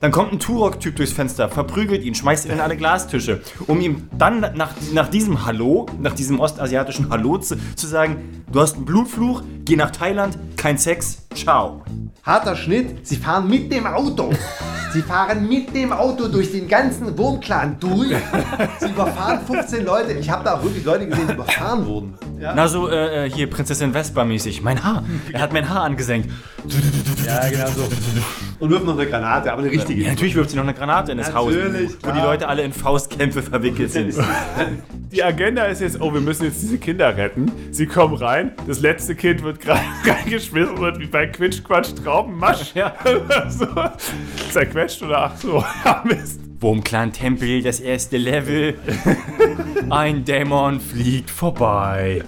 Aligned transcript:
Dann 0.00 0.12
kommt 0.12 0.32
ein 0.32 0.38
Turok-Typ 0.38 0.96
durchs 0.96 1.12
Fenster, 1.12 1.50
verprügelt 1.50 2.02
ihn, 2.02 2.14
schmeißt 2.14 2.46
ihn 2.46 2.52
in 2.52 2.60
alle 2.60 2.74
Glastische, 2.74 3.42
um 3.66 3.82
ihm 3.82 4.08
dann 4.16 4.40
nach, 4.40 4.72
nach 4.94 5.08
diesem 5.08 5.44
Hallo, 5.44 5.84
nach 6.00 6.14
diesem 6.14 6.40
ostasiatischen 6.40 7.10
Hallo 7.10 7.36
zu, 7.36 7.56
zu 7.76 7.86
sagen, 7.86 8.42
du 8.50 8.60
hast 8.60 8.76
einen 8.76 8.86
Blutfluch, 8.86 9.42
geh 9.66 9.76
nach 9.76 9.90
Thailand, 9.90 10.38
kein 10.56 10.78
Sex, 10.78 11.26
ciao. 11.34 11.82
Harter 12.22 12.56
Schnitt, 12.56 13.06
sie 13.06 13.16
fahren 13.16 13.46
mit 13.48 13.70
dem 13.70 13.86
Auto. 13.86 14.32
Sie 14.92 15.02
fahren 15.02 15.46
mit 15.46 15.72
dem 15.72 15.92
Auto 15.92 16.26
durch 16.26 16.50
den 16.50 16.66
ganzen 16.66 17.16
Wurmclan 17.16 17.78
durch. 17.78 18.12
Sie 18.80 18.86
überfahren 18.88 19.38
15 19.46 19.84
Leute. 19.84 20.14
Ich 20.14 20.28
habe 20.28 20.42
da 20.42 20.54
auch 20.56 20.64
wirklich 20.64 20.84
Leute 20.84 21.06
gesehen, 21.06 21.28
die 21.28 21.34
überfahren 21.34 21.86
wurden. 21.86 22.14
Ja, 22.40 22.54
Na 22.56 22.66
so, 22.66 22.88
äh, 22.88 23.26
äh, 23.26 23.30
hier 23.30 23.48
Prinzessin 23.48 23.92
Vespa 23.92 24.24
mäßig. 24.24 24.62
Mein 24.62 24.82
Haar. 24.82 25.04
Er 25.32 25.42
hat 25.42 25.52
mein 25.52 25.68
Haar 25.68 25.84
angesenkt. 25.84 26.28
ja 27.24 27.48
genau 27.48 27.68
so. 27.68 27.88
Und 28.60 28.68
wirft 28.70 28.84
noch 28.84 28.98
eine 28.98 29.08
Granate, 29.08 29.50
aber 29.52 29.62
eine 29.62 29.70
richtige. 29.70 30.02
Ja, 30.02 30.10
natürlich 30.10 30.34
wirft 30.34 30.50
sie 30.50 30.56
noch 30.56 30.64
eine 30.64 30.74
Granate 30.74 31.12
in 31.12 31.18
das 31.18 31.32
Haus, 31.32 31.54
Natürlich, 31.54 31.92
wo 32.02 32.08
die 32.08 32.12
klar. 32.12 32.26
Leute 32.26 32.46
alle 32.46 32.62
in 32.62 32.72
Faustkämpfe 32.74 33.42
verwickelt 33.42 33.90
sind. 33.90 34.14
Die 35.10 35.24
Agenda 35.24 35.64
ist 35.64 35.80
jetzt, 35.80 36.00
oh, 36.00 36.14
wir 36.14 36.20
müssen 36.20 36.44
jetzt 36.44 36.62
diese 36.62 36.78
Kinder 36.78 37.16
retten. 37.16 37.50
Sie 37.72 37.86
kommen 37.86 38.14
rein, 38.14 38.52
das 38.68 38.80
letzte 38.80 39.16
Kind 39.16 39.42
wird 39.42 39.58
gerade 39.58 39.80
reingeschmissen 40.04 40.76
und 40.76 41.00
wie 41.00 41.06
bei 41.06 41.26
Quitsch, 41.26 41.64
Quatsch, 41.64 41.88
Traubenmasch. 42.04 42.74
Ja. 42.76 42.94
so, 43.48 43.66
zerquetscht 44.52 45.02
oder 45.02 45.22
ach 45.22 45.36
so, 45.36 45.64
ja, 45.84 46.04
Mist. 46.06 46.40
Wurmclan 46.60 47.12
Tempel, 47.12 47.62
das 47.62 47.80
erste 47.80 48.18
Level. 48.18 48.74
Ein 49.88 50.24
Dämon 50.24 50.78
fliegt 50.78 51.30
vorbei. 51.30 52.22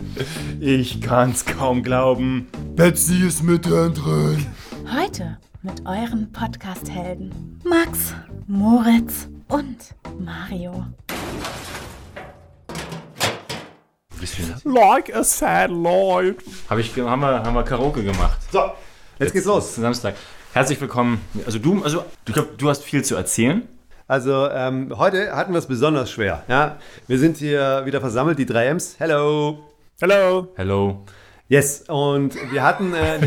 Ich 0.58 1.02
kann's 1.02 1.44
kaum 1.44 1.82
glauben. 1.82 2.48
Betsy 2.74 3.26
ist 3.26 3.44
mittendrin. 3.44 4.46
Heute 4.98 5.38
mit 5.62 5.86
euren 5.86 6.32
Podcast-Helden 6.32 7.60
Max, 7.64 8.14
Moritz 8.48 9.28
und 9.48 9.94
Mario. 10.18 10.86
Like 14.64 15.14
a 15.14 15.22
sad 15.22 15.70
Lloyd. 15.70 16.36
Hab 16.68 16.78
ich, 16.78 16.96
haben, 16.96 17.20
wir, 17.20 17.42
haben 17.44 17.54
wir 17.54 17.62
Karaoke 17.62 18.02
gemacht. 18.02 18.38
So, 18.50 18.72
jetzt 19.20 19.32
geht's 19.32 19.46
los. 19.46 19.76
Samstag. 19.76 20.16
Herzlich 20.52 20.80
willkommen. 20.80 21.20
Also 21.46 21.60
du, 21.60 21.82
also 21.82 22.04
du, 22.24 22.32
glaub, 22.32 22.58
du 22.58 22.68
hast 22.68 22.82
viel 22.82 23.04
zu 23.04 23.14
erzählen. 23.14 23.68
Also 24.08 24.48
ähm, 24.50 24.92
heute 24.96 25.34
hatten 25.34 25.52
wir 25.52 25.58
es 25.58 25.66
besonders 25.66 26.10
schwer. 26.10 26.42
Ja? 26.48 26.78
Wir 27.06 27.18
sind 27.18 27.36
hier 27.36 27.82
wieder 27.84 28.00
versammelt, 28.00 28.38
die 28.38 28.46
3Ms. 28.46 28.96
Hello. 28.98 29.70
Hello. 30.00 30.48
Hello. 30.56 31.04
Yes, 31.52 31.84
und 31.88 32.34
wir 32.50 32.62
hatten 32.62 32.94
äh, 32.94 33.18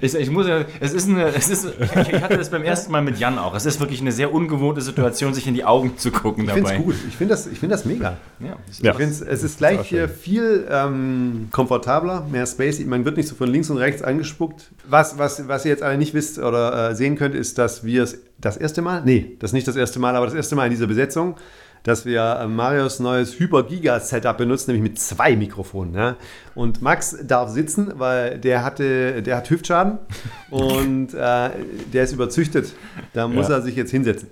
ich, 0.00 0.14
ich 0.14 0.30
muss 0.30 0.46
ja, 0.46 0.64
es 0.78 0.92
ist 0.92 1.08
eine, 1.08 1.34
es 1.34 1.48
ist, 1.48 1.64
ich, 1.66 2.12
ich 2.12 2.20
hatte 2.22 2.36
das 2.38 2.48
beim 2.48 2.62
ersten 2.62 2.92
Mal 2.92 3.02
mit 3.02 3.18
Jan 3.18 3.40
auch. 3.40 3.56
Es 3.56 3.66
ist 3.66 3.80
wirklich 3.80 4.00
eine 4.00 4.12
sehr 4.12 4.32
ungewohnte 4.32 4.80
Situation, 4.80 5.34
sich 5.34 5.48
in 5.48 5.54
die 5.54 5.64
Augen 5.64 5.98
zu 5.98 6.12
gucken 6.12 6.44
Ich 6.44 6.50
finde 6.52 6.68
dabei. 6.70 6.78
es 6.78 6.84
gut. 6.84 6.94
Ich 7.08 7.16
finde 7.16 7.34
das, 7.34 7.48
ich 7.48 7.58
find 7.58 7.72
das 7.72 7.84
mega. 7.84 8.18
Ja, 8.38 8.54
es 8.68 8.76
ist- 8.76 8.84
Ja. 8.84 8.92
Ich 8.92 8.98
find's, 8.98 9.20
es 9.20 9.42
ist 9.42 9.58
gleich 9.58 9.80
hier 9.88 10.08
viel 10.08 10.64
ähm, 10.70 11.48
komfortabler, 11.50 12.24
mehr 12.30 12.46
spacey. 12.46 12.84
Man 12.84 13.04
wird 13.04 13.16
nicht 13.16 13.28
so 13.28 13.34
von 13.34 13.48
links 13.48 13.68
und 13.68 13.78
rechts 13.78 14.00
angespuckt. 14.02 14.70
Was, 14.88 15.18
was, 15.18 15.48
was 15.48 15.64
ihr 15.64 15.72
jetzt 15.72 15.82
alle 15.82 15.98
nicht 15.98 16.14
wisst 16.14 16.38
oder 16.38 16.90
äh, 16.90 16.94
sehen 16.94 17.16
könnt, 17.16 17.34
ist, 17.34 17.58
dass 17.58 17.82
wir 17.82 18.04
es 18.04 18.16
das 18.38 18.58
erste 18.58 18.80
Mal, 18.80 19.02
nee, 19.04 19.36
das 19.40 19.50
ist 19.50 19.54
nicht 19.54 19.66
das 19.66 19.74
erste 19.74 19.98
Mal, 19.98 20.14
aber 20.14 20.26
das 20.26 20.36
erste 20.36 20.54
Mal 20.54 20.66
in 20.66 20.70
dieser 20.70 20.86
Besetzung, 20.86 21.34
dass 21.82 22.04
wir 22.04 22.38
äh, 22.40 22.46
Marios 22.46 23.00
neues 23.00 23.38
Hyper-Giga-Setup 23.38 24.36
benutzen, 24.36 24.72
nämlich 24.72 24.92
mit 24.92 25.00
zwei 25.00 25.36
Mikrofonen. 25.36 25.94
Ja? 25.94 26.16
Und 26.54 26.82
Max 26.82 27.16
darf 27.22 27.50
sitzen, 27.50 27.92
weil 27.96 28.38
der 28.38 28.64
hatte, 28.64 29.22
der 29.22 29.36
hat 29.38 29.48
Hüftschaden 29.50 29.98
und 30.50 31.14
äh, 31.14 31.50
der 31.92 32.04
ist 32.04 32.12
überzüchtet. 32.12 32.74
Da 33.12 33.28
muss 33.28 33.48
Ja. 33.48 33.56
er 33.56 33.62
sich 33.62 33.76
jetzt 33.76 33.90
hinsetzen. 33.90 34.28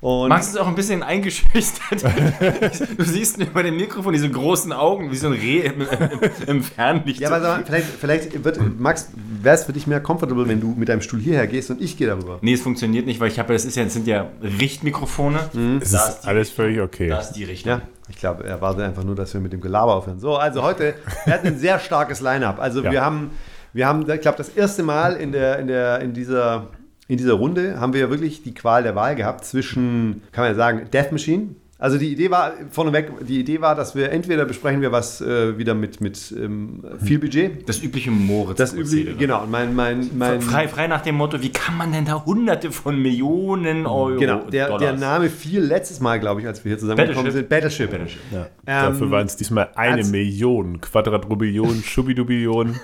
Und 0.00 0.28
Max 0.28 0.46
ist 0.48 0.58
auch 0.58 0.68
ein 0.68 0.76
bisschen 0.76 1.02
eingeschüchtert. 1.02 2.04
du 2.96 3.04
siehst 3.04 3.38
über 3.38 3.64
dem 3.64 3.76
Mikrofon 3.76 4.12
diese 4.12 4.30
großen 4.30 4.72
Augen, 4.72 5.10
wie 5.10 5.16
so 5.16 5.26
ein 5.26 5.32
Reh 5.32 5.60
im, 5.62 5.80
im, 5.80 6.20
im 6.46 6.62
Fernlicht. 6.62 7.18
Ja, 7.20 7.28
aber 7.28 7.40
sag 7.40 7.58
mal, 7.58 7.64
vielleicht, 7.66 7.86
vielleicht 7.86 8.44
wird, 8.44 8.78
Max, 8.78 9.10
wäre 9.42 9.56
es 9.56 9.64
für 9.64 9.72
dich 9.72 9.88
mehr 9.88 10.00
comfortable, 10.00 10.46
wenn 10.46 10.60
du 10.60 10.68
mit 10.76 10.88
deinem 10.88 11.00
Stuhl 11.00 11.18
hierher 11.18 11.48
gehst 11.48 11.70
und 11.72 11.80
ich 11.82 11.96
gehe 11.96 12.06
darüber. 12.06 12.38
nee, 12.42 12.52
es 12.52 12.60
funktioniert 12.62 13.06
nicht, 13.06 13.18
weil 13.18 13.28
ich 13.28 13.40
habe, 13.40 13.52
das 13.52 13.64
ist 13.64 13.76
ja, 13.76 13.82
das 13.82 13.92
sind 13.92 14.06
ja 14.06 14.28
Richtmikrofone. 14.40 15.38
Es 15.80 15.90
Da 15.90 16.06
ist 16.06 16.26
alles 16.28 16.50
völlig 16.50 16.80
okay. 16.80 17.08
Da 17.08 17.18
ist 17.18 17.32
die 17.32 17.44
Richtung. 17.44 17.72
Ja, 17.72 17.80
ich 18.08 18.16
glaube, 18.16 18.44
er 18.44 18.60
wartet 18.60 18.82
einfach 18.84 19.02
nur, 19.02 19.16
dass 19.16 19.34
wir 19.34 19.40
mit 19.40 19.52
dem 19.52 19.60
Gelaber 19.60 19.96
aufhören. 19.96 20.20
So, 20.20 20.36
also 20.36 20.62
heute, 20.62 20.94
wir 21.24 21.34
hatten 21.34 21.48
ein 21.48 21.58
sehr 21.58 21.80
starkes 21.80 22.20
Line-Up. 22.20 22.60
Also 22.60 22.84
Ja. 22.84 22.92
wir 22.92 23.04
haben, 23.04 23.32
wir 23.72 23.86
haben, 23.88 24.08
ich 24.08 24.20
glaube, 24.20 24.38
das 24.38 24.48
erste 24.50 24.84
Mal 24.84 25.16
in, 25.16 25.32
der, 25.32 25.58
in, 25.58 25.66
der, 25.66 26.00
in, 26.00 26.14
dieser, 26.14 26.68
in 27.08 27.16
dieser 27.16 27.32
Runde 27.32 27.80
haben 27.80 27.94
wir 27.94 28.00
ja 28.00 28.10
wirklich 28.10 28.42
die 28.42 28.54
Qual 28.54 28.82
der 28.82 28.94
Wahl 28.94 29.16
gehabt 29.16 29.44
zwischen, 29.44 30.22
kann 30.30 30.44
man 30.44 30.52
ja 30.52 30.56
sagen, 30.56 30.88
Death 30.92 31.10
Machine. 31.10 31.48
Also 31.80 31.96
die 31.96 32.12
Idee 32.12 32.28
war, 32.30 32.54
vorneweg, 32.70 33.24
die 33.26 33.38
Idee 33.38 33.60
war, 33.60 33.76
dass 33.76 33.94
wir 33.94 34.10
entweder 34.10 34.44
besprechen 34.44 34.82
wir 34.82 34.90
was 34.90 35.20
äh, 35.20 35.56
wieder 35.58 35.74
mit, 35.74 36.00
mit 36.00 36.34
ähm, 36.36 36.84
viel 37.00 37.20
Budget. 37.20 37.68
Das 37.68 37.80
übliche 37.80 38.10
Moritz. 38.10 38.58
Das 38.58 38.74
übliche, 38.74 39.14
genau. 39.14 39.46
Mein, 39.46 39.76
mein, 39.76 40.10
mein, 40.18 40.42
Frei, 40.42 40.66
frei 40.66 40.88
nach 40.88 41.02
dem 41.02 41.14
Motto, 41.14 41.40
wie 41.40 41.50
kann 41.50 41.76
man 41.76 41.92
denn 41.92 42.04
da 42.04 42.24
hunderte 42.24 42.72
von 42.72 43.00
Millionen 43.00 43.86
Euro 43.86 44.18
Genau, 44.18 44.40
der, 44.50 44.76
der? 44.76 44.94
Name 44.94 45.30
fiel 45.30 45.60
letztes 45.60 46.00
Mal, 46.00 46.18
glaube 46.18 46.40
ich, 46.40 46.48
als 46.48 46.64
wir 46.64 46.70
hier 46.70 46.78
zusammengekommen 46.80 47.32
Battleship. 47.32 47.32
sind. 47.32 47.48
Battleship. 47.48 47.90
Battleship. 47.90 48.20
Ja. 48.32 48.38
Ähm, 48.66 48.92
Dafür 48.92 49.10
waren 49.12 49.26
es 49.26 49.36
diesmal 49.36 49.68
eine 49.76 50.02
Million, 50.04 50.80
Quadratrubillion, 50.80 51.82
Schubidubillion 51.84 52.74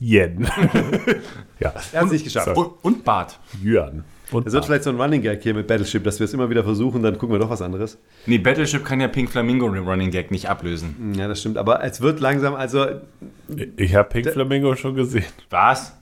Yen. 0.00 0.42
ja, 1.60 1.72
Er 1.92 2.00
hat 2.00 2.06
es 2.06 2.12
nicht 2.12 2.24
geschafft. 2.24 2.56
Und, 2.56 2.72
und 2.82 3.04
Bart. 3.04 3.38
Yuan. 3.62 4.04
Und 4.30 4.46
Es 4.46 4.52
wird 4.52 4.64
vielleicht 4.64 4.84
so 4.84 4.90
ein 4.90 5.00
Running 5.00 5.22
Gag 5.22 5.42
hier 5.42 5.54
mit 5.54 5.66
Battleship, 5.66 6.02
dass 6.02 6.18
wir 6.18 6.24
es 6.24 6.34
immer 6.34 6.50
wieder 6.50 6.64
versuchen, 6.64 7.02
dann 7.02 7.18
gucken 7.18 7.34
wir 7.34 7.38
doch 7.38 7.50
was 7.50 7.62
anderes. 7.62 7.98
Nee, 8.26 8.38
Battleship 8.38 8.84
kann 8.84 9.00
ja 9.00 9.08
Pink 9.08 9.30
Flamingo 9.30 9.66
Running 9.66 10.10
Gag 10.10 10.30
nicht 10.30 10.48
ablösen. 10.48 11.14
Ja, 11.16 11.28
das 11.28 11.40
stimmt. 11.40 11.58
Aber 11.58 11.84
es 11.84 12.00
wird 12.00 12.20
langsam, 12.20 12.54
also 12.54 12.86
ich 13.76 13.94
habe 13.94 14.08
Pink 14.08 14.30
Flamingo 14.30 14.74
schon 14.76 14.94
gesehen. 14.94 15.24
Was? 15.50 15.96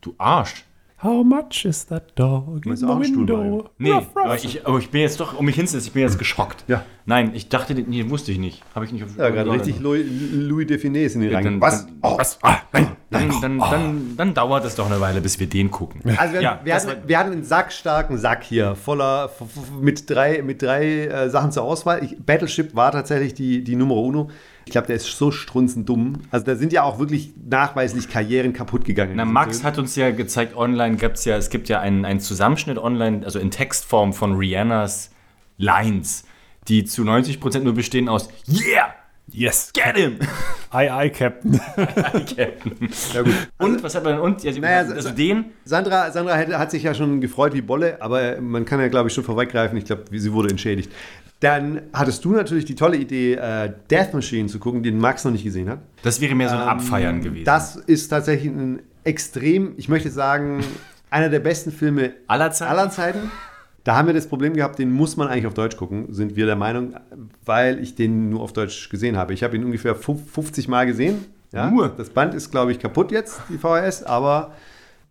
Du 0.00 0.14
Arsch. 0.18 0.64
How 1.02 1.22
much 1.24 1.64
is 1.66 1.84
that 1.86 2.18
dog 2.18 2.64
in 2.64 2.76
the 2.76 2.86
window? 2.86 3.68
Nee, 3.78 3.92
aber 4.14 4.36
ich, 4.36 4.66
aber 4.66 4.78
ich 4.78 4.90
bin 4.90 5.02
jetzt 5.02 5.20
doch, 5.20 5.38
um 5.38 5.44
mich 5.44 5.56
hinzusetzen, 5.56 5.88
ich 5.88 5.92
bin 5.92 6.02
jetzt 6.02 6.18
geschockt. 6.18 6.64
Ja. 6.66 6.84
Nein, 7.04 7.32
ich 7.34 7.48
dachte, 7.50 7.74
nee, 7.74 8.08
wusste 8.08 8.32
ich 8.32 8.38
nicht. 8.38 8.62
Habe 8.74 8.86
ich 8.86 8.92
nicht 8.92 9.04
auf 9.04 9.10
ja, 9.18 9.28
gerade 9.28 9.50
richtig 9.50 9.80
Louis, 9.80 10.06
Louis 10.32 10.66
Define 10.66 11.00
in 11.00 11.20
den 11.20 11.30
Dann- 11.32 11.44
Rang. 11.44 11.60
Was? 11.60 11.84
dann- 11.86 11.96
Oh. 12.00 12.16
Was? 12.16 12.38
Ah, 12.42 12.58
nein, 12.72 12.88
Dann, 13.10 13.28
nein. 13.28 13.40
dann, 13.42 13.58
dann, 13.58 14.16
dann 14.16 14.34
dauert 14.34 14.64
es 14.64 14.76
doch 14.76 14.86
eine 14.86 15.00
Weile, 15.00 15.20
bis 15.20 15.38
wir 15.38 15.46
den 15.48 15.70
gucken. 15.70 16.00
Also 16.16 16.34
wir, 16.34 16.40
Ja, 16.42 16.60
wir, 16.64 16.74
hatten, 16.74 17.08
wir 17.08 17.18
hatten 17.18 17.32
einen 17.32 17.44
sackstarken 17.44 18.16
Sack 18.16 18.44
hier, 18.44 18.74
voller, 18.74 19.30
mit 19.80 20.08
drei, 20.08 20.40
mit 20.42 20.62
drei 20.62 21.06
äh, 21.06 21.28
Sachen 21.28 21.50
zur 21.52 21.64
Auswahl. 21.64 22.02
Ich, 22.04 22.16
Battleship 22.24 22.74
war 22.74 22.92
tatsächlich 22.92 23.34
die, 23.34 23.62
die 23.62 23.76
Nummer 23.76 23.96
uno. 23.96 24.30
Ich 24.66 24.72
glaube, 24.72 24.86
der 24.86 24.96
ist 24.96 25.06
so 25.06 25.30
strunzend 25.30 25.88
dumm. 25.88 26.14
Also 26.30 26.46
da 26.46 26.56
sind 26.56 26.72
ja 26.72 26.82
auch 26.82 26.98
wirklich 26.98 27.32
nachweislich 27.48 28.08
Karrieren 28.08 28.52
kaputt 28.52 28.84
gegangen. 28.84 29.12
Na, 29.16 29.24
Max 29.24 29.58
Film. 29.58 29.66
hat 29.66 29.78
uns 29.78 29.94
ja 29.96 30.10
gezeigt, 30.10 30.56
online 30.56 30.96
gibt's 30.96 31.24
ja, 31.24 31.36
es 31.36 31.50
gibt 31.50 31.68
ja 31.68 31.80
einen, 31.80 32.04
einen 32.04 32.20
Zusammenschnitt 32.20 32.78
online, 32.78 33.24
also 33.24 33.38
in 33.38 33.50
Textform 33.50 34.12
von 34.12 34.34
Rihannas 34.36 35.10
Lines, 35.58 36.24
die 36.68 36.84
zu 36.84 37.02
90% 37.02 37.60
nur 37.60 37.74
bestehen 37.74 38.08
aus 38.08 38.28
Yeah! 38.48 38.94
Yes. 39.32 39.70
Get 39.72 39.96
him! 39.96 40.18
Aye, 40.70 40.90
aye, 40.92 41.10
Captain. 41.10 41.58
Captain. 41.76 42.88
Ja, 43.14 43.22
gut. 43.22 43.32
Und 43.58 43.82
was 43.82 43.94
hat 43.94 44.04
man 44.04 44.18
und? 44.20 44.42
Ja, 44.44 44.52
Naja, 44.52 44.78
also 44.92 45.00
so- 45.08 45.14
den, 45.14 45.46
Sandra, 45.64 46.10
Sandra 46.10 46.34
hätte, 46.34 46.58
hat 46.58 46.70
sich 46.70 46.82
ja 46.82 46.92
schon 46.94 47.20
gefreut 47.22 47.54
wie 47.54 47.62
Bolle, 47.62 48.02
aber 48.02 48.40
man 48.40 48.64
kann 48.66 48.80
ja, 48.80 48.88
glaube 48.88 49.08
ich, 49.08 49.14
schon 49.14 49.24
vorweggreifen. 49.24 49.78
Ich 49.78 49.86
glaube, 49.86 50.04
sie 50.12 50.32
wurde 50.32 50.50
entschädigt. 50.50 50.90
Dann 51.40 51.82
hattest 51.92 52.24
du 52.24 52.32
natürlich 52.32 52.64
die 52.64 52.74
tolle 52.74 52.96
Idee, 52.96 53.34
äh, 53.34 53.70
Death 53.90 54.14
Machine 54.14 54.48
zu 54.48 54.58
gucken, 54.58 54.82
den 54.82 54.98
Max 54.98 55.24
noch 55.24 55.32
nicht 55.32 55.44
gesehen 55.44 55.68
hat. 55.68 55.80
das 56.02 56.20
wäre 56.20 56.34
mehr 56.34 56.48
so 56.48 56.56
ein 56.56 56.62
Abfeiern 56.62 57.20
gewesen. 57.20 57.38
Ähm, 57.40 57.44
Das 57.44 57.76
ist 57.76 58.08
tatsächlich 58.08 58.50
ein 58.52 58.80
extrem, 59.04 59.74
ich 59.76 59.88
möchte 59.88 60.10
sagen, 60.10 60.60
einer 61.10 61.28
der 61.28 61.40
besten 61.40 61.70
Filme 61.70 62.12
aller 62.28 62.50
Zeiten. 62.50 62.70
aller 62.72 62.90
Zeiten. 62.90 63.30
Da 63.82 63.96
haben 63.96 64.06
wir 64.06 64.14
das 64.14 64.26
Problem 64.26 64.54
gehabt, 64.54 64.78
den 64.78 64.90
muss 64.90 65.18
man 65.18 65.28
eigentlich 65.28 65.46
auf 65.46 65.52
Deutsch 65.52 65.76
gucken, 65.76 66.06
sind 66.14 66.36
wir 66.36 66.46
der 66.46 66.56
Meinung, 66.56 66.94
weil 67.44 67.78
ich 67.80 67.94
den 67.94 68.30
nur 68.30 68.40
auf 68.40 68.54
Deutsch 68.54 68.88
gesehen 68.88 69.18
habe. 69.18 69.34
Ich 69.34 69.42
habe 69.42 69.54
ihn 69.56 69.64
ungefähr 69.64 69.94
fuf- 69.94 70.24
50 70.32 70.68
Mal 70.68 70.86
gesehen. 70.86 71.26
Ja? 71.52 71.70
Nur? 71.70 71.90
Das 71.90 72.08
Band 72.08 72.32
ist, 72.32 72.50
glaube 72.50 72.72
ich, 72.72 72.78
kaputt 72.78 73.12
jetzt, 73.12 73.42
die 73.50 73.58
VHS, 73.58 74.02
aber. 74.04 74.52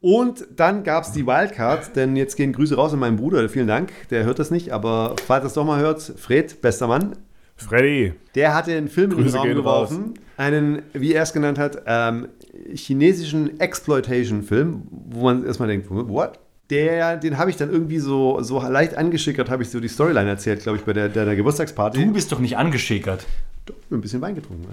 Und 0.04 0.48
dann 0.58 0.84
gab 0.84 1.06
es 1.06 1.14
die 1.14 1.26
Wildcard, 1.26 1.96
denn 1.96 2.18
jetzt 2.18 2.36
gehen 2.36 2.52
Grüße 2.52 2.76
raus 2.76 2.92
an 2.92 3.00
meinen 3.00 3.16
Bruder, 3.16 3.48
vielen 3.48 3.68
Dank, 3.68 3.90
der 4.10 4.26
hört 4.26 4.38
das 4.38 4.52
nicht, 4.52 4.72
aber 4.72 5.16
falls 5.26 5.46
er 5.46 5.48
es 5.48 5.54
doch 5.54 5.64
mal 5.64 5.80
hört, 5.80 6.02
Fred, 6.02 6.62
bester 6.62 6.88
Mann, 6.88 7.16
Freddy. 7.56 8.12
der 8.36 8.54
hatte 8.54 8.74
einen 8.74 8.90
Film 8.90 9.12
in 9.12 9.18
den 9.18 9.24
Grüße 9.24 9.38
Raum 9.38 9.48
geworfen, 9.48 10.14
einen, 10.36 10.82
wie 10.92 11.14
er 11.14 11.24
es 11.24 11.32
genannt 11.32 11.58
hat, 11.58 11.84
ähm, 11.86 12.28
chinesischen 12.74 13.62
Exploitation-Film, 13.62 14.84
wo 14.92 15.24
man 15.24 15.46
erstmal 15.46 15.70
denkt, 15.70 15.88
what? 15.90 16.38
Der, 16.70 17.16
den 17.16 17.38
habe 17.38 17.50
ich 17.50 17.56
dann 17.56 17.72
irgendwie 17.72 18.00
so, 18.00 18.42
so 18.42 18.62
leicht 18.62 18.98
angeschickert, 18.98 19.50
habe 19.50 19.64
ich 19.64 19.70
so 19.70 19.80
die 19.80 19.88
Storyline 19.88 20.30
erzählt, 20.30 20.64
glaube 20.64 20.80
ich, 20.80 20.84
bei 20.84 20.92
der, 20.92 21.08
der, 21.08 21.24
der 21.24 21.38
Geburtstagsparty. 21.38 22.04
Du 22.06 22.12
bist 22.12 22.30
doch 22.30 22.40
nicht 22.40 22.58
angeschickert. 22.58 23.26
Doch, 23.66 23.76
ein 23.90 24.02
bisschen 24.02 24.20
Wein 24.20 24.36
getrunken. 24.36 24.68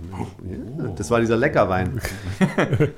Ja, 0.78 0.88
das 0.96 1.08
war 1.12 1.20
dieser 1.20 1.36
Leckerwein. 1.36 2.00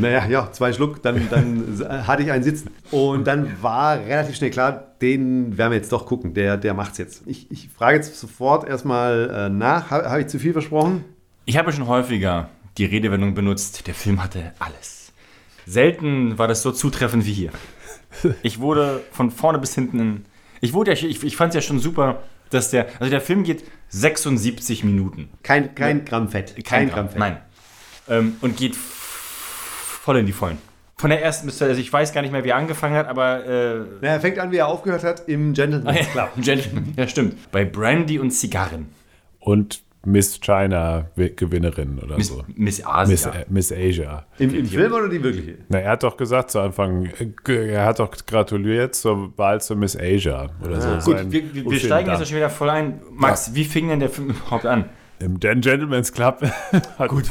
Naja, 0.00 0.26
ja, 0.26 0.52
zwei 0.52 0.72
Schluck, 0.72 1.02
dann, 1.02 1.28
dann 1.30 1.86
hatte 2.06 2.22
ich 2.22 2.30
einen 2.30 2.42
Sitzen. 2.42 2.70
Und 2.90 3.26
dann 3.26 3.62
war 3.62 3.98
relativ 3.98 4.36
schnell 4.36 4.50
klar, 4.50 4.94
den 5.00 5.56
werden 5.58 5.72
wir 5.72 5.76
jetzt 5.76 5.92
doch 5.92 6.06
gucken. 6.06 6.34
Der, 6.34 6.56
der 6.56 6.74
macht's 6.74 6.98
jetzt. 6.98 7.22
Ich, 7.26 7.50
ich 7.50 7.68
frage 7.68 7.96
jetzt 7.96 8.18
sofort 8.18 8.68
erstmal 8.68 9.30
äh, 9.30 9.48
nach. 9.48 9.90
Habe 9.90 10.10
hab 10.10 10.18
ich 10.18 10.26
zu 10.26 10.38
viel 10.38 10.52
versprochen? 10.52 11.04
Ich 11.44 11.56
habe 11.56 11.72
schon 11.72 11.86
häufiger 11.86 12.48
die 12.78 12.84
Redewendung 12.84 13.34
benutzt, 13.34 13.86
der 13.86 13.94
Film 13.94 14.22
hatte 14.22 14.52
alles. 14.58 15.12
Selten 15.66 16.38
war 16.38 16.48
das 16.48 16.62
so 16.62 16.72
zutreffend 16.72 17.26
wie 17.26 17.32
hier. 17.32 17.50
Ich 18.42 18.58
wurde 18.60 19.02
von 19.12 19.30
vorne 19.30 19.58
bis 19.58 19.74
hinten 19.74 20.00
in, 20.00 20.24
Ich 20.60 20.72
wurde 20.72 20.92
ja, 20.92 21.06
ich, 21.08 21.22
ich 21.22 21.36
fand 21.36 21.50
es 21.50 21.54
ja 21.56 21.60
schon 21.60 21.78
super, 21.78 22.22
dass 22.50 22.70
der. 22.70 22.88
Also 22.98 23.10
der 23.10 23.20
Film 23.20 23.44
geht 23.44 23.64
76 23.90 24.84
Minuten. 24.84 25.28
Kein, 25.42 25.74
kein 25.74 26.04
Gramm 26.04 26.28
Fett. 26.28 26.64
Kein, 26.64 26.88
Gramm, 26.88 27.08
Nein. 27.16 27.38
Ähm, 28.08 28.36
und 28.40 28.56
geht 28.56 28.76
voll 30.00 30.16
in 30.16 30.26
die 30.26 30.32
Vollen. 30.32 30.58
Von 30.96 31.10
der 31.10 31.22
ersten 31.22 31.46
bis 31.46 31.58
zur, 31.58 31.68
also 31.68 31.80
ich 31.80 31.92
weiß 31.92 32.12
gar 32.12 32.22
nicht 32.22 32.32
mehr, 32.32 32.44
wie 32.44 32.50
er 32.50 32.56
angefangen 32.56 32.94
hat, 32.94 33.06
aber 33.06 33.44
äh, 33.44 33.80
Na, 34.00 34.08
er 34.08 34.20
fängt 34.20 34.38
an, 34.38 34.50
wie 34.50 34.56
er 34.56 34.68
aufgehört 34.68 35.02
hat, 35.02 35.28
im 35.28 35.52
Gentleman's 35.52 36.08
Club. 36.10 36.30
Gentleman. 36.36 36.92
Ja, 36.96 37.06
stimmt. 37.08 37.50
Bei 37.52 37.64
Brandy 37.64 38.18
und 38.18 38.30
Zigarren. 38.30 38.86
Und 39.38 39.82
Miss 40.04 40.40
China-Gewinnerin 40.40 41.98
oder 41.98 42.16
Miss, 42.16 42.28
so. 42.28 42.42
Miss 42.54 42.84
Asia. 42.84 43.06
Miss, 43.06 43.26
äh, 43.26 43.44
Miss 43.48 43.72
Asia. 43.72 44.26
Im, 44.38 44.54
Im 44.54 44.66
Film 44.66 44.92
oder 44.92 45.08
die 45.08 45.22
wirkliche? 45.22 45.58
Na, 45.68 45.78
er 45.78 45.90
hat 45.92 46.02
doch 46.02 46.16
gesagt 46.16 46.50
zu 46.50 46.60
Anfang, 46.60 47.10
äh, 47.48 47.72
er 47.72 47.84
hat 47.84 47.98
doch 47.98 48.10
gratuliert 48.26 48.94
zur 48.94 49.36
Wahl 49.36 49.60
zur 49.60 49.76
Miss 49.76 49.96
Asia. 49.98 50.48
Oder 50.64 51.00
so. 51.00 51.12
Gut, 51.12 51.30
wir, 51.30 51.54
wir, 51.54 51.78
steigen 51.78 52.10
jetzt 52.10 52.26
schon 52.26 52.36
wieder 52.36 52.50
voll 52.50 52.70
ein. 52.70 53.00
Max, 53.10 53.54
wie 53.54 53.64
fing 53.64 53.88
denn 53.88 54.00
der 54.00 54.08
Film 54.08 54.30
überhaupt 54.30 54.64
an? 54.64 54.86
Im 55.20 55.38
Den 55.38 55.60
Gentleman's 55.60 56.12
Club. 56.12 56.40
Gut. 57.08 57.24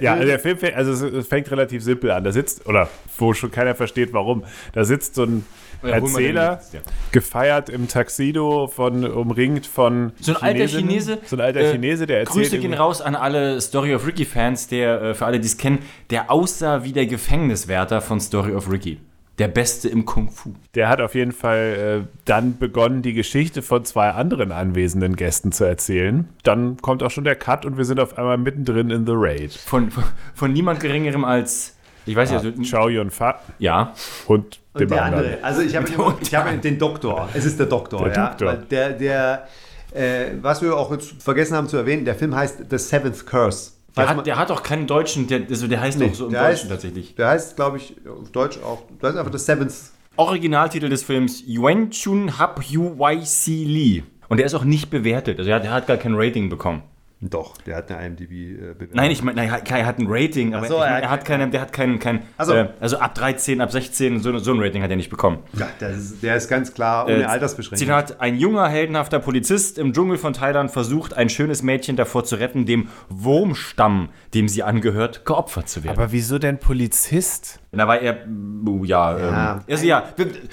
Ja, 0.00 0.16
Film- 0.16 0.26
der 0.26 0.38
Film 0.40 0.58
fängt, 0.58 0.74
also 0.74 1.06
es- 1.06 1.26
fängt 1.28 1.50
relativ 1.50 1.82
simpel 1.82 2.10
an. 2.10 2.24
Da 2.24 2.32
sitzt, 2.32 2.66
oder 2.66 2.88
wo 3.18 3.32
schon 3.32 3.50
keiner 3.50 3.74
versteht, 3.74 4.12
warum. 4.12 4.44
Da 4.72 4.84
sitzt 4.84 5.14
so 5.14 5.22
ein 5.24 5.46
Ja, 5.82 5.90
mal 5.90 6.00
den 6.00 6.04
Erzähler, 6.08 6.52
jetzt, 6.60 6.74
ja. 6.74 6.80
gefeiert 7.12 7.68
im 7.68 7.86
Taxido, 7.88 8.66
von, 8.66 9.04
umringt 9.04 9.66
von 9.66 10.12
So 10.20 10.34
ein 10.34 10.42
alter. 10.42 10.66
Chinese. 10.66 11.18
So 11.26 11.36
ein 11.36 11.40
alter 11.40 11.60
äh, 11.60 11.70
Chinese, 11.72 12.06
der 12.06 12.20
erzählt. 12.20 12.34
Grüße 12.50 12.58
gehen 12.58 12.74
raus 12.74 13.00
an 13.00 13.14
alle 13.14 13.60
Story 13.60 13.94
of 13.94 14.06
Ricky-Fans, 14.06 14.66
der, 14.68 15.00
äh, 15.02 15.14
für 15.14 15.26
alle, 15.26 15.38
die 15.40 15.46
es 15.46 15.56
kennen, 15.56 15.78
der 16.10 16.30
aussah 16.32 16.82
wie 16.84 16.92
der 16.92 17.06
Gefängniswärter 17.06 18.00
von 18.00 18.18
Story 18.20 18.52
of 18.54 18.70
Ricky. 18.70 18.98
Der 19.38 19.48
Beste 19.48 19.88
im 19.88 20.04
Kung 20.04 20.30
Fu. 20.30 20.54
Der 20.74 20.88
hat 20.88 21.00
auf 21.00 21.14
jeden 21.14 21.32
Fall 21.32 22.04
äh, 22.04 22.18
dann 22.24 22.58
begonnen, 22.58 23.02
die 23.02 23.14
Geschichte 23.14 23.62
von 23.62 23.84
zwei 23.84 24.10
anderen 24.10 24.52
anwesenden 24.52 25.16
Gästen 25.16 25.50
zu 25.50 25.64
erzählen. 25.64 26.28
Dann 26.44 26.76
kommt 26.76 27.02
auch 27.02 27.10
schon 27.10 27.24
der 27.24 27.34
Cut 27.34 27.64
und 27.66 27.76
wir 27.76 27.84
sind 27.84 27.98
auf 27.98 28.16
einmal 28.16 28.38
mittendrin 28.38 28.90
in 28.90 29.06
The 29.06 29.12
Raid. 29.14 29.52
Von, 29.52 29.90
von, 29.90 30.04
von 30.34 30.52
niemand 30.52 30.78
Geringerem 30.78 31.24
als, 31.24 31.74
ich 32.06 32.14
weiß 32.14 32.30
nicht, 32.30 32.44
also, 32.44 32.62
Chow 32.62 32.88
Yun-Fat 32.88 33.40
ja, 33.58 33.92
und 34.26 34.60
dem 34.76 34.82
Und 34.82 34.90
der 34.90 35.02
anderen. 35.02 35.24
andere. 35.24 35.44
Also 35.44 35.62
ich 35.62 35.74
habe 35.74 35.88
ich 36.20 36.34
hab 36.34 36.62
den 36.62 36.78
Doktor. 36.78 37.28
Es 37.34 37.44
ist 37.44 37.58
der 37.58 37.66
Doktor. 37.66 38.04
Der 38.04 38.14
ja. 38.14 38.28
Doktor. 38.28 38.46
Weil 38.46 38.58
Der, 38.70 38.90
der 38.90 39.48
äh, 39.94 40.32
was 40.42 40.60
wir 40.60 40.76
auch 40.76 40.90
jetzt 40.90 41.22
vergessen 41.22 41.56
haben 41.56 41.68
zu 41.68 41.76
erwähnen, 41.76 42.04
der 42.04 42.14
Film 42.14 42.34
heißt 42.34 42.64
The 42.68 42.78
Seventh 42.78 43.26
Curse. 43.26 43.73
Der 43.96 44.08
hat, 44.08 44.26
der 44.26 44.36
hat 44.38 44.50
auch 44.50 44.62
keinen 44.62 44.86
Deutschen, 44.86 45.26
der, 45.26 45.42
also 45.48 45.66
der 45.68 45.80
heißt 45.80 45.98
Nee, 45.98 46.08
doch 46.08 46.14
so 46.14 46.26
im 46.26 46.32
der 46.32 46.48
Deutschen 46.48 46.66
heißt- 46.66 46.70
tatsächlich. 46.70 47.14
Der 47.14 47.28
heißt, 47.28 47.56
glaube 47.56 47.76
ich, 47.78 47.94
auf 48.08 48.30
Deutsch 48.30 48.58
auch. 48.62 48.82
Das 49.00 49.12
ist 49.14 49.18
einfach 49.18 49.32
The 49.32 49.38
Seventh. 49.38 49.74
Originaltitel 50.16 50.88
des 50.88 51.02
Films 51.02 51.42
Yuan 51.46 51.90
Chun 51.90 52.38
Hap 52.38 52.62
Yu 52.68 52.98
Wai 52.98 53.20
Si 53.20 53.64
Li. 53.64 54.02
Und 54.28 54.38
der 54.38 54.46
ist 54.46 54.54
auch 54.54 54.64
nicht 54.64 54.90
bewertet. 54.90 55.38
Also 55.38 55.50
er 55.50 55.56
hat, 55.56 55.64
er 55.64 55.70
hat 55.72 55.86
gar 55.86 55.96
kein 55.96 56.14
Rating 56.14 56.48
bekommen. 56.48 56.82
Doch, 57.30 57.56
der 57.58 57.76
hat 57.76 57.90
eine 57.90 58.06
IMDb-Bewertung. 58.08 58.88
Nein, 58.92 59.10
ich 59.10 59.22
meine, 59.22 59.44
er 59.44 59.50
hat- 59.52 59.70
er 59.70 59.86
hat 59.86 59.98
ein 59.98 60.06
Rating, 60.08 60.54
aber 60.54 60.66
so, 60.66 60.74
ich 60.74 60.80
mein, 60.80 60.88
er 60.92 61.02
er, 61.04 61.10
hat- 61.10 61.24
keine, 61.24 61.48
der 61.48 61.60
hat 61.62 61.72
keinen, 61.72 61.98
kein, 61.98 62.22
Ach 62.36 62.44
so. 62.44 62.52
äh, 62.54 62.68
also 62.80 62.98
ab 62.98 63.14
13, 63.14 63.60
ab 63.60 63.72
16, 63.72 64.20
so, 64.20 64.36
so 64.38 64.52
ein 64.52 64.60
Rating 64.60 64.82
hat 64.82 64.90
er 64.90 64.96
nicht 64.96 65.10
bekommen. 65.10 65.38
Ja, 65.54 65.68
das 65.78 65.96
ist, 65.96 66.22
der 66.22 66.36
ist 66.36 66.48
ganz 66.48 66.74
klar 66.74 67.06
ohne 67.06 67.22
Äh, 67.22 67.24
Altersbeschränkung. 67.24 67.78
Zitat, 67.78 68.20
ein 68.20 68.36
junger, 68.36 68.68
heldenhafter 68.68 69.20
Polizist 69.20 69.78
im 69.78 69.92
Dschungel 69.92 70.18
von 70.18 70.32
Thailand 70.34 70.70
versucht, 70.70 71.14
ein 71.16 71.28
schönes 71.30 71.62
Mädchen 71.62 71.96
davor 71.96 72.24
zu 72.24 72.36
retten, 72.36 72.66
dem 72.66 72.88
Wurmstamm, 73.08 74.10
dem 74.34 74.48
sie 74.48 74.62
angehört, 74.62 75.24
geopfert 75.24 75.68
zu 75.68 75.82
werden. 75.84 75.96
Aber 75.96 76.12
wieso 76.12 76.38
denn 76.38 76.58
Polizist? 76.58 77.60
da 77.76 77.88
war 77.88 78.00
er, 78.00 78.18
uh, 78.68 78.84
ja, 78.84 79.18
Ja. 79.18 79.52
ähm, 79.56 79.60
also 79.68 79.84
ja, 79.84 80.04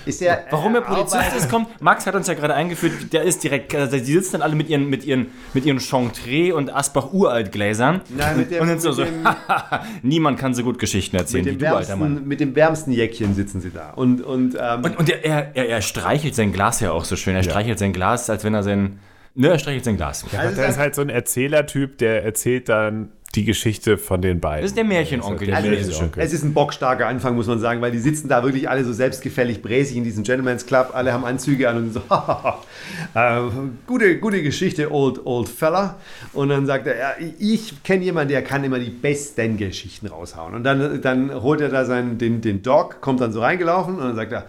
Ist 0.08 0.24
er- 0.24 0.46
warum 0.50 0.74
er 0.74 0.82
äh, 0.82 0.86
Polizist 0.86 1.36
ist, 1.38 1.50
kommt, 1.52 1.80
Max 1.80 2.08
hat 2.08 2.16
uns 2.16 2.26
ja 2.28 2.34
gerade 2.34 2.56
eingeführt, 2.56 3.14
der 3.14 3.22
ist 3.22 3.44
direkt, 3.44 3.76
also 3.76 3.96
die 3.96 4.04
sitzen 4.04 4.32
dann 4.34 4.42
alle 4.42 4.56
mit 4.56 4.70
ihren, 4.70 4.90
mit 4.90 5.06
ihren, 5.06 5.28
mit 5.54 5.64
ihren 5.66 5.80
Chantre 5.80 6.56
und 6.56 6.61
Asbach-Uralt-Gläsern 6.69 8.02
Nein, 8.10 8.38
mit 8.38 8.52
dem- 8.52 8.62
und 8.62 8.68
sind 8.68 8.81
so, 8.81 8.90
mit 8.90 8.96
so 8.98 9.04
dem- 9.06 9.25
niemand 10.04 10.40
kann 10.40 10.54
so 10.54 10.63
gut 10.63 10.80
Geschichten 10.80 11.16
erzählen 11.16 11.46
wie 11.46 11.56
du, 11.56 11.75
alter 11.75 11.96
Mann. 11.96 12.10
wärmsten, 12.12 12.28
mit 12.28 12.40
dem 12.40 12.56
wärmsten 12.56 12.92
Jäckchen 12.92 13.34
sitzen 13.36 13.62
sie 13.62 13.72
da. 13.72 13.92
Und, 13.92 14.22
und, 14.22 14.56
ähm, 14.60 14.84
Und, 14.84 15.00
und 15.00 15.10
er, 15.10 15.24
er, 15.25 15.56
er, 15.56 15.69
er 15.69 15.81
streichelt 15.81 16.36
sein 16.36 16.52
Glas 16.54 16.80
ja 16.80 16.92
auch 16.92 17.06
so 17.06 17.16
schön. 17.16 17.36
Er 17.36 17.44
streichelt 17.44 17.80
sein 17.80 17.94
Glas, 17.94 18.30
als 18.30 18.44
wenn 18.44 18.54
er 18.54 18.63
sein. 18.63 19.00
Ne, 19.34 19.48
er 19.50 19.60
streichelt 19.60 19.86
sein 19.86 19.98
Glas. 19.98 20.25
also 20.38 20.56
Da 20.62 20.68
ist 20.68 20.78
halt 20.78 20.94
so 20.94 21.02
ein 21.02 21.10
Erzählertyp, 21.10 21.98
der 21.98 22.24
erzählt 22.25 22.68
dann 22.69 23.10
die 23.36 23.45
Geschichte 23.45 23.98
von 23.98 24.22
den 24.22 24.39
beiden. 24.39 24.62
Das 24.62 24.72
ist 24.72 24.78
der 24.78 24.83
Märchenonkel, 24.83 25.48
der 25.48 25.57
Also 25.57 25.69
chinesische. 25.69 26.10
es, 26.16 26.28
es 26.28 26.33
ist 26.33 26.44
ein 26.44 26.54
bockstarker 26.54 27.07
Anfang, 27.07 27.36
muss 27.36 27.48
man 27.48 27.60
sagen, 27.60 27.81
weil 27.81 27.92
die 27.92 28.00
sitzen 28.00 28.28
da 28.28 28.44
wirklich 28.44 28.69
alle 28.69 28.83
so 28.83 28.94
selbstgefällig 28.94 29.62
bräsig 29.62 29.98
in 29.98 30.04
diesem 30.04 30.24
Gentleman's 30.24 30.66
Club. 30.66 30.92
Alle 30.94 31.13
haben 31.13 31.25
Anzüge 31.25 31.69
an 31.69 31.78
und 31.78 31.94
so, 31.94 32.01
äh, 33.13 33.42
gute, 33.88 34.18
gute 34.19 34.44
Geschichte, 34.44 34.92
old, 34.92 35.25
old 35.25 35.50
fella. 35.50 35.98
Und 36.33 36.50
dann 36.50 36.66
sagt 36.66 36.88
er, 36.88 36.98
ja, 36.98 37.12
ich 37.39 37.83
kenne 37.83 38.04
jemanden, 38.04 38.30
der 38.30 38.44
kann 38.44 38.63
immer 38.63 38.80
die 38.80 38.89
besten 38.89 39.57
Geschichten 39.57 40.07
raushauen. 40.07 40.54
Und 40.56 40.63
dann, 40.63 41.01
dann 41.01 41.42
holt 41.42 41.62
er 41.62 41.69
da 41.69 41.86
seinen, 41.86 42.18
den, 42.18 42.42
den 42.42 42.62
Dog, 42.63 43.01
kommt 43.01 43.22
dann 43.22 43.31
so 43.31 43.42
reingelaufen 43.42 43.95
und 43.95 44.01
dann 44.01 44.16
sagt 44.16 44.31
er, 44.31 44.45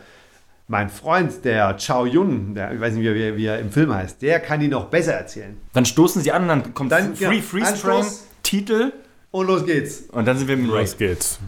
mein 0.69 0.89
Freund, 0.89 1.45
der 1.45 1.77
Chow 1.77 2.07
Yun, 2.07 2.55
der, 2.55 2.73
ich 2.73 2.81
weiß 2.81 2.95
nicht, 2.95 3.05
wie 3.05 3.23
er, 3.23 3.37
wie 3.37 3.45
er 3.47 3.59
im 3.59 3.71
Film 3.71 3.93
heißt, 3.95 4.23
der 4.23 4.41
kann 4.41 4.61
die 4.61 4.69
noch 4.69 4.87
besser 4.87 5.13
erzählen. 5.13 5.57
Dann 5.73 5.85
stoßen 5.85 6.23
sie 6.23 6.33
an 6.33 6.43
und 6.43 6.49
dann 6.49 6.75
kommt 6.75 6.93
Dann, 6.93 7.15
Free 7.15 7.37
ja, 7.37 7.43
Freeze 7.43 7.77
Frame, 7.77 7.97
Anstoß. 7.97 8.25
Titel 8.43 8.93
Und 9.31 9.47
los 9.47 9.65
geht's. 9.65 10.05
und 10.13 10.27
dann 10.27 10.37
sind 10.39 10.49
wir 10.49 10.55
im 10.55 10.67
Los 10.67 10.77
Race. 10.77 10.97
geht's. 10.99 11.41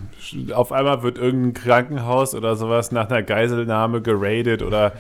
Auf 0.53 0.73
einmal 0.73 1.03
wird 1.03 1.19
irgendein 1.19 1.55
Krankenhaus 1.55 2.35
oder 2.35 2.57
sowas 2.57 2.93
nach 2.93 3.09
einer 3.11 3.23
Geiselnahme 3.23 4.01
geradet 4.03 4.63
oder 4.63 4.93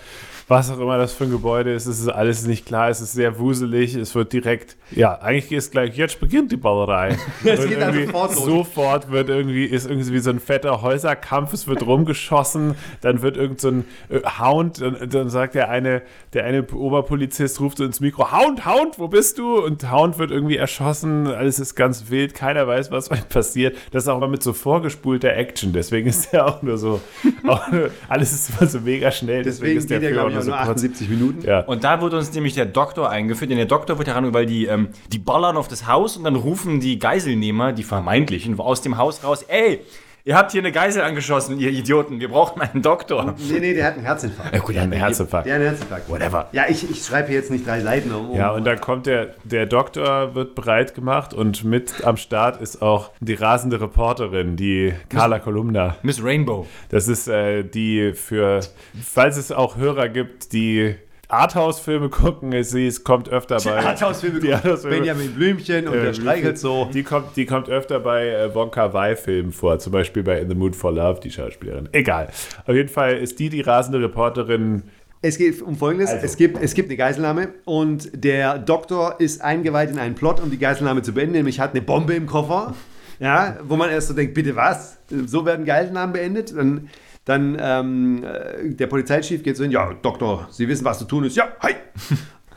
was 0.47 0.71
auch 0.71 0.79
immer 0.79 0.99
das 0.99 1.15
für 1.15 1.25
ein 1.25 1.31
Gebäude 1.31 1.73
ist. 1.73 1.87
Es 1.87 2.01
ist 2.01 2.09
alles 2.09 2.47
nicht 2.47 2.67
klar. 2.67 2.91
Es 2.91 3.01
ist 3.01 3.13
sehr 3.13 3.39
wuselig. 3.39 3.95
Es 3.95 4.15
wird 4.15 4.33
direkt, 4.33 4.77
ja, 4.91 5.19
eigentlich 5.21 5.53
ist 5.53 5.73
gleich, 5.73 5.97
jetzt 5.97 6.21
beginnt 6.21 6.53
die 6.53 6.57
Ballerei. 6.57 7.17
Es 7.45 7.69
geht 7.69 7.81
dann 7.81 7.95
irgendwie 7.95 8.07
sofort 8.07 8.35
los. 8.35 8.45
sofort 8.45 9.11
wird 9.11 9.29
irgendwie, 9.29 9.65
ist 9.65 9.89
irgendwie 9.89 10.19
so 10.19 10.31
ein 10.31 10.41
fetter 10.41 10.83
Häuserkampf. 10.83 11.53
Es 11.53 11.67
wird 11.67 11.87
rumgeschossen. 11.87 12.75
Dann 13.01 13.23
wird 13.23 13.37
irgend 13.37 13.61
so 13.61 13.69
ein 13.69 13.85
äh, 14.09 14.21
Hound, 14.41 14.81
dann, 14.81 15.09
dann 15.09 15.29
sagt 15.29 15.55
der 15.55 15.71
eine, 15.71 16.03
der 16.33 16.45
eine 16.45 16.65
Oberpolizist 16.67 17.61
ruft 17.61 17.79
so 17.79 17.85
ins 17.85 18.01
Mikro, 18.01 18.33
Hound, 18.33 18.67
Hound, 18.67 18.99
wo 18.99 19.09
bist 19.09 19.39
du? 19.39 19.59
Und 19.65 19.91
Hound 19.91 20.19
wird 20.19 20.31
irgendwie 20.31 20.57
erschossen. 20.57 21.27
Alles 21.27 21.59
ist 21.59 21.75
ganz 21.75 22.11
wild. 22.11 22.35
Keiner 22.35 22.67
weiß, 22.67 22.91
was 22.91 23.09
passiert. 23.29 23.77
Das 23.93 24.05
ist 24.05 24.09
auch 24.09 24.19
immer 24.19 24.29
mit 24.29 24.43
so 24.43 24.53
vorgespulter 24.53 25.35
Action. 25.35 25.73
Deswegen 25.73 26.09
ist 26.09 26.33
der 26.33 26.47
auch 26.47 26.63
nur 26.63 26.77
so, 26.77 27.01
auch 27.47 27.71
nur, 27.71 27.91
alles 28.09 28.33
ist 28.33 28.51
immer 28.51 28.69
so 28.69 28.81
mega 28.81 29.11
schnell. 29.11 29.43
Deswegen 29.43 29.79
ist 29.79 29.91
der 29.91 30.01
der, 30.01 30.34
Film 30.35 30.45
glaube 30.45 30.59
ich, 30.59 30.63
auch 30.63 30.67
so 30.67 30.67
nur 30.67 30.75
kurz. 30.75 30.85
78 30.85 31.09
Minuten. 31.09 31.47
Ja. 31.47 31.61
Und 31.61 31.85
da 31.85 32.01
wurde 32.01 32.17
uns 32.17 32.33
nämlich 32.33 32.55
der 32.55 32.67
Doktor 32.67 33.11
eingeführt. 33.11 33.51
Denn 33.51 33.59
der 33.59 33.67
Doktor 33.67 33.99
wird 33.99 34.09
heran, 34.09 34.33
weil 34.35 34.47
die, 34.47 34.67
ähm, 34.67 34.89
die 35.13 35.19
ballern 35.19 35.57
auf 35.57 35.69
das 35.69 35.87
Haus 35.87 36.17
und 36.17 36.25
dann 36.25 36.37
rufen 36.37 36.81
die 36.81 36.99
Geiselnehmer, 36.99 37.73
die 37.73 37.83
vermeintlichen, 37.83 38.59
aus 38.59 38.83
dem 38.83 38.97
Haus 38.99 39.25
raus: 39.25 39.43
Ey, 39.43 39.81
ihr 40.25 40.37
habt 40.37 40.53
hier 40.53 40.63
eine 40.63 40.73
Geisel 40.73 41.03
angeschossen, 41.03 41.59
ihr 41.59 41.71
Idioten, 41.71 42.21
wir 42.21 42.29
brauchen 42.29 42.63
einen 42.63 42.83
Doktor. 42.83 43.35
Nee, 43.39 43.61
nee, 43.61 43.75
der 43.75 43.87
hat 43.87 43.95
einen 43.95 44.05
Herzinfarkt. 44.05 44.55
Ja, 44.55 44.61
gut, 44.61 44.75
der 44.75 44.83
hat 44.83 44.93
Ein 44.93 44.99
Herzinfarkt. 44.99 45.47
Der 45.47 45.55
hat 45.55 45.61
einen 45.61 45.71
Herzinfarkt. 45.71 46.09
Whatever. 46.09 46.49
Ja, 46.53 46.65
ich, 46.69 46.91
ich 46.91 47.05
schreibe 47.05 47.29
hier 47.29 47.37
jetzt 47.37 47.51
nicht 47.51 47.67
drei 47.67 47.81
Seiten 47.81 48.13
um. 48.13 48.31
um 48.31 48.37
Ja, 48.37 48.51
und 48.51 48.65
dann 48.65 48.81
kommt 48.81 49.07
der, 49.07 49.35
der 49.45 49.67
Doktor, 49.67 50.35
wird 50.35 50.55
bereit 50.55 50.95
gemacht 50.95 51.35
und 51.35 51.65
mit 51.65 52.05
am 52.05 52.17
Start 52.17 52.61
ist 52.61 52.83
auch 52.83 53.11
die 53.21 53.35
rasende 53.35 53.81
Reporterin, 53.81 54.57
die 54.57 54.95
Carla 55.09 55.39
Kolumna. 55.39 55.97
Miss 56.03 56.23
Rainbow. 56.23 56.67
Das 56.89 57.09
ist 57.09 57.29
äh, 57.29 57.63
die 57.63 58.13
für, 58.15 58.61
falls 59.03 59.37
es 59.37 59.53
auch 59.53 59.77
Hörer 59.77 60.09
gibt, 60.09 60.53
die 60.53 60.97
Arthouse-Filme 61.29 62.09
gucken, 62.09 62.53
es, 62.53 62.71
sie 62.71 62.87
es 62.87 63.05
kommt 63.05 63.29
öfter 63.29 63.59
bei. 63.59 63.79
Arthouse-Filme, 63.85 64.41
Die 64.41 64.53
Arthouse-Filme. 64.53 64.97
Benjamin 64.99 65.33
Blümchen 65.35 65.89
und 65.89 65.95
Äh, 65.95 66.03
der 66.03 66.15
streichelt 66.15 66.59
so. 66.59 66.89
Die 66.93 67.03
kommt, 67.03 67.37
die 67.37 67.47
kommt 67.47 67.69
öfter 67.69 68.01
bei 68.01 68.29
äh, 68.29 68.55
Wonka 68.55 68.93
Wai-Filmen 68.93 69.53
vor, 69.53 69.79
zum 69.79 69.93
Beispiel 69.93 70.23
bei 70.23 70.39
In 70.41 70.49
the 70.49 70.55
Mood 70.55 70.77
for 70.77 70.93
Love, 70.93 71.21
die 71.21 71.31
Schauspielerin. 71.31 71.89
Egal. 71.93 72.29
Auf 72.67 72.75
jeden 72.75 72.89
Fall 72.89 73.17
ist 73.17 73.39
die 73.39 73.49
die 73.49 73.61
rasende 73.61 74.01
Reporterin. 74.01 74.83
Es 75.23 75.39
geht 75.39 75.63
um 75.63 75.77
Folgendes. 75.77 76.11
Also. 76.11 76.25
Es, 76.27 76.37
gibt, 76.37 76.63
es 76.63 76.75
gibt 76.75 76.91
eine 76.91 76.99
Geiselnahme 76.99 77.49
und 77.65 78.11
der 78.13 78.59
Doktor 78.59 79.17
ist 79.21 79.41
eingeweiht 79.41 79.91
in 79.91 79.99
einen 79.99 80.15
Plot, 80.15 80.41
um 80.41 80.51
die 80.51 80.59
Geiselnahme 80.59 81.01
zu 81.03 81.15
beenden, 81.15 81.33
nämlich 81.33 81.61
hat 81.61 81.71
eine 81.71 81.81
Bombe 81.81 82.15
im 82.15 82.27
Koffer. 82.27 82.75
Ja, 83.21 83.57
wo 83.63 83.77
man 83.77 83.91
erst 83.91 84.09
so 84.09 84.15
denkt, 84.15 84.35
bitte 84.35 84.57
was? 84.57 84.99
So 85.09 85.47
werden 85.47 85.65
Geiselnahmen 85.65 86.13
beendet. 86.13 86.55
Dann, 86.55 86.91
dann 87.25 87.57
ähm, 87.61 88.25
äh, 88.25 88.75
der 88.75 88.87
Polizeichef 88.87 89.43
geht 89.43 89.57
so 89.57 89.63
hin, 89.63 89.73
ja, 89.73 89.93
Doktor, 90.03 90.49
Sie 90.51 90.69
wissen, 90.69 90.85
was 90.85 90.99
zu 90.99 91.05
tun 91.07 91.25
ist. 91.25 91.37
Ja, 91.37 91.49
hi! 91.61 91.75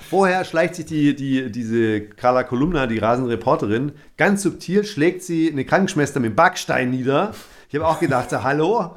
Vorher 0.10 0.46
schleicht 0.46 0.76
sich 0.76 0.86
die, 0.86 1.16
die, 1.16 1.52
diese 1.52 2.02
Carla 2.02 2.44
Kolumna, 2.44 2.88
die 2.88 2.98
rasende 2.98 3.32
Reporterin, 3.32 3.92
ganz 4.16 4.44
subtil 4.44 4.86
schlägt 4.86 5.24
sie 5.24 5.52
eine 5.52 5.66
Krankenschwester 5.66 6.20
mit 6.20 6.32
dem 6.32 6.36
Backstein 6.36 6.92
nieder. 6.92 7.34
Ich 7.70 7.76
habe 7.76 7.86
auch 7.88 8.00
gedacht, 8.00 8.30
so, 8.30 8.42
hallo, 8.44 8.92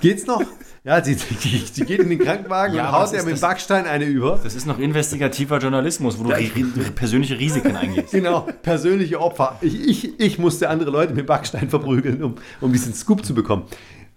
geht's 0.00 0.24
noch? 0.26 0.42
Ja, 0.84 1.02
sie, 1.04 1.16
die 1.16 1.84
geht 1.84 1.98
in 1.98 2.08
den 2.08 2.20
Krankenwagen 2.20 2.76
Ja, 2.76 2.86
und 2.88 2.92
haut 2.92 3.12
ja 3.12 3.22
mit 3.24 3.36
dem 3.36 3.40
Backstein 3.40 3.86
eine 3.86 4.04
über. 4.04 4.38
Das 4.42 4.54
ist 4.54 4.66
noch 4.66 4.78
investigativer 4.78 5.58
Journalismus, 5.58 6.16
wo 6.18 6.22
du 6.22 6.30
ri- 6.30 6.90
persönliche 6.94 7.36
Risiken 7.38 7.74
eingehst. 7.76 8.12
Genau, 8.12 8.46
persönliche 8.62 9.20
Opfer. 9.20 9.58
Ich, 9.62 9.74
ich, 9.88 10.20
ich 10.20 10.38
musste 10.38 10.70
andere 10.70 10.90
Leute 10.90 11.12
mit 11.12 11.26
Backstein 11.26 11.68
verprügeln, 11.68 12.22
um, 12.22 12.36
um 12.60 12.72
diesen 12.72 12.94
Scoop 12.94 13.24
zu 13.26 13.34
bekommen. 13.34 13.64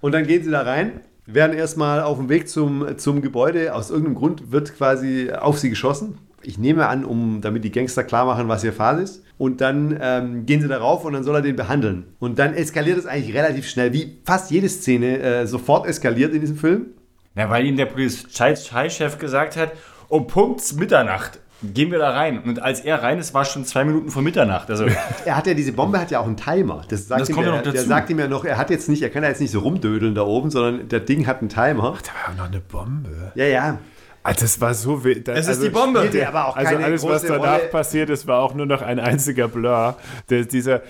Und 0.01 0.13
dann 0.13 0.25
gehen 0.25 0.43
sie 0.43 0.51
da 0.51 0.61
rein, 0.61 1.01
werden 1.25 1.57
erstmal 1.57 2.01
auf 2.01 2.17
dem 2.17 2.29
Weg 2.29 2.49
zum, 2.49 2.97
zum 2.97 3.21
Gebäude. 3.21 3.73
Aus 3.75 3.89
irgendeinem 3.89 4.15
Grund 4.15 4.51
wird 4.51 4.75
quasi 4.75 5.31
auf 5.31 5.59
sie 5.59 5.69
geschossen. 5.69 6.17
Ich 6.41 6.57
nehme 6.57 6.87
an, 6.87 7.03
um, 7.03 7.41
damit 7.41 7.63
die 7.63 7.71
Gangster 7.71 8.03
klar 8.03 8.25
machen, 8.25 8.47
was 8.47 8.63
ihr 8.63 8.73
Fall 8.73 9.01
ist. 9.01 9.23
Und 9.37 9.61
dann 9.61 9.97
ähm, 10.01 10.45
gehen 10.45 10.61
sie 10.61 10.67
darauf 10.67 11.05
und 11.05 11.13
dann 11.13 11.23
soll 11.23 11.35
er 11.35 11.41
den 11.41 11.55
behandeln. 11.55 12.05
Und 12.19 12.39
dann 12.39 12.53
eskaliert 12.53 12.97
es 12.97 13.05
eigentlich 13.05 13.35
relativ 13.35 13.67
schnell, 13.67 13.93
wie 13.93 14.17
fast 14.25 14.51
jede 14.51 14.69
Szene 14.69 15.19
äh, 15.19 15.47
sofort 15.47 15.85
eskaliert 15.85 16.33
in 16.33 16.41
diesem 16.41 16.57
Film. 16.57 16.87
Ja, 17.35 17.49
weil 17.49 17.65
ihm 17.65 17.77
der 17.77 17.85
Polizeichef 17.85 19.17
gesagt 19.17 19.55
hat, 19.55 19.71
um 20.07 20.27
Punkt 20.27 20.75
Mitternacht 20.77 21.39
gehen 21.61 21.91
wir 21.91 21.99
da 21.99 22.11
rein. 22.11 22.39
Und 22.39 22.61
als 22.61 22.79
er 22.79 23.01
rein 23.03 23.19
ist, 23.19 23.33
war 23.33 23.41
es 23.43 23.49
schon 23.51 23.65
zwei 23.65 23.83
Minuten 23.85 24.09
vor 24.09 24.21
Mitternacht. 24.21 24.69
Also, 24.69 24.85
Er 25.25 25.35
hat 25.37 25.47
ja, 25.47 25.53
diese 25.53 25.71
Bombe 25.73 25.99
hat 25.99 26.11
ja 26.11 26.19
auch 26.19 26.25
einen 26.27 26.37
Timer. 26.37 26.83
Das, 26.89 27.07
sagt 27.07 27.21
Das 27.21 27.29
ihm 27.29 27.35
kommt 27.35 27.47
ja 27.47 27.51
der, 27.51 27.57
noch 27.59 27.63
der 27.63 27.73
dazu. 27.73 27.87
sagt 27.87 28.09
ihm 28.09 28.19
ja 28.19 28.27
noch, 28.27 28.45
er 28.45 28.57
hat 28.57 28.69
jetzt 28.69 28.89
nicht, 28.89 29.01
er 29.01 29.09
kann 29.09 29.23
ja 29.23 29.29
jetzt 29.29 29.41
nicht 29.41 29.51
so 29.51 29.59
rumdödeln 29.59 30.15
da 30.15 30.21
oben, 30.23 30.51
sondern 30.51 30.87
der 30.89 30.99
Ding 31.01 31.27
hat 31.27 31.39
einen 31.39 31.49
Timer. 31.49 31.97
Da 32.03 32.27
war 32.29 32.35
noch 32.37 32.51
eine 32.51 32.61
Bombe. 32.61 33.31
Ja, 33.35 33.45
ja. 33.45 33.77
Ah, 34.21 34.33
das 34.33 34.59
war 34.59 34.73
so 34.73 35.03
wild. 35.05 35.27
Es 35.29 35.47
ist 35.47 35.63
die 35.63 35.69
Bombe. 35.69 35.99
Spielte 35.99 36.27
aber 36.27 36.47
auch 36.49 36.57
Also 36.57 36.73
keine 36.73 36.83
alles, 36.85 37.03
was 37.03 37.23
danach 37.23 37.57
Rolle. 37.59 37.69
passiert 37.71 38.09
ist, 38.09 38.27
war 38.27 38.39
auch 38.41 38.53
nur 38.53 38.65
noch 38.65 38.81
ein 38.81 38.99
einziger 38.99 39.47
Blur. 39.47 39.95
Der, 40.29 40.43
dieser, 40.43 40.81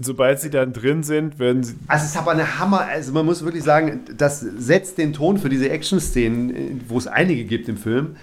sobald 0.00 0.40
sie 0.40 0.48
dann 0.48 0.72
drin 0.72 1.02
sind, 1.02 1.38
werden 1.38 1.62
sie. 1.62 1.74
Also 1.86 2.04
es 2.04 2.12
ist 2.12 2.16
aber 2.16 2.30
eine 2.30 2.58
Hammer, 2.58 2.80
also 2.80 3.12
man 3.12 3.26
muss 3.26 3.44
wirklich 3.44 3.62
sagen, 3.62 4.00
das 4.16 4.40
setzt 4.40 4.96
den 4.96 5.12
Ton 5.12 5.36
für 5.36 5.50
diese 5.50 5.68
Action-Szenen, 5.68 6.50
äh, 6.56 6.70
wo 6.88 6.96
es 6.96 7.06
einige 7.06 7.44
gibt 7.44 7.68
im 7.68 7.76
Film. 7.76 8.16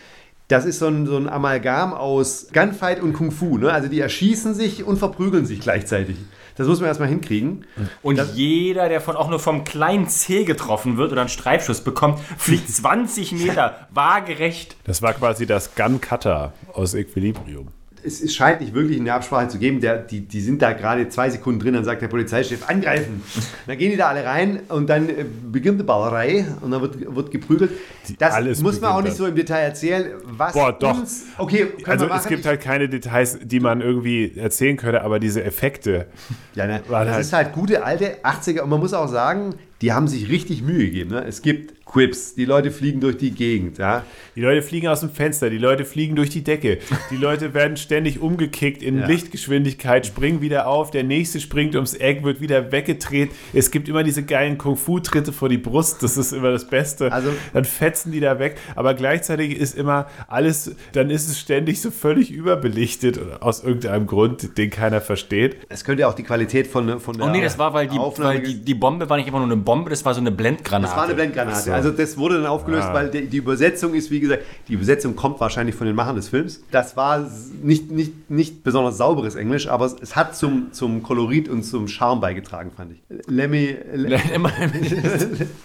Das 0.50 0.66
ist 0.66 0.80
so 0.80 0.88
ein, 0.88 1.06
so 1.06 1.16
ein 1.16 1.30
Amalgam 1.30 1.94
aus 1.94 2.48
Gunfight 2.52 3.02
und 3.02 3.14
Kung 3.14 3.32
Fu. 3.32 3.60
Ne? 3.60 3.72
Also 3.72 3.88
die 3.88 4.00
erschießen 4.00 4.56
sich 4.56 4.84
und 4.84 4.98
verprügeln 4.98 5.46
sich 5.46 5.60
gleichzeitig. 5.60 6.18
Das 6.56 6.68
muss 6.68 6.80
man 6.80 6.88
erstmal 6.88 7.08
hinkriegen. 7.08 7.66
und 8.02 8.20
jeder, 8.34 8.90
der 8.90 9.00
von 9.00 9.16
auch 9.16 9.30
nur 9.30 9.40
vom 9.40 9.64
kleinen 9.64 10.08
C 10.08 10.46
getroffen 10.46 10.98
wird 10.98 11.12
oder 11.12 11.22
einen 11.22 11.30
Streifschuss 11.30 11.82
bekommt, 11.82 12.20
fliegt 12.38 12.68
20 12.72 13.34
Meter 13.34 13.88
waagerecht. 13.92 14.76
Das 14.86 15.04
war 15.04 15.14
quasi 15.14 15.46
das 15.46 15.76
Gun 15.76 16.02
Cutter 16.02 16.54
aus 16.74 16.96
Equilibrium. 16.96 17.68
Es, 18.04 18.22
es 18.22 18.34
scheint 18.34 18.62
nicht 18.62 18.74
wirklich 18.74 19.00
eine 19.00 19.14
Absprache 19.14 19.48
zu 19.48 19.58
geben. 19.58 19.82
Der, 19.82 19.98
die, 19.98 20.22
die 20.22 20.42
sind 20.42 20.62
da 20.62 20.74
gerade 20.74 21.10
zwei 21.10 21.30
Sekunden 21.30 21.60
drin, 21.60 21.74
dann 21.74 21.84
sagt 21.84 22.02
der 22.02 22.08
Polizeichef, 22.08 22.68
angreifen. 22.70 23.22
Dann 23.68 23.78
gehen 23.78 23.92
die 23.92 23.98
da 23.98 24.10
alle 24.10 24.26
rein 24.26 24.62
und 24.70 24.90
dann 24.90 25.10
äh, 25.10 25.26
beginnt 25.52 25.80
die 25.80 25.84
Ballerei 25.84 26.46
und 26.62 26.72
dann 26.72 26.82
wird, 26.82 27.16
wird 27.16 27.32
geprügelt. 27.32 27.72
Das 28.18 28.34
alles 28.34 28.62
muss 28.62 28.80
man 28.82 28.92
auch 28.92 29.02
nicht 29.02 29.16
so 29.16 29.26
im 29.26 29.36
Detail 29.36 29.62
erzählen. 29.62 30.14
Was 30.26 30.54
Boah, 30.54 30.72
doch. 30.72 30.98
Uns, 31.00 31.26
okay, 31.38 31.68
Also 31.86 32.08
es 32.10 32.28
gibt 32.28 32.46
halt 32.46 32.62
keine 32.62 32.90
Details, 32.90 33.40
die 33.42 33.60
man 33.60 33.82
irgendwie 33.82 34.34
erzählen 34.38 34.78
könnte, 34.78 35.02
aber 35.02 35.20
diese 35.20 35.44
Effekte. 35.44 36.08
Ja, 36.56 36.68
ne? 36.68 36.82
Das 36.88 36.98
halt- 36.98 37.20
ist 37.22 37.34
halt 37.34 37.54
gute 37.54 37.84
alte 37.84 38.18
80er 38.24 38.62
und 38.62 38.70
man 38.70 38.80
muss 38.80 38.94
auch 38.94 39.08
sagen, 39.08 39.56
die 39.82 39.94
haben 39.94 40.08
sich 40.08 40.30
richtig 40.30 40.62
Mühe 40.62 40.86
gegeben. 40.86 41.12
Ne? 41.12 41.24
Es 41.26 41.42
gibt 41.42 41.74
Quips, 41.90 42.36
die 42.36 42.46
Leute 42.46 42.70
fliegen 42.70 43.00
durch 43.00 43.18
die 43.18 43.32
Gegend. 43.32 43.80
Ja? 43.80 44.04
Die 44.36 44.42
Leute 44.42 44.62
fliegen 44.62 44.88
aus 44.88 45.00
dem 45.00 45.10
Fenster, 45.10 45.50
die 45.50 45.58
Leute 45.58 45.86
fliegen 45.86 46.16
durch 46.16 46.30
die 46.30 46.44
Decke, 46.44 46.78
die 47.10 47.16
Leute 47.18 47.56
werden 47.56 47.78
ständig 47.78 48.22
umgekickt 48.22 48.84
in 48.84 49.00
Ja. 49.00 49.08
Lichtgeschwindigkeit, 49.08 50.06
springen 50.06 50.40
wieder 50.40 50.68
auf, 50.68 50.92
der 50.92 51.04
nächste 51.04 51.40
springt 51.40 51.74
ums 51.74 51.96
Eck, 51.96 52.24
wird 52.24 52.42
wieder 52.42 52.72
weggedreht. 52.72 53.32
Es 53.54 53.72
gibt 53.72 53.90
immer 53.90 54.04
diese 54.04 54.22
geilen 54.24 54.60
Kung-Fu-Tritte 54.60 55.34
vor 55.34 55.50
die 55.50 55.58
Brust, 55.58 56.04
das 56.04 56.16
ist 56.16 56.32
immer 56.32 56.52
das 56.52 56.68
Beste. 56.70 57.12
Also- 57.12 57.32
dann 57.54 57.66
fetzen 57.66 58.12
die 58.12 58.20
da 58.20 58.38
weg, 58.38 58.58
aber 58.76 58.94
gleichzeitig 58.94 59.58
ist 59.58 59.76
immer 59.76 60.08
alles, 60.28 60.76
dann 60.94 61.10
ist 61.10 61.28
es 61.28 61.40
ständig 61.40 61.82
so 61.82 61.90
völlig 61.90 62.30
überbelichtet 62.32 63.20
aus 63.42 63.64
irgendeinem 63.64 64.06
Grund, 64.06 64.58
den 64.60 64.70
keiner 64.70 65.02
versteht. 65.02 65.58
Es 65.70 65.84
könnte 65.84 66.08
auch 66.08 66.14
die 66.14 66.24
Qualität 66.24 66.68
von, 66.68 67.00
von 67.00 67.18
der 67.18 67.26
Oh 67.26 67.30
nee, 67.32 67.42
das 67.42 67.58
war, 67.58 67.74
weil, 67.74 67.88
die, 67.88 67.98
weil 67.98 68.42
die, 68.42 68.64
die 68.64 68.76
Bombe 68.76 69.10
war 69.10 69.18
nicht 69.18 69.28
immer 69.28 69.40
nur 69.40 69.48
eine 69.48 69.58
Bombe, 69.58 69.90
das 69.90 70.06
war 70.06 70.14
so 70.14 70.20
eine 70.22 70.32
Blendgranate. 70.32 70.88
Das 70.88 70.96
war 70.96 71.06
eine 71.06 71.16
Blendgranate. 71.16 71.79
Also 71.86 71.92
das 71.98 72.18
wurde 72.18 72.36
dann 72.36 72.46
aufgelöst, 72.46 72.88
Ah. 72.90 72.94
weil 72.94 73.10
die, 73.10 73.28
die 73.28 73.38
Übersetzung 73.38 73.94
ist, 73.94 74.12
wie 74.12 74.20
gesagt, 74.20 74.44
die 74.68 74.74
Übersetzung 74.74 75.16
kommt 75.16 75.40
wahrscheinlich 75.40 75.76
von 75.76 75.88
den 75.88 75.96
Machern 75.96 76.16
des 76.16 76.30
Films. 76.30 76.62
Das 76.72 76.96
war 76.98 77.28
nicht, 77.64 77.92
nicht, 77.92 78.30
nicht 78.30 78.64
besonders 78.64 78.98
sauberes 78.98 79.36
Englisch, 79.36 79.68
aber 79.68 79.86
es, 79.86 79.96
es 80.02 80.16
hat 80.16 80.36
zum, 80.36 80.72
zum 80.72 81.04
Kolorit 81.04 81.50
und 81.50 81.64
zum 81.64 81.88
Charme 81.88 82.20
beigetragen, 82.22 82.72
fand 82.76 82.94
ich. 82.94 83.00
Lemmy, 83.28 83.76
Le, 83.94 84.20
Immer- 84.34 84.52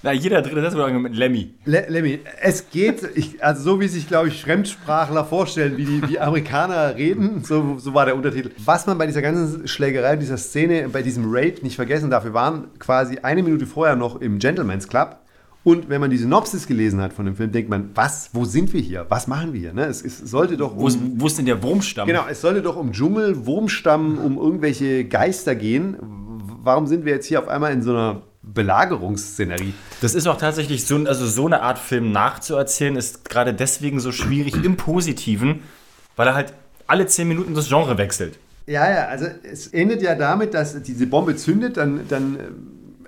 Na, 0.02 0.12
jeder 0.12 0.42
dritte 0.42 0.62
Satz 0.62 0.74
wurde 0.74 0.92
mit 0.94 1.16
Lemmy. 1.16 1.54
Le, 1.64 1.84
Lemmy, 1.88 2.20
es 2.42 2.70
geht, 2.70 3.02
ich, 3.14 3.42
also 3.42 3.62
so 3.62 3.80
wie 3.80 3.88
sich, 3.88 4.08
glaube 4.08 4.28
ich, 4.28 4.42
Fremdsprachler 4.42 5.24
vorstellen, 5.24 5.76
wie 5.76 5.84
die 5.84 6.08
wie 6.08 6.18
Amerikaner 6.18 6.96
reden, 6.96 7.42
so, 7.44 7.76
so 7.78 7.94
war 7.94 8.06
der 8.06 8.16
Untertitel. 8.16 8.50
Was 8.64 8.86
man 8.86 8.98
bei 8.98 9.06
dieser 9.06 9.22
ganzen 9.22 9.66
Schlägerei, 9.68 10.16
dieser 10.16 10.36
Szene, 10.36 10.88
bei 10.92 11.02
diesem 11.02 11.24
Raid 11.32 11.62
nicht 11.62 11.76
vergessen 11.76 12.10
darf, 12.10 12.24
wir 12.24 12.34
waren 12.34 12.64
quasi 12.78 13.18
eine 13.22 13.42
Minute 13.42 13.66
vorher 13.66 13.96
noch 13.96 14.20
im 14.20 14.38
Gentleman's 14.38 14.88
Club. 14.88 15.18
Und 15.64 15.88
wenn 15.88 15.98
man 15.98 16.10
die 16.10 16.18
Synopsis 16.18 16.66
gelesen 16.66 17.00
hat 17.00 17.14
von 17.14 17.24
dem 17.24 17.36
Film, 17.36 17.50
denkt 17.50 17.70
man, 17.70 17.90
was, 17.94 18.28
wo 18.34 18.44
sind 18.44 18.74
wir 18.74 18.82
hier? 18.82 19.06
Was 19.08 19.26
machen 19.26 19.54
wir 19.54 19.60
hier? 19.60 19.72
Ne? 19.72 19.86
Es, 19.86 20.04
es 20.04 20.18
sollte 20.18 20.58
doch 20.58 20.76
Wo 20.76 20.86
ist, 20.86 20.96
um, 20.96 21.18
wo 21.18 21.26
ist 21.26 21.38
denn 21.38 21.46
der 21.46 21.62
Wurmstamm? 21.62 22.06
genau, 22.06 22.26
es 22.30 22.42
sollte 22.42 22.60
doch 22.60 22.76
um 22.76 22.92
Dschungel, 22.92 23.46
Wurmstamm, 23.46 24.18
um 24.18 24.36
irgendwelche 24.36 25.06
Geister 25.06 25.54
gehen. 25.54 25.96
Warum 26.62 26.86
sind 26.86 27.06
wir 27.06 27.14
jetzt 27.14 27.26
hier 27.26 27.40
auf 27.40 27.48
einmal 27.48 27.72
in 27.72 27.80
so 27.80 27.92
einer 27.92 28.20
Belagerungsszenerie? 28.42 29.72
Das 30.02 30.14
ist 30.14 30.26
auch 30.26 30.36
tatsächlich 30.36 30.84
so, 30.84 30.96
also 30.96 31.26
so 31.26 31.46
eine 31.46 31.62
Art 31.62 31.78
Film 31.78 32.12
nachzuerzählen, 32.12 32.96
ist 32.96 33.28
gerade 33.28 33.54
deswegen 33.54 34.00
so 34.00 34.12
schwierig 34.12 34.62
im 34.62 34.76
Positiven, 34.76 35.60
weil 36.16 36.28
er 36.28 36.34
halt 36.34 36.52
alle 36.86 37.06
10 37.06 37.26
Minuten 37.26 37.54
das 37.54 37.68
Genre 37.68 37.96
wechselt. 37.96 38.38
Ja, 38.66 38.90
ja, 38.90 39.06
also 39.06 39.26
es 39.42 39.68
endet 39.68 40.02
ja 40.02 40.14
damit, 40.14 40.52
dass 40.52 40.82
diese 40.82 41.06
Bombe 41.06 41.36
zündet, 41.36 41.78
dann, 41.78 42.00
dann 42.08 42.38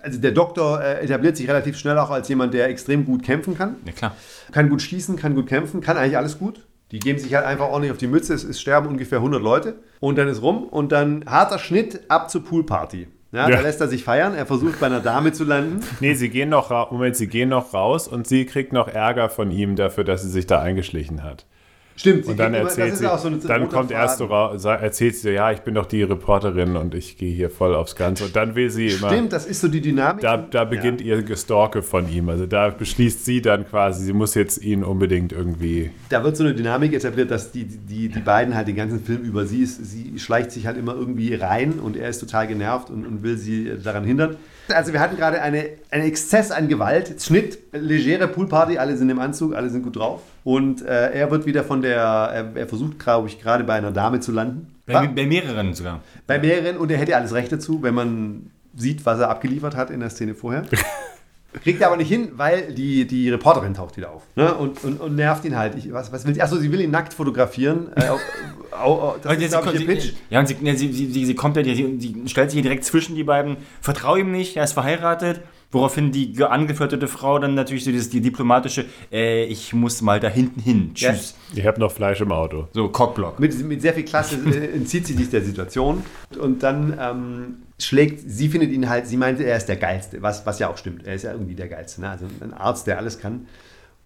also 0.06 0.20
der 0.20 0.30
Doktor 0.30 0.80
äh, 0.80 1.04
etabliert 1.04 1.36
sich 1.36 1.48
relativ 1.48 1.76
schnell 1.76 1.98
auch 1.98 2.10
als 2.10 2.28
jemand, 2.28 2.54
der 2.54 2.68
extrem 2.68 3.04
gut 3.04 3.22
kämpfen 3.24 3.58
kann. 3.58 3.76
Ja 3.84 3.92
klar. 3.92 4.16
Kann 4.52 4.68
gut 4.70 4.80
schießen, 4.80 5.16
kann 5.16 5.34
gut 5.34 5.48
kämpfen, 5.48 5.80
kann 5.80 5.96
eigentlich 5.96 6.16
alles 6.16 6.38
gut. 6.38 6.64
Die 6.92 7.00
geben 7.00 7.18
sich 7.18 7.34
halt 7.34 7.44
einfach 7.44 7.66
ordentlich 7.66 7.90
auf 7.90 7.98
die 7.98 8.06
Mütze, 8.06 8.32
es, 8.32 8.44
es 8.44 8.60
sterben 8.60 8.86
ungefähr 8.86 9.18
100 9.18 9.42
Leute 9.42 9.74
und 9.98 10.16
dann 10.16 10.28
ist 10.28 10.40
rum 10.40 10.64
und 10.64 10.92
dann 10.92 11.24
harter 11.26 11.58
Schnitt 11.58 12.02
ab 12.08 12.30
zur 12.30 12.44
Poolparty. 12.44 13.08
Ja, 13.32 13.48
Ja. 13.48 13.56
Da 13.56 13.60
lässt 13.62 13.80
er 13.80 13.88
sich 13.88 14.04
feiern, 14.04 14.34
er 14.34 14.46
versucht 14.46 14.78
bei 14.78 14.86
einer 14.86 15.00
Dame 15.00 15.32
zu 15.32 15.42
landen. 15.42 15.80
Nee, 16.00 16.14
sie 16.14 16.30
gehen 16.30 16.48
noch 16.48 16.70
Moment, 16.92 17.16
sie 17.16 17.26
gehen 17.26 17.48
noch 17.48 17.74
raus 17.74 18.06
und 18.06 18.28
sie 18.28 18.46
kriegt 18.46 18.72
noch 18.72 18.86
Ärger 18.86 19.28
von 19.28 19.50
ihm 19.50 19.74
dafür, 19.74 20.04
dass 20.04 20.22
sie 20.22 20.30
sich 20.30 20.46
da 20.46 20.60
eingeschlichen 20.60 21.24
hat. 21.24 21.44
Stimmt, 21.96 22.24
sie 22.26 22.30
Und 22.32 22.38
dann 22.38 22.52
immer- 22.54 22.64
erzählt 22.64 22.88
das 22.88 22.94
ist 22.94 22.98
sie, 23.00 23.06
auch 23.06 23.18
so 23.18 23.28
eine 23.28 23.38
dann 23.38 23.68
kommt 23.68 23.90
erst 23.90 24.18
so 24.18 24.28
erzählt 24.28 25.16
sie 25.16 25.30
ja, 25.30 25.50
ich 25.50 25.60
bin 25.60 25.74
doch 25.74 25.86
die 25.86 26.02
Reporterin 26.02 26.76
und 26.76 26.94
ich 26.94 27.16
gehe 27.16 27.34
hier 27.34 27.50
voll 27.50 27.74
aufs 27.74 27.96
Ganze. 27.96 28.24
Und 28.24 28.36
dann 28.36 28.54
will 28.54 28.70
sie 28.70 28.88
immer, 28.88 29.08
Stimmt, 29.08 29.32
das 29.32 29.46
ist 29.46 29.60
so 29.60 29.68
die 29.68 29.80
Dynamik. 29.80 30.20
da, 30.22 30.36
da 30.36 30.64
beginnt 30.64 31.00
ihr 31.00 31.22
Gestalke 31.22 31.82
von 31.82 32.08
ihm. 32.10 32.28
Also 32.28 32.46
da 32.46 32.68
beschließt 32.68 33.24
sie 33.24 33.40
dann 33.40 33.66
quasi, 33.66 34.04
sie 34.04 34.12
muss 34.12 34.34
jetzt 34.34 34.62
ihn 34.62 34.84
unbedingt 34.84 35.32
irgendwie. 35.32 35.90
da 36.10 36.22
wird 36.22 36.36
so 36.36 36.44
eine 36.44 36.54
Dynamik 36.54 36.92
etabliert, 36.92 37.30
dass 37.30 37.50
die, 37.50 37.64
die, 37.64 38.08
die 38.08 38.20
beiden 38.20 38.54
halt 38.54 38.68
den 38.68 38.76
ganzen 38.76 39.02
Film 39.02 39.22
über 39.22 39.46
sie 39.46 39.62
ist, 39.62 39.84
sie 39.90 40.18
schleicht 40.18 40.50
sich 40.52 40.66
halt 40.66 40.76
immer 40.76 40.94
irgendwie 40.94 41.34
rein 41.34 41.78
und 41.80 41.96
er 41.96 42.08
ist 42.08 42.18
total 42.18 42.46
genervt 42.46 42.90
und, 42.90 43.06
und 43.06 43.22
will 43.22 43.38
sie 43.38 43.72
daran 43.82 44.04
hindern. 44.04 44.36
Also 44.68 44.92
wir 44.92 45.00
hatten 45.00 45.16
gerade 45.16 45.40
eine, 45.40 45.64
einen 45.90 46.04
Exzess 46.06 46.50
an 46.50 46.68
Gewalt, 46.68 47.14
Schnitt, 47.22 47.58
legere 47.72 48.26
Poolparty, 48.28 48.78
alle 48.78 48.96
sind 48.96 49.08
im 49.10 49.18
Anzug, 49.20 49.54
alle 49.54 49.70
sind 49.70 49.82
gut 49.82 49.96
drauf. 49.96 50.20
Und 50.46 50.86
äh, 50.86 51.10
er 51.10 51.32
wird 51.32 51.44
wieder 51.44 51.64
von 51.64 51.82
der, 51.82 51.96
er, 51.96 52.52
er 52.54 52.68
versucht, 52.68 53.00
glaube 53.00 53.26
ich, 53.26 53.42
gerade 53.42 53.64
bei 53.64 53.74
einer 53.74 53.90
Dame 53.90 54.20
zu 54.20 54.30
landen. 54.30 54.72
Bei, 54.86 55.08
bei 55.08 55.26
mehreren 55.26 55.74
sogar. 55.74 56.02
Bei 56.28 56.38
mehreren 56.38 56.76
und 56.76 56.88
er 56.88 56.98
hätte 56.98 57.16
alles 57.16 57.34
Recht 57.34 57.50
dazu, 57.50 57.82
wenn 57.82 57.96
man 57.96 58.52
sieht, 58.76 59.04
was 59.04 59.18
er 59.18 59.28
abgeliefert 59.28 59.74
hat 59.74 59.90
in 59.90 59.98
der 59.98 60.08
Szene 60.08 60.36
vorher. 60.36 60.62
Kriegt 61.64 61.80
er 61.80 61.88
aber 61.88 61.96
nicht 61.96 62.06
hin, 62.06 62.28
weil 62.36 62.72
die, 62.72 63.08
die 63.08 63.28
Reporterin 63.28 63.74
taucht 63.74 63.96
wieder 63.96 64.12
auf 64.12 64.22
ne? 64.36 64.54
und, 64.54 64.84
und, 64.84 65.00
und 65.00 65.16
nervt 65.16 65.44
ihn 65.44 65.56
halt. 65.56 65.74
Ich, 65.74 65.92
was, 65.92 66.12
was 66.12 66.24
will 66.24 66.34
sie? 66.34 66.40
Achso, 66.42 66.58
sie 66.58 66.70
will 66.70 66.80
ihn 66.80 66.92
nackt 66.92 67.12
fotografieren. 67.12 67.88
Äh, 67.96 68.02
das 69.22 69.32
ist, 69.32 69.40
sie- 69.40 69.48
glaube 69.48 69.66
ich, 69.68 69.72
ihr 69.72 69.78
sie- 69.80 69.86
Pitch. 69.86 70.12
Ja, 70.30 70.38
und 70.38 70.46
sie, 70.46 70.56
ne, 70.60 70.76
sie, 70.76 70.92
sie, 70.92 71.10
sie, 71.10 71.24
sie 71.24 71.34
kommt 71.34 71.56
ja, 71.56 71.64
sie, 71.64 71.96
sie 71.98 72.22
stellt 72.26 72.50
sich 72.52 72.56
hier 72.58 72.62
direkt 72.62 72.84
zwischen 72.84 73.16
die 73.16 73.24
beiden. 73.24 73.56
Vertrau 73.80 74.14
ihm 74.14 74.30
nicht, 74.30 74.56
er 74.56 74.62
ist 74.62 74.74
verheiratet. 74.74 75.40
Woraufhin 75.72 76.12
die 76.12 76.32
ge- 76.32 76.46
angeflirtete 76.46 77.08
Frau 77.08 77.38
dann 77.38 77.54
natürlich 77.54 77.84
so 77.84 77.90
dieses, 77.90 78.08
die 78.08 78.20
diplomatische, 78.20 78.84
äh, 79.12 79.44
ich 79.44 79.72
muss 79.74 80.00
mal 80.00 80.20
da 80.20 80.28
hinten 80.28 80.60
hin. 80.60 80.92
Tschüss. 80.94 81.34
Ich 81.54 81.66
habe 81.66 81.80
noch 81.80 81.90
Fleisch 81.90 82.20
im 82.20 82.30
Auto. 82.32 82.68
So, 82.72 82.88
Cockblock. 82.88 83.40
Mit, 83.40 83.58
mit 83.64 83.82
sehr 83.82 83.92
viel 83.92 84.04
Klasse 84.04 84.36
äh, 84.46 84.74
entzieht 84.76 85.06
sie 85.06 85.14
sich 85.14 85.28
der 85.28 85.42
Situation 85.42 86.02
und 86.40 86.62
dann 86.62 86.96
ähm, 87.00 87.56
schlägt, 87.80 88.20
sie 88.30 88.48
findet 88.48 88.70
ihn 88.70 88.88
halt, 88.88 89.06
sie 89.08 89.16
meinte, 89.16 89.42
er 89.44 89.56
ist 89.56 89.66
der 89.66 89.76
Geilste, 89.76 90.22
was, 90.22 90.46
was 90.46 90.58
ja 90.60 90.68
auch 90.70 90.78
stimmt. 90.78 91.04
Er 91.06 91.14
ist 91.14 91.22
ja 91.24 91.32
irgendwie 91.32 91.54
der 91.56 91.68
Geilste, 91.68 92.00
ne? 92.00 92.10
also 92.10 92.26
ein 92.40 92.54
Arzt, 92.54 92.86
der 92.86 92.98
alles 92.98 93.18
kann. 93.18 93.46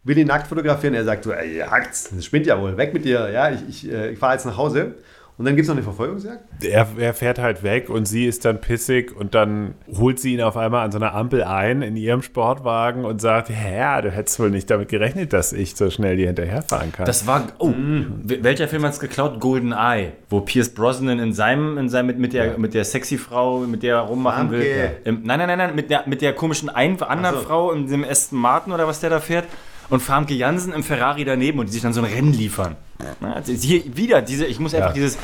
Will 0.02 0.16
ihn 0.16 0.28
nackt 0.28 0.46
fotografieren, 0.46 0.94
er 0.94 1.04
sagt 1.04 1.24
so, 1.24 1.32
ey, 1.32 1.56
ihr 1.58 1.70
hackt's, 1.70 2.08
das 2.10 2.24
spinnt 2.24 2.46
ja 2.46 2.58
wohl, 2.60 2.78
weg 2.78 2.94
mit 2.94 3.04
dir, 3.04 3.28
ja, 3.30 3.50
ich, 3.50 3.60
ich, 3.68 3.92
äh, 3.92 4.12
ich 4.12 4.18
fahre 4.18 4.32
jetzt 4.32 4.46
nach 4.46 4.56
Hause. 4.56 4.94
Und 5.40 5.46
dann 5.46 5.56
gibt 5.56 5.62
es 5.62 5.68
noch 5.68 5.74
eine 5.76 5.82
Verfolgungsjagd? 5.82 6.44
er, 6.64 6.86
er 6.98 7.14
fährt 7.14 7.38
halt 7.38 7.62
weg 7.62 7.88
und 7.88 8.04
sie 8.04 8.26
ist 8.26 8.44
dann 8.44 8.60
pissig 8.60 9.16
und 9.16 9.34
dann 9.34 9.72
holt 9.98 10.20
sie 10.20 10.34
ihn 10.34 10.42
auf 10.42 10.58
einmal 10.58 10.84
an 10.84 10.92
so 10.92 10.98
einer 10.98 11.14
Ampel 11.14 11.42
ein 11.44 11.80
in 11.80 11.96
ihrem 11.96 12.20
Sportwagen 12.20 13.06
und 13.06 13.22
sagt, 13.22 13.48
ja, 13.48 14.02
du 14.02 14.10
hättest 14.10 14.38
wohl 14.38 14.50
nicht 14.50 14.68
damit 14.68 14.90
gerechnet, 14.90 15.32
dass 15.32 15.54
ich 15.54 15.76
so 15.76 15.88
schnell 15.88 16.18
dir 16.18 16.26
hinterherfahren 16.26 16.92
kann. 16.92 17.06
Das 17.06 17.26
war, 17.26 17.46
oh, 17.56 17.68
wel- 17.70 18.44
welcher 18.44 18.68
Film 18.68 18.84
hat 18.84 18.92
es 18.92 19.00
geklaut? 19.00 19.40
Golden 19.40 19.72
Eye, 19.72 20.12
wo 20.28 20.42
Pierce 20.42 20.74
Brosnan 20.74 21.18
in 21.18 21.32
seinem, 21.32 21.78
in 21.78 21.88
seinem 21.88 22.08
mit, 22.08 22.18
mit, 22.18 22.34
der, 22.34 22.58
mit 22.58 22.74
der 22.74 22.84
sexy 22.84 23.16
Frau, 23.16 23.60
mit 23.60 23.82
der 23.82 23.94
er 23.96 24.00
rummachen 24.02 24.50
will. 24.50 24.90
Im, 25.04 25.22
nein, 25.22 25.38
nein, 25.38 25.48
nein, 25.48 25.56
nein, 25.56 25.74
mit 25.74 25.88
der, 25.88 26.04
mit 26.06 26.20
der 26.20 26.34
komischen 26.34 26.68
ein, 26.68 27.00
anderen 27.00 27.36
so. 27.36 27.42
Frau 27.44 27.72
in 27.72 27.86
dem 27.88 28.04
Aston 28.04 28.38
Martin 28.38 28.74
oder 28.74 28.86
was 28.86 29.00
der 29.00 29.08
da 29.08 29.20
fährt. 29.20 29.46
Und 29.90 30.00
Famke 30.00 30.34
Jansen 30.34 30.72
im 30.72 30.82
Ferrari 30.82 31.24
daneben 31.24 31.58
und 31.58 31.66
die 31.68 31.72
sich 31.72 31.82
dann 31.82 31.92
so 31.92 32.00
ein 32.00 32.10
Rennen 32.10 32.32
liefern. 32.32 32.76
Also 33.20 33.52
hier 33.52 33.96
wieder, 33.96 34.22
diese, 34.22 34.46
ich 34.46 34.60
muss 34.60 34.74
einfach 34.74 34.90
Ja. 34.90 34.94
dieses, 34.94 35.18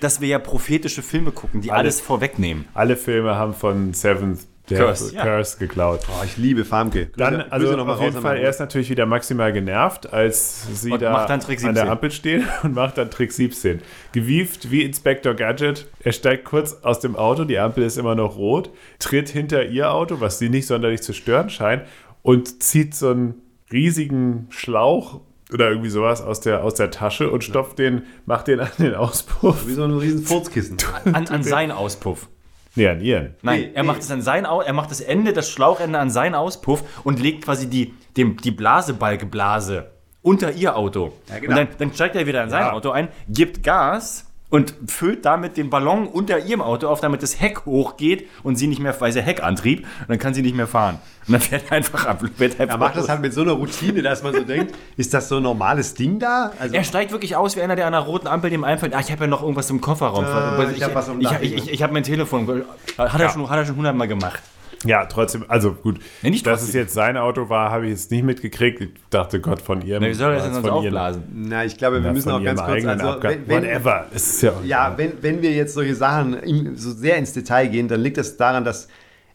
dass, 0.00 0.20
wir 0.20 0.28
ja 0.28 0.38
prophetische 0.38 1.02
Filme 1.02 1.32
gucken, 1.32 1.60
die 1.60 1.70
alles, 1.70 1.96
Alles. 1.96 2.00
vorwegnehmen. 2.00 2.66
Alle 2.74 2.96
Filme 2.96 3.34
haben 3.34 3.52
von 3.52 3.92
Seventh 3.94 4.46
der 4.70 4.78
Curse, 4.78 5.14
Curse, 5.14 5.56
ja. 5.60 5.66
geklaut. 5.66 6.00
Oh, 6.08 6.24
ich 6.24 6.36
liebe 6.36 6.64
Famke. 6.64 7.10
Dann, 7.16 7.42
also 7.50 7.68
Grüße 7.68 7.88
auf 7.88 8.00
jeden 8.02 8.20
Fall, 8.20 8.38
er 8.38 8.50
ist 8.50 8.58
natürlich 8.58 8.90
wieder 8.90 9.06
maximal 9.06 9.52
genervt, 9.52 10.12
als 10.12 10.66
sie 10.82 10.90
Und 10.90 11.02
da 11.02 11.12
macht 11.12 11.30
dann 11.30 11.40
Trick 11.40 11.58
an 11.62 11.74
der 11.74 11.84
17. 11.84 11.88
Ampel 11.88 12.10
stehen 12.10 12.48
und 12.64 12.74
macht 12.74 12.98
dann 12.98 13.10
Trick 13.10 13.32
17. 13.32 13.80
Gewieft 14.12 14.70
wie 14.70 14.82
Inspector 14.82 15.34
Gadget. 15.34 15.86
Er 16.00 16.12
steigt 16.12 16.44
kurz 16.44 16.78
aus 16.82 16.98
dem 17.00 17.14
Auto, 17.14 17.44
die 17.44 17.58
Ampel 17.58 17.84
ist 17.84 17.96
immer 17.96 18.14
noch 18.16 18.36
rot, 18.36 18.70
tritt 18.98 19.28
hinter 19.28 19.66
ihr 19.66 19.92
Auto, 19.92 20.20
was 20.20 20.38
sie 20.38 20.48
nicht 20.48 20.66
sonderlich 20.66 21.02
zu 21.02 21.12
stören 21.12 21.48
scheint, 21.48 21.82
und 22.22 22.60
zieht 22.60 22.94
so 22.94 23.10
einen 23.10 23.34
riesigen 23.72 24.46
Schlauch 24.50 25.20
oder 25.52 25.68
irgendwie 25.68 25.90
sowas 25.90 26.22
aus 26.22 26.40
der, 26.40 26.64
aus 26.64 26.74
der 26.74 26.90
Tasche 26.90 27.30
und 27.30 27.44
stopft 27.44 27.78
den, 27.78 28.02
macht 28.24 28.48
den 28.48 28.60
an 28.60 28.70
den 28.78 28.94
Auspuff. 28.94 29.66
Wie 29.66 29.74
so 29.74 29.84
ein 29.84 29.96
riesen 29.96 30.24
Furzkissen. 30.24 30.76
An, 31.12 31.28
an 31.28 31.42
seinen 31.42 31.70
Auspuff. 31.70 32.28
Nee, 32.74 32.88
an 32.88 33.00
ihren. 33.00 33.34
Nein, 33.42 33.60
Nee, 33.60 33.70
er 33.74 33.82
nee. 33.82 33.86
macht 33.86 34.00
es 34.00 34.10
an 34.10 34.20
sein 34.20 34.44
Au 34.44 34.60
er 34.60 34.72
macht 34.74 34.90
das 34.90 35.00
Ende, 35.00 35.32
das 35.32 35.48
Schlauchende 35.48 35.98
an 35.98 36.10
seinen 36.10 36.34
Auspuff 36.34 36.82
und 37.04 37.20
legt 37.20 37.44
quasi 37.44 37.68
die, 37.68 37.94
dem, 38.16 38.36
die 38.36 38.50
Blasebalgeblase 38.50 39.90
unter 40.20 40.52
ihr 40.52 40.76
Auto. 40.76 41.12
Ja, 41.28 41.38
genau. 41.38 41.50
Und 41.52 41.56
dann, 41.56 41.68
dann 41.78 41.94
steigt 41.94 42.16
er 42.16 42.26
wieder 42.26 42.42
in 42.42 42.50
sein 42.50 42.62
Ja. 42.62 42.72
Auto 42.72 42.90
ein, 42.90 43.08
gibt 43.28 43.62
Gas 43.62 44.25
und 44.48 44.74
füllt 44.86 45.24
damit 45.24 45.56
den 45.56 45.70
Ballon 45.70 46.06
unter 46.06 46.38
ihrem 46.38 46.60
Auto 46.60 46.88
auf, 46.88 47.00
damit 47.00 47.22
das 47.22 47.40
Heck 47.40 47.66
hochgeht 47.66 48.28
und 48.42 48.56
sie 48.56 48.68
nicht 48.68 48.80
mehr, 48.80 48.98
weil 49.00 49.12
sie 49.12 49.22
Heckantrieb, 49.22 49.80
und 49.80 50.08
dann 50.08 50.18
kann 50.18 50.34
sie 50.34 50.42
nicht 50.42 50.54
mehr 50.54 50.68
fahren. 50.68 50.98
Und 51.26 51.32
dann 51.32 51.40
fährt 51.40 51.64
er 51.68 51.78
einfach 51.78 52.06
ab. 52.06 52.22
Fährt 52.36 52.58
Er 52.60 52.76
macht 52.78 52.96
das 52.96 53.08
halt 53.08 53.20
mit 53.20 53.34
so 53.34 53.40
einer 53.40 53.52
Routine, 53.52 54.02
dass 54.02 54.22
man 54.22 54.32
so 54.32 54.40
denkt, 54.44 54.74
ist 54.96 55.12
das 55.12 55.28
so 55.28 55.38
ein 55.38 55.42
normales 55.42 55.94
Ding 55.94 56.20
da? 56.20 56.52
Also, 56.58 56.74
Er 56.74 56.84
steigt 56.84 57.10
wirklich 57.10 57.34
aus 57.34 57.56
wie 57.56 57.62
einer, 57.62 57.74
der 57.74 57.86
an 57.86 57.94
einer 57.94 58.04
roten 58.04 58.28
Ampel 58.28 58.50
dem 58.50 58.62
einfällt, 58.62 58.94
ah, 58.94 59.00
ich 59.00 59.10
habe 59.10 59.24
ja 59.24 59.26
noch 59.26 59.42
irgendwas 59.42 59.68
im 59.70 59.80
Kofferraum. 59.80 60.24
Ah, 60.24 60.58
ich 60.74 60.82
hab 60.82 61.42
ich, 61.42 61.82
habe 61.82 61.92
mein 61.92 62.04
Telefon. 62.04 62.64
Hat 62.96 63.20
er, 63.20 63.30
schon, 63.30 63.50
hat 63.50 63.58
er 63.58 63.66
schon 63.66 63.76
hundertmal 63.76 64.06
gemacht. 64.06 64.40
Ja, 64.84 65.06
trotzdem, 65.06 65.44
also 65.48 65.72
gut, 65.72 65.98
Ja, 66.22 66.30
nicht 66.30 66.46
dass 66.46 66.60
trotzdem. 66.60 66.68
es 66.68 66.74
jetzt 66.74 66.94
sein 66.94 67.16
Auto 67.16 67.48
war, 67.48 67.70
habe 67.70 67.86
ich 67.86 67.92
jetzt 67.92 68.10
nicht 68.10 68.24
mitgekriegt. 68.24 68.80
Ich 68.82 68.90
dachte, 69.10 69.40
Gott, 69.40 69.60
von 69.62 69.80
ihrem. 69.82 70.02
Na, 70.02 70.08
wie 70.08 70.14
soll 70.14 70.34
das 70.34 70.44
denn 70.44 70.52
sonst 70.54 70.68
aufblasen? 70.68 71.22
na, 71.34 71.64
ich 71.64 71.76
glaube, 71.76 72.00
wir 72.00 72.06
Ja, 72.08 72.12
müssen 72.12 72.30
auch 72.30 72.42
ganz 72.42 72.62
kurz, 72.62 72.84
also, 72.84 73.06
Abgang. 73.08 73.32
wenn, 73.32 73.48
wenn, 73.48 73.62
Whatever. 73.64 74.06
Es 74.14 74.26
ist 74.28 74.42
ja, 74.42 74.52
ja, 74.64 74.94
wenn, 74.96 75.12
wenn 75.22 75.42
wir 75.42 75.50
jetzt 75.52 75.74
solche 75.74 75.94
Sachen 75.94 76.36
so 76.76 76.92
sehr 76.92 77.16
ins 77.16 77.32
Detail 77.32 77.68
gehen, 77.68 77.88
dann 77.88 78.00
liegt 78.00 78.18
das 78.18 78.36
daran, 78.36 78.64
dass, 78.64 78.88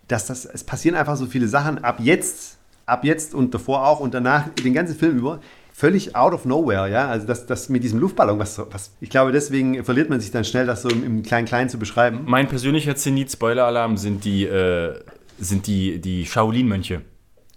dass 0.07 0.27
das, 0.27 0.45
es 0.45 0.63
passieren 0.63 0.95
einfach 0.95 1.15
so 1.15 1.25
viele 1.25 1.47
Sachen 1.47 1.83
ab 1.83 1.97
jetzt, 1.99 2.57
ab 2.85 3.03
jetzt 3.03 3.33
und 3.33 3.53
davor 3.53 3.87
auch 3.87 3.99
und 3.99 4.13
danach 4.13 4.47
den 4.63 4.73
ganzen 4.73 4.95
Film 4.95 5.17
über. 5.17 5.39
Völlig 5.73 6.15
out 6.15 6.33
of 6.33 6.45
nowhere, 6.45 6.87
ja. 6.91 7.07
Also 7.07 7.25
das, 7.25 7.47
das 7.47 7.67
mit 7.69 7.83
diesem 7.83 7.99
Luftballon, 7.99 8.37
was, 8.37 8.53
so- 8.55 8.67
was 8.69 8.91
ich 9.01 9.09
glaube, 9.09 9.31
deswegen 9.31 9.83
verliert 9.83 10.09
man 10.11 10.19
sich 10.19 10.29
dann 10.29 10.43
schnell, 10.43 10.67
das 10.67 10.83
so 10.83 10.89
im, 10.89 11.23
Klein-Klein 11.23 11.69
zu 11.69 11.79
beschreiben. 11.79 12.19
Mein 12.25 12.47
persönlicher 12.47 12.95
Zenit, 12.95 13.31
Spoiler-Alarm, 13.31 13.97
sind 13.97 14.23
die, 14.23 14.43
äh, 14.45 14.93
sind 15.41 15.67
die, 15.67 15.99
die 15.99 16.25
Shaolin-Mönche. 16.25 17.01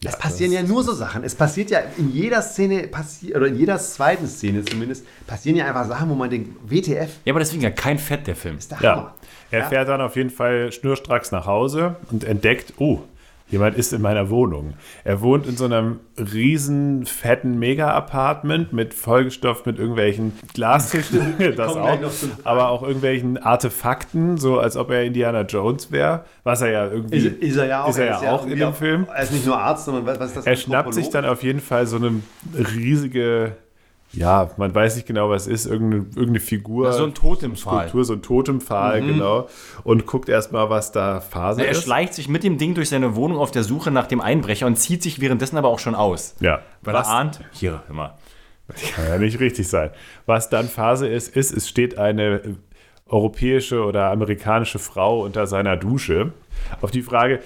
Es 0.07 0.19
passieren 0.19 0.53
ja 0.53 0.63
nur 0.63 0.83
so 0.85 0.93
Sachen. 0.93 1.25
Es 1.25 1.35
passiert 1.35 1.71
ja 1.71 1.79
in 1.97 2.13
jeder 2.13 2.43
Szene, 2.43 2.89
passi 2.89 3.35
oder 3.35 3.47
in 3.47 3.57
jeder 3.59 3.79
zweiten 3.79 4.27
Szene 4.27 4.63
zumindest, 4.63 5.07
passieren 5.27 5.57
ja 5.57 5.65
einfach 5.67 5.87
Sachen, 5.87 6.11
wo 6.11 6.15
man 6.15 6.29
denkt, 6.29 6.51
WTF, 6.69 7.09
Ja, 7.25 7.33
aber 7.33 7.41
deswegen 7.41 7.63
ja 7.63 7.71
kein 7.71 7.99
Fett, 7.99 8.27
der 8.27 8.37
Film. 8.37 8.59
ist 8.59 8.71
der 8.71 8.81
ja. 8.83 8.93
Hammer. 8.97 9.15
Er 9.51 9.61
Ja. 9.61 9.69
fährt 9.69 9.89
dann 9.89 10.03
auf 10.03 10.17
jeden 10.17 10.29
Fall 10.31 10.73
schnurstracks 10.73 11.31
nach 11.33 11.47
Hause 11.47 11.97
und 12.11 12.25
entdeckt, 12.25 12.75
oh, 12.79 13.01
jemand 13.49 13.77
ist 13.77 13.93
in 13.93 14.01
meiner 14.03 14.31
Wohnung. 14.31 14.75
Er 15.05 15.21
wohnt 15.21 15.47
in 15.47 15.57
so 15.57 15.65
einem 15.67 16.01
riesen, 16.19 17.05
fetten 17.07 17.59
Mega-Apartment 17.59 18.73
mit 18.73 18.95
vollgestopft 18.95 19.67
mit 19.67 19.79
irgendwelchen 19.79 20.33
Glastischen, 20.55 21.35
das 21.57 21.77
auch, 21.77 21.99
aber 22.45 22.69
auch 22.71 22.83
irgendwelchen 22.83 23.37
Artefakten, 23.39 24.39
so 24.39 24.59
als 24.59 24.77
ob 24.77 24.91
er 24.91 25.05
Indiana 25.05 25.43
Jones 25.43 25.93
wäre, 25.93 26.25
was 26.43 26.63
er 26.63 26.71
ja 26.71 26.87
irgendwie 26.91 27.17
Ist, 27.19 27.27
ist 27.43 27.57
er 27.57 27.67
ja 27.67 27.85
auch. 27.85 27.89
ist 27.91 27.99
er 27.99 28.07
ja 28.07 28.33
auch 28.33 28.45
in 28.47 28.57
dem 28.59 28.69
auch- 28.69 28.75
Film. 28.75 29.07
Er 29.15 29.23
ist 29.23 29.33
nicht 29.33 29.47
nur 29.47 29.59
Arzt, 29.59 29.85
sondern 29.85 30.07
was, 30.07 30.19
was 30.19 30.29
ist 30.29 30.37
das? 30.39 30.47
Er 30.47 30.57
schnappt 30.57 30.95
sich 30.95 31.11
dann 31.11 31.25
auf 31.25 31.43
jeden 31.43 31.61
Fall 31.61 31.87
so 31.87 31.97
eine 31.97 32.21
riesige, 32.75 33.57
ja, 34.17 34.51
man 34.57 34.75
weiß 34.75 34.97
nicht 34.97 35.07
genau, 35.07 35.31
was 35.31 35.47
es 35.47 35.65
ist, 35.65 35.67
irgendeine, 35.67 36.05
irgendeine 36.11 36.41
Figur. 36.41 36.93
So 36.93 37.05
ein 37.05 37.15
Totempfahl. 37.15 37.89
Skulptur, 37.89 38.05
so 38.05 38.13
ein 38.15 38.23
Totempfahl, 38.23 39.01
genau. 39.03 39.49
Und 39.83 40.07
guckt 40.07 40.29
erstmal, 40.29 40.71
was 40.71 40.93
da 40.93 41.21
Phase 41.21 41.61
Na, 41.61 41.67
er 41.67 41.73
ist. 41.73 41.83
schleicht 41.83 42.15
sich 42.15 42.29
mit 42.29 42.45
dem 42.45 42.59
Ding 42.59 42.75
durch 42.75 42.89
seine 42.89 43.17
Wohnung 43.17 43.39
auf 43.39 43.51
der 43.51 43.65
Suche 43.65 43.91
nach 43.91 44.07
dem 44.07 44.21
Einbrecher 44.21 44.67
und 44.67 44.77
zieht 44.77 45.03
sich 45.03 45.21
währenddessen 45.21 45.57
aber 45.59 45.69
auch 45.69 45.79
schon 45.79 45.95
aus. 45.95 46.37
Ja, 46.41 46.61
Weil 46.83 46.95
was 46.95 47.09
er 47.09 47.15
ahnt, 47.15 47.41
hier, 47.53 47.83
immer. 47.89 48.17
kann 48.95 49.07
ja 49.09 49.19
nicht 49.19 49.41
richtig 49.41 49.69
sein. 49.69 49.91
Was 50.27 50.49
dann 50.49 50.69
Phase 50.69 51.07
ist, 51.07 51.37
ist, 51.37 51.53
es 51.53 51.69
steht 51.69 51.99
eine 51.99 52.57
europäische 53.07 53.85
oder 53.85 54.11
amerikanische 54.11 54.79
Frau 54.79 55.23
unter 55.23 55.47
seiner 55.47 55.77
Dusche. 55.77 56.33
Auf 56.81 56.91
die 56.91 57.03
Frage, 57.03 57.41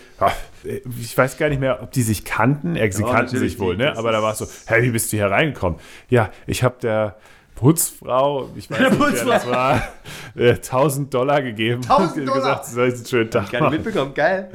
ich 1.01 1.17
weiß 1.17 1.39
gar 1.39 1.49
nicht 1.49 1.61
mehr, 1.61 1.83
ob 1.83 1.91
die 1.91 2.03
sich 2.03 2.25
kannten. 2.25 2.75
Sie 2.75 3.03
Ja, 3.03 3.13
kannten 3.13 3.37
sich 3.39 3.59
wohl, 3.59 3.77
ne? 3.77 3.97
Aber 3.97 4.13
da 4.13 4.23
war 4.23 4.33
es 4.33 4.39
so, 4.39 4.47
hey, 4.67 4.83
wie 4.83 4.91
bist 4.91 5.13
du 5.13 5.17
hier 5.17 5.31
reingekommen? 5.31 5.79
Ja, 6.09 6.31
ich 6.47 6.63
habe 6.63 6.77
der 6.81 7.17
Putzfrau, 7.57 8.51
ich 8.55 8.71
weiß 8.71 8.79
nicht, 8.79 9.01
wer 9.01 9.25
das 9.25 9.47
war, 9.49 9.83
äh, 10.39 10.51
1000 10.55 11.13
Dollar 11.13 11.43
gegeben 11.43 11.83
1000 11.83 12.17
und 12.21 12.27
Dollar? 12.27 12.39
gesagt, 12.41 12.65
sie 12.67 12.75
soll 12.75 12.87
einen 12.93 13.07
schönen 13.07 13.31
Tag 13.31 13.51
Gar 13.51 13.53
nicht 13.53 13.61
machen. 13.61 13.75
mitbekommen, 13.75 14.15
geil. 14.15 14.51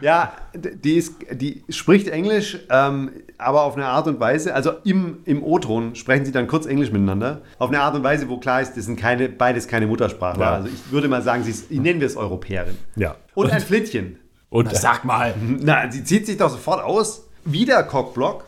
Ja, 0.00 0.32
die, 0.54 0.94
ist, 0.96 1.14
die 1.32 1.64
spricht 1.68 2.08
Englisch, 2.08 2.58
ähm, 2.70 3.10
aber 3.38 3.62
auf 3.62 3.76
eine 3.76 3.86
Art 3.86 4.06
und 4.06 4.20
Weise, 4.20 4.54
also 4.54 4.72
im, 4.84 5.18
im 5.24 5.42
O-Ton 5.42 5.94
sprechen 5.94 6.24
sie 6.24 6.32
dann 6.32 6.46
kurz 6.46 6.66
Englisch 6.66 6.90
miteinander, 6.90 7.42
auf 7.58 7.68
eine 7.70 7.80
Art 7.80 7.94
und 7.94 8.02
Weise, 8.02 8.28
wo 8.28 8.38
klar 8.38 8.60
ist, 8.60 8.76
das 8.76 8.84
sind 8.86 8.98
keine, 8.98 9.28
beides 9.28 9.68
keine 9.68 9.86
Muttersprachler. 9.86 10.44
Ja. 10.44 10.52
Also 10.54 10.68
ich 10.68 10.92
würde 10.92 11.08
mal 11.08 11.22
sagen, 11.22 11.42
sie 11.44 11.50
ist, 11.50 11.70
nennen 11.70 12.00
wir 12.00 12.06
es 12.06 12.16
Europäerin. 12.16 12.76
Ja. 12.96 13.16
Und 13.34 13.50
ein 13.50 13.60
Flittchen. 13.60 14.18
Und 14.48 14.74
Sag 14.74 15.04
mal. 15.04 15.34
Na, 15.40 15.90
sie 15.90 16.04
zieht 16.04 16.24
sich 16.26 16.36
doch 16.36 16.48
sofort 16.50 16.82
aus. 16.82 17.28
Wieder 17.44 17.82
Cockblock. 17.82 18.44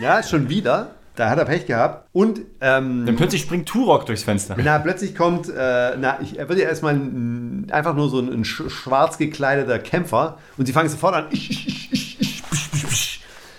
Ja, 0.00 0.22
schon 0.22 0.48
wieder. 0.48 0.92
Da 1.16 1.30
hat 1.30 1.38
er 1.38 1.44
Pech 1.44 1.66
gehabt. 1.66 2.08
Und 2.12 2.40
ähm, 2.60 3.06
Dann 3.06 3.14
plötzlich 3.16 3.42
springt 3.42 3.68
Turok 3.68 4.04
durchs 4.06 4.24
Fenster. 4.24 4.56
na, 4.62 4.78
plötzlich 4.78 5.14
kommt, 5.14 5.48
äh, 5.48 5.96
na, 5.96 6.18
ich, 6.20 6.38
er 6.38 6.48
wird 6.48 6.58
ja 6.58 6.66
erstmal 6.66 6.94
ein, 6.94 7.68
einfach 7.70 7.94
nur 7.94 8.08
so 8.08 8.18
ein, 8.18 8.32
ein 8.32 8.44
sch 8.44 8.62
schwarz 8.68 9.16
gekleideter 9.16 9.78
Kämpfer 9.78 10.38
und 10.58 10.66
sie 10.66 10.72
fangen 10.72 10.88
sofort 10.88 11.14
an. 11.14 11.26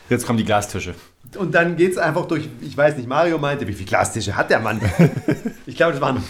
Jetzt 0.10 0.26
kommen 0.28 0.38
die 0.38 0.46
Glastische. 0.46 0.94
Und 1.38 1.54
dann 1.56 1.76
geht 1.76 1.94
es 1.94 1.98
einfach 1.98 2.28
durch, 2.28 2.48
ich 2.62 2.78
weiß 2.78 2.96
nicht, 2.98 3.10
Mario 3.10 3.40
meinte, 3.40 3.68
wie 3.68 3.74
viele 3.74 3.90
Glastische 3.90 4.38
hat 4.38 4.50
der 4.52 4.60
Mann? 4.60 4.80
ich 5.66 5.76
glaube, 5.76 5.94
es 5.94 6.02
waren, 6.02 6.24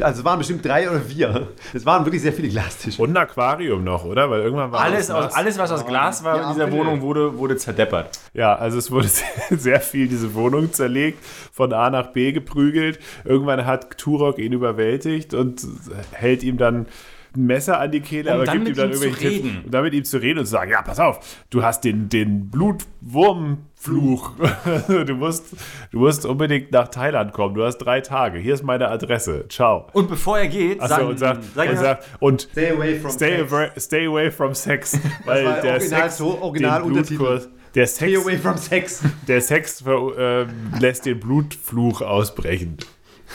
also 0.00 0.24
waren 0.24 0.38
bestimmt 0.38 0.64
drei 0.64 0.88
oder 0.88 1.00
vier. 1.00 1.48
Es 1.74 1.84
waren 1.84 2.04
wirklich 2.06 2.22
sehr 2.22 2.32
viele 2.32 2.48
Glastische. 2.48 3.02
Und 3.02 3.10
ein 3.10 3.16
Aquarium 3.16 3.82
noch, 3.84 4.04
oder? 4.04 4.30
Weil 4.30 4.42
irgendwann 4.42 4.70
war 4.70 4.80
Alles, 4.80 5.10
aus, 5.10 5.34
alles, 5.34 5.58
was 5.58 5.72
aus 5.72 5.84
Glas 5.84 6.22
war 6.22 6.36
Ja, 6.36 6.42
in 6.48 6.54
dieser. 6.54 6.72
Wohnung, 6.72 7.02
wurde, 7.02 7.36
wurde 7.36 7.56
zerdeppert. 7.56 8.18
Ja, 8.32 8.54
also 8.54 8.78
es 8.78 8.90
wurde 8.90 9.08
sehr, 9.48 9.58
sehr 9.58 9.80
viel 9.80 10.08
diese 10.08 10.34
Wohnung 10.34 10.72
zerlegt, 10.72 11.22
von 11.52 11.72
A 11.72 11.90
nach 11.90 12.12
B 12.12 12.32
geprügelt. 12.32 13.00
Irgendwann 13.24 13.66
hat 13.66 13.98
Turok 13.98 14.38
ihn 14.38 14.52
überwältigt 14.52 15.34
und 15.34 15.66
hält 16.12 16.42
ihm 16.44 16.56
dann 16.56 16.86
ein 17.36 17.46
Messer 17.46 17.78
an 17.80 17.90
die 17.92 18.00
Kehle, 18.00 18.30
Um 18.30 18.36
aber 18.36 18.44
dann 18.46 18.64
gibt 18.64 18.68
ihm 18.68 18.74
dann 18.76 18.90
ihm 18.90 18.96
zu 18.96 19.04
irgendwelche 19.04 19.28
Tipps, 19.30 19.44
reden. 19.46 19.62
und 19.64 19.74
dann 19.74 19.82
mit 19.84 19.94
ihm 19.94 20.04
zu 20.04 20.18
reden 20.18 20.38
und 20.40 20.44
zu 20.46 20.50
sagen, 20.52 20.70
ja, 20.70 20.82
pass 20.82 20.98
auf, 21.00 21.20
du 21.50 21.62
hast 21.62 21.84
den, 21.84 22.08
den 22.08 22.50
Blutwurmfluch. 22.50 24.32
du, 24.88 25.14
musst, 25.14 25.44
du 25.92 25.98
musst 25.98 26.26
unbedingt 26.26 26.72
nach 26.72 26.88
Thailand 26.88 27.32
kommen. 27.32 27.54
Du 27.54 27.64
hast 27.64 27.78
drei 27.78 28.00
Tage. 28.00 28.38
Hier 28.38 28.54
ist 28.54 28.62
meine 28.62 28.88
Adresse. 28.88 29.46
Ciao. 29.48 29.86
Und 29.92 30.08
bevor 30.08 30.38
er 30.38 30.48
geht, 30.48 30.80
Achso, 30.80 30.94
sagen, 30.94 31.08
und 31.08 31.18
sagt, 31.18 31.44
sagen 31.54 31.70
und, 31.70 31.76
sagt, 31.78 32.04
und 32.20 32.40
Stay 32.52 32.70
away 32.70 32.98
from 32.98 33.10
stay, 33.10 33.36
sex. 33.38 33.52
away, 33.52 33.70
stay 33.78 34.06
away 34.06 34.30
from 34.30 34.54
sex. 34.54 34.98
Weil 35.24 35.44
war 35.44 35.60
der 35.60 35.72
original 35.74 36.02
Sex, 36.02 36.18
so, 36.18 36.38
original 36.40 36.82
den. 36.82 36.92
Blutkurs, 36.92 37.48
der 37.74 37.86
Stay 37.86 38.14
Sex, 38.14 38.24
away 38.24 38.38
from 38.38 38.56
sex. 38.56 39.02
der 39.28 39.40
Sex 39.40 39.84
äh, 39.86 40.46
lässt 40.80 41.06
den 41.06 41.20
Blutfluch 41.20 42.00
ausbrechen. 42.02 42.78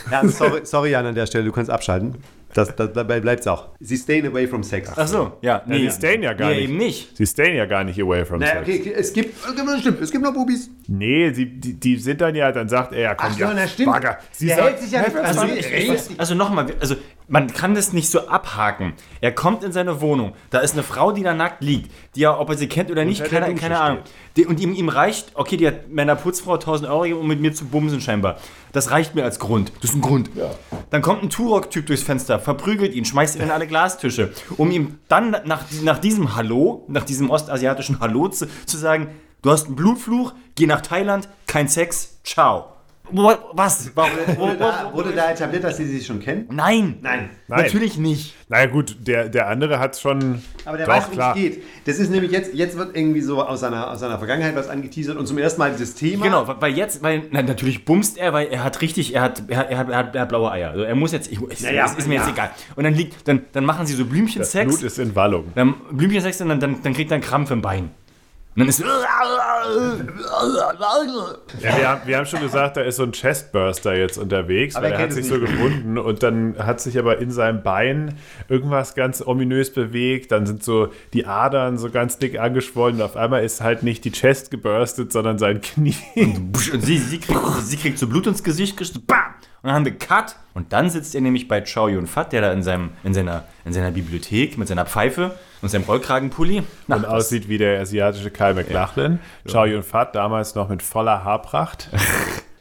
Ja, 0.10 0.26
sorry, 0.28 0.62
sorry, 0.64 0.92
Jan, 0.92 1.06
an 1.06 1.16
der 1.16 1.26
Stelle, 1.28 1.44
du 1.46 1.52
kannst 1.52 1.70
abschalten. 1.70 2.16
Das, 2.54 2.76
das, 2.76 2.94
dabei 2.94 3.20
bleibt 3.20 3.42
es 3.42 3.48
auch. 3.48 3.70
Sie 3.80 3.98
stayen 3.98 4.28
away 4.28 4.48
from 4.48 4.64
sex. 4.64 4.92
Ach 4.96 5.08
so, 5.08 5.38
ja. 5.42 5.64
Ja, 5.66 5.78
die 5.78 5.90
stayen 5.90 6.24
ja 6.24 6.34
gar 6.34 6.50
nee, 6.50 6.56
nicht. 6.56 6.64
eben 6.66 6.78
nicht. 6.78 7.18
Sie 7.18 7.26
stayen 7.26 7.56
ja 7.56 7.66
gar 7.66 7.84
nicht 7.84 8.00
away 8.02 8.26
from 8.26 8.40
Naja, 8.40 8.64
sex. 8.64 8.68
okay, 8.68 8.80
okay, 8.82 8.94
es 8.98 9.14
gibt, 9.14 9.36
stimmt, 9.80 10.02
es 10.02 10.12
gibt 10.12 10.24
noch 10.24 10.34
Bubis. 10.34 10.70
Nee, 10.88 11.32
sie, 11.34 11.46
die, 11.46 11.74
die 11.74 11.98
sind 11.98 12.22
dann 12.22 12.36
ja, 12.36 12.52
dann 12.52 12.68
sagt 12.68 12.94
er, 12.94 13.00
ja, 13.02 13.16
komm, 13.16 13.30
Ach 13.30 13.34
so, 13.34 13.40
ja, 13.40 13.54
na, 13.54 13.68
stimmt. 13.68 13.92
Bagger. 13.92 14.18
Sie 14.32 14.48
Der 14.48 14.56
sagt, 14.58 14.68
hält 14.70 14.80
sich 14.82 14.92
ja 14.92 15.02
nicht 15.02 15.16
Also, 15.16 15.42
Also, 15.42 16.14
also 16.18 16.36
nochmal, 16.36 16.66
also 16.80 16.96
man 17.32 17.48
kann 17.48 17.74
das 17.76 17.94
nicht 17.94 18.12
so 18.12 18.28
abhaken. 18.28 18.94
Er 19.22 19.32
kommt 19.32 19.64
in 19.64 19.72
seine 19.72 20.02
Wohnung, 20.02 20.34
da 20.50 20.60
ist 20.60 20.74
eine 20.74 20.84
Frau, 20.84 21.14
die 21.14 21.24
da 21.24 21.34
nackt 21.34 21.64
liegt, 21.64 21.90
die 22.16 22.24
er, 22.24 22.40
ob 22.40 22.50
er 22.50 22.58
sie 22.58 22.68
kennt 22.68 22.92
oder 22.92 23.06
nicht, 23.06 23.22
der 23.22 23.30
keine, 23.30 23.56
keine 23.56 23.80
Ahnung. 23.80 24.00
Die, 24.36 24.46
und 24.46 24.60
ihm, 24.60 24.74
ihm 24.74 24.90
reicht, 24.90 25.32
okay, 25.36 25.56
die 25.56 25.66
hat 25.66 25.90
meiner 25.90 26.16
Putzfrau 26.16 26.56
1000 26.56 26.90
Euro 26.90 27.02
gegeben, 27.04 27.22
um 27.22 27.28
mit 27.28 27.40
mir 27.40 27.54
zu 27.54 27.66
bumsen 27.66 28.02
scheinbar. 28.02 28.38
Das 28.74 28.92
reicht 28.92 29.16
mir 29.16 29.24
als 29.24 29.40
Grund. 29.40 29.72
Das 29.82 29.92
ist 29.92 29.96
ein 29.96 30.02
Grund. 30.02 30.30
Dann 30.90 31.02
kommt 31.02 31.24
ein 31.24 31.30
Turok-Typ 31.30 31.86
durchs 31.86 32.04
Fenster, 32.04 32.38
verprügelt 32.38 32.94
ihn, 32.94 33.06
schmeißt 33.06 33.38
ihn 33.38 33.44
in 33.44 33.52
alle 33.52 33.66
Glastische, 33.66 34.34
um 34.58 34.70
ihm 34.70 35.00
dann 35.08 35.32
nach, 35.46 35.64
nach 35.84 36.00
diesem 36.00 36.36
Hallo, 36.36 36.84
nach 36.90 37.06
diesem 37.06 37.30
ostasiatischen 37.30 38.02
Hallo 38.02 38.28
zu, 38.28 38.48
zu 38.66 38.78
sagen, 38.78 39.08
du 39.42 39.52
hast 39.52 39.68
einen 39.68 39.78
Blutfluch, 39.78 40.34
geh 40.56 40.68
nach 40.68 40.82
Thailand, 40.82 41.30
kein 41.48 41.70
Sex, 41.70 42.20
ciao. 42.26 42.66
Was? 43.12 43.92
Warum? 43.96 44.12
Wurde, 44.38 44.58
da, 44.58 44.92
wurde 44.94 45.12
da 45.12 45.32
etabliert, 45.32 45.64
dass 45.64 45.78
sie 45.78 45.86
sich 45.86 46.06
schon 46.06 46.20
kennen? 46.20 46.46
Nein. 46.50 47.00
Nein. 47.02 47.30
Nein. 47.48 47.64
Natürlich 47.64 47.98
nicht. 47.98 48.36
naja 48.48 48.68
gut, 48.68 48.96
der, 49.00 49.28
der 49.28 49.48
andere 49.50 49.80
hat 49.80 49.98
schon, 49.98 50.42
Aber 50.66 50.78
der 50.78 50.86
doch, 50.86 50.94
weiß, 50.94 51.12
klar. 51.12 51.36
es 51.36 51.42
geht. 51.42 51.64
Das 51.86 52.00
ist 52.00 52.10
nämlich 52.10 52.32
jetzt, 52.32 52.54
jetzt 52.54 52.78
wird 52.78 52.96
irgendwie 52.96 53.22
so 53.22 53.44
aus 53.44 53.60
seiner, 53.60 53.92
aus 53.92 54.00
seiner 54.00 54.18
Vergangenheit 54.18 54.56
was 54.56 54.70
angeteasert 54.70 55.18
und 55.18 55.28
zum 55.28 55.38
ersten 55.38 55.60
Mal 55.60 55.72
dieses 55.72 55.96
Thema. 55.96 56.24
Genau, 56.24 56.48
weil 56.60 56.74
jetzt, 56.74 57.04
weil 57.04 57.24
na, 57.32 57.42
natürlich 57.42 57.84
bumst 57.84 58.18
er, 58.18 58.32
weil 58.34 58.48
er 58.48 58.64
hat 58.64 58.82
richtig, 58.82 59.14
er 59.14 59.22
hat, 59.22 59.44
er 59.50 59.58
hat, 59.58 59.70
er 59.70 59.78
hat, 59.78 59.90
er 59.90 59.98
hat, 59.98 60.16
er 60.16 60.22
hat 60.22 60.30
blaue 60.30 60.52
Eier. 60.52 60.72
Also 60.72 60.84
er 60.84 60.96
muss 60.96 61.12
jetzt, 61.12 61.32
ich, 61.32 61.42
ist, 61.42 61.64
Naja, 61.64 61.86
ist, 61.86 61.98
ist 62.00 62.08
mir 62.08 62.16
ja. 62.16 62.22
jetzt 62.22 62.32
egal. 62.32 62.52
Und 62.76 62.84
dann 62.86 62.94
liegt, 62.94 63.28
dann, 63.28 63.42
dann 63.52 63.66
machen 63.66 63.86
sie 63.86 63.94
so 63.94 64.04
Das 64.04 64.12
Blümchensex. 64.12 64.70
Blut 64.70 64.84
ist 64.84 65.00
in 65.00 65.16
Wallung. 65.16 65.52
Dann 65.56 65.76
Blümchensex 65.92 66.40
und 66.42 66.50
dann, 66.50 66.60
dann, 66.60 66.82
dann 66.82 66.94
kriegt 66.94 67.12
er 67.12 67.16
einen 67.16 67.24
Krampf 67.24 67.52
im 67.52 67.62
Bein. 67.62 67.92
Und 68.54 68.60
dann 68.60 68.68
ist 68.68 68.82
Ja, 71.62 71.78
wir, 71.78 71.88
haben, 71.88 72.02
wir 72.06 72.18
haben 72.18 72.26
schon 72.26 72.42
gesagt, 72.42 72.76
da 72.76 72.82
ist 72.82 72.98
so 72.98 73.04
ein 73.04 73.14
Chestburster 73.14 73.96
jetzt 73.96 74.18
unterwegs, 74.18 74.76
Aber 74.76 74.88
weil 74.88 74.92
er 74.92 75.00
er 75.00 75.04
hat 75.06 75.14
sich 75.14 75.26
so 75.26 75.40
gewunden 75.40 75.98
und 75.98 76.22
dann 76.22 76.58
hat 76.58 76.82
sich 76.82 77.00
aber 77.00 77.20
in 77.20 77.32
seinem 77.32 77.64
Bein 77.64 78.18
irgendwas 78.50 78.94
ganz 78.94 79.26
ominös 79.26 79.72
bewegt. 79.72 80.34
Dann 80.34 80.46
sind 80.46 80.66
so 80.66 80.90
die 81.14 81.26
Adern 81.26 81.78
so 81.78 81.90
ganz 81.90 82.18
dick 82.18 82.40
angeschwollen 82.40 82.98
und 82.98 83.02
auf 83.04 83.16
einmal 83.16 83.46
ist 83.46 83.62
halt 83.62 83.84
nicht 83.84 84.04
die 84.04 84.12
Chest 84.12 84.52
geburstet, 84.52 85.14
sondern 85.14 85.38
sein 85.38 85.62
Knie. 85.62 85.96
und 86.18 86.58
sie, 86.58 86.98
sie, 86.98 87.20
kriegt, 87.20 87.40
sie 87.62 87.78
kriegt 87.78 88.00
so 88.00 88.08
Blut 88.08 88.28
ins 88.28 88.44
Gesicht, 88.44 88.78
bam! 89.08 89.34
Und 89.64 89.68
dann 89.68 89.74
haben 89.76 89.86
wir 89.86 89.98
Cut. 89.98 90.36
Und 90.54 90.74
dann 90.74 90.90
sitzt 90.90 91.16
er 91.16 91.22
nämlich 91.22 91.48
bei 91.48 91.62
Chow 91.62 91.90
Yun 91.90 92.08
Fat, 92.08 92.34
der 92.34 92.42
da 92.42 92.52
in, 92.52 92.62
seinem, 92.64 92.90
in, 93.04 93.14
seiner, 93.14 93.46
in 93.64 93.72
seiner 93.74 93.92
Bibliothek 93.92 94.58
mit 94.58 94.68
seiner 94.68 94.86
Pfeife 94.86 95.32
und 95.62 95.70
seinem 95.70 95.84
Rollkragenpulli 95.84 96.64
Na, 96.88 96.96
und 96.98 97.06
aussieht 97.06 97.48
wie 97.48 97.58
der 97.58 97.80
asiatische 97.80 98.32
Kyle 98.32 98.54
McLachlan. 98.54 99.20
Chow 99.50 99.66
Yun 99.66 99.84
Fat 99.84 100.14
damals 100.16 100.56
noch 100.56 100.68
mit 100.68 100.82
voller 100.84 101.24
Haarpracht. 101.24 101.90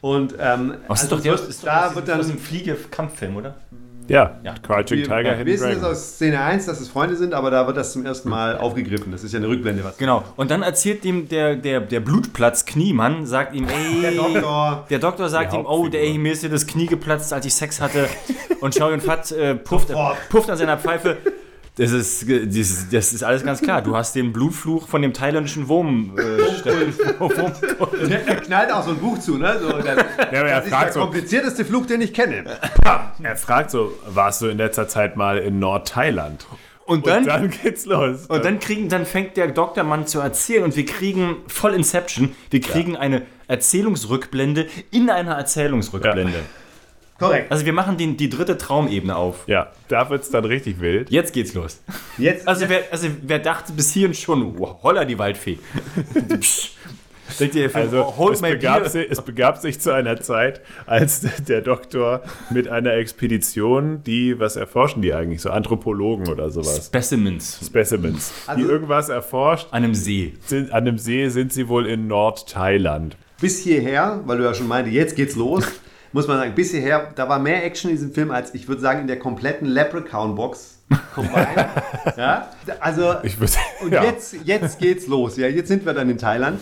Und 0.01 0.35
ähm, 0.39 0.75
Oh, 0.87 0.93
das 0.93 1.03
ist 1.03 1.11
also 1.11 1.15
doch, 1.17 1.21
der, 1.23 1.33
ist 1.33 1.63
doch 1.63 1.67
da 1.67 1.95
wird 1.95 2.07
dem- 2.07 2.19
aus 2.19 2.27
dann 2.27 2.35
dem 2.37 2.41
Fliege-Kampffilm, 2.41 3.35
oder? 3.35 3.55
Ja, 4.11 4.39
Ja. 4.43 4.55
Crouching 4.61 4.97
wir 4.99 5.03
Tiger, 5.05 5.35
Hidden 5.35 5.45
wissen 5.45 5.71
es 5.71 5.83
aus 5.83 6.15
Szene 6.15 6.41
1, 6.41 6.65
dass 6.65 6.81
es 6.81 6.89
Freunde 6.89 7.15
sind, 7.15 7.33
aber 7.33 7.49
da 7.49 7.65
wird 7.65 7.77
das 7.77 7.93
zum 7.93 8.05
ersten 8.05 8.29
Mal 8.29 8.57
aufgegriffen. 8.57 9.11
Das 9.11 9.23
ist 9.23 9.31
ja 9.31 9.39
eine 9.39 9.47
Rückblende. 9.47 9.83
Was 9.83 9.97
Genau. 9.97 10.23
Und 10.35 10.51
dann 10.51 10.63
erzählt 10.63 11.05
ihm 11.05 11.29
der, 11.29 11.55
der, 11.55 11.79
der 11.79 12.01
Blutplatz-Kniemann, 12.01 13.25
sagt 13.25 13.55
ihm, 13.55 13.67
ey. 13.69 14.01
Der 14.01 14.11
Doktor. 14.11 14.85
Der 14.89 14.99
Doktor 14.99 15.29
sagt 15.29 15.53
ihm, 15.53 15.65
oh, 15.65 15.87
der, 15.87 16.01
ey, 16.01 16.17
mir 16.17 16.33
ist 16.33 16.41
hier 16.41 16.49
das 16.49 16.67
Knie 16.67 16.87
geplatzt, 16.87 17.31
als 17.31 17.45
ich 17.45 17.53
Sex 17.53 17.79
hatte. 17.79 18.09
Und 18.59 18.75
Yun 18.75 18.99
Fat 18.99 19.31
äh, 19.31 19.55
pufft, 19.55 19.93
pufft 20.29 20.49
an 20.49 20.57
seiner 20.57 20.77
Pfeife. 20.77 21.17
Das 21.81 21.91
ist, 21.91 22.29
äh, 22.29 22.45
das 22.45 23.11
ist 23.11 23.23
alles 23.23 23.43
ganz 23.43 23.59
klar. 23.59 23.81
Du 23.81 23.95
hast 23.95 24.13
den 24.13 24.31
Blutfluch 24.31 24.87
von 24.87 25.01
dem 25.01 25.13
thailändischen 25.13 25.67
Wurm. 25.67 26.15
Äh, 26.15 26.21
Wurm 27.19 27.53
Er 28.07 28.35
knallt 28.35 28.71
auch 28.71 28.83
so 28.85 28.91
ein 28.91 28.97
Buch 28.97 29.17
zu, 29.17 29.39
ne? 29.39 29.57
So, 29.59 29.71
das, 29.71 29.97
Ja, 30.31 30.41
aber 30.41 30.49
er 30.49 30.57
das 30.57 30.65
ist 30.65 30.71
der 30.71 30.77
fragt 30.77 30.93
so, 30.93 30.99
komplizierteste 30.99 31.65
Fluch, 31.65 31.87
den 31.87 32.01
ich 32.01 32.13
kenne. 32.13 32.43
er 33.23 33.35
fragt 33.35 33.71
so, 33.71 33.93
warst 34.05 34.43
du 34.43 34.49
in 34.49 34.59
letzter 34.59 34.87
Zeit 34.87 35.17
mal 35.17 35.39
in 35.39 35.57
Nordthailand? 35.57 36.45
und 36.85 36.97
Und 36.97 37.07
dann, 37.07 37.25
dann 37.25 37.49
geht's 37.49 37.87
los. 37.87 38.27
und 38.27 38.45
dann, 38.45 38.59
kriegen, 38.59 38.87
dann 38.87 39.07
fängt 39.07 39.35
der 39.35 39.47
Doktormann 39.47 40.05
zu 40.05 40.19
erzählen 40.19 40.63
und 40.63 40.75
wir 40.75 40.85
kriegen 40.85 41.37
voll 41.47 41.73
Inception. 41.73 42.35
Wir 42.51 42.61
kriegen 42.61 42.95
eine 42.95 43.23
Erzählungsrückblende 43.47 44.67
in 44.91 45.09
einer 45.09 45.33
Erzählungsrückblende. 45.33 46.41
Korrekt. 47.21 47.51
Also 47.51 47.65
wir 47.65 47.73
machen 47.73 47.97
den, 47.97 48.17
die 48.17 48.29
dritte 48.29 48.57
Traumebene 48.57 49.15
auf. 49.15 49.43
Ja, 49.47 49.71
da 49.87 50.09
wird's 50.09 50.29
dann 50.29 50.43
richtig 50.45 50.79
wild. 50.81 51.09
Jetzt 51.09 51.33
geht's 51.33 51.53
los. 51.53 51.81
Jetzt, 52.17 52.47
Also 52.47 52.67
wer, 52.67 52.81
also 52.91 53.07
wer 53.21 53.39
dachte 53.39 53.71
bis 53.73 53.91
hierhin 53.91 54.13
schon, 54.13 54.57
wow, 54.59 54.81
holla 54.83 55.05
die 55.05 55.17
Waldfee. 55.19 55.57
Psch. 56.39 56.71
Denkt 57.39 57.55
ihr, 57.55 57.73
Also 57.73 58.17
hold 58.17 58.35
es 58.35 58.41
begab, 58.41 58.85
sich, 58.87 59.09
es 59.09 59.21
begab 59.21 59.57
sich 59.59 59.79
zu 59.79 59.93
einer 59.93 60.19
Zeit, 60.19 60.59
als 60.85 61.21
der 61.47 61.61
Doktor 61.61 62.23
mit 62.49 62.67
einer 62.67 62.93
Expedition, 62.95 64.03
die, 64.03 64.37
was 64.37 64.57
erforschen 64.57 65.01
die 65.01 65.13
eigentlich? 65.13 65.41
So 65.41 65.49
Anthropologen 65.49 66.27
oder 66.27 66.49
sowas? 66.49 66.87
Specimens 66.87 67.59
Specimens. 67.65 68.33
die 68.47 68.49
Also- 68.49 68.67
irgendwas 68.69 69.07
erforscht. 69.07 69.67
an 69.71 69.83
einem 69.85 69.95
See. 69.95 70.33
Sind, 70.45 70.73
an 70.73 70.83
dem 70.83 70.97
See 70.97 71.29
sind 71.29 71.53
sie 71.53 71.69
wohl 71.69 71.85
in 71.87 72.07
Nordthailand. 72.07 73.15
bis 73.39 73.59
hierher, 73.63 74.19
weil 74.25 74.37
du 74.37 74.43
ja 74.43 74.53
schon 74.53 74.67
meinte, 74.67 74.89
jetzt 74.91 75.15
geht's 75.15 75.35
los, 75.37 75.63
muss 76.13 76.27
man 76.27 76.37
sagen, 76.37 76.53
bis 76.55 76.71
hierher, 76.71 77.09
da 77.15 77.27
war 77.29 77.39
mehr 77.39 77.63
Action 77.65 77.89
in 77.89 77.95
diesem 77.97 78.13
Film 78.13 78.31
als, 78.31 78.53
ich 78.53 78.67
würde 78.67 78.81
sagen, 78.81 79.01
in 79.01 79.07
der 79.07 79.19
kompletten 79.19 79.67
Leprechaun-Box. 79.67 80.77
ja? 82.17 82.49
Also, 82.79 83.15
Ich 83.23 83.39
würde, 83.39 83.53
und 83.81 83.93
ja. 83.93 84.03
jetzt, 84.03 84.35
jetzt 84.43 84.79
geht's 84.79 85.07
los. 85.07 85.37
Ja, 85.37 85.47
jetzt 85.47 85.67
sind 85.69 85.85
wir 85.85 85.93
dann 85.93 86.09
in 86.09 86.17
Thailand. 86.17 86.59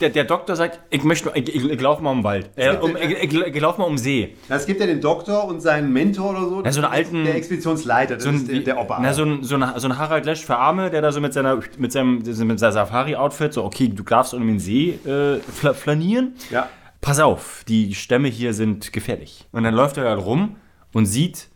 Der, 0.00 0.08
der 0.10 0.24
Doktor 0.24 0.56
sagt, 0.56 0.80
ich 0.90 1.04
möchte, 1.04 1.30
ich, 1.34 1.54
ich, 1.54 1.64
ich 1.64 1.80
laufe 1.80 2.02
mal 2.02 2.10
um 2.10 2.18
den 2.18 2.24
Wald. 2.24 2.50
Äh, 2.56 2.76
um, 2.76 2.96
ich, 2.96 3.10
ich, 3.10 3.32
ich 3.32 3.60
laufe 3.60 3.80
mal 3.80 3.86
um 3.86 3.92
den 3.94 3.98
See. 3.98 4.34
Es 4.48 4.66
gibt 4.66 4.80
ja 4.80 4.86
den 4.86 5.00
Doktor 5.00 5.44
und 5.44 5.60
seinen 5.60 5.92
Mentor 5.92 6.30
oder 6.30 6.40
so. 6.48 6.62
Ja, 6.64 6.72
so 6.72 6.80
einen 6.82 6.92
alten- 6.92 7.24
Der 7.24 7.36
Expeditionsleiter, 7.36 8.14
das 8.16 8.24
So 8.24 8.30
ein, 8.30 8.36
ist 8.36 8.48
der, 8.48 8.58
der 8.60 8.78
Opa. 8.80 8.98
na, 9.00 9.12
so, 9.12 9.22
ein, 9.24 9.42
so, 9.44 9.54
ein, 9.56 9.72
so 9.76 9.88
ein 9.88 9.96
Harald 9.98 10.26
Lesch 10.26 10.44
für 10.44 10.56
Arme, 10.56 10.90
der 10.90 11.02
da 11.02 11.12
so 11.12 11.20
mit, 11.20 11.32
seiner, 11.32 11.60
mit 11.78 11.92
seinem, 11.92 12.16
mit 12.24 12.26
seinem 12.34 12.58
Safari-Outfit 12.58 13.52
so, 13.52 13.64
okay, 13.64 13.88
du 13.88 14.02
darfst 14.02 14.34
um 14.34 14.44
den 14.46 14.58
See 14.58 14.98
äh, 15.06 15.38
fla 15.38 15.72
flanieren. 15.74 16.34
ja. 16.50 16.68
Pass 17.00 17.20
auf, 17.20 17.64
die 17.68 17.94
Stämme 17.94 18.28
hier 18.28 18.54
sind 18.54 18.92
gefährlich. 18.92 19.46
Und 19.52 19.62
dann 19.62 19.74
läuft 19.74 19.96
er 19.96 20.08
halt 20.08 20.24
rum 20.24 20.56
und 20.92 21.06
sieht 21.06 21.48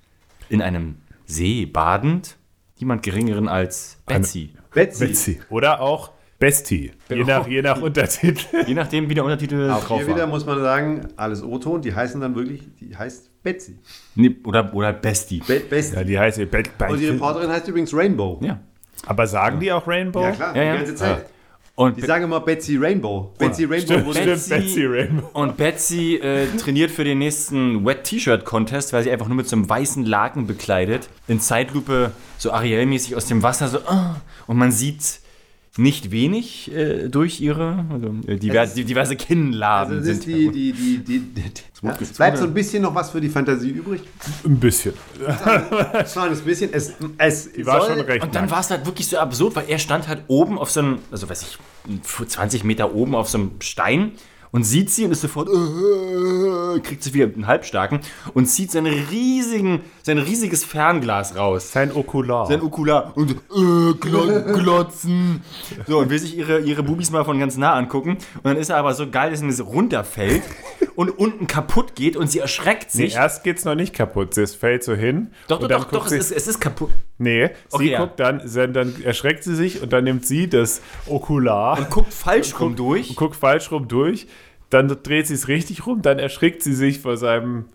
in 0.48 0.62
einem 0.62 0.96
See 1.26 1.66
badend 1.66 2.37
jemand 2.76 3.02
geringeren 3.02 3.48
als 3.48 3.98
Betsy. 4.07 4.55
Betsy. 4.72 5.07
Betsy. 5.07 5.40
Oder 5.50 5.81
auch 5.81 6.12
Bestie. 6.38 6.90
Je 7.09 7.22
nach, 7.22 7.46
je 7.46 7.62
nach 7.62 7.81
Untertitel. 7.81 8.44
Je 8.66 8.74
nachdem, 8.74 9.09
wie 9.09 9.14
der 9.14 9.22
Untertitel 9.24 9.70
Auch 9.70 9.85
drauf 9.85 9.98
hier 9.98 10.09
war. 10.09 10.16
wieder 10.16 10.26
muss 10.26 10.44
man 10.44 10.61
sagen, 10.61 11.07
alles 11.16 11.40
O-Ton, 11.40 11.83
die 11.83 11.94
heißen 11.94 12.20
dann 12.20 12.35
wirklich, 12.35 12.62
die 12.81 12.96
heißt 12.96 13.31
Betsy. 13.44 13.78
Nee, 14.16 14.35
oder, 14.44 14.74
oder 14.74 14.92
Bestie. 14.92 15.40
Be 15.46 15.61
Bestie. 15.61 15.94
Ja, 15.94 16.02
die 16.02 16.18
heißt 16.18 16.38
Be 16.38 16.46
Be 16.46 16.64
und 16.88 16.98
die 16.98 17.07
Reporterin 17.07 17.48
heißt 17.48 17.68
übrigens 17.68 17.94
Rainbow. 17.94 18.40
Ja. 18.42 18.59
Aber 19.07 19.28
sagen 19.28 19.61
die 19.61 19.70
auch 19.70 19.87
Rainbow? 19.87 20.22
Ja, 20.22 20.31
klar, 20.33 20.57
Ja, 20.57 20.62
ja. 20.64 20.72
die 20.72 20.78
ganze 20.78 20.94
Zeit. 20.96 21.26
Und, 21.74 21.96
Die 21.96 22.02
Be- 22.02 22.06
sagen 22.06 22.24
immer 22.24 22.40
Betsy 22.40 22.76
Rainbow. 22.76 23.32
Betsy 23.38 23.64
Rainbow 23.64 23.87
Stimmt, 23.94 24.06
wurde 24.06 24.18
stimmt, 24.20 24.37
Betsy- 24.37 24.48
Betsy 24.50 24.85
Rainbow. 24.87 25.28
und 25.32 25.56
Betsy 25.56 26.16
äh, 26.16 26.46
trainiert 26.58 26.90
für 26.90 27.02
den 27.04 27.18
nächsten 27.18 27.85
Wet-T-Shirt-Contest, 27.87 28.92
weil 28.92 29.02
sie 29.04 29.11
einfach 29.11 29.26
nur 29.28 29.37
mit 29.37 29.48
so 29.48 29.56
einem 29.56 29.68
weißen 29.68 30.04
Laken 30.04 30.46
bekleidet, 30.46 31.08
in 31.28 31.40
Zeitlupe 31.40 32.12
so 32.37 32.52
Ariel-mäßig 32.52 33.16
aus 33.16 33.24
dem 33.26 33.42
Wasser 33.42 33.68
so, 33.68 33.78
ah, 33.87 34.16
und 34.46 34.58
man 34.58 34.70
sieht 34.70 35.20
nicht 35.78 36.11
wenig 36.11 36.70
äh, 36.70 37.08
durch 37.08 37.40
ihre 37.40 37.87
also, 37.90 38.14
äh, 38.26 38.37
diverse, 38.37 38.74
die, 38.74 38.85
diverse 38.85 39.16
Kinnladen. 39.16 39.98
Also 39.98 40.11
ist 40.11 40.22
sind 40.22 40.26
die, 40.26 40.50
die, 40.50 40.72
die, 40.72 40.98
die, 40.98 41.18
die 41.20 41.42
ja, 41.82 41.96
bleibt 42.16 42.38
so 42.38 42.44
ein 42.44 42.54
bisschen 42.54 42.82
noch 42.82 42.94
was 42.94 43.11
für 43.11 43.20
die 43.20 43.28
Fantasie 43.28 43.70
übrig. 43.70 44.02
Ein 44.44 44.61
bisschen. 44.61 44.92
Es 45.18 46.14
war 46.14 46.24
ein 46.24 46.37
bisschen, 46.44 46.72
es, 46.72 46.92
es 47.18 47.52
Die 47.52 47.66
war 47.66 47.80
soll, 47.80 47.96
schon 47.96 48.06
recht 48.06 48.22
Und 48.22 48.35
dann 48.35 48.50
war 48.50 48.61
es 48.61 48.70
halt 48.70 48.87
wirklich 48.87 49.08
so 49.08 49.18
absurd, 49.18 49.56
weil 49.56 49.64
er 49.68 49.78
stand 49.78 50.08
halt 50.08 50.24
oben 50.28 50.58
auf 50.58 50.70
so 50.70 50.80
einem, 50.80 50.98
also 51.11 51.28
weiß 51.28 51.42
ich, 51.42 52.28
20 52.28 52.64
Meter 52.64 52.94
oben 52.94 53.14
auf 53.14 53.28
so 53.28 53.38
einem 53.38 53.52
Stein 53.61 54.12
und 54.53 54.65
sieht 54.65 54.91
sie 54.91 55.05
und 55.07 55.12
ist 55.12 55.23
sofort, 55.23 55.49
äh, 55.49 56.81
kriegt 56.81 57.03
sie 57.03 57.15
wieder 57.15 57.27
einen 57.27 57.47
Halbstarken 57.47 58.01
und 58.35 58.47
zieht 58.47 58.71
seinen 58.71 58.93
riesigen, 59.11 59.81
sein 60.03 60.19
riesiges 60.19 60.62
Fernglas 60.65 61.37
raus. 61.37 61.73
Sein 61.73 61.91
Okular. 61.91 62.47
Sein 62.47 62.61
Okular 62.61 63.17
und 63.17 63.31
äh, 63.33 63.95
glo 63.99 64.43
glotzen. 64.53 65.43
So, 65.87 65.99
und 66.01 66.11
will 66.11 66.19
sich 66.19 66.37
ihre, 66.37 66.61
ihre 66.61 66.83
Bubis 66.83 67.11
mal 67.11 67.25
von 67.25 67.38
ganz 67.38 67.57
nah 67.57 67.73
angucken. 67.73 68.11
Und 68.11 68.45
dann 68.45 68.57
ist 68.59 68.69
er 68.69 68.77
aber 68.77 68.95
so 68.95 69.09
geil, 69.11 69.31
dass 69.31 69.41
es 69.43 69.65
runterfällt 69.65 70.43
und 70.97 71.11
unten 71.11 71.47
kaputt 71.47 71.95
geht 71.95 72.17
und 72.17 72.31
sie 72.31 72.41
erschreckt 72.41 72.95
nee, 72.95 73.07
sich. 73.07 73.15
erst 73.15 73.45
geht's 73.45 73.65
noch 73.65 73.75
nicht 73.75 73.95
kaputt. 73.95 74.37
Es 74.37 74.55
fällt 74.55 74.85
so 74.85 74.95
hin. 74.95 75.31
doch, 75.49 75.61
doch, 75.61 75.69
doch, 75.69 75.91
doch, 75.91 76.07
sie, 76.09 76.17
es 76.17 76.31
ist, 76.31 76.37
es 76.37 76.47
ist 76.47 76.61
kaputt. 76.61 76.91
Nee, 77.19 77.51
Okay, 77.71 77.85
sie 77.85 77.91
ja. 77.93 78.01
guckt 78.01 78.21
dann, 78.21 78.43
dann, 78.53 78.73
dann 78.73 79.03
erschreckt 79.03 79.45
sie 79.45 79.55
sich 79.55 79.81
und 79.81 79.93
dann 79.93 80.05
nimmt 80.05 80.27
sie 80.27 80.49
das 80.49 80.83
Okular 81.07 81.79
Und 81.79 81.91
guckt 81.91 82.12
falsch 82.12 82.59
rum 82.59 82.77
durch. 82.77 83.11
und 83.11 83.17
guckt 83.17 83.37
falsch 83.37 83.71
rum 83.71 83.88
durch. 83.88 84.27
Dann 84.72 84.88
dreht 85.02 85.26
sie 85.26 85.35
es 85.35 85.48
richtig 85.48 85.87
rum, 85.87 86.00
dann 86.00 86.18
erschrickt 86.18 86.62
sie 86.62 86.72
sich 86.72 87.00
vor 87.00 87.18
seinem 87.18 87.66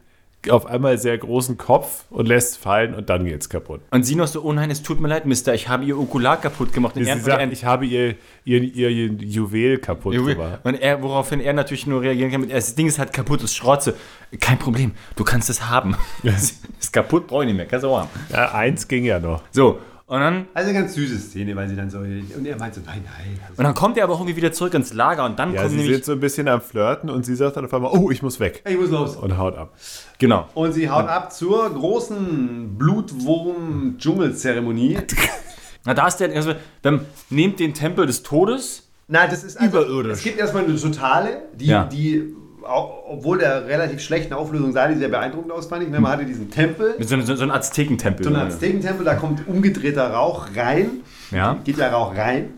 auf 0.50 0.66
einmal 0.66 0.98
sehr 0.98 1.18
großen 1.18 1.58
Kopf 1.58 2.06
und 2.10 2.28
lässt 2.28 2.58
fallen 2.58 2.94
und 2.96 3.10
dann 3.10 3.26
geht's 3.26 3.50
kaputt. 3.50 3.82
Und 3.92 4.04
sie 4.04 4.16
noch 4.16 4.28
so, 4.28 4.42
oh 4.44 4.54
nein, 4.54 4.72
es 4.72 4.82
tut 4.82 5.00
mir 5.00 5.08
leid, 5.08 5.26
Mister, 5.26 5.54
ich 5.54 5.68
habe 5.68 5.84
ihr 5.84 5.98
Okular 5.98 6.40
kaputt 6.40 6.74
gemacht. 6.74 6.96
Und 6.96 7.04
Sie 7.04 7.10
er, 7.10 7.20
sagt, 7.20 7.52
ich 7.52 7.66
habe 7.66 7.86
ihr, 7.86 8.16
ihr, 8.46 8.62
ihr, 8.62 8.90
ihr 8.90 9.08
Juwel 9.14 9.78
kaputt 9.78 10.14
gemacht. 10.14 10.60
er, 10.64 10.66
und 10.66 10.76
er, 10.76 11.04
woraufhin 11.04 11.40
er 11.40 11.54
natürlich 11.54 11.86
nur 11.86 12.02
reagieren 12.02 12.32
kann 12.32 12.42
mit, 12.42 12.52
das 12.52 12.76
Ding 12.76 12.88
ist 12.88 12.98
halt 12.98 13.14
kaputt, 13.14 13.44
ist 13.44 13.56
Schrotze. 13.56 13.96
Kein 14.40 14.58
Problem, 14.58 14.94
du 15.16 15.24
kannst 15.24 15.50
es 15.50 15.70
haben. 15.70 15.96
ist 16.24 16.94
kaputt, 16.94 17.28
brauche 17.28 17.44
ich 17.44 17.48
nicht 17.48 17.58
mehr, 17.58 17.66
kannst 17.66 17.84
du 17.84 17.90
auch 17.90 18.02
haben. 18.02 18.10
Ja, 18.32 18.54
eins 18.54 18.88
ging 18.88 19.04
ja 19.06 19.20
noch. 19.20 19.44
So, 19.52 19.80
und 20.08 20.20
dann, 20.22 20.48
Also 20.54 20.70
eine 20.70 20.80
ganz 20.80 20.94
süße 20.96 21.18
Szene, 21.20 21.54
weil 21.56 21.68
sie 21.70 21.76
dann 21.76 21.90
so. 21.90 22.00
Und 22.00 22.46
er 22.46 22.58
meint 22.58 22.74
so, 22.74 22.82
nein, 22.86 23.04
nein. 23.06 23.40
und 23.56 23.64
dann 23.64 23.74
kommt 23.74 23.98
er 23.98 24.06
aber 24.06 24.14
auch 24.14 24.20
irgendwie 24.22 24.38
wieder 24.38 24.52
zurück 24.54 24.74
ins 24.74 24.94
Lager 24.94 25.26
und 25.26 25.38
dann 25.38 25.54
Ja, 25.54 25.62
kommt 25.62 25.72
sie 25.72 25.78
nämlich, 25.78 25.96
sind 25.96 26.06
so 26.06 26.12
ein 26.14 26.20
bisschen 26.22 26.48
am 26.48 26.62
Flirten 26.62 27.10
und 27.10 27.26
sie 27.26 27.36
sagt 27.36 27.58
dann 27.58 27.66
auf 27.66 27.74
einmal, 27.74 27.92
oh, 27.94 28.10
ich 28.10 28.22
muss 28.22 28.40
weg. 28.40 28.64
Ich 28.68 28.78
muss 28.78 28.90
los. 28.90 29.16
Und 29.18 29.38
haut 29.38 29.58
ab. 29.58 29.74
genau. 30.18 30.48
Und 30.54 30.72
sie 30.74 30.90
haut 30.90 31.08
ab 31.08 31.34
zur 31.34 31.70
großen 31.74 32.78
Blutwurm-Dschungelzeremonie. 32.78 34.98
Na, 35.86 35.94
da 35.94 36.08
ist 36.08 36.18
der, 36.18 36.34
also, 36.36 36.54
dann 36.82 37.06
nehmt 37.30 37.60
den 37.60 37.74
Tempel 37.74 38.06
des 38.06 38.24
Todes. 38.24 38.84
Nein, 39.08 39.30
das 39.30 39.44
ist 39.44 39.58
also, 39.58 39.80
Überirdisch. 39.82 40.14
Es 40.18 40.24
gibt 40.24 40.38
erstmal 40.40 40.66
eine 40.66 40.76
totale, 40.76 41.44
die, 41.56 41.66
Ja. 41.68 41.86
die 41.86 42.36
auch, 42.68 43.04
obwohl 43.08 43.38
der 43.40 43.68
relativ 43.68 44.00
schlechten 44.02 44.34
Auflösung 44.34 44.72
sah, 44.74 44.88
die 44.88 44.96
sehr 44.96 45.10
beeindruckend 45.10 45.52
aus, 45.52 45.68
fand 45.68 45.84
ich. 45.84 45.90
Ne, 45.90 46.00
Man 46.00 46.12
hatte 46.12 46.26
diesen 46.26 46.50
Tempel, 46.52 46.96
Mit 46.98 47.08
so, 47.08 47.16
einem- 47.16 47.26
so, 47.26 47.36
so 47.36 47.44
einem 47.44 47.52
Aztekentempel. 47.52 48.24
so 48.26 48.30
einen 48.34 48.48
Aztekentempel, 48.48 49.06
da 49.06 49.16
kommt 49.16 49.48
umgedrehter 49.48 50.12
Rauch 50.12 50.48
rein. 50.56 50.90
Ja. 51.32 51.58
Geht 51.64 51.78
der 51.80 51.92
Rauch 51.92 52.16
rein. 52.16 52.50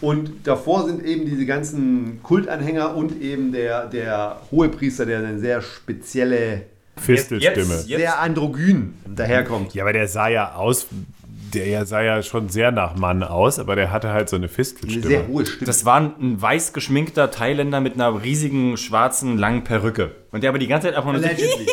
Und 0.00 0.46
davor 0.46 0.84
sind 0.86 1.02
eben 1.04 1.24
diese 1.24 1.46
ganzen 1.46 2.20
Kultanhänger 2.22 2.94
und 2.94 3.20
eben 3.22 3.52
der, 3.52 3.86
der 3.86 4.36
Hohepriester, 4.50 5.06
der 5.06 5.18
eine 5.20 5.38
sehr 5.38 5.62
spezielle, 5.62 6.62
Fistelstimme. 6.98 7.56
Jetzt- 7.74 7.88
jetzt- 7.88 7.98
sehr 8.00 8.20
androgyn 8.20 8.92
daherkommt. 9.06 9.74
Ja, 9.74 9.84
aber 9.84 9.94
der 9.94 10.08
sah 10.08 10.28
ja 10.28 10.54
aus, 10.56 10.86
der 11.54 11.86
sah 11.86 12.02
ja 12.02 12.22
schon 12.22 12.48
sehr 12.48 12.72
nach 12.72 12.96
Mann 12.96 13.22
aus, 13.22 13.58
aber 13.58 13.76
der 13.76 13.90
hatte 13.92 14.12
halt 14.12 14.28
so 14.28 14.36
eine 14.36 14.44
Eine 14.44 14.48
Fistelstimme. 14.52 15.06
sehr 15.06 15.28
hohe 15.28 15.46
Stimme. 15.46 15.66
Das 15.66 15.84
war 15.84 16.00
ein 16.00 16.40
weiß 16.40 16.72
geschminkter 16.72 17.30
Thailänder 17.30 17.80
mit 17.80 17.94
einer 17.94 18.22
riesigen, 18.22 18.76
schwarzen, 18.76 19.38
langen 19.38 19.64
Perücke. 19.64 20.12
Und 20.30 20.42
der 20.42 20.50
aber 20.50 20.58
die 20.58 20.66
ganze 20.66 20.88
Zeit 20.88 20.96
einfach 20.96 21.12
nur 21.12 21.22
Allegedly. 21.22 21.66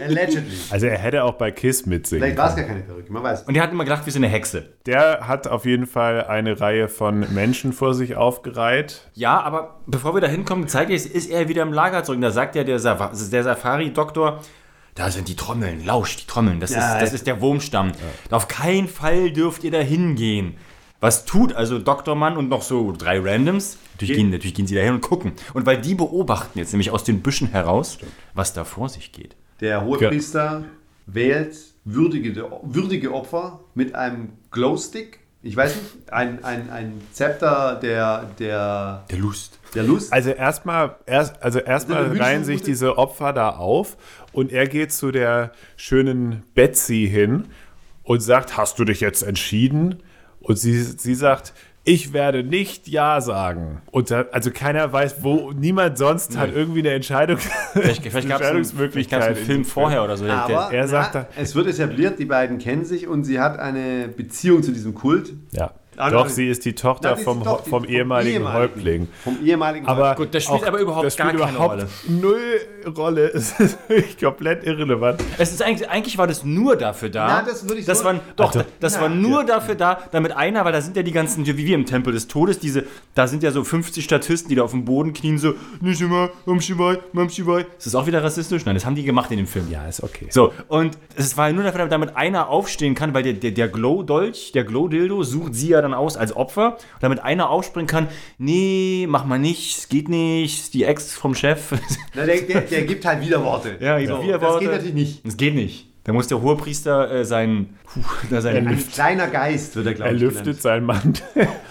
Allegedly. 0.00 0.56
also 0.70 0.86
er 0.86 0.98
hätte 0.98 1.24
auch 1.24 1.34
bei 1.34 1.50
Kiss 1.50 1.86
mitsingen 1.86 2.22
Vielleicht 2.22 2.38
war 2.38 2.50
es 2.50 2.56
gar 2.56 2.64
keine 2.64 2.80
Perücke, 2.80 3.12
man 3.12 3.22
weiß. 3.22 3.42
Und 3.44 3.54
der 3.54 3.62
hat 3.62 3.72
immer 3.72 3.84
gedacht, 3.84 4.06
wie 4.06 4.10
so 4.10 4.18
eine 4.18 4.28
Hexe. 4.28 4.64
Der 4.86 5.26
hat 5.26 5.46
auf 5.48 5.64
jeden 5.64 5.86
Fall 5.86 6.24
eine 6.24 6.60
Reihe 6.60 6.88
von 6.88 7.24
Menschen 7.32 7.72
vor 7.72 7.94
sich 7.94 8.16
aufgereiht. 8.16 9.08
Ja, 9.14 9.40
aber 9.40 9.80
bevor 9.86 10.14
wir 10.14 10.20
da 10.20 10.26
hinkommen, 10.26 10.68
zeige 10.68 10.92
ich, 10.92 11.14
ist 11.14 11.30
er 11.30 11.48
wieder 11.48 11.62
im 11.62 11.72
Lager 11.72 12.04
zurück. 12.04 12.20
Da 12.20 12.30
sagt 12.30 12.54
ja 12.54 12.64
der, 12.64 12.78
Sa 12.78 13.12
der 13.32 13.42
Safari-Doktor, 13.44 14.40
da 14.94 15.10
sind 15.10 15.28
die 15.28 15.36
Trommeln, 15.36 15.84
lauscht 15.84 16.22
die 16.22 16.26
Trommeln. 16.26 16.60
Das, 16.60 16.70
Ja, 16.70 16.94
ist, 16.94 17.02
das 17.02 17.10
ja. 17.10 17.14
ist 17.16 17.26
der 17.26 17.40
Wurmstamm. 17.40 17.92
Auf 18.30 18.48
keinen 18.48 18.88
Fall 18.88 19.32
dürft 19.32 19.64
ihr 19.64 19.70
da 19.70 19.80
hingehen. 19.80 20.56
Was 21.00 21.24
tut 21.26 21.52
also 21.52 21.78
Dr. 21.78 22.14
Mann 22.14 22.36
und 22.36 22.48
noch 22.48 22.62
so 22.62 22.92
drei 22.96 23.18
Randoms? 23.20 23.76
Natürlich 23.94 24.16
gehen, 24.16 24.30
natürlich 24.30 24.54
gehen 24.54 24.66
sie 24.66 24.74
da 24.74 24.80
hin 24.80 24.94
und 24.94 25.00
gucken. 25.02 25.32
Und 25.52 25.66
weil 25.66 25.80
die 25.80 25.94
beobachten 25.94 26.58
jetzt 26.58 26.72
nämlich 26.72 26.90
aus 26.90 27.04
den 27.04 27.20
Büschen 27.20 27.48
heraus, 27.48 27.98
was 28.32 28.54
da 28.54 28.64
vor 28.64 28.88
sich 28.88 29.12
geht. 29.12 29.36
Der 29.60 29.84
Hohepriester 29.84 30.64
wählt 31.06 31.56
würdige, 31.84 32.50
würdige 32.62 33.12
Opfer 33.12 33.60
mit 33.74 33.94
einem 33.94 34.30
Glowstick. 34.50 35.20
Ich 35.42 35.56
weiß 35.56 35.76
nicht, 35.76 36.12
ein, 36.12 36.42
ein, 36.42 36.70
ein 36.70 37.02
Zepter 37.12 37.78
der, 37.82 38.30
der, 38.38 39.04
Der 39.10 39.18
Lust. 39.18 39.58
Der 39.74 39.82
Lust. 39.84 40.12
Also 40.12 40.30
erstmal 40.30 40.96
erst, 41.06 41.42
also 41.42 41.58
erstmal 41.58 42.04
Also 42.04 42.22
reihen 42.22 42.44
sich 42.44 42.62
diese 42.62 42.98
Opfer 42.98 43.32
da 43.32 43.50
auf 43.50 43.96
und 44.32 44.52
er 44.52 44.66
geht 44.66 44.92
zu 44.92 45.10
der 45.12 45.52
schönen 45.76 46.42
Betsy 46.54 47.08
hin 47.10 47.44
und 48.02 48.20
sagt, 48.20 48.56
hast 48.56 48.78
du 48.78 48.84
dich 48.84 49.00
jetzt 49.00 49.22
entschieden? 49.22 50.02
Und 50.40 50.58
sie, 50.58 50.82
sie 50.82 51.14
sagt, 51.14 51.54
ich 51.86 52.12
werde 52.14 52.42
nicht 52.42 52.88
Ja 52.88 53.20
sagen. 53.20 53.82
Und 53.90 54.10
da, 54.10 54.24
also 54.32 54.50
keiner 54.50 54.90
weiß, 54.92 55.16
wo, 55.22 55.52
niemand 55.52 55.98
sonst 55.98 56.36
hat 56.38 56.50
irgendwie 56.54 56.80
eine 56.80 56.90
Entscheidung. 56.92 57.36
Vielleicht, 57.38 58.02
vielleicht 58.02 58.28
gab 58.30 58.40
es 58.40 58.46
einen, 58.48 58.64
vielleicht 58.64 59.10
gab's 59.10 59.26
einen 59.26 59.36
in 59.36 59.44
Film 59.44 59.64
vorher 59.66 60.02
oder 60.02 60.16
so. 60.16 60.26
Aber 60.26 60.72
er 60.72 60.88
sagt 60.88 61.14
na, 61.14 61.20
da- 61.22 61.28
es 61.36 61.54
wird 61.54 61.66
etabliert, 61.66 62.18
die 62.18 62.24
beiden 62.24 62.56
kennen 62.58 62.84
sich 62.86 63.06
und 63.06 63.24
sie 63.24 63.38
hat 63.38 63.58
eine 63.58 64.08
Beziehung 64.08 64.62
zu 64.62 64.72
diesem 64.72 64.94
Kult. 64.94 65.34
Ja. 65.52 65.72
Ah, 65.96 66.10
Doch, 66.10 66.24
nein. 66.26 66.32
sie 66.34 66.48
ist 66.48 66.64
die 66.64 66.74
Tochter 66.74 67.14
Nein, 67.14 67.24
vom, 67.24 67.42
doch 67.44 67.62
die- 67.64 67.70
vom 67.70 67.84
ehemaligen 67.84 68.52
Häuptling. 68.52 69.08
Vom 69.22 69.38
ehemaligen 69.44 69.86
Aber. 69.86 70.14
Gut, 70.14 70.34
das 70.34 70.44
spielt 70.44 70.62
auch- 70.62 70.66
aber 70.66 70.78
überhaupt 70.80 71.06
das 71.06 71.16
gar 71.16 71.28
spielt 71.28 71.42
keine 71.42 71.56
überhaupt 71.56 71.72
Rolle. 71.82 71.88
null 72.08 72.94
Rolle. 72.96 73.30
Es 73.34 73.52
ist 73.60 73.78
komplett 74.20 74.64
irrelevant. 74.66 75.22
Es 75.38 75.52
ist 75.52 75.62
eigentlich, 75.62 75.88
eigentlich 75.88 76.18
war 76.18 76.26
das 76.26 76.44
nur 76.44 76.76
dafür 76.76 77.08
da. 77.08 77.26
Na, 77.26 77.42
das 77.42 77.64
würde 77.68 77.80
ich 77.80 77.86
das 77.86 78.00
so- 78.00 78.04
war, 78.04 78.20
Doch, 78.36 78.46
Also, 78.54 78.64
das 78.80 79.00
war 79.00 79.08
na, 79.08 79.14
nur 79.14 79.44
dafür 79.44 79.74
da, 79.74 79.98
damit 80.12 80.32
einer, 80.32 80.64
weil 80.64 80.72
da 80.72 80.80
sind 80.80 80.96
ja 80.96 81.02
die 81.02 81.12
ganzen, 81.12 81.46
wie 81.46 81.56
wir 81.56 81.74
im 81.74 81.86
Tempel 81.86 82.12
des 82.12 82.28
Todes, 82.28 82.58
diese, 82.58 82.84
da 83.14 83.26
sind 83.26 83.42
ja 83.42 83.50
so 83.50 83.64
50 83.64 84.04
Statisten, 84.04 84.48
die 84.48 84.54
da 84.56 84.62
auf 84.62 84.72
dem 84.72 84.84
Boden 84.84 85.12
knien, 85.12 85.38
so, 85.38 85.54
nicht 85.80 86.00
immer, 86.00 86.30
Mam 86.46 86.60
Shibai, 86.60 86.98
Mam 87.12 87.28
Shibai. 87.30 87.66
Ist 87.78 87.86
das 87.86 87.94
auch 87.94 88.06
wieder 88.06 88.22
rassistisch? 88.22 88.64
Nein, 88.64 88.74
das 88.74 88.84
haben 88.84 88.94
die 88.94 89.04
gemacht 89.04 89.30
in 89.30 89.38
dem 89.38 89.46
Film. 89.46 89.70
Ja, 89.70 89.86
ist 89.86 90.02
okay. 90.02 90.26
So, 90.30 90.52
und 90.68 90.98
es 91.16 91.36
war 91.36 91.50
nur 91.52 91.64
dafür, 91.64 91.86
damit 91.86 92.16
einer 92.16 92.48
aufstehen 92.48 92.94
kann, 92.94 93.14
weil 93.14 93.22
der, 93.22 93.32
der, 93.34 93.50
der 93.52 93.68
Glow-Dolch, 93.68 94.52
der 94.52 94.64
Glow-Dildo, 94.64 95.22
sucht 95.22 95.54
sie 95.54 95.68
ja 95.68 95.80
dann 95.84 95.94
aus 95.94 96.16
als 96.16 96.34
Opfer, 96.34 96.76
damit 97.00 97.20
einer 97.20 97.48
aufspringen 97.50 97.86
kann, 97.86 98.08
nee, 98.38 99.06
mach 99.08 99.24
mal 99.24 99.38
nicht, 99.38 99.78
es 99.78 99.88
geht 99.88 100.08
nicht, 100.08 100.74
die 100.74 100.84
Ex 100.84 101.14
vom 101.14 101.34
Chef. 101.34 101.72
Na, 102.14 102.26
der, 102.26 102.40
der, 102.42 102.60
der 102.62 102.82
gibt 102.82 103.04
halt 103.04 103.20
Widerworte. 103.24 103.76
Ja, 103.80 103.98
so, 104.04 104.22
Widerworte. 104.22 104.40
Das 104.54 104.58
geht 104.60 104.70
natürlich 104.70 104.94
nicht. 104.94 105.26
Das 105.26 105.36
geht 105.36 105.54
nicht. 105.54 105.90
Da 106.06 106.12
muss 106.12 106.28
der 106.28 106.42
Hohepriester 106.42 107.10
äh, 107.10 107.24
sein, 107.24 107.70
puh, 107.86 108.00
da 108.28 108.42
sein 108.42 108.68
Ein 108.68 108.88
kleiner 108.92 109.26
Geist 109.28 109.74
wird 109.74 109.86
er, 109.86 109.94
glaube 109.94 110.10
Er 110.10 110.14
ich, 110.16 110.20
lüftet 110.20 110.44
genannt. 110.44 110.60
seinen 110.60 110.84
Mantel. 110.84 111.22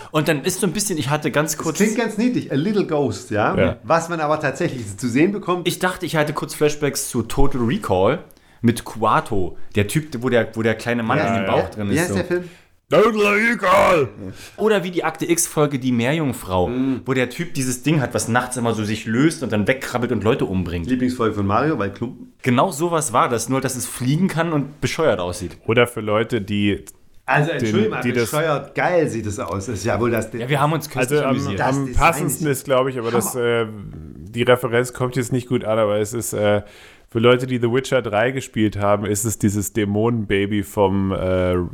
Und 0.09 0.27
dann 0.27 0.43
ist 0.43 0.59
so 0.59 0.65
ein 0.65 0.73
bisschen, 0.73 0.97
ich 0.97 1.11
hatte 1.11 1.29
ganz 1.29 1.51
Das 1.55 1.61
kurz, 1.63 1.77
klingt 1.77 1.97
ganz 1.97 2.17
niedlich, 2.17 2.51
a 2.51 2.55
little 2.55 2.87
ghost, 2.87 3.29
ja? 3.29 3.55
Ja. 3.55 3.77
Was 3.83 4.09
man 4.09 4.19
aber 4.21 4.39
tatsächlich 4.39 4.97
zu 4.97 5.07
sehen 5.07 5.31
bekommt. 5.33 5.67
ich 5.67 5.77
dachte, 5.77 6.07
ich 6.07 6.15
hatte 6.15 6.33
kurz 6.33 6.55
Flashbacks 6.55 7.09
zu 7.09 7.21
Total 7.21 7.61
Recall 7.61 8.23
mit 8.61 8.83
Kuato, 8.85 9.55
der 9.75 9.87
Typ, 9.87 10.07
wo 10.23 10.29
der, 10.29 10.47
wo 10.55 10.63
der 10.63 10.73
kleine 10.75 11.03
Mann 11.03 11.19
Wie 11.19 11.27
in 11.27 11.33
dem 11.35 11.45
Bauch 11.45 11.69
drin 11.69 11.89
Wie 11.91 11.93
ist. 11.93 11.99
heißt 11.99 12.09
So. 12.09 12.15
der 12.15 12.25
Film? 12.25 12.49
Egal. 12.91 14.09
Oder 14.57 14.83
wie 14.83 14.91
die 14.91 15.03
Akte 15.03 15.25
X-Folge 15.29 15.79
Die 15.79 15.91
Meerjungfrau, 15.91 16.69
wo 17.05 17.13
der 17.13 17.29
Typ 17.29 17.53
dieses 17.53 17.81
Ding 17.83 18.01
hat, 18.01 18.13
was 18.13 18.27
nachts 18.27 18.57
immer 18.57 18.73
so 18.73 18.83
sich 18.83 19.05
löst 19.05 19.41
und 19.43 19.51
dann 19.51 19.67
wegkrabbelt 19.67 20.11
und 20.11 20.23
Leute 20.23 20.45
umbringt. 20.45 20.87
Lieblingsfolge 20.87 21.33
von 21.35 21.47
Mario, 21.47 21.79
weil 21.79 21.91
Klumpen. 21.91 22.33
Genau 22.43 22.71
sowas 22.71 23.13
war 23.13 23.29
das, 23.29 23.49
nur 23.49 23.61
dass 23.61 23.75
es 23.75 23.87
fliegen 23.87 24.27
kann 24.27 24.53
und 24.53 24.79
bescheuert 24.81 25.19
aussieht. 25.19 25.57
Oder 25.65 25.87
für 25.87 26.01
Leute, 26.01 26.41
die. 26.41 26.83
Also, 27.25 27.51
Entschuldigung, 27.51 27.99
die 28.03 28.11
das- 28.11 28.29
bescheuert 28.29 28.75
geil 28.75 29.07
sieht 29.07 29.25
es 29.25 29.39
aus. 29.39 29.67
Das 29.67 29.75
ist 29.79 29.85
ja 29.85 29.99
wohl 29.99 30.11
das. 30.11 30.29
Ja, 30.33 30.49
wir 30.49 30.59
haben 30.59 30.73
uns 30.73 30.87
Also 30.87 30.99
köstlich 30.99 31.21
am, 31.21 31.29
amüsiert. 31.29 31.59
Das 31.59 31.77
am 31.77 31.85
Design 31.85 31.99
passendsten 32.03 32.47
ist 32.47 32.57
ist, 32.59 32.63
glaube 32.65 32.89
ich, 32.89 32.99
aber 32.99 33.11
das, 33.11 33.33
äh, 33.35 33.65
die 33.95 34.43
Referenz 34.43 34.93
kommt 34.93 35.15
jetzt 35.15 35.31
nicht 35.31 35.47
gut 35.47 35.63
an, 35.63 35.79
aber 35.79 35.97
es 35.99 36.13
ist. 36.13 36.33
Äh, 36.33 36.63
für 37.09 37.19
Leute, 37.19 37.45
die 37.45 37.59
The 37.59 37.71
Witcher 37.71 38.01
3 38.01 38.31
gespielt 38.31 38.75
haben, 38.77 39.05
ist 39.05 39.23
es 39.23 39.37
dieses 39.37 39.71
Dämonenbaby 39.71 40.63
vom 40.63 41.11
äh, 41.11 41.15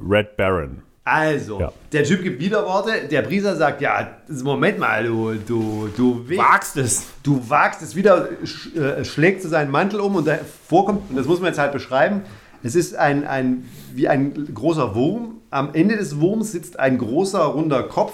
Red 0.07 0.35
Baron. 0.35 0.81
Also, 1.11 1.59
Ja. 1.59 1.71
der 1.91 2.03
Typ 2.03 2.23
gibt 2.23 2.39
Widerworte. 2.41 3.07
Der 3.09 3.21
Priester 3.23 3.55
sagt: 3.55 3.81
Ja, 3.81 4.07
Moment 4.43 4.77
mal, 4.79 5.03
du, 5.03 5.33
du, 5.47 5.89
du, 5.95 6.25
Wagst 6.37 6.77
es. 6.77 7.05
du 7.23 7.41
wagst 7.49 7.81
es 7.81 7.95
wieder, 7.95 8.29
sch, 8.43 8.75
äh, 8.75 9.03
schlägt 9.03 9.41
zu 9.41 9.47
seinen 9.49 9.71
Mantel 9.71 9.99
um 9.99 10.15
und 10.15 10.27
da 10.27 10.37
vorkommt, 10.67 11.09
und 11.09 11.15
das 11.15 11.25
muss 11.25 11.39
man 11.39 11.47
jetzt 11.47 11.59
halt 11.59 11.71
beschreiben, 11.71 12.21
es 12.61 12.75
ist 12.75 12.95
ein, 12.95 13.25
ein, 13.25 13.65
wie 13.93 14.07
ein 14.07 14.49
großer 14.53 14.93
Wurm. 14.95 15.35
Am 15.49 15.73
Ende 15.73 15.95
des 15.97 16.19
Wurms 16.19 16.51
sitzt 16.51 16.79
ein 16.79 16.97
großer, 16.97 17.39
runder 17.39 17.83
Kopf, 17.83 18.13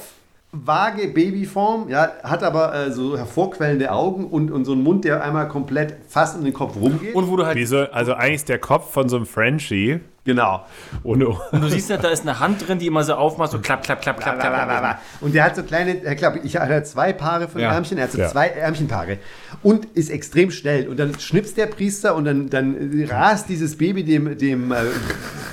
vage 0.64 1.08
Babyform, 1.10 1.90
ja, 1.90 2.12
hat 2.24 2.44
aber 2.44 2.74
äh, 2.74 2.92
so 2.92 3.18
hervorquellende 3.18 3.92
Augen 3.92 4.26
und, 4.28 4.52
und 4.52 4.66
so 4.66 4.72
einen 4.72 4.84
Mund, 4.84 5.04
der 5.04 5.24
einmal 5.24 5.48
komplett 5.48 5.96
fast 6.08 6.38
um 6.38 6.44
den 6.44 6.54
Kopf 6.54 6.76
rumgeht. 6.76 7.14
Und 7.16 7.28
wo 7.30 7.36
du 7.36 7.46
halt, 7.46 7.68
so, 7.68 7.80
also 7.92 8.14
eigentlich 8.14 8.36
ist 8.36 8.50
der 8.50 8.60
Kopf 8.60 8.92
von 8.94 9.10
so 9.10 9.18
einem 9.18 9.26
Frenchie. 9.26 10.00
genau. 10.24 10.66
Ohne, 11.04 11.28
und 11.28 11.62
du 11.62 11.68
siehst 11.70 11.90
ja, 11.90 11.98
da 11.98 12.10
ist 12.10 12.22
eine 12.22 12.40
Hand 12.40 12.68
drin, 12.68 12.80
die 12.80 12.88
immer 12.88 13.04
so 13.04 13.14
aufmacht, 13.16 13.52
so 13.52 13.60
klapp, 13.60 13.84
klapp, 13.84 14.02
klapp, 14.02 14.20
klapp, 14.20 14.40
klapp. 14.40 14.70
klapp. 14.70 15.00
Und 15.22 15.36
der 15.36 15.44
hat 15.44 15.56
so 15.56 15.64
kleine, 15.64 15.96
ich 15.96 16.18
glaube, 16.18 16.40
ich 16.44 16.56
er 16.56 16.68
hat 16.68 16.88
zwei 16.88 17.12
Paare 17.14 17.48
von 17.48 17.62
Ja. 17.62 17.74
Ärmchen, 17.74 17.98
er 17.98 18.06
hat 18.06 18.12
so 18.12 18.20
Ja. 18.20 18.28
zwei 18.30 18.48
Ärmchenpaare 18.48 19.18
und 19.62 19.86
ist 19.94 20.10
extrem 20.10 20.52
schnell. 20.52 20.88
Und 20.88 21.00
dann 21.00 21.20
schnipst 21.20 21.58
der 21.58 21.68
Priester 21.68 22.16
und 22.16 22.26
dann, 22.26 22.50
dann 22.50 23.06
rast 23.10 23.50
dieses 23.50 23.78
Baby 23.78 24.04
dem, 24.04 24.38
dem 24.38 24.72
äh, 24.72 24.78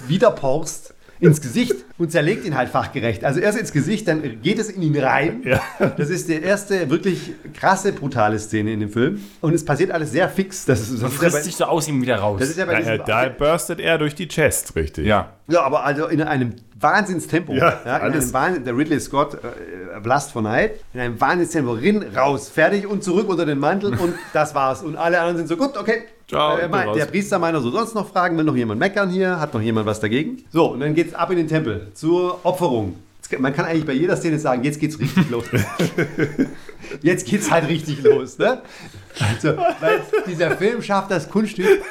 Widerporst 0.08 0.91
ins 1.22 1.40
Gesicht 1.40 1.76
und 1.98 2.11
zerlegt 2.11 2.44
ihn 2.44 2.56
halt 2.56 2.68
fachgerecht. 2.68 3.24
Also 3.24 3.38
erst 3.38 3.56
ins 3.58 3.72
Gesicht, 3.72 4.08
dann 4.08 4.42
geht 4.42 4.58
es 4.58 4.68
in 4.68 4.82
ihn 4.82 4.98
rein. 4.98 5.42
Ja. 5.44 5.61
Das 5.96 6.11
ist 6.11 6.28
die 6.28 6.40
erste 6.40 6.90
wirklich 6.90 7.32
krasse, 7.54 7.92
brutale 7.92 8.38
Szene 8.38 8.72
in 8.72 8.80
dem 8.80 8.90
Film. 8.90 9.20
Und 9.40 9.54
es 9.54 9.64
passiert 9.64 9.92
alles 9.92 10.11
sehr 10.11 10.28
fix. 10.28 10.64
Das 10.64 10.80
ist, 10.80 10.94
das 10.94 11.00
Man 11.00 11.11
ist, 11.11 11.14
ja, 11.14 11.20
frisst 11.20 11.37
bei, 11.37 11.42
sich 11.42 11.56
so 11.56 11.64
aus 11.64 11.87
ihm 11.87 12.02
wieder 12.02 12.16
raus. 12.16 12.40
das 12.40 12.50
ist 12.50 12.58
ja 12.58 12.64
bei 12.64 12.76
diesem, 12.76 13.00
da 13.06 13.28
burstet 13.28 13.78
er 13.78 13.98
durch 13.98 14.14
die 14.14 14.26
Chest, 14.26 14.74
richtig. 14.74 15.06
ja. 15.06 15.32
Ja, 15.48 15.62
aber 15.62 15.85
also 15.85 16.06
in 16.06 16.22
einem 16.22 16.54
Wahnsinnstempo. 16.78 17.52
Ja, 17.52 17.80
in 17.85 17.90
alles. 17.90 18.24
einem 18.24 18.32
Wahnsinn, 18.32 18.64
der 18.64 18.76
Ridley 18.76 19.00
Scott, 19.00 19.35
äh, 19.35 20.00
Blast 20.00 20.32
for 20.32 20.40
Night, 20.42 20.72
in 20.94 21.00
einem 21.00 21.20
Wahnsinnstempo, 21.20 21.72
rin, 21.72 22.04
raus, 22.16 22.48
fertig 22.48 22.87
und 22.87 23.04
zurück 23.04 23.28
unter 23.28 23.44
den 23.46 23.58
Mantel 23.58 23.94
und 23.98 24.14
das 24.32 24.54
war's. 24.54 24.82
Und 24.82 24.96
alle 24.96 25.18
anderen 25.20 25.37
sind 25.37 25.48
so, 25.48 25.56
gut, 25.56 25.76
okay, 25.76 26.04
Ciao, 26.32 26.56
Äh, 26.56 26.66
mein, 26.66 26.94
der 26.94 27.04
Priester 27.04 27.38
meiner 27.38 27.60
so 27.60 27.70
sonst 27.70 27.94
noch 27.94 28.08
fragen, 28.08 28.38
will 28.38 28.44
noch 28.44 28.56
jemand 28.56 28.80
meckern 28.80 29.10
hier, 29.10 29.38
hat 29.38 29.52
noch 29.52 29.60
jemand 29.60 29.84
was 29.84 30.00
dagegen? 30.00 30.42
So, 30.50 30.72
und 30.72 30.80
dann 30.80 30.94
geht's 30.94 31.12
ab 31.12 31.30
in 31.30 31.36
den 31.36 31.46
Tempel 31.46 31.88
zur 31.92 32.40
Opferung. 32.44 32.96
Man 33.38 33.54
kann 33.54 33.66
eigentlich 33.66 33.86
bei 33.86 33.92
jeder 33.92 34.16
Szene 34.16 34.38
sagen, 34.38 34.62
jetzt 34.64 34.80
geht's 34.80 34.98
richtig 34.98 35.30
los. 35.30 35.44
jetzt 37.02 37.26
geht's 37.26 37.50
halt 37.50 37.68
richtig 37.68 38.02
los, 38.02 38.38
ne? 38.38 38.62
Also, 39.20 39.56
weil 39.80 40.00
dieser 40.26 40.56
Film 40.56 40.82
schafft 40.82 41.10
das 41.10 41.30
Kunststück. 41.30 41.82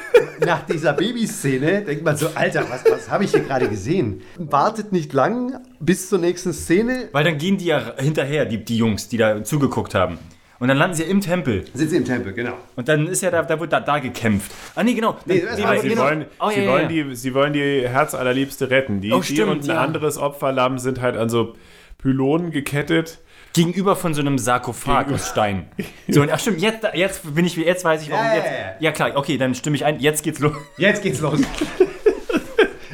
Nach 0.44 0.64
dieser 0.66 0.92
Babyszene 0.92 1.82
denkt 1.82 2.04
man 2.04 2.16
so, 2.16 2.28
Alter, 2.34 2.64
was, 2.68 2.84
was 2.88 3.10
habe 3.10 3.24
ich 3.24 3.30
hier 3.30 3.40
gerade 3.40 3.68
gesehen? 3.68 4.22
Wartet 4.38 4.92
nicht 4.92 5.12
lang 5.12 5.60
bis 5.80 6.08
zur 6.08 6.18
nächsten 6.18 6.52
Szene. 6.52 7.08
Weil 7.12 7.24
dann 7.24 7.38
gehen 7.38 7.58
die 7.58 7.66
ja 7.66 7.92
hinterher, 7.96 8.44
die, 8.44 8.64
die 8.64 8.76
Jungs, 8.76 9.08
die 9.08 9.16
da 9.16 9.42
zugeguckt 9.42 9.94
haben. 9.94 10.18
Und 10.62 10.68
dann 10.68 10.76
landen 10.78 10.94
sie 10.94 11.02
ja 11.02 11.08
im 11.08 11.20
Tempel. 11.20 11.64
Sind 11.74 11.90
sie 11.90 11.96
im 11.96 12.04
Tempel, 12.04 12.32
genau. 12.32 12.52
Und 12.76 12.86
dann 12.88 13.08
ist 13.08 13.20
ja 13.20 13.32
da, 13.32 13.42
da 13.42 13.58
wird 13.58 13.72
da, 13.72 13.80
da 13.80 13.98
gekämpft. 13.98 14.52
Ah, 14.76 14.84
nee, 14.84 14.94
genau. 14.94 15.16
Nee, 15.26 15.40
Dann- 15.40 15.48
das 15.48 15.56
nee, 15.56 15.62
war 15.64 15.70
weil- 15.70 15.74
aber 15.78 15.82
Sie, 15.82 15.88
genau. 15.88 16.02
wollen, 16.04 16.26
Oh, 16.38 16.50
sie, 16.50 16.56
ja, 16.56 16.62
ja, 16.62 16.70
wollen 16.70 16.82
ja. 16.82 16.88
Die, 17.04 17.16
sie 17.16 17.34
wollen 17.34 17.52
die 17.52 17.88
Herzallerliebste 17.88 18.70
retten. 18.70 19.00
Die, 19.00 19.12
Oh, 19.12 19.18
die 19.20 19.32
stimmt, 19.34 19.50
und 19.50 19.62
ein 19.64 19.66
ja. 19.70 19.80
anderes 19.80 20.18
Opferlamm 20.18 20.78
sind 20.78 21.00
halt 21.00 21.16
an 21.16 21.28
so 21.28 21.56
Pylonen 21.98 22.52
gekettet. 22.52 23.18
Gegenüber 23.54 23.96
von 23.96 24.14
so 24.14 24.20
einem 24.20 24.38
Sarkophag 24.38 25.12
aus 25.12 25.28
Stein. 25.30 25.66
So, 26.08 26.24
ach 26.30 26.38
stimmt, 26.38 26.60
jetzt, 26.62 26.86
jetzt 26.94 27.34
bin 27.34 27.44
ich, 27.44 27.56
jetzt 27.56 27.84
weiß 27.84 28.00
ich, 28.02 28.10
warum 28.10 28.24
Ja, 28.24 28.34
jetzt. 28.36 28.46
ja. 28.80 28.92
Klar, 28.92 29.10
okay, 29.16 29.36
dann 29.38 29.54
stimme 29.56 29.74
ich 29.76 29.84
ein. 29.84 29.98
Jetzt 30.00 30.22
geht's 30.22 30.38
los. 30.38 30.52
Jetzt 30.78 31.02
geht's 31.02 31.20
los. 31.20 31.40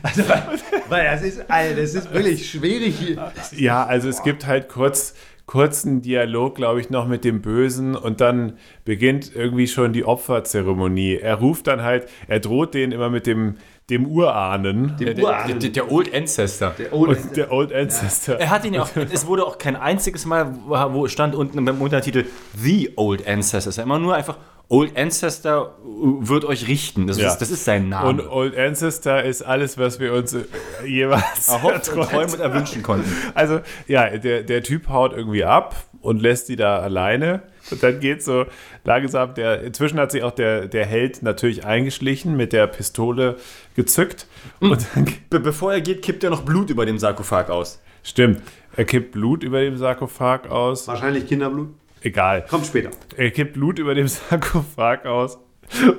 Also, 0.02 0.28
weil, 0.28 0.42
weil 0.88 1.04
das 1.04 1.22
ist, 1.22 1.50
Alter, 1.50 1.80
das 1.80 1.94
ist 1.94 2.12
wirklich 2.14 2.48
schwierig 2.48 2.94
hier. 2.98 3.32
Ja, 3.56 3.84
also 3.84 4.08
es 4.08 4.22
gibt 4.22 4.46
halt 4.46 4.68
kurz 4.68 5.14
kurzen 5.48 6.02
Dialog, 6.02 6.54
glaube 6.54 6.78
ich, 6.80 6.90
noch 6.90 7.08
mit 7.08 7.24
dem 7.24 7.40
Bösen 7.40 7.96
und 7.96 8.20
dann 8.20 8.52
beginnt 8.84 9.34
irgendwie 9.34 9.66
schon 9.66 9.92
die 9.94 10.04
Opferzeremonie. 10.04 11.16
Er 11.16 11.36
ruft 11.36 11.66
dann 11.66 11.82
halt, 11.82 12.06
er 12.28 12.38
droht 12.38 12.74
denen 12.74 12.92
immer 12.92 13.08
mit 13.08 13.26
dem, 13.26 13.56
dem 13.88 14.06
Urahnen. 14.06 14.94
Dem 14.98 15.16
Der, 15.16 15.24
Urahnen. 15.24 15.58
der, 15.58 15.70
der 15.70 15.90
Old 15.90 16.14
Ancestor. 16.14 16.74
und 16.92 17.34
der 17.34 17.50
Old 17.50 17.72
Ancestor. 17.72 18.36
Er 18.36 18.50
hat 18.50 18.66
ihn 18.66 18.74
ja 18.74 18.82
auch, 18.82 18.90
es 18.94 19.26
wurde 19.26 19.46
auch 19.46 19.56
kein 19.56 19.74
einziges 19.74 20.26
Mal, 20.26 20.54
wo 20.66 20.76
wo 20.92 21.08
stand 21.08 21.34
unten 21.34 21.64
beim 21.64 21.80
Untertitel 21.80 22.26
The 22.54 22.92
Old 22.96 23.26
Ancestor. 23.26 23.70
Es 23.70 23.78
war 23.78 23.84
immer 23.84 23.98
nur 23.98 24.14
einfach 24.14 24.36
Old 24.70 24.98
Ancestor 24.98 25.76
wird 26.20 26.44
euch 26.44 26.68
richten. 26.68 27.06
Das, 27.06 27.16
Ja. 27.18 27.28
ist, 27.28 27.38
das 27.38 27.50
ist 27.50 27.64
sein 27.64 27.84
Und 27.84 27.88
Name. 27.88 28.30
Old 28.30 28.56
Ancestor 28.56 29.22
ist 29.22 29.40
alles, 29.42 29.78
was 29.78 29.98
wir 29.98 30.12
uns 30.12 30.34
äh, 30.34 30.44
jeweils 30.86 31.48
Erhofft 31.48 31.88
und 31.88 31.98
erträumt 31.98 32.10
träumen 32.10 32.34
und 32.34 32.40
erwünschen 32.40 32.82
konnten. 32.82 33.10
Also, 33.34 33.60
ja, 33.86 34.08
der, 34.18 34.42
der 34.42 34.62
Typ 34.62 34.88
haut 34.90 35.12
irgendwie 35.16 35.44
ab 35.44 35.74
und 36.02 36.20
lässt 36.20 36.50
die 36.50 36.56
da 36.56 36.80
alleine. 36.80 37.42
Und 37.70 37.82
dann 37.82 37.98
geht 38.00 38.22
so 38.22 38.44
langsam 38.84 39.32
der. 39.34 39.62
Inzwischen 39.62 39.98
hat 39.98 40.10
sich 40.12 40.22
auch 40.22 40.30
der, 40.32 40.66
der 40.66 40.84
Held 40.84 41.22
natürlich 41.22 41.64
eingeschlichen, 41.64 42.36
mit 42.36 42.52
der 42.52 42.66
Pistole 42.66 43.36
gezückt. 43.74 44.26
Und 44.60 44.86
dann, 44.94 45.06
Be 45.30 45.40
bevor 45.40 45.72
er 45.72 45.80
geht, 45.80 46.02
kippt 46.02 46.24
er 46.24 46.30
noch 46.30 46.42
Blut 46.42 46.68
über 46.68 46.84
dem 46.84 46.98
Sarkophag 46.98 47.48
aus. 47.50 47.80
stimmt, 48.02 48.42
er 48.76 48.84
kippt 48.84 49.12
Blut 49.12 49.42
über 49.42 49.60
dem 49.62 49.76
Sarkophag 49.78 50.48
aus. 50.50 50.86
Wahrscheinlich 50.88 51.26
Kinderblut. 51.26 51.68
Egal. 52.02 52.44
Kommt 52.48 52.66
später. 52.66 52.90
Er 53.16 53.30
kippt 53.30 53.54
Blut 53.54 53.78
über 53.78 53.94
dem 53.94 54.08
Sarkophag 54.08 55.04
aus. 55.06 55.38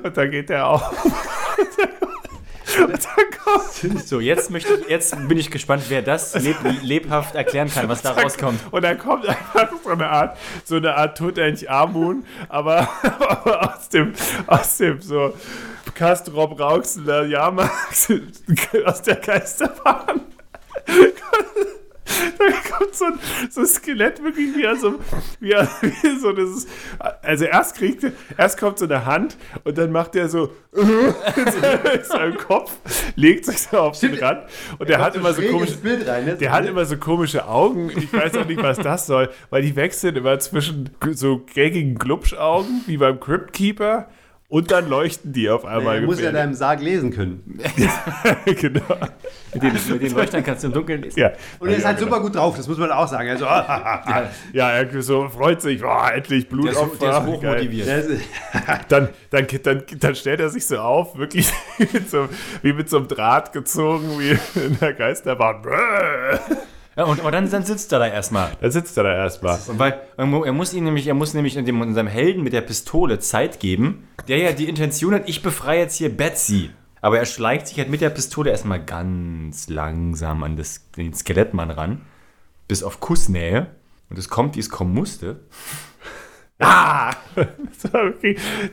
Und 0.02 0.16
dann 0.16 0.30
geht 0.30 0.50
er 0.50 0.66
auf. 0.66 0.92
Und 2.78 2.92
dann 2.92 3.30
kommt. 3.44 4.06
So, 4.06 4.20
jetzt 4.20 4.50
möchte 4.50 4.74
ich, 4.74 4.88
jetzt 4.88 5.28
bin 5.28 5.38
ich 5.38 5.50
gespannt, 5.50 5.84
wer 5.88 6.02
das 6.02 6.34
leb 6.40 6.56
lebhaft 6.82 7.34
erklären 7.34 7.70
kann, 7.70 7.88
was 7.88 8.02
da 8.02 8.12
rauskommt. 8.20 8.60
Und 8.70 8.82
dann 8.82 8.98
kommt 8.98 9.28
einfach 9.28 9.70
so 9.82 9.90
eine 9.90 10.08
Art, 10.08 10.38
so 10.64 10.76
eine 10.76 10.94
Art 10.94 11.18
Tutanchamun, 11.18 12.24
aber, 12.48 12.88
aber 13.02 13.74
aus 13.74 13.88
dem, 13.88 14.12
aus 14.46 14.76
dem 14.78 15.00
so 15.00 15.34
Kastrop 15.94 16.58
Rauxener 16.58 17.24
Jahrmarkt, 17.24 18.12
aus 18.84 19.02
der 19.02 19.16
Geisterbahn. 19.16 20.19
Kommt 22.80 22.94
so 22.94 23.04
ein, 23.04 23.18
so 23.50 23.60
ein 23.60 23.66
Skelett 23.66 24.24
wirklich 24.24 24.56
wie, 24.56 24.66
an 24.66 24.80
so, 24.80 24.94
wie, 25.38 25.50
wie 25.52 26.18
so 26.18 26.32
das 26.32 26.66
also 27.20 27.44
erst 27.44 27.76
kriegt 27.76 28.04
er, 28.04 28.12
erst 28.38 28.58
kommt 28.58 28.78
so 28.78 28.86
eine 28.86 29.04
Hand 29.04 29.36
und 29.64 29.76
dann 29.76 29.92
macht 29.92 30.16
er 30.16 30.30
so 30.30 30.50
in 30.72 32.04
seinem 32.04 32.38
Kopf, 32.38 32.72
legt 33.16 33.44
sich 33.44 33.58
so 33.58 33.78
auf 33.78 34.00
den 34.00 34.14
Rand 34.14 34.44
und 34.78 34.88
der 34.88 35.00
hat 35.00 35.14
immer 35.14 35.34
so 35.34 35.42
komische 35.42 35.76
rein. 36.06 36.24
ne? 36.24 36.36
der 36.36 36.52
hat 36.52 36.64
immer 36.64 36.86
so 36.86 36.96
komische 36.96 37.46
Augen. 37.46 37.90
Ich 37.90 38.10
weiß 38.12 38.34
auch 38.36 38.46
nicht, 38.46 38.62
was 38.62 38.78
das 38.78 39.06
soll, 39.06 39.28
weil 39.50 39.60
die 39.60 39.76
wechseln 39.76 40.16
immer 40.16 40.38
zwischen 40.38 40.88
so 41.10 41.42
gängigen 41.52 41.96
Glubschaugen, 41.96 42.82
wie 42.86 42.96
beim 42.96 43.20
Crypt 43.20 43.52
Keeper, 43.52 44.08
und 44.50 44.72
dann 44.72 44.88
leuchten 44.88 45.32
die 45.32 45.48
auf 45.48 45.64
einmal. 45.64 45.96
Er 45.96 46.02
muss 46.02 46.20
ja 46.20 46.32
deinem 46.32 46.54
Sarg 46.54 46.82
lesen 46.82 47.12
können. 47.12 47.60
genau. 48.44 48.82
Mit 49.54 49.62
den, 49.62 49.72
mit 49.72 50.02
den 50.02 50.12
Leuchtern 50.12 50.42
kannst 50.42 50.64
du 50.64 50.66
im 50.66 50.72
Dunkeln 50.72 51.02
lesen. 51.02 51.20
Ja. 51.20 51.30
Und 51.60 51.68
er 51.68 51.76
ist 51.76 51.84
halt 51.84 51.98
genau. 51.98 52.10
super 52.10 52.22
gut 52.22 52.34
drauf, 52.34 52.56
das 52.56 52.66
muss 52.66 52.76
man 52.76 52.90
auch 52.90 53.06
sagen. 53.06 53.30
Also, 53.30 53.46
ah, 53.46 54.24
Ja, 54.52 54.70
er 54.70 55.02
so 55.02 55.28
freut 55.28 55.62
sich, 55.62 55.80
boah, 55.80 56.10
endlich 56.12 56.48
Der 56.48 56.58
ist, 56.58 56.62
Blutopfer. 56.62 56.98
der 56.98 57.10
ist 57.10 57.26
hochmotiviert. 57.26 57.88
ist, 57.88 58.24
Dann, 58.88 59.08
dann, 59.30 59.46
dann, 59.62 59.82
dann 60.00 60.14
stellt 60.16 60.40
er 60.40 60.48
sich 60.48 60.66
so 60.66 60.78
auf, 60.78 61.16
wirklich 61.16 61.48
mit 61.78 62.10
so, 62.10 62.28
wie 62.62 62.72
mit 62.72 62.90
so 62.90 62.96
einem 62.96 63.06
Draht 63.06 63.52
gezogen, 63.52 64.18
wie 64.18 64.36
in 64.60 64.76
der 64.80 64.94
Geisterbahn. 64.94 65.62
Ja, 66.96 67.04
und, 67.04 67.20
aber 67.20 67.30
dann, 67.30 67.48
dann 67.50 67.62
sitzt 67.64 67.92
er 67.92 68.00
da 68.00 68.06
erstmal. 68.08 68.50
Da 68.60 68.70
sitzt 68.70 68.96
er 68.96 69.04
da 69.04 69.14
erstmal. 69.14 69.58
Weil 69.68 70.00
er 70.16 70.26
mu- 70.26 70.50
muss 70.52 70.74
ihn 70.74 70.84
nämlich, 70.84 71.06
er 71.06 71.14
muss 71.14 71.34
nämlich 71.34 71.54
dem, 71.54 71.80
unserem 71.80 72.06
Helden 72.08 72.42
mit 72.42 72.52
der 72.52 72.60
Pistole 72.62 73.18
Zeit 73.20 73.60
geben, 73.60 74.08
der 74.28 74.38
ja 74.38 74.52
die 74.52 74.68
Intention 74.68 75.14
hat, 75.14 75.28
ich 75.28 75.42
befreie 75.42 75.80
jetzt 75.80 75.96
hier 75.96 76.14
Betsy. 76.14 76.70
Aber 77.00 77.18
er 77.18 77.24
schleicht 77.26 77.68
sich 77.68 77.78
halt 77.78 77.88
mit 77.88 78.00
der 78.02 78.10
Pistole 78.10 78.50
erstmal 78.50 78.84
ganz 78.84 79.68
langsam 79.68 80.42
an 80.42 80.56
das, 80.56 80.90
den 80.96 81.14
Skelettmann 81.14 81.70
ran, 81.70 82.02
bis 82.68 82.82
auf 82.82 83.00
Kussnähe. 83.00 83.68
Und 84.10 84.18
es 84.18 84.28
kommt, 84.28 84.56
wie 84.56 84.60
es 84.60 84.68
kommen 84.70 84.92
musste. 84.94 85.40
Ah! 86.62 87.14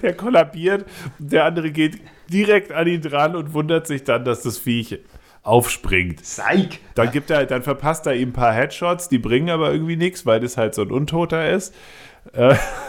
Der 0.02 0.14
kollabiert, 0.14 0.86
der 1.20 1.46
andere 1.46 1.72
geht 1.72 1.98
direkt 2.30 2.74
an 2.74 2.86
ihn 2.88 3.02
dran 3.02 3.34
und 3.34 3.54
wundert 3.54 3.88
sich 3.88 4.04
dann, 4.04 4.26
dass 4.26 4.42
das 4.42 4.58
Viech 4.58 5.00
aufspringt. 5.48 6.22
Psych. 6.22 6.80
Dann 6.96 7.12
gibt 7.12 7.30
er, 7.30 7.46
dann 7.46 7.64
verpasst 7.64 8.06
er 8.06 8.16
ihm 8.16 8.30
ein 8.30 8.34
paar 8.34 8.54
Headshots, 8.54 9.10
die 9.10 9.18
bringen 9.18 9.50
aber 9.50 9.72
irgendwie 9.72 9.96
nichts, 9.96 10.26
weil 10.26 10.40
das 10.40 10.58
halt 10.58 10.76
so 10.76 10.82
ein 10.82 10.92
Untoter 10.92 11.50
ist. 11.50 11.74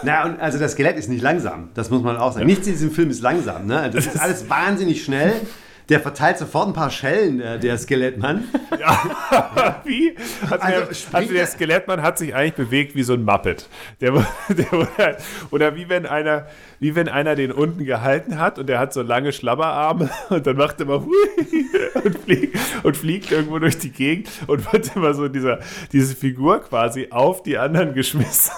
Na, 0.03 0.25
und 0.25 0.41
also 0.41 0.59
das 0.59 0.73
Skelett 0.73 0.97
ist 0.97 1.09
nicht 1.09 1.23
langsam. 1.23 1.71
Das 1.75 1.91
muss 1.91 2.03
man 2.03 2.17
auch 2.17 2.33
sagen. 2.33 2.47
Nichts 2.47 2.67
in 2.67 2.73
diesem 2.73 2.91
Film 2.91 3.11
ist 3.11 3.23
langsam. 3.23 3.67
Ne? 3.67 3.91
Das 3.93 4.07
ist 4.07 4.21
alles 4.21 4.51
wahnsinnig 4.51 5.05
schnell. 5.05 5.33
Der 5.89 6.01
verteilt 6.01 6.37
sofort 6.37 6.69
ein 6.69 6.75
paar 6.75 6.91
Schellen, 6.91 7.39
der, 7.39 7.57
der 7.57 7.79
Skelettmann. 7.79 8.45
Wie? 9.85 10.15
Also, 10.43 10.55
Also 10.57 10.67
der, 10.87 10.95
springt 10.95 11.15
also 11.15 11.33
der 11.33 11.41
er- 11.43 11.47
Skelettmann 11.47 12.03
hat 12.03 12.19
sich 12.19 12.35
eigentlich 12.35 12.55
bewegt 12.55 12.95
wie 12.95 13.03
so 13.03 13.15
ein 13.15 13.25
Muppet. 13.25 13.69
Der, 14.01 14.13
der, 14.51 15.17
oder, 15.51 15.77
wie 15.77 15.89
wenn 15.89 16.05
einer, 16.05 16.47
wie 16.79 16.95
wenn 16.95 17.09
einer 17.09 17.35
den 17.37 17.53
unten 17.53 17.85
gehalten 17.85 18.39
hat 18.39 18.59
und 18.59 18.67
der 18.69 18.79
hat 18.79 18.93
so 18.93 19.03
lange 19.03 19.33
Schlabberarme 19.33 20.11
und 20.29 20.47
dann 20.47 20.57
macht 20.57 20.81
er 20.81 20.87
immer 20.87 21.07
und 22.05 22.19
fliegt, 22.19 22.57
und 22.83 22.97
fliegt 22.97 23.33
irgendwo 23.33 23.59
durch 23.59 23.79
die 23.79 23.91
Gegend 23.91 24.29
und 24.47 24.71
wird 24.73 24.95
immer 24.95 25.15
so 25.15 25.29
dieser, 25.29 25.61
diese 25.93 26.15
Figur 26.15 26.61
quasi 26.61 27.09
auf 27.11 27.43
die 27.43 27.57
anderen 27.57 27.95
geschmissen. 27.95 28.53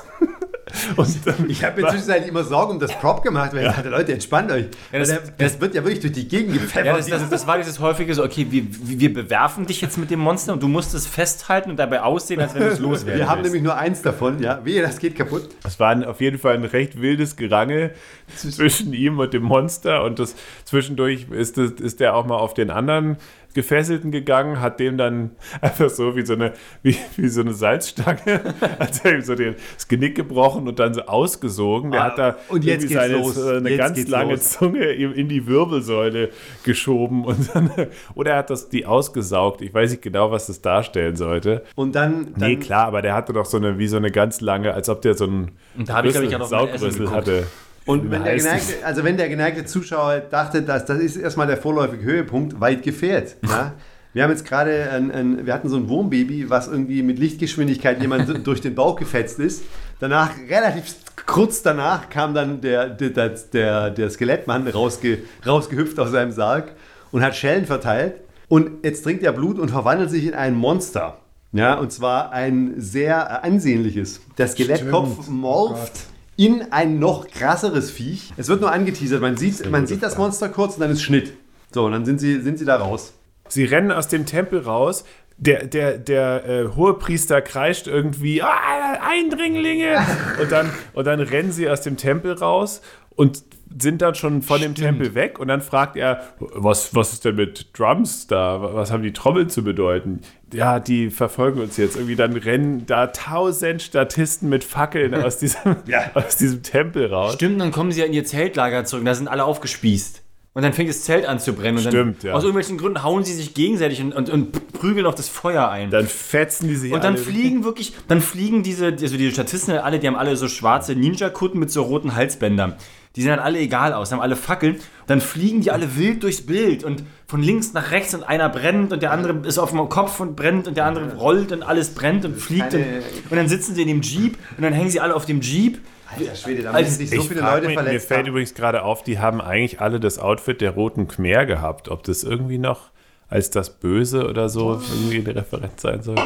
Und 0.96 1.26
dann, 1.26 1.48
Ich 1.48 1.64
habe 1.64 1.80
mir 1.82 1.88
zwischenzeitlich 1.88 2.28
immer 2.30 2.44
Sorgen 2.44 2.72
um 2.74 2.78
das 2.80 2.92
Prop 2.92 3.22
gemacht, 3.22 3.52
weil 3.52 3.66
ich 3.66 3.72
dachte, 3.72 3.88
Leute, 3.88 4.12
entspannt 4.12 4.50
euch. 4.52 4.66
Ja, 4.92 4.98
das- 4.98 5.08
der, 5.08 5.20
das 5.38 5.60
wird 5.60 5.74
ja 5.74 5.82
wirklich 5.82 6.00
durch 6.00 6.12
die 6.12 6.28
Gegend 6.28 6.54
gepfeffert. 6.54 6.86
Ja, 6.86 6.96
das, 6.96 7.06
das, 7.06 7.28
das 7.28 7.46
war 7.46 7.58
dieses 7.58 7.80
häufige 7.80 8.14
so, 8.14 8.24
okay, 8.24 8.46
wir, 8.50 8.64
wir 8.68 9.12
bewerfen 9.12 9.66
dich 9.66 9.80
jetzt 9.80 9.98
mit 9.98 10.10
dem 10.10 10.20
Monster 10.20 10.52
und 10.52 10.62
du 10.62 10.68
musst 10.68 10.94
es 10.94 11.06
festhalten 11.06 11.70
und 11.70 11.76
dabei 11.78 12.02
aussehen, 12.02 12.40
als 12.40 12.54
wenn 12.54 12.62
du 12.62 12.68
es 12.68 12.78
loswerden 12.78 13.20
wir 13.20 13.28
haben 13.28 13.38
willst. 13.38 13.52
nämlich 13.52 13.62
nur 13.62 13.76
eins 13.76 14.02
davon, 14.02 14.42
ja. 14.42 14.64
Wehe, 14.64 14.82
das 14.82 14.98
geht 14.98 15.16
kaputt. 15.16 15.48
Es 15.64 15.78
war 15.80 15.90
ein, 15.90 16.04
auf 16.04 16.20
jeden 16.20 16.38
Fall 16.38 16.54
ein 16.54 16.64
recht 16.64 17.00
wildes 17.00 17.36
Gerangel 17.36 17.94
zwischen 18.36 18.92
ihm 18.92 19.18
und 19.18 19.32
dem 19.34 19.42
Monster 19.42 20.04
und 20.04 20.18
das 20.18 20.34
zwischendurch 20.64 21.26
ist, 21.30 21.56
das, 21.58 21.72
ist 21.72 22.00
der 22.00 22.14
auch 22.14 22.26
mal 22.26 22.36
auf 22.36 22.54
den 22.54 22.70
anderen 22.70 23.16
Gefesselten 23.54 24.10
gegangen, 24.10 24.60
hat 24.60 24.78
dem 24.80 24.96
dann 24.96 25.30
einfach 25.60 25.90
so 25.90 26.14
wie 26.16 26.24
so 26.24 26.34
eine, 26.34 26.52
wie, 26.82 26.96
wie 27.16 27.28
so 27.28 27.40
eine 27.40 27.52
Salzstange, 27.52 28.40
hat 28.78 29.04
er 29.04 29.14
ihm 29.14 29.22
so 29.22 29.34
den, 29.34 29.56
das 29.74 29.88
Genick 29.88 30.14
gebrochen 30.14 30.68
und 30.68 30.78
dann 30.78 30.94
so 30.94 31.02
ausgesogen. 31.02 31.90
Der 31.90 32.00
Ah, 32.00 32.04
hat 32.04 32.18
da 32.18 32.36
und 32.48 32.64
jetzt 32.64 32.84
irgendwie 32.84 32.94
seine, 32.94 33.14
los. 33.14 33.34
so 33.34 33.48
eine 33.48 33.68
Jetzt 33.70 33.78
ganz 33.78 34.08
lange 34.08 34.32
los. 34.34 34.50
Zunge 34.50 34.92
ihm 34.92 35.12
in 35.12 35.28
die 35.28 35.46
Wirbelsäule 35.46 36.30
geschoben 36.64 37.24
und 37.24 37.54
dann, 37.54 37.70
oder 38.14 38.32
er 38.32 38.36
hat 38.38 38.50
das 38.50 38.68
die 38.68 38.86
ausgesaugt. 38.86 39.62
Ich 39.62 39.72
weiß 39.74 39.90
nicht 39.90 40.02
genau, 40.02 40.30
was 40.30 40.46
das 40.46 40.60
darstellen 40.62 41.16
sollte. 41.16 41.62
Und 41.74 41.94
dann, 41.94 42.32
dann 42.36 42.50
Nee, 42.50 42.56
klar, 42.56 42.86
aber 42.86 43.02
der 43.02 43.14
hatte 43.14 43.32
doch 43.32 43.44
so 43.46 43.56
eine, 43.56 43.78
wie 43.78 43.86
so 43.88 43.96
eine 43.96 44.10
ganz 44.10 44.40
lange, 44.40 44.72
als 44.74 44.88
ob 44.88 45.02
der 45.02 45.14
so 45.14 45.24
einen 45.24 45.50
Und 45.76 45.88
da 45.88 45.94
habe 45.94 46.08
ich, 46.08 46.14
glaub 46.14 46.24
ich, 46.24 46.30
Rüssel- 46.30 46.42
auch 46.42 46.50
noch 46.50 46.50
mein 46.50 46.68
Essen 46.74 46.78
Saugrüssel 46.80 46.98
geguckt. 47.06 47.16
hatte. 47.16 47.46
Und 47.90 48.10
wenn 48.10 48.22
der, 48.22 48.36
geneigte, 48.36 48.84
also 48.84 49.04
wenn 49.04 49.16
der 49.16 49.28
geneigte 49.28 49.64
Zuschauer 49.64 50.20
dachte, 50.20 50.62
dass 50.62 50.84
das 50.84 50.98
ist 50.98 51.16
erstmal 51.16 51.46
der 51.46 51.56
vorläufige 51.56 52.04
Höhepunkt, 52.04 52.60
weit 52.60 52.82
gefehlt. 52.82 53.36
Ja? 53.48 53.72
Wir 54.12 54.24
haben 54.24 54.30
jetzt 54.30 54.44
gerade, 54.44 54.90
ein, 54.90 55.12
ein, 55.12 55.46
wir 55.46 55.54
hatten 55.54 55.68
so 55.68 55.76
ein 55.76 55.88
Wurmbaby, 55.88 56.50
was 56.50 56.66
irgendwie 56.66 57.02
mit 57.04 57.20
Lichtgeschwindigkeit 57.20 58.00
jemand 58.00 58.44
durch 58.46 58.60
den 58.60 58.74
Bauch 58.74 58.96
gefetzt 58.96 59.38
ist. 59.38 59.62
Danach 60.00 60.30
relativ 60.48 60.96
Kurz 61.26 61.62
danach 61.62 62.08
kam 62.10 62.34
dann 62.34 62.60
der, 62.60 62.88
der, 62.88 63.28
der, 63.28 63.90
der, 63.90 64.10
Skelettmann 64.10 64.66
rausge, 64.66 65.18
rausgehüpft 65.46 65.98
aus 66.00 66.10
seinem 66.10 66.32
Sarg 66.32 66.72
und 67.12 67.22
hat 67.22 67.36
Schellen 67.36 67.66
verteilt. 67.66 68.14
Und 68.48 68.84
jetzt 68.84 69.02
trinkt 69.02 69.22
er 69.22 69.32
Blut 69.32 69.58
und 69.58 69.68
verwandelt 69.70 70.10
sich 70.10 70.26
in 70.26 70.34
ein 70.34 70.54
Monster. 70.54 71.18
Ja, 71.52 71.74
und 71.74 71.92
zwar 71.92 72.32
ein 72.32 72.74
sehr 72.78 73.44
ansehnliches. 73.44 74.20
Der 74.38 74.48
Skelettkopf 74.48 75.28
morpht 75.28 76.09
in 76.40 76.72
ein 76.72 76.98
noch 76.98 77.28
krasseres 77.28 77.90
Viech. 77.90 78.32
Es 78.38 78.48
wird 78.48 78.62
nur 78.62 78.72
angeteasert. 78.72 79.20
Man 79.20 79.36
sieht, 79.36 79.70
man 79.70 79.86
sieht 79.86 80.02
das 80.02 80.16
Monster 80.16 80.48
kurz 80.48 80.72
und 80.72 80.80
dann 80.80 80.90
ist 80.90 81.02
Schnitt. 81.02 81.34
So, 81.70 81.84
und 81.84 81.92
dann 81.92 82.06
sind 82.06 82.18
sie, 82.18 82.40
sind 82.40 82.58
sie 82.58 82.64
da 82.64 82.76
raus. 82.76 83.12
Sie 83.48 83.64
rennen 83.64 83.92
aus 83.92 84.08
dem 84.08 84.24
Tempel 84.24 84.60
raus. 84.60 85.04
Der, 85.42 85.66
der, 85.66 85.96
der 85.96 86.48
äh, 86.48 86.68
Hohepriester 86.76 87.40
kreischt 87.40 87.86
irgendwie, 87.86 88.42
ah, 88.42 88.98
Eindringlinge! 89.00 89.98
Und 90.40 90.52
dann, 90.52 90.70
und 90.92 91.06
dann 91.06 91.18
rennen 91.20 91.50
sie 91.50 91.68
aus 91.68 91.80
dem 91.80 91.96
Tempel 91.96 92.34
raus 92.34 92.82
und 93.16 93.42
sind 93.78 94.02
dann 94.02 94.14
schon 94.14 94.42
von 94.42 94.60
dem 94.60 94.74
Tempel 94.74 95.14
weg. 95.14 95.38
Und 95.38 95.48
dann 95.48 95.60
fragt 95.60 95.96
er, 95.96 96.22
was, 96.38 96.94
was 96.94 97.12
ist 97.12 97.24
denn 97.24 97.36
mit 97.36 97.68
Drums 97.78 98.26
da? 98.26 98.74
Was 98.74 98.90
haben 98.90 99.02
die 99.02 99.12
Trommeln 99.12 99.48
zu 99.48 99.62
bedeuten? 99.62 100.20
Ja, 100.52 100.80
die 100.80 101.10
verfolgen 101.10 101.60
uns 101.60 101.76
jetzt. 101.76 101.96
Irgendwie 101.96 102.16
dann 102.16 102.36
rennen 102.36 102.84
da 102.86 103.08
tausend 103.08 103.82
Statisten 103.82 104.48
mit 104.48 104.64
Fackeln 104.64 105.14
aus 105.14 105.38
diesem, 105.38 105.76
aus 106.14 106.36
diesem 106.36 106.62
Tempel 106.62 107.06
raus. 107.06 107.34
Stimmt, 107.34 107.60
dann 107.60 107.70
kommen 107.70 107.92
sie 107.92 108.00
ja 108.00 108.06
in 108.06 108.12
ihr 108.12 108.24
Zeltlager 108.24 108.84
zurück. 108.84 109.04
Da 109.04 109.14
sind 109.14 109.28
alle 109.28 109.44
aufgespießt. 109.44 110.19
Und 110.52 110.62
dann 110.62 110.72
fängt 110.72 110.88
das 110.90 111.02
Zelt 111.02 111.26
an 111.26 111.38
zu 111.38 111.52
brennen. 111.52 111.78
Und 111.78 111.84
Stimmt, 111.86 112.24
dann, 112.24 112.30
ja. 112.30 112.34
Aus 112.34 112.42
irgendwelchen 112.42 112.76
Gründen 112.76 113.04
hauen 113.04 113.22
sie 113.24 113.34
sich 113.34 113.54
gegenseitig 113.54 114.00
und, 114.00 114.12
und, 114.12 114.30
und 114.30 114.72
prügeln 114.72 115.06
auf 115.06 115.14
das 115.14 115.28
Feuer 115.28 115.68
ein. 115.68 115.90
Dann 115.90 116.08
fetzen 116.08 116.66
die 116.66 116.74
sich 116.74 116.92
und 116.92 117.04
dann 117.04 117.14
alle- 117.14 117.22
fliegen 117.22 117.62
wirklich, 117.62 117.92
dann 118.08 118.20
fliegen 118.20 118.64
diese, 118.64 118.86
also 118.86 119.16
die 119.16 119.30
Statisten 119.30 119.74
alle, 119.78 120.00
die 120.00 120.08
haben 120.08 120.16
alle 120.16 120.34
so 120.36 120.48
schwarze 120.48 120.96
Ninja-Kutten 120.96 121.58
mit 121.58 121.70
so 121.70 121.82
roten 121.82 122.16
Halsbändern. 122.16 122.74
Die 123.16 123.22
sehen 123.22 123.30
dann 123.30 123.38
alle 123.40 123.58
egal 123.60 123.92
aus, 123.92 124.10
haben 124.12 124.20
alle 124.20 124.36
Fackeln. 124.36 124.76
Dann 125.06 125.20
fliegen 125.20 125.60
die 125.60 125.70
alle 125.70 125.96
wild 125.96 126.22
durchs 126.24 126.42
Bild 126.42 126.82
und 126.84 127.04
von 127.26 127.42
links 127.42 127.72
nach 127.72 127.90
rechts 127.92 128.14
und 128.14 128.24
einer 128.24 128.48
brennt 128.48 128.92
und 128.92 129.02
der 129.02 129.12
andere 129.12 129.46
ist 129.46 129.58
auf 129.58 129.70
dem 129.70 129.88
Kopf 129.88 130.18
und 130.18 130.34
brennt 130.36 130.66
und 130.66 130.76
der 130.76 130.84
andere 130.86 131.14
rollt 131.16 131.52
und 131.52 131.62
alles 131.62 131.90
brennt 131.94 132.24
und 132.24 132.36
fliegt. 132.36 132.74
Und, 132.74 132.84
und 133.30 133.36
dann 133.36 133.48
sitzen 133.48 133.74
sie 133.76 133.82
in 133.82 133.88
dem 133.88 134.02
Jeep 134.02 134.36
und 134.56 134.62
dann 134.64 134.72
hängen 134.72 134.90
sie 134.90 134.98
alle 135.00 135.14
auf 135.14 135.26
dem 135.26 135.40
Jeep. 135.40 135.78
Alter 136.18 136.34
Schwede, 136.34 136.62
da 136.62 136.70
Also, 136.72 136.84
müssen 136.90 136.98
sich 136.98 137.10
so 137.10 137.16
Ich 137.16 137.28
viele 137.28 137.40
Leute 137.40 137.66
mich, 137.68 137.76
mir 137.76 137.82
verletzt 137.82 138.08
fällt 138.08 138.20
haben. 138.20 138.28
übrigens 138.28 138.54
gerade 138.54 138.82
auf, 138.82 139.02
die 139.02 139.18
haben 139.18 139.40
eigentlich 139.40 139.80
alle 139.80 140.00
das 140.00 140.18
Outfit 140.18 140.60
der 140.60 140.72
roten 140.72 141.08
Khmer 141.08 141.46
gehabt. 141.46 141.88
Ob 141.88 142.02
das 142.02 142.22
irgendwie 142.24 142.58
noch 142.58 142.90
als 143.28 143.50
das 143.50 143.70
Böse 143.70 144.28
oder 144.28 144.48
so 144.48 144.80
irgendwie 145.02 145.20
eine 145.30 145.36
Referenz 145.40 145.82
sein 145.82 146.02
soll. 146.02 146.16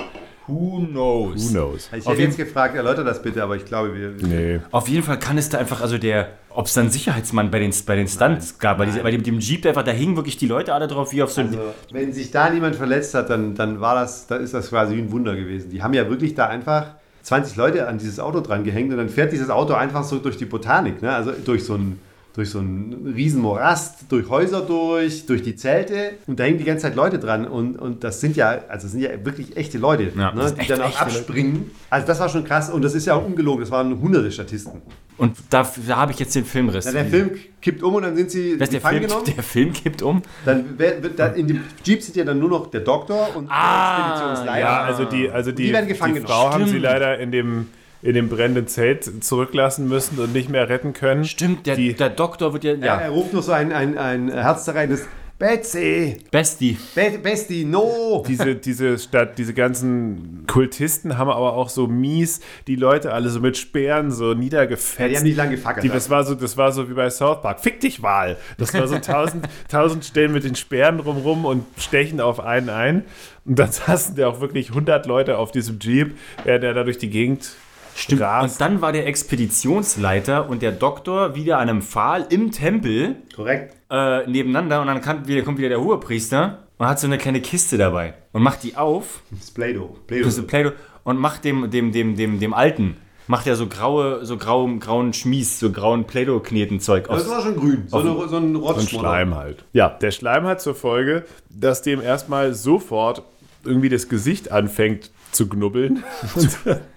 Who 0.46 0.86
knows? 0.90 1.48
Who 1.48 1.52
knows? 1.52 1.88
Ich 1.96 2.06
hätte 2.06 2.20
jetzt 2.20 2.36
gefragt, 2.36 2.76
erläutert 2.76 3.06
das 3.06 3.22
bitte, 3.22 3.42
aber 3.42 3.56
ich 3.56 3.64
glaube, 3.64 3.94
wir. 3.94 4.10
Nee. 4.26 4.60
Auf 4.72 4.88
jeden 4.88 5.02
Fall 5.02 5.18
kann 5.18 5.38
es 5.38 5.48
da 5.48 5.56
einfach, 5.58 5.80
also 5.80 5.96
der, 5.96 6.28
ob 6.50 6.66
es 6.66 6.74
dann 6.74 6.90
Sicherheitsmann 6.90 7.50
bei 7.50 7.60
den, 7.60 7.72
bei 7.86 7.96
den 7.96 8.08
Stunts 8.08 8.58
gab, 8.58 8.76
bei, 8.76 8.84
diese, 8.84 9.00
bei 9.00 9.10
dem, 9.10 9.22
dem 9.22 9.38
Jeep, 9.38 9.64
einfach, 9.64 9.84
da 9.84 9.90
hingen 9.92 10.16
wirklich 10.16 10.36
die 10.36 10.46
Leute 10.46 10.74
alle 10.74 10.86
drauf, 10.86 11.12
wie 11.12 11.22
auf 11.22 11.32
so 11.32 11.40
Also, 11.40 11.58
wenn 11.92 12.12
sich 12.12 12.30
da 12.30 12.50
niemand 12.50 12.76
verletzt 12.76 13.14
hat, 13.14 13.30
dann, 13.30 13.54
dann 13.54 13.80
war 13.80 13.94
das, 13.94 14.26
dann 14.26 14.42
ist 14.42 14.52
das 14.52 14.68
quasi 14.68 14.96
wie 14.96 15.00
ein 15.00 15.12
Wunder 15.12 15.34
gewesen. 15.34 15.70
Die 15.70 15.82
haben 15.82 15.94
ja 15.94 16.10
wirklich 16.10 16.34
da 16.34 16.46
einfach 16.48 16.94
20 17.24 17.56
Leute 17.56 17.88
an 17.88 17.98
dieses 17.98 18.20
Auto 18.20 18.40
dran 18.40 18.64
gehängt 18.64 18.92
und 18.92 18.98
dann 18.98 19.08
fährt 19.08 19.32
dieses 19.32 19.50
Auto 19.50 19.74
einfach 19.74 20.04
so 20.04 20.18
durch 20.18 20.36
die 20.36 20.44
Botanik, 20.44 21.02
ne? 21.02 21.12
also 21.12 21.32
durch 21.44 21.64
so 21.64 21.74
ein 21.74 21.98
durch 22.34 22.50
so 22.50 22.58
einen 22.58 23.12
riesen 23.14 23.40
Morast, 23.40 24.06
durch 24.08 24.28
Häuser 24.28 24.60
durch, 24.62 25.24
durch 25.24 25.42
die 25.44 25.54
Zelte 25.54 26.14
und 26.26 26.40
da 26.40 26.42
hängen 26.42 26.58
die 26.58 26.64
ganze 26.64 26.82
Zeit 26.82 26.96
Leute 26.96 27.20
dran 27.20 27.46
und, 27.46 27.76
und 27.76 28.02
das 28.02 28.20
sind 28.20 28.34
ja, 28.36 28.58
also 28.68 28.88
sind 28.88 29.00
ja 29.02 29.10
wirklich 29.24 29.56
echte 29.56 29.78
Leute, 29.78 30.10
Ja, 30.16 30.32
ne? 30.34 30.52
die 30.52 30.60
echt 30.62 30.70
dann 30.70 30.80
auch 30.80 30.86
echte 30.88 31.04
Leute. 31.04 31.16
abspringen. 31.18 31.70
Also 31.90 32.06
das 32.08 32.18
war 32.18 32.28
schon 32.28 32.42
krass 32.42 32.70
und 32.70 32.82
das 32.82 32.96
ist 32.96 33.06
ja 33.06 33.14
auch 33.14 33.24
ungelogen, 33.24 33.60
das 33.60 33.70
waren 33.70 34.00
hunderte 34.00 34.32
Statisten. 34.32 34.82
Und 35.16 35.36
da, 35.50 35.68
da 35.86 35.96
habe 35.96 36.12
ich 36.12 36.18
jetzt 36.18 36.34
den 36.34 36.44
Filmriss. 36.44 36.86
Na, 36.86 36.92
der 36.92 37.04
Film 37.04 37.30
kippt 37.62 37.82
um 37.82 37.94
und 37.94 38.02
dann 38.02 38.16
sind 38.16 38.30
sie 38.30 38.58
das 38.58 38.68
der, 38.70 38.80
gefangen 38.80 38.98
Film, 38.98 39.08
genommen. 39.10 39.32
der 39.36 39.42
Film 39.44 39.72
kippt 39.72 40.02
um. 40.02 40.22
Dann 40.44 40.78
wird, 40.78 41.02
wird 41.02 41.18
da 41.18 41.26
in 41.28 41.46
dem 41.46 41.60
Jeep 41.84 42.02
sind 42.02 42.16
ja 42.16 42.24
dann 42.24 42.38
nur 42.40 42.48
noch 42.50 42.66
der 42.70 42.80
Doktor 42.80 43.34
und 43.36 43.48
Ah, 43.50 43.96
der 43.96 44.06
Expeditionsleiter. 44.14 44.60
Ja, 44.60 44.82
also 44.82 45.04
die, 45.04 45.30
also 45.30 45.52
die, 45.52 45.66
Die 45.66 45.72
werden 45.72 45.86
gefangen 45.88 46.14
die. 46.16 46.20
Frau 46.20 46.50
haben 46.52 46.66
sie 46.66 46.78
leider 46.78 47.18
in 47.18 47.30
dem, 47.30 47.68
in 48.02 48.14
dem 48.14 48.28
brennenden 48.28 48.66
Zelt 48.66 49.24
zurücklassen 49.24 49.88
müssen 49.88 50.18
und 50.18 50.32
nicht 50.32 50.48
mehr 50.50 50.68
retten 50.68 50.92
können. 50.94 51.24
Stimmt, 51.24 51.66
der, 51.66 51.76
Die- 51.76 51.94
der 51.94 52.10
Doktor 52.10 52.52
wird 52.52 52.64
ja, 52.64 52.74
Ja. 52.74 52.96
Er 52.96 53.10
ruft 53.10 53.32
nur 53.32 53.42
so 53.42 53.52
ein, 53.52 53.72
ein, 53.72 53.96
ein 53.96 54.30
herzzerreißendes 54.30 55.06
Betsy, 55.36 56.16
Bestie. 56.30 56.78
Be 56.94 57.18
Besti, 57.20 57.64
no. 57.64 58.22
diese, 58.26 58.54
diese 58.54 58.96
Stadt, 59.00 59.36
diese 59.36 59.52
ganzen 59.52 60.44
Kultisten 60.46 61.18
haben 61.18 61.28
aber 61.28 61.54
auch 61.54 61.68
so 61.70 61.88
mies 61.88 62.40
die 62.68 62.76
Leute 62.76 63.12
alle 63.12 63.28
so 63.30 63.40
mit 63.40 63.56
Speeren 63.56 64.12
so 64.12 64.34
niedergefetzt. 64.34 65.00
Ja, 65.00 65.08
die 65.08 65.16
haben 65.16 65.24
nicht 65.24 65.36
lange 65.36 65.56
gefackelt. 65.56 65.82
Die, 65.82 65.88
das, 65.88 66.08
war 66.08 66.22
so, 66.22 66.36
das 66.36 66.56
war 66.56 66.70
so 66.70 66.88
wie 66.88 66.94
bei 66.94 67.10
South 67.10 67.42
Park. 67.42 67.58
Fick 67.60 67.80
dich, 67.80 68.00
Wahl! 68.00 68.36
Das 68.58 68.72
war 68.74 68.86
so 68.86 68.96
tausend, 68.98 69.48
tausend 69.68 70.04
Stellen 70.04 70.32
mit 70.32 70.44
den 70.44 70.54
Speeren 70.54 70.98
drumrum 70.98 71.44
und 71.44 71.66
stechen 71.78 72.20
auf 72.20 72.38
einen 72.38 72.68
ein. 72.68 73.04
Und 73.44 73.58
dann 73.58 73.72
saßen 73.72 74.14
da 74.14 74.28
auch 74.28 74.40
wirklich 74.40 74.68
100 74.68 75.04
Leute 75.06 75.38
auf 75.38 75.50
diesem 75.50 75.80
Jeep, 75.80 76.16
während 76.44 76.62
er 76.62 76.74
da 76.74 76.84
durch 76.84 76.98
die 76.98 77.10
Gegend 77.10 77.50
Stimmt. 77.96 78.20
rast. 78.20 78.54
Und 78.54 78.60
dann 78.60 78.80
war 78.80 78.92
der 78.92 79.06
Expeditionsleiter 79.08 80.48
und 80.48 80.62
der 80.62 80.72
Doktor 80.72 81.34
wieder 81.34 81.58
an 81.58 81.68
einem 81.68 81.82
Pfahl 81.82 82.26
im 82.30 82.52
Tempel 82.52 83.16
Korrekt. 83.34 83.76
Äh, 83.94 84.26
nebeneinander 84.30 84.80
und 84.80 84.86
dann 84.88 85.00
kann, 85.00 85.26
wieder, 85.28 85.42
kommt 85.42 85.58
wieder 85.58 85.68
der 85.68 85.80
Hohepriester 85.80 86.58
und 86.78 86.86
hat 86.86 86.98
so 86.98 87.06
eine 87.06 87.18
kleine 87.18 87.40
Kiste 87.40 87.78
dabei 87.78 88.14
und 88.32 88.42
macht 88.42 88.62
die 88.62 88.76
auf, 88.76 89.20
Das 89.30 89.44
ist 89.44 89.54
Play-Doh. 89.54 89.96
Play-Doh. 90.06 90.24
das 90.26 90.38
ist 90.38 90.46
Play-Doh, 90.46 90.72
und 91.04 91.18
macht 91.18 91.44
dem, 91.44 91.70
dem, 91.70 91.92
dem, 91.92 92.16
dem, 92.16 92.40
dem 92.40 92.54
Alten, 92.54 92.96
macht 93.26 93.46
er 93.46 93.56
so 93.56 93.66
graue, 93.68 94.24
so 94.24 94.36
grau, 94.36 94.66
grauen 94.80 95.12
Schmies, 95.12 95.60
so 95.60 95.70
grauen 95.70 96.04
Play-Doh-Knetenzeug 96.04 97.08
Das 97.08 97.24
aus. 97.24 97.30
war 97.30 97.42
schon 97.42 97.56
grün. 97.56 97.84
So, 97.86 97.98
eine, 97.98 98.28
so 98.28 98.36
ein 98.36 98.56
Und 98.56 98.56
Rotzschmodder. 98.56 99.08
Schleim 99.08 99.34
halt. 99.34 99.64
Ja, 99.72 99.88
der 99.88 100.10
Schleim 100.10 100.44
hat 100.44 100.60
zur 100.60 100.74
Folge, 100.74 101.24
dass 101.50 101.82
dem 101.82 102.00
erstmal 102.02 102.52
sofort 102.54 103.22
irgendwie 103.64 103.88
das 103.88 104.08
Gesicht 104.08 104.50
anfängt 104.52 105.10
zu 105.32 105.48
knubbeln. 105.48 106.02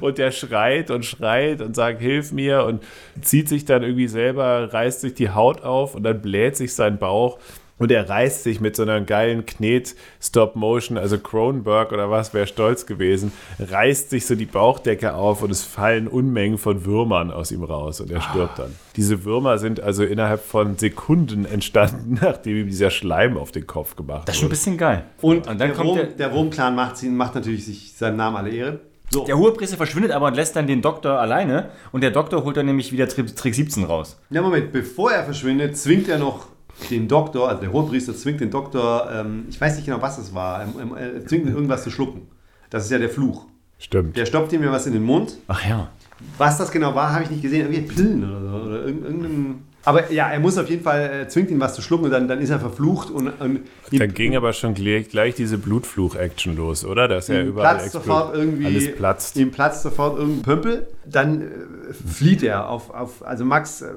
Und, 0.00 0.02
und 0.02 0.18
der 0.18 0.30
schreit 0.30 0.90
und 0.90 1.04
schreit 1.04 1.60
und 1.60 1.76
sagt, 1.76 2.00
hilf 2.00 2.32
mir 2.32 2.64
und 2.64 2.82
zieht 3.20 3.48
sich 3.48 3.64
dann 3.64 3.82
irgendwie 3.82 4.08
selber, 4.08 4.72
reißt 4.72 5.02
sich 5.02 5.14
die 5.14 5.30
Haut 5.30 5.62
auf 5.62 5.94
und 5.94 6.02
dann 6.02 6.20
bläht 6.20 6.56
sich 6.56 6.74
sein 6.74 6.98
Bauch. 6.98 7.38
Und 7.78 7.92
er 7.92 8.08
reißt 8.08 8.42
sich 8.42 8.60
mit 8.60 8.74
so 8.74 8.82
einer 8.82 9.00
geilen 9.00 9.46
Knet-Stop-Motion, 9.46 10.98
also 10.98 11.16
Cronenberg 11.18 11.92
oder 11.92 12.10
was, 12.10 12.34
wäre 12.34 12.46
stolz 12.46 12.86
gewesen, 12.86 13.32
reißt 13.60 14.10
sich 14.10 14.26
so 14.26 14.34
die 14.34 14.46
Bauchdecke 14.46 15.14
auf 15.14 15.42
und 15.42 15.50
es 15.50 15.62
fallen 15.62 16.08
Unmengen 16.08 16.58
von 16.58 16.84
Würmern 16.84 17.30
aus 17.30 17.52
ihm 17.52 17.62
raus 17.62 18.00
und 18.00 18.10
er 18.10 18.20
stirbt 18.20 18.58
dann. 18.58 18.74
Diese 18.96 19.24
Würmer 19.24 19.58
sind 19.58 19.80
also 19.80 20.02
innerhalb 20.02 20.44
von 20.44 20.76
Sekunden 20.76 21.44
entstanden, 21.44 22.18
nachdem 22.20 22.56
ihm 22.56 22.66
dieser 22.66 22.90
Schleim 22.90 23.36
auf 23.36 23.52
den 23.52 23.66
Kopf 23.66 23.94
gemacht 23.94 24.26
Das 24.26 24.34
ist 24.34 24.40
schon 24.40 24.46
ein 24.46 24.50
wurde. 24.50 24.56
bisschen 24.56 24.76
geil. 24.76 25.04
Und, 25.20 25.46
dann 25.46 25.58
der, 25.58 25.72
kommt 25.72 25.88
Wurm, 25.90 25.98
der, 25.98 26.06
der 26.06 26.32
Wurmclan 26.32 26.74
macht, 26.74 27.00
macht 27.04 27.36
natürlich 27.36 27.64
sich 27.64 27.92
seinen 27.96 28.16
Namen 28.16 28.36
alle 28.38 28.50
Ehre. 28.50 28.80
So. 29.10 29.24
der 29.24 29.38
Hohepriester 29.38 29.76
verschwindet 29.76 30.12
aber 30.12 30.26
und 30.26 30.34
lässt 30.34 30.54
dann 30.54 30.66
den 30.66 30.82
Doktor 30.82 31.18
alleine 31.18 31.70
und 31.92 32.02
der 32.02 32.10
Doktor 32.10 32.44
holt 32.44 32.56
dann 32.56 32.66
nämlich 32.66 32.92
wieder 32.92 33.08
Trick, 33.08 33.34
Trick 33.34 33.54
17 33.54 33.84
raus. 33.84 34.18
Ja, 34.30 34.42
Moment, 34.42 34.70
bevor 34.72 35.12
er 35.12 35.24
verschwindet, 35.24 35.78
zwingt 35.78 36.08
er 36.08 36.18
noch 36.18 36.46
den 36.90 37.08
Doktor, 37.08 37.48
also 37.48 37.60
der 37.62 37.72
Hohepriester 37.72 38.14
zwingt 38.14 38.40
den 38.40 38.50
Doktor, 38.50 39.10
ähm, 39.12 39.46
ich 39.48 39.60
weiß 39.60 39.76
nicht 39.76 39.86
genau, 39.86 40.02
was 40.02 40.18
es 40.18 40.34
war, 40.34 40.62
ähm, 40.62 40.74
ähm, 40.80 40.96
er 40.96 41.26
zwingt 41.26 41.46
ihn 41.46 41.54
irgendwas 41.54 41.84
zu 41.84 41.90
schlucken. 41.90 42.28
Das 42.70 42.84
ist 42.84 42.90
ja 42.90 42.98
der 42.98 43.08
Fluch. 43.08 43.46
Stimmt. 43.78 44.16
Der 44.16 44.26
stopft 44.26 44.52
ihm 44.52 44.62
ja 44.62 44.72
was 44.72 44.86
in 44.86 44.92
den 44.92 45.04
Mund. 45.04 45.38
Ach 45.46 45.64
ja. 45.66 45.90
Was 46.36 46.58
das 46.58 46.70
genau 46.70 46.94
war, 46.94 47.12
habe 47.12 47.24
ich 47.24 47.30
nicht 47.30 47.42
gesehen. 47.42 47.72
Irgendwie 47.72 47.94
Pillen 47.94 48.24
oder 48.28 48.40
so. 48.40 48.66
Oder 48.66 48.77
irgend- 48.88 49.04
irgendein. 49.04 49.62
Aber 49.84 50.10
ja, 50.12 50.28
er 50.28 50.40
muss 50.40 50.58
auf 50.58 50.68
jeden 50.68 50.82
Fall, 50.82 51.00
er 51.00 51.28
zwingt 51.28 51.50
ihn 51.50 51.60
was 51.60 51.74
zu 51.74 51.80
schlucken 51.82 52.06
und 52.06 52.10
dann, 52.10 52.28
dann 52.28 52.40
ist 52.40 52.50
er 52.50 52.58
verflucht 52.60 53.10
und, 53.10 53.28
und 53.40 53.60
ihm 53.90 53.98
Dann 54.00 54.12
ging 54.12 54.36
aber 54.36 54.52
schon 54.52 54.74
gleich, 54.74 55.08
gleich 55.08 55.34
diese 55.36 55.56
Blutfluch-Action 55.56 56.56
los, 56.56 56.84
oder? 56.84 57.08
Dass 57.08 57.28
er 57.28 57.44
überall 57.44 57.76
platzt 57.76 57.92
sofort 57.92 58.34
irgendwie. 58.34 58.66
Alles 58.66 58.94
platzt. 58.96 59.36
Ihm 59.36 59.50
platzt 59.50 59.82
sofort 59.84 60.18
irgendein 60.18 60.42
Pömpel. 60.42 60.88
Dann 61.06 61.40
äh, 61.42 61.46
flieht 61.94 62.42
er 62.42 62.68
auf, 62.68 62.90
auf. 62.90 63.24
Also 63.24 63.44
Max 63.46 63.80
äh, 63.82 63.92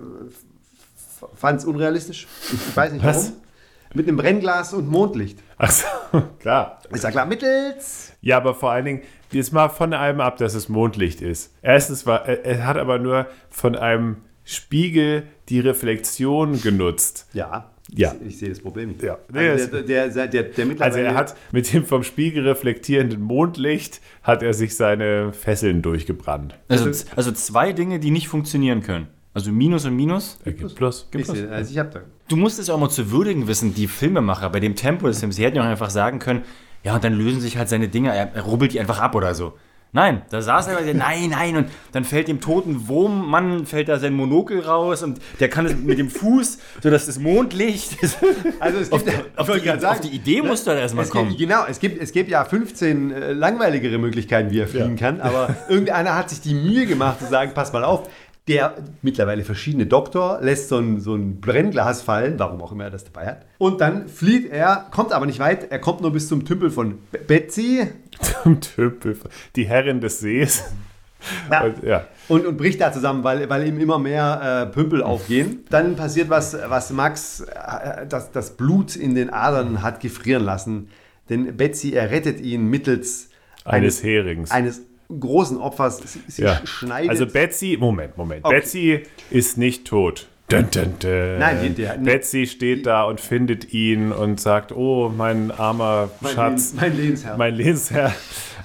fand 1.36 1.60
es 1.60 1.66
unrealistisch. 1.66 2.28
Ich 2.54 2.76
weiß 2.78 2.94
nicht 2.94 3.04
Was? 3.06 3.26
warum. 3.30 3.38
Mit 3.94 4.08
einem 4.08 4.16
Brennglas 4.16 4.74
und 4.74 4.88
Mondlicht. 4.89 5.39
Ach 5.58 5.70
so, 5.70 5.86
klar. 6.39 6.80
Ist 6.92 7.04
ja 7.04 7.12
klar, 7.12 7.26
mittels. 7.26 8.14
Ja, 8.22 8.38
aber 8.38 8.56
vor 8.56 8.72
allen 8.72 8.86
Dingen, 8.86 9.02
jetzt 9.34 9.52
mal 9.52 9.68
von 9.68 9.94
einem 9.94 10.22
ab, 10.22 10.38
dass 10.38 10.54
es 10.54 10.70
Mondlicht 10.70 11.22
ist. 11.22 11.54
Erstens 11.62 12.06
war, 12.06 12.26
er, 12.26 12.46
er 12.46 12.66
hat 12.66 12.78
aber 12.78 13.00
nur 13.00 13.28
von 13.50 13.76
einem 13.76 14.18
Spiegel 14.44 15.24
die 15.50 15.60
Reflexion 15.60 16.62
genutzt. 16.62 17.28
Ja. 17.34 17.72
Ja. 17.94 18.16
Ich, 18.22 18.28
ich 18.28 18.38
sehe 18.39 18.50
das 18.50 18.60
Problem 18.60 18.89
nicht. 18.89 19.04
Ja. 19.04 19.18
Also 19.34 19.82
der, 19.82 20.08
der, 20.10 20.28
der, 20.28 20.44
der. 20.44 20.82
Also 20.82 21.00
er 21.00 21.14
hat 21.16 21.36
mit 21.52 21.72
dem 21.74 21.86
vom 21.86 22.04
Spiegel 22.04 22.48
reflektierenden 22.48 23.22
Mondlicht 23.22 24.02
hat 24.24 24.44
er 24.44 24.54
sich 24.54 24.76
seine 24.76 25.34
Fesseln 25.34 25.82
durchgebrannt. 25.82 26.56
Also, 26.70 26.89
also 27.16 27.32
zwei 27.32 27.74
Dinge, 27.74 28.00
die 28.00 28.12
nicht 28.12 28.28
funktionieren 28.30 28.82
können. 28.82 29.08
Also 29.34 29.52
Minus 29.52 29.86
und 29.86 29.96
Minus. 29.96 30.39
Ergibt 30.44 30.76
plus. 30.76 31.10
Ich 31.14 31.26
sehe, 31.26 31.50
also 31.50 31.72
ich 31.72 31.78
habe 31.78 31.89
da. 31.89 32.02
Du 32.28 32.36
musst 32.36 32.60
es 32.60 32.70
auch 32.70 32.80
mal 32.80 32.89
zu 32.89 33.12
würdigen 33.12 33.48
wissen, 33.48 33.74
die 33.74 33.88
Filmemacher 33.88 34.50
bei 34.50 34.60
dem 34.60 34.76
Tempo 34.76 35.08
des 35.08 35.20
Films, 35.20 35.36
sie 35.36 35.44
hätten 35.44 35.58
ja 35.58 35.64
auch 35.64 35.68
einfach 35.68 35.89
sagen 35.89 36.20
können, 36.20 36.44
ja, 36.84 36.96
und 36.96 37.04
dann 37.04 37.14
lösen 37.14 37.42
sich 37.42 37.58
halt 37.58 37.70
seine 37.70 37.89
Dinge, 37.89 38.14
er, 38.14 38.34
er 38.34 38.42
rubbelt 38.42 38.74
die 38.74 38.80
einfach 38.80 39.00
ab 39.00 39.16
oder 39.16 39.36
so. 39.36 39.54
Nein, 39.94 40.22
da 40.30 40.42
saß 40.42 40.68
er, 40.68 40.78
und 40.80 40.86
sagte, 40.86 40.98
nein, 40.98 41.32
nein, 41.32 41.58
und 41.58 41.68
dann 41.92 42.06
fällt 42.06 42.30
dem 42.30 42.39
toten 42.39 42.88
Wurmmann, 42.88 43.66
fällt 43.66 43.89
da 43.89 44.00
sein 44.00 44.14
Monokel 44.14 44.62
raus 44.62 45.04
und 45.04 45.20
der 45.42 45.50
kann 45.50 45.66
es 45.66 45.76
mit 45.76 46.00
dem 46.00 46.10
Fuß, 46.10 46.60
so 46.82 46.89
dass 46.89 47.08
das 47.08 47.20
Mondlicht, 47.20 47.98
Also 48.62 48.80
es 48.80 48.92
auf, 48.92 49.04
gibt, 49.04 49.38
auf, 49.38 49.50
wollte 49.50 49.62
die, 49.62 49.80
sagen, 49.82 49.86
auf 49.86 50.00
die 50.00 50.16
Idee 50.16 50.42
muss 50.42 50.64
da 50.64 50.76
erstmal 50.76 51.06
kommen. 51.08 51.30
gibt, 51.30 51.42
genau, 51.42 51.66
es 51.68 51.80
gibt, 51.80 52.02
es 52.02 52.14
gibt 52.14 52.30
ja 52.30 52.46
15 52.46 53.12
äh, 53.12 53.34
langweiligere 53.34 53.98
Möglichkeiten, 53.98 54.52
wie 54.52 54.60
er 54.60 54.68
fliegen 54.68 54.96
kann, 54.96 55.20
aber 55.20 55.58
irgendeiner 55.68 56.16
hat 56.16 56.30
sich 56.30 56.39
die 56.39 56.54
Mühe 56.54 56.86
gemacht 56.86 57.20
zu 57.20 57.26
sagen, 57.26 57.52
pass 57.54 57.74
mal 57.74 57.84
auf, 57.84 58.08
der 58.48 58.76
mittlerweile 59.02 59.44
verschiedene 59.44 59.86
Doktor 59.86 60.39
lässt 60.42 60.70
so 60.70 60.78
ein, 60.80 61.00
so 61.00 61.14
ein 61.16 61.39
Brennglas 61.39 62.02
fallen, 62.02 62.39
warum 62.39 62.62
auch 62.62 62.72
immer 62.72 62.86
er 62.86 62.89
das 62.89 63.04
dabei 63.04 63.28
hat. 63.28 63.46
Und 63.60 63.82
dann 63.82 64.08
flieht 64.10 64.50
er, 64.52 64.88
kommt 64.92 65.14
aber 65.14 65.26
nicht 65.28 65.39
weit, 65.39 65.72
er 65.72 65.80
kommt 65.80 66.02
nur 66.02 66.12
bis 66.12 66.28
zum 66.28 66.44
Tümpel 66.46 66.72
von 66.72 66.98
Be- 67.12 67.20
Betsy 67.20 67.88
Zum 68.44 68.60
Tümpel. 68.60 69.18
Die 69.56 69.66
Herrin 69.66 70.02
des 70.02 70.20
Sees. 70.20 70.64
Ja. 71.52 71.64
Und, 71.66 71.84
ja. 71.84 72.08
und, 72.30 72.48
und 72.48 72.58
bricht 72.58 72.82
da 72.82 72.92
zusammen, 72.92 73.24
weil, 73.24 73.48
weil 73.48 73.68
ihm 73.68 73.80
immer 73.80 74.00
mehr 74.00 74.66
äh, 74.68 74.74
Pümpel 74.74 75.04
aufgehen. 75.04 75.60
Dann 75.70 75.96
passiert 75.96 76.30
was, 76.32 76.58
was 76.68 76.89
Max 76.92 77.42
äh, 77.42 78.08
das, 78.10 78.32
das 78.32 78.58
Blut 78.58 78.96
in 78.96 79.14
den 79.14 79.30
Adern 79.30 79.84
hat 79.84 80.00
gefrieren 80.00 80.44
lassen. 80.44 80.89
Denn 81.30 81.56
Betsy 81.56 81.94
errettet 81.94 82.42
ihn 82.42 82.66
mittels 82.72 83.30
Eines 83.66 84.02
Herings. 84.04 84.50
eines 84.50 84.82
großen 85.20 85.57
Opfers. 85.57 86.01
Sie, 86.28 86.41
Ja. 86.43 86.62
schneidet. 86.66 87.09
Also 87.09 87.26
Betsy, 87.26 87.78
Moment, 87.80 88.18
Moment. 88.18 88.45
Okay. 88.45 88.55
Betsy 88.55 89.03
ist 89.30 89.57
nicht 89.57 89.86
tot. 89.86 90.28
Dun, 90.49 90.68
dun, 90.70 90.95
dun. 90.99 91.38
Nein, 91.39 91.76
die- 91.76 91.88
Betsy 92.03 92.45
steht 92.45 92.86
da 92.86 93.03
und 93.03 93.22
findet 93.22 93.74
ihn 93.74 94.12
und 94.12 94.41
sagt, 94.41 94.74
oh, 94.74 95.07
mein 95.16 95.49
armer 95.49 96.09
mein, 96.20 96.34
Schatz, 96.34 96.74
Lehns- 96.74 96.76
mein 96.76 96.97
Lebensherr. 96.97 97.38
mein 97.38 97.55
Lebensherr, 97.55 98.14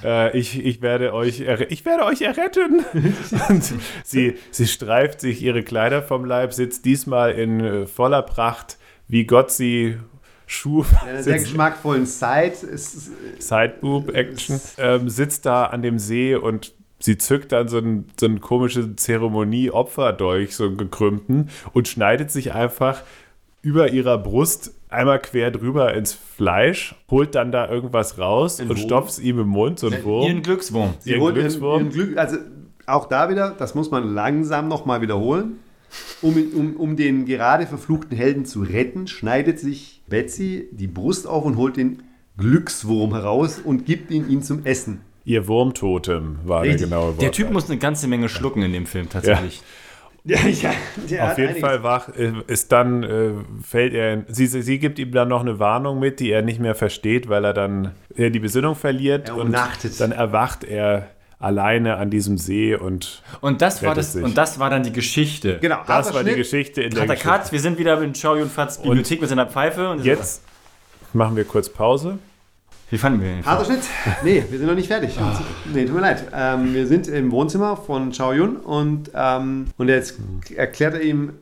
äh, 0.02 0.36
ich, 0.36 0.64
ich, 0.66 0.82
werde 0.82 1.14
euch 1.14 1.44
ich 1.68 1.84
werde 1.84 2.04
euch 2.04 2.22
erretten. 2.22 2.84
und 3.48 3.72
sie, 4.02 4.34
sie 4.50 4.66
streift 4.66 5.20
sich 5.20 5.40
ihre 5.42 5.62
Kleider 5.62 6.02
vom 6.02 6.24
Leib, 6.24 6.52
sitzt 6.54 6.84
diesmal 6.86 7.30
in 7.32 7.60
äh, 7.60 7.86
voller 7.86 8.22
Pracht, 8.22 8.78
wie 9.06 9.24
Gott 9.24 9.52
sie 9.52 9.96
in 11.02 11.08
einer 11.08 11.22
sehr 11.22 11.38
geschmackvollen 11.38 12.06
ist, 12.62 13.10
Sideboob-Action, 13.40 14.60
ähm, 14.78 15.08
sitzt 15.08 15.44
da 15.46 15.66
an 15.66 15.82
dem 15.82 15.98
See 15.98 16.34
und 16.36 16.72
sie 17.00 17.18
zückt 17.18 17.52
dann 17.52 17.68
so 17.68 17.78
einen, 17.78 18.08
so 18.18 18.26
einen 18.26 18.40
komischen 18.40 18.96
Zeremonie-Opferdolch, 18.96 20.54
so 20.54 20.64
einen 20.64 20.76
gekrümmten, 20.76 21.50
und 21.72 21.88
schneidet 21.88 22.30
sich 22.30 22.52
einfach 22.52 23.02
über 23.62 23.90
ihrer 23.90 24.18
Brust 24.18 24.74
einmal 24.88 25.18
quer 25.20 25.50
drüber 25.50 25.94
ins 25.94 26.12
Fleisch, 26.12 26.94
holt 27.10 27.34
dann 27.34 27.50
da 27.50 27.68
irgendwas 27.68 28.18
raus 28.18 28.60
Ein 28.60 28.70
und 28.70 28.78
stopft 28.78 29.10
es 29.10 29.18
ihm 29.18 29.40
im 29.40 29.48
Mund, 29.48 29.78
so 29.78 29.88
ein 29.88 29.94
Ihren 29.94 30.04
Wurm. 30.04 30.42
Glückswurm. 30.42 30.94
sie 31.00 31.10
Ihren 31.10 31.20
holt 31.22 31.36
ihren, 31.36 31.46
Glückswurm. 31.48 31.80
ihren 31.82 31.92
Glück, 31.92 32.16
also 32.16 32.36
auch 32.86 33.08
da 33.08 33.28
wieder, 33.28 33.54
das 33.58 33.74
muss 33.74 33.90
man 33.90 34.14
langsam 34.14 34.68
nochmal 34.68 35.00
wiederholen. 35.00 35.58
Um, 36.20 36.34
um, 36.54 36.76
um 36.76 36.96
den 36.96 37.26
gerade 37.26 37.66
verfluchten 37.66 38.16
Helden 38.16 38.44
zu 38.44 38.62
retten, 38.62 39.06
schneidet 39.06 39.58
sich 39.58 39.95
Betsy 40.08 40.68
die 40.72 40.86
Brust 40.86 41.26
auf 41.26 41.44
und 41.44 41.56
holt 41.56 41.76
den 41.76 42.02
Glückswurm 42.38 43.12
heraus 43.14 43.58
und 43.58 43.86
gibt 43.86 44.10
ihn 44.10 44.28
ihm 44.28 44.42
zum 44.42 44.64
Essen. 44.64 45.00
Ihr 45.24 45.48
Wurmtotem 45.48 46.38
war 46.44 46.62
der 46.62 46.74
Richtig. 46.74 46.90
genaue 46.90 47.08
Wort. 47.12 47.22
Der 47.22 47.32
Typ 47.32 47.50
muss 47.50 47.68
eine 47.68 47.78
ganze 47.78 48.06
Menge 48.06 48.28
schlucken 48.28 48.62
in 48.62 48.72
dem 48.72 48.86
Film 48.86 49.08
tatsächlich. 49.08 49.62
Ja, 50.24 50.38
ja, 50.44 50.72
der 51.08 51.22
Auf 51.22 51.30
hat 51.30 51.38
jeden 51.38 51.48
einiges. 51.50 51.68
Fall 51.68 51.82
wach, 51.84 52.08
äh, 52.16 52.32
ist 52.48 52.72
dann, 52.72 53.04
äh, 53.04 53.30
fällt 53.62 53.94
er, 53.94 54.12
in, 54.12 54.24
sie, 54.28 54.48
sie 54.48 54.78
gibt 54.80 54.98
ihm 54.98 55.12
dann 55.12 55.28
noch 55.28 55.40
eine 55.40 55.60
Warnung 55.60 56.00
mit, 56.00 56.18
die 56.18 56.30
er 56.30 56.42
nicht 56.42 56.58
mehr 56.58 56.74
versteht, 56.74 57.28
weil 57.28 57.44
er 57.44 57.54
dann 57.54 57.92
äh, 58.16 58.30
die 58.30 58.40
Besinnung 58.40 58.74
verliert 58.74 59.28
Er 59.28 59.36
und 59.36 59.54
dann 59.98 60.10
erwacht 60.10 60.64
er 60.64 61.08
alleine 61.38 61.96
an 61.96 62.10
diesem 62.10 62.38
See 62.38 62.74
und 62.74 63.22
Und 63.40 63.60
das 63.62 63.82
war 63.82 63.94
das 63.94 64.14
sich. 64.14 64.24
und 64.24 64.36
das 64.36 64.58
war 64.58 64.70
dann 64.70 64.82
die 64.82 64.92
Geschichte. 64.92 65.58
Genau, 65.60 65.80
das 65.86 66.12
war 66.14 66.22
die 66.24 66.30
Schnitt. 66.30 66.36
Geschichte 66.38 66.82
in 66.82 66.90
der 66.90 67.02
er 67.02 67.08
Geschichte. 67.08 67.28
Cut, 67.28 67.52
wir 67.52 67.60
sind 67.60 67.78
wieder 67.78 68.00
in 68.00 68.12
Chow 68.14 68.38
Yun 68.38 68.48
Fats 68.48 68.78
Bibliothek 68.80 69.20
mit 69.20 69.28
seiner 69.28 69.46
Pfeife. 69.46 69.90
Und 69.90 70.04
Jetzt 70.04 70.42
machen 71.12 71.36
wir 71.36 71.44
kurz 71.44 71.68
Pause. 71.68 72.18
Wie 72.88 72.98
fanden 72.98 73.20
wir 73.20 73.28
den? 73.34 73.44
Harter 73.44 73.64
Schnitt. 73.64 73.80
Nee, 74.22 74.44
wir 74.48 74.58
sind 74.58 74.66
noch 74.68 74.74
nicht 74.76 74.86
fertig. 74.86 75.18
Ah. 75.20 75.38
Nee, 75.74 75.84
tut 75.86 75.94
mir 75.96 76.02
leid. 76.02 76.24
Ähm, 76.32 76.72
wir 76.72 76.86
sind 76.86 77.08
im 77.08 77.32
Wohnzimmer 77.32 77.76
von 77.76 78.12
Chao 78.12 78.32
Yun 78.32 78.56
und, 78.56 79.10
ähm, 79.14 79.66
und 79.76 79.88
jetzt 79.88 80.14
erklärt 80.54 80.94
er 80.94 81.02
ihm, 81.02 81.32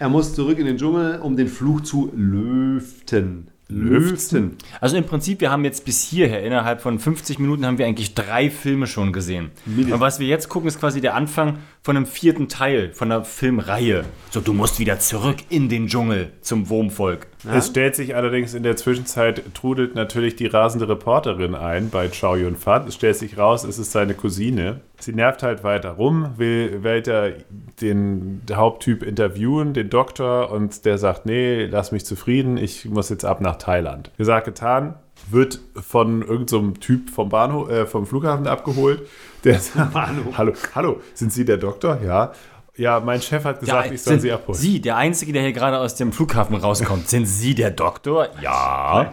er 0.00 0.08
muss 0.08 0.34
zurück 0.34 0.58
in 0.58 0.66
den 0.66 0.78
Dschungel, 0.78 1.20
um 1.20 1.36
den 1.36 1.46
Fluch 1.48 1.82
zu 1.82 2.10
löften. 2.16 3.48
Löften? 3.70 4.56
Also 4.80 4.96
im 4.96 5.04
Prinzip, 5.04 5.40
wir 5.40 5.50
haben 5.50 5.64
jetzt 5.64 5.84
bis 5.84 6.02
hierher, 6.02 6.42
innerhalb 6.42 6.80
von 6.80 6.98
50 6.98 7.38
Minuten 7.38 7.64
haben 7.64 7.78
wir 7.78 7.86
eigentlich 7.86 8.14
drei 8.14 8.50
Filme 8.50 8.86
schon 8.86 9.12
gesehen. 9.12 9.50
Und 9.66 10.00
was 10.00 10.20
wir 10.20 10.26
jetzt 10.26 10.48
gucken, 10.48 10.68
ist 10.68 10.80
quasi 10.80 11.00
der 11.00 11.14
Anfang 11.14 11.58
von 11.82 11.96
einem 11.96 12.06
vierten 12.06 12.48
Teil, 12.48 12.92
von 12.92 13.10
einer 13.10 13.24
Filmreihe. 13.24 14.04
So, 14.30 14.40
du 14.40 14.52
musst 14.52 14.78
wieder 14.78 14.98
zurück 14.98 15.38
in 15.48 15.68
den 15.68 15.86
Dschungel 15.86 16.32
zum 16.40 16.68
Wurmvolk. 16.68 17.26
Es 17.48 17.68
stellt 17.68 17.96
sich 17.96 18.14
allerdings 18.14 18.54
in 18.54 18.62
der 18.62 18.76
Zwischenzeit, 18.76 19.42
trudelt 19.54 19.94
natürlich 19.94 20.36
die 20.36 20.46
rasende 20.46 20.88
Reporterin 20.88 21.54
ein 21.54 21.88
bei 21.88 22.08
Chow 22.08 22.36
Yun 22.36 22.56
Fat. 22.56 22.86
Es 22.88 22.94
stellt 22.94 23.16
sich 23.16 23.38
raus, 23.38 23.64
es 23.64 23.78
ist 23.78 23.92
seine 23.92 24.14
Cousine. 24.14 24.80
Sie 24.98 25.12
nervt 25.12 25.42
halt 25.42 25.64
weiter 25.64 25.92
rum, 25.92 26.34
will 26.36 26.84
weiter 26.84 27.32
den 27.80 28.42
Haupttyp 28.52 29.02
interviewen, 29.02 29.72
den 29.72 29.88
Doktor, 29.88 30.50
und 30.50 30.84
der 30.84 30.98
sagt, 30.98 31.24
nee, 31.24 31.64
lass 31.64 31.92
mich 31.92 32.04
zufrieden, 32.04 32.58
ich 32.58 32.84
muss 32.84 33.08
jetzt 33.08 33.24
ab 33.24 33.40
nach 33.40 33.56
Thailand. 33.56 34.10
Gesagt, 34.18 34.44
getan, 34.44 34.94
wird 35.30 35.60
von 35.74 36.22
irgendeinem 36.22 36.74
so 36.74 36.80
Typ 36.80 37.10
vom 37.10 37.28
Bahnhof, 37.28 37.70
äh, 37.70 37.86
vom 37.86 38.06
Flughafen 38.06 38.46
abgeholt. 38.46 39.02
Der 39.44 39.58
sagt, 39.58 39.94
hallo, 39.94 40.52
hallo, 40.74 41.00
sind 41.14 41.32
Sie 41.32 41.44
der 41.44 41.56
Doktor? 41.56 42.00
Ja. 42.04 42.32
Ja, 42.80 42.98
mein 42.98 43.20
Chef 43.20 43.44
hat 43.44 43.60
gesagt, 43.60 43.92
ich 43.92 44.00
soll 44.00 44.14
sind 44.14 44.20
Sie 44.22 44.32
abholen. 44.32 44.58
Sie, 44.58 44.80
der 44.80 44.96
Einzige, 44.96 45.34
der 45.34 45.42
hier 45.42 45.52
gerade 45.52 45.78
aus 45.78 45.96
dem 45.96 46.12
Flughafen 46.12 46.56
rauskommt, 46.56 47.10
sind 47.10 47.26
Sie 47.26 47.54
der 47.54 47.70
Doktor? 47.70 48.28
Ja. 48.40 49.12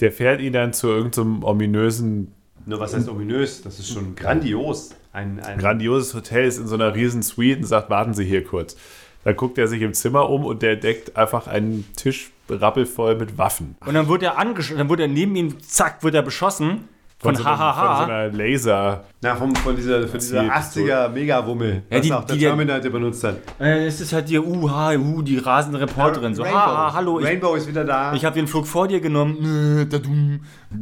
Der 0.00 0.10
fährt 0.10 0.40
ihn 0.40 0.54
dann 0.54 0.72
zu 0.72 0.88
irgendeinem 0.88 1.44
ominösen 1.44 2.32
Nur 2.64 2.80
was 2.80 2.94
heißt 2.94 3.06
ominös? 3.10 3.60
Das 3.60 3.78
ist 3.78 3.92
schon 3.92 4.16
grandios. 4.16 4.94
Ein, 5.12 5.40
ein 5.40 5.58
grandioses 5.58 6.14
Hotel 6.14 6.46
ist 6.46 6.56
in 6.56 6.68
so 6.68 6.74
einer 6.74 6.94
riesen 6.94 7.22
Suite 7.22 7.58
und 7.58 7.64
sagt, 7.64 7.90
warten 7.90 8.14
Sie 8.14 8.24
hier 8.24 8.44
kurz. 8.44 8.76
Dann 9.24 9.36
guckt 9.36 9.58
er 9.58 9.68
sich 9.68 9.82
im 9.82 9.92
Zimmer 9.92 10.30
um 10.30 10.46
und 10.46 10.62
der 10.62 10.76
deckt 10.76 11.18
einfach 11.18 11.48
einen 11.48 11.86
Tisch 11.96 12.30
rappelvoll 12.48 13.14
mit 13.16 13.36
Waffen. 13.36 13.76
Und 13.84 13.92
dann 13.92 14.08
wurde 14.08 14.24
er 14.24 14.38
angeschossen, 14.38 14.78
dann 14.78 14.88
wurde 14.88 15.02
er 15.02 15.08
neben 15.08 15.36
ihm, 15.36 15.60
zack, 15.60 16.02
wird 16.02 16.14
er 16.14 16.22
beschossen 16.22 16.88
von, 17.22 17.34
so, 17.34 17.44
einem- 17.44 17.56
von 17.58 17.58
so 17.58 17.62
Hahaha. 17.76 18.04
einer 18.04 18.28
Laser. 18.32 19.04
na, 19.20 19.36
vom, 19.36 19.54
von 19.54 19.76
dieser, 19.76 20.08
von 20.08 20.18
dieser 20.18 20.40
Ziel- 20.40 20.50
80er 20.82 21.08
Megawummel, 21.10 21.82
Ja, 21.90 21.98
was 21.98 22.00
die- 22.06 22.12
auch 22.14 22.24
der 22.24 22.36
die- 22.36 22.42
Terminator 22.42 22.90
benutzt 22.90 23.22
hat. 23.24 23.36
Äh, 23.60 23.86
es 23.86 24.00
ist 24.00 24.12
halt 24.14 24.28
die 24.30 24.38
UH, 24.38 24.96
uh, 24.96 25.20
die 25.22 25.36
rasende 25.36 25.80
Reporterin. 25.80 26.34
So, 26.34 26.46
haha, 26.46 26.94
hallo, 26.94 27.20
ich, 27.20 27.26
Rainbow 27.26 27.54
ist 27.54 27.68
wieder 27.68 27.84
da. 27.84 28.14
ich 28.14 28.24
habe 28.24 28.34
den 28.34 28.46
Flug 28.46 28.66
vor 28.66 28.88
dir 28.88 29.00
genommen. 29.00 29.36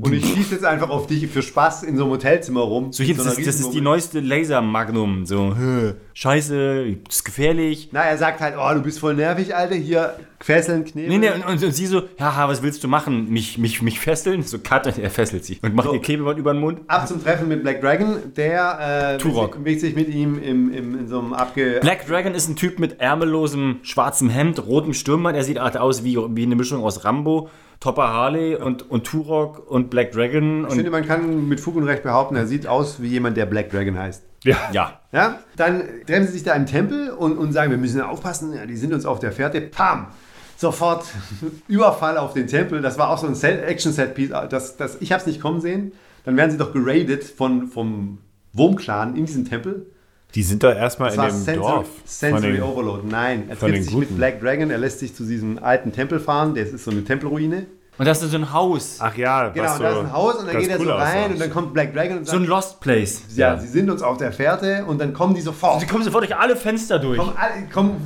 Und 0.00 0.12
ich 0.12 0.24
schieße 0.26 0.54
jetzt 0.54 0.64
einfach 0.64 0.90
auf 0.90 1.06
dich 1.08 1.26
für 1.26 1.42
Spaß 1.42 1.82
in 1.82 1.96
so 1.96 2.04
einem 2.04 2.12
Hotelzimmer 2.12 2.60
rum. 2.60 2.92
So, 2.92 3.02
hier, 3.02 3.16
das, 3.16 3.36
ist, 3.38 3.46
das 3.46 3.58
ist 3.60 3.70
die 3.72 3.80
neueste 3.80 4.20
Laser-Magnum. 4.20 5.26
So, 5.26 5.54
hä, 5.58 5.94
scheiße, 6.18 6.96
das 7.06 7.16
ist 7.16 7.24
gefährlich. 7.24 7.90
Na, 7.92 8.02
er 8.02 8.18
sagt 8.18 8.40
halt, 8.40 8.56
oh, 8.58 8.74
du 8.74 8.82
bist 8.82 8.98
voll 8.98 9.14
nervig, 9.14 9.54
Alter, 9.54 9.76
hier 9.76 10.16
fesseln, 10.40 10.84
knebeln. 10.84 11.20
Nee, 11.20 11.28
nee, 11.28 11.32
und, 11.32 11.46
und, 11.46 11.62
und 11.62 11.72
sie 11.72 11.86
so, 11.86 12.02
haha, 12.18 12.48
was 12.48 12.60
willst 12.60 12.82
du 12.82 12.88
machen? 12.88 13.30
Mich, 13.30 13.56
mich, 13.56 13.82
mich 13.82 14.00
fesseln? 14.00 14.42
So, 14.42 14.58
cut, 14.58 14.98
er 14.98 15.10
fesselt 15.10 15.44
sie. 15.44 15.60
Und 15.62 15.76
macht 15.76 15.86
So. 15.86 15.94
ihr 15.94 16.00
Klebeband 16.00 16.36
über 16.40 16.52
den 16.52 16.60
Mund. 16.60 16.80
Ab 16.88 17.06
zum 17.06 17.22
Treffen 17.22 17.46
mit 17.46 17.62
Black 17.62 17.80
Dragon, 17.80 18.16
der 18.36 19.14
äh, 19.14 19.18
Turok. 19.18 19.58
bewegt 19.58 19.80
sich 19.80 19.94
mit 19.94 20.08
ihm 20.08 20.42
im, 20.42 20.72
im, 20.72 20.98
in 20.98 21.06
so 21.06 21.20
einem 21.20 21.34
abge... 21.34 21.78
Black 21.82 22.08
Dragon 22.08 22.34
ist 22.34 22.48
ein 22.48 22.56
Typ 22.56 22.80
mit 22.80 23.00
ärmellosem 23.00 23.76
schwarzem 23.82 24.28
Hemd, 24.28 24.66
rotem 24.66 24.94
Stirnband. 24.94 25.36
Er 25.36 25.44
sieht 25.44 25.60
halt 25.60 25.76
aus 25.76 26.02
wie, 26.02 26.16
wie 26.16 26.42
eine 26.42 26.56
Mischung 26.56 26.82
aus 26.82 27.04
Rambo, 27.04 27.48
Topper 27.78 28.08
Harley 28.08 28.56
und, 28.56 28.90
und 28.90 29.04
Turok 29.04 29.70
und 29.70 29.88
Black 29.88 30.10
Dragon. 30.10 30.66
Ich 30.68 30.74
finde, 30.74 30.90
man 30.90 31.06
kann 31.06 31.48
mit 31.48 31.60
Fug 31.60 31.76
und 31.76 31.84
Recht 31.84 32.02
behaupten, 32.02 32.34
er 32.34 32.48
sieht 32.48 32.66
aus 32.66 33.00
wie 33.00 33.06
jemand, 33.06 33.36
der 33.36 33.46
Black 33.46 33.70
Dragon 33.70 33.96
heißt. 33.96 34.24
Ja. 34.44 34.56
ja. 34.72 35.00
Ja, 35.12 35.38
dann 35.56 35.82
treffen 36.06 36.26
sie 36.26 36.32
sich 36.34 36.42
da 36.44 36.54
im 36.54 36.66
Tempel 36.66 37.10
und, 37.10 37.38
und 37.38 37.52
sagen, 37.52 37.70
wir 37.70 37.78
müssen 37.78 38.00
aufpassen, 38.00 38.52
ja, 38.54 38.66
die 38.66 38.76
sind 38.76 38.92
uns 38.92 39.06
auf 39.06 39.18
der 39.20 39.32
Fährte. 39.32 39.60
Pam! 39.62 40.08
Sofort 40.56 41.06
Überfall 41.68 42.18
auf 42.18 42.34
den 42.34 42.46
Tempel. 42.46 42.80
Das 42.82 42.98
war 42.98 43.10
auch 43.10 43.18
so 43.18 43.26
ein 43.26 43.34
Set- 43.34 43.64
Action-Set-Piece. 43.64 44.30
Das, 44.50 44.76
das, 44.76 44.98
ich 45.00 45.12
habe 45.12 45.20
es 45.20 45.26
nicht 45.26 45.40
kommen 45.40 45.60
sehen. 45.60 45.92
Dann 46.24 46.36
werden 46.36 46.50
sie 46.50 46.58
doch 46.58 46.72
geradet 46.72 47.24
von, 47.24 47.68
vom 47.68 48.18
Wurmclan 48.52 49.16
in 49.16 49.24
diesem 49.26 49.44
Tempel. 49.48 49.86
Die 50.34 50.42
sind 50.42 50.62
da 50.62 50.74
erstmal 50.74 51.08
Das 51.14 51.16
in 51.16 51.24
dem 51.32 51.44
Sensory, 51.44 51.72
Dorf. 51.74 51.88
Sensory 52.04 52.52
den- 52.54 52.62
Overload. 52.62 53.06
Nein, 53.08 53.44
er 53.48 53.58
trifft 53.58 53.84
sich 53.84 53.94
mit 53.94 54.08
Guten. 54.08 54.16
Black 54.18 54.40
Dragon. 54.40 54.70
Er 54.70 54.78
lässt 54.78 54.98
sich 54.98 55.14
zu 55.14 55.24
diesem 55.24 55.58
alten 55.62 55.92
Tempel 55.92 56.20
fahren. 56.20 56.54
Das 56.54 56.68
ist 56.70 56.84
so 56.84 56.90
eine 56.90 57.02
Tempelruine. 57.04 57.66
Und 57.98 58.06
das 58.06 58.22
ist 58.22 58.30
so 58.30 58.36
ein 58.36 58.52
Haus. 58.52 58.96
Ach 59.00 59.16
ja, 59.16 59.48
Genau, 59.48 59.74
und 59.74 59.80
da 59.82 59.88
ist 59.88 59.94
so 59.94 60.00
ein 60.00 60.12
Haus 60.12 60.34
und 60.36 60.46
dann 60.46 60.58
geht 60.58 60.70
er 60.70 60.78
so 60.78 60.90
rein 60.92 61.32
und 61.32 61.40
dann 61.40 61.50
kommt 61.50 61.74
Black 61.74 61.92
Dragon 61.94 62.18
und 62.18 62.26
So 62.26 62.32
sagt, 62.32 62.42
ein 62.44 62.48
Lost 62.48 62.80
Place. 62.80 63.22
ja, 63.34 63.58
sie 63.58 63.66
sind 63.66 63.90
uns 63.90 64.02
auf 64.02 64.18
der 64.18 64.32
Fährte 64.32 64.84
und 64.86 65.00
dann 65.00 65.12
kommen 65.12 65.34
die 65.34 65.40
sofort. 65.40 65.80
Sie 65.80 65.86
kommen 65.86 66.04
sofort 66.04 66.22
durch 66.24 66.36
alle 66.36 66.54
Fenster 66.56 66.98
durch. 66.98 67.18
kommen, 67.18 67.32
alle, 67.36 67.66
kommen 67.72 67.96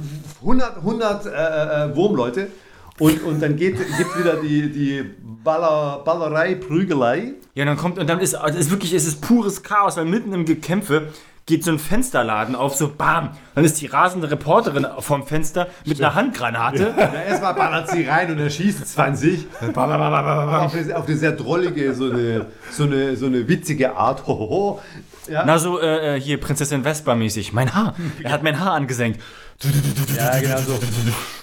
100, 0.41 0.77
100 0.79 1.27
äh, 1.27 1.31
äh, 1.93 1.97
Wurmleute 1.97 2.49
Und, 2.99 3.23
und 3.23 3.43
dann 3.43 3.57
gibt 3.57 3.79
es 3.81 4.19
wieder 4.19 4.37
die, 4.37 4.71
die 4.73 5.05
Baller, 5.45 6.03
Ballerei, 6.05 6.55
Prügelei. 6.55 7.35
Ja, 7.55 7.65
dann 7.65 7.77
kommt, 7.77 7.99
und 7.99 8.09
dann 8.09 8.19
ist, 8.19 8.35
also 8.35 8.59
ist 8.59 8.71
wirklich, 8.71 8.95
es 8.95 9.07
ist 9.07 9.21
pures 9.21 9.63
Chaos, 9.63 9.97
weil 9.97 10.05
mitten 10.07 10.33
im 10.33 10.45
Gekämpfe 10.45 11.09
geht 11.47 11.65
so 11.65 11.73
ein 11.73 11.79
Fensterladen 11.79 12.55
auf, 12.55 12.75
so 12.75 12.89
bam. 12.89 13.31
Dann 13.55 13.65
ist 13.65 13.81
die 13.81 13.87
rasende 13.87 14.31
Reporterin 14.31 14.87
vorm 15.01 15.27
Fenster 15.27 15.69
mit 15.85 16.01
einer 16.01 16.15
Handgranate. 16.15 16.95
Ja, 16.97 17.13
erstmal 17.29 17.55
ballert 17.55 17.91
sie 17.91 18.05
rein 18.05 18.31
und 18.31 18.39
erschießt 18.39 18.87
20. 18.87 19.47
auf, 19.61 19.77
eine, 19.77 20.97
auf 20.97 21.07
eine 21.07 21.17
sehr 21.17 21.33
drollige, 21.33 21.95
so 21.95 22.11
eine, 22.11 22.47
so 22.71 22.85
eine, 22.85 23.17
so 23.17 23.27
eine 23.27 23.49
witzige 23.49 23.97
Art. 23.97 24.27
Hohoho. 24.27 24.81
Ja. 25.29 25.45
Na, 25.47 25.59
so 25.59 25.81
äh, 25.81 26.21
hier 26.21 26.39
Prinzessin 26.41 26.83
Vespa 26.83 27.15
mäßig. 27.15 27.53
Mein 27.53 27.75
Haar. 27.75 27.95
Er 28.23 28.33
hat 28.33 28.43
mein 28.43 28.59
Haar 28.59 28.73
angesenkt. 28.73 29.21
ja, 30.17 30.41
genau 30.41 30.59
so. 30.59 30.79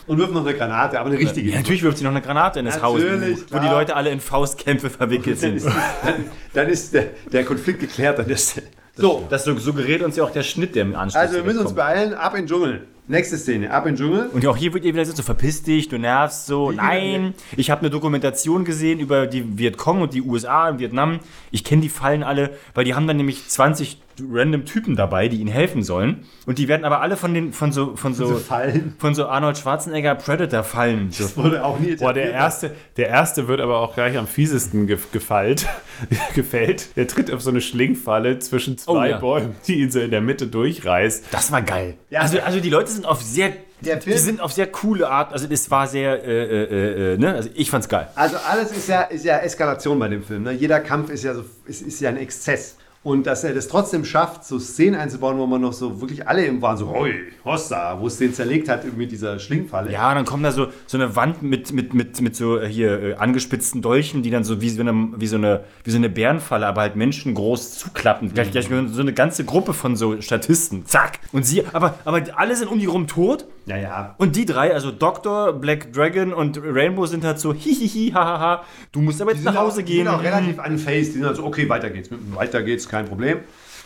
Und 0.08 0.18
wirft 0.18 0.34
noch 0.34 0.46
eine 0.46 0.58
Granate, 0.58 1.00
aber 1.00 1.10
eine 1.10 1.20
richtige. 1.20 1.52
Ja, 1.52 1.58
natürlich 1.58 1.84
wirft 1.84 2.00
sie 2.00 2.04
noch 2.04 2.12
eine 2.12 2.22
Granate 2.22 2.60
in 2.60 2.66
das 2.66 2.82
Haus, 2.82 3.00
Natürlich, 3.02 3.40
wo 3.50 3.56
die 3.56 3.60
klar. 3.60 3.74
Leute 3.74 3.96
alle 3.96 4.10
in 4.10 4.20
Faustkämpfe 4.20 4.90
verwickelt 4.90 5.42
dann 5.42 5.60
sind. 5.60 5.68
ist, 5.70 5.78
dann, 6.04 6.14
dann 6.54 6.68
ist 6.68 6.94
der, 6.94 7.06
der 7.32 7.46
Konflikt 7.46 7.80
geklärt 7.80 8.20
an 8.20 8.28
der 8.28 8.38
Stelle. 8.38 8.68
So, 9.00 9.26
Das 9.30 9.44
suggeriert 9.46 10.02
uns 10.02 10.16
ja 10.16 10.24
auch 10.24 10.32
der 10.32 10.44
Schnitt, 10.44 10.76
der 10.76 10.84
im 10.84 10.96
Anschluss 10.96 11.22
also 11.22 11.36
wir 11.36 11.44
müssen 11.44 11.60
uns 11.60 11.66
kommt. 11.68 11.78
beeilen. 11.78 12.14
Ab 12.14 12.34
in 12.36 12.42
den 12.42 12.48
Dschungel. 12.48 12.88
Nächste 13.10 13.38
Szene. 13.38 13.72
Ab 13.72 13.88
in 13.88 13.96
den 13.96 13.98
Dschungel. 13.98 14.30
Und 14.32 14.46
auch 14.46 14.56
hier 14.56 14.72
wird 14.72 14.86
ihr 14.86 14.94
wieder 14.94 15.04
so, 15.04 15.24
verpiss 15.24 15.64
dich, 15.64 15.90
du 15.90 15.98
nervst 15.98 16.46
so. 16.46 16.70
Nein, 16.70 17.34
ich 17.58 17.72
habe 17.72 17.82
eine 17.82 17.90
Dokumentation 17.90 18.66
gesehen 18.66 19.00
über 19.00 19.26
die 19.26 19.58
Vietcong 19.58 20.04
und 20.04 20.14
die 20.14 20.22
USA 20.22 20.70
in 20.70 20.78
Vietnam. 20.78 21.20
Ich 21.50 21.64
kenne 21.64 21.82
die 21.82 21.90
Fallen 21.90 22.22
alle, 22.22 22.52
weil 22.76 22.86
die 22.86 22.94
haben 22.94 23.08
dann 23.08 23.18
nämlich 23.18 23.48
20 23.48 23.98
random 24.32 24.66
Typen 24.66 24.96
dabei, 24.96 25.28
die 25.28 25.38
ihnen 25.38 25.50
helfen 25.50 25.82
sollen. 25.82 26.26
Und 26.46 26.58
die 26.58 26.68
werden 26.68 26.84
aber 26.86 27.02
alle 27.02 27.16
von 27.18 27.34
den 27.34 27.54
von 27.54 27.72
so 27.72 27.96
von 27.96 28.14
so, 28.14 28.36
Fallen. 28.36 28.94
von 29.00 29.16
so 29.16 29.28
Arnold 29.28 29.58
Schwarzenegger 29.58 30.16
Predator 30.16 30.64
Fallen. 30.64 31.10
Das 31.18 31.38
wurde 31.38 31.64
auch 31.64 31.80
nie 31.80 31.96
Boah, 31.96 32.14
der 32.14 32.32
erste, 32.32 32.76
der 32.98 33.08
erste 33.08 33.48
wird 33.48 33.62
aber 33.62 33.80
auch 33.80 33.94
gleich 33.96 34.18
am 34.18 34.28
fiesesten 34.28 34.88
ge 34.88 34.98
gefallt, 35.12 35.68
gefällt. 36.36 36.96
Der 36.98 37.08
tritt 37.08 37.32
auf 37.32 37.42
so 37.42 37.50
eine 37.50 37.62
Schlingfalle 37.62 38.40
zwischen 38.40 38.78
zwei 38.78 38.92
Oh, 38.92 39.12
ja. 39.12 39.18
Bäumen, 39.20 39.56
die 39.68 39.76
ihn 39.80 39.92
so 39.92 40.00
in 40.00 40.12
der 40.12 40.22
Mitte 40.22 40.48
durchreißt. 40.48 41.26
Das 41.32 41.52
war 41.52 41.62
geil. 41.62 41.96
Ja. 42.10 42.20
also, 42.22 42.40
also 42.40 42.60
die 42.60 42.70
Leute 42.70 42.92
sind 42.92 42.99
auf 43.06 43.22
sehr 43.22 43.54
Der 43.82 43.98
die 43.98 44.10
Film- 44.12 44.18
sind 44.18 44.42
auf 44.42 44.52
sehr 44.52 44.68
coole 44.68 45.10
Art. 45.10 45.32
Also 45.34 45.48
das 45.48 45.70
war 45.72 45.88
sehr 45.88 46.24
äh, 46.24 46.44
äh, 46.44 47.14
äh, 47.14 47.18
ne? 47.18 47.34
Also 47.34 47.50
ich 47.54 47.70
fand's 47.70 47.88
geil. 47.88 48.08
Also 48.16 48.38
alles 48.38 48.72
ist 48.72 48.88
ja, 48.90 49.02
ist 49.04 49.26
ja 49.26 49.38
Eskalation 49.40 49.98
bei 50.00 50.08
dem 50.08 50.24
Film. 50.24 50.44
Ne? 50.44 50.52
Jeder 50.54 50.80
Kampf 50.80 51.10
ist 51.10 51.24
ja, 51.24 51.34
so, 51.34 51.44
ist, 51.66 51.82
ist 51.82 52.00
ja 52.02 52.10
ein 52.10 52.18
Exzess. 52.18 52.76
Und 53.02 53.26
dass 53.28 53.46
er 53.46 53.54
das 53.54 53.70
trotzdem 53.70 54.04
schafft, 54.04 54.44
so 54.44 54.60
Szenen 54.60 55.00
einzubauen, 55.00 55.38
wo 55.38 55.48
man 55.48 55.62
noch 55.62 55.72
so 55.72 56.02
wirklich 56.02 56.28
alle 56.28 56.46
im 56.46 56.62
waren, 56.62 56.76
so 56.76 56.90
hoi, 56.90 57.14
Hossa, 57.46 57.98
wo 57.98 58.08
es 58.08 58.18
den 58.18 58.34
zerlegt 58.34 58.68
hat 58.68 58.86
mit 58.98 59.10
dieser 59.14 59.40
Schlingfalle. 59.40 59.90
Ja, 59.90 60.14
dann 60.14 60.26
kommt 60.26 60.44
da 60.44 60.52
so, 60.52 60.68
so 60.86 60.98
eine 60.98 61.16
Wand 61.16 61.42
mit, 61.42 61.72
mit, 61.72 61.94
mit, 61.94 62.20
mit 62.20 62.36
so 62.36 62.60
äh, 62.60 62.68
hier 62.68 63.02
äh, 63.02 63.14
angespitzten 63.14 63.82
Dolchen, 63.82 64.22
die 64.22 64.32
dann 64.32 64.44
so 64.44 64.60
wie 64.60 64.70
so, 64.70 64.82
eine, 64.82 65.14
wie, 65.16 65.28
so 65.28 65.38
eine, 65.38 65.64
wie 65.86 65.92
so 65.92 65.98
eine 65.98 66.10
Bärenfalle, 66.10 66.68
aber 66.68 66.82
halt 66.82 66.98
Menschen 66.98 67.36
groß 67.36 67.80
zuklappen. 67.80 68.34
Gleich, 68.34 68.52
gleich 68.52 68.68
so 68.68 69.02
eine 69.02 69.14
ganze 69.14 69.46
Gruppe 69.46 69.74
von 69.74 69.96
so 69.96 70.20
Statisten. 70.20 70.86
Zack. 70.86 71.20
Und 71.32 71.46
sie, 71.46 71.64
aber, 71.72 72.00
aber 72.04 72.22
alle 72.36 72.54
sind 72.58 72.68
um 72.68 72.80
die 72.80 72.86
rum 72.86 73.08
tot. 73.08 73.46
Ja. 73.78 73.78
ja. 73.78 74.16
Und 74.18 74.36
die 74.36 74.46
drei, 74.46 74.74
also 74.74 74.92
Doctor, 74.92 75.54
Black 75.54 75.94
Dragon 75.94 76.34
und 76.34 76.60
Rainbow 76.64 77.06
sind 77.06 77.24
halt 77.24 77.40
so 77.40 77.54
hihihi, 77.54 78.12
hahaha, 78.12 78.64
du 78.92 79.02
musst 79.02 79.22
aber 79.22 79.34
jetzt 79.34 79.44
nach 79.44 79.56
Hause 79.56 79.82
auch, 79.82 79.86
die 79.86 79.94
gehen. 79.94 80.06
sind 80.06 80.16
auch 80.16 80.24
relativ 80.24 80.58
unfaced. 80.58 81.08
Die 81.14 81.18
sind 81.18 81.26
halt 81.26 81.36
so, 81.36 81.46
okay, 81.46 81.68
weiter 81.70 81.90
geht's. 81.90 82.10
Weiter 82.34 82.64
geht's, 82.64 82.88
kein 82.88 83.06
Problem. 83.06 83.40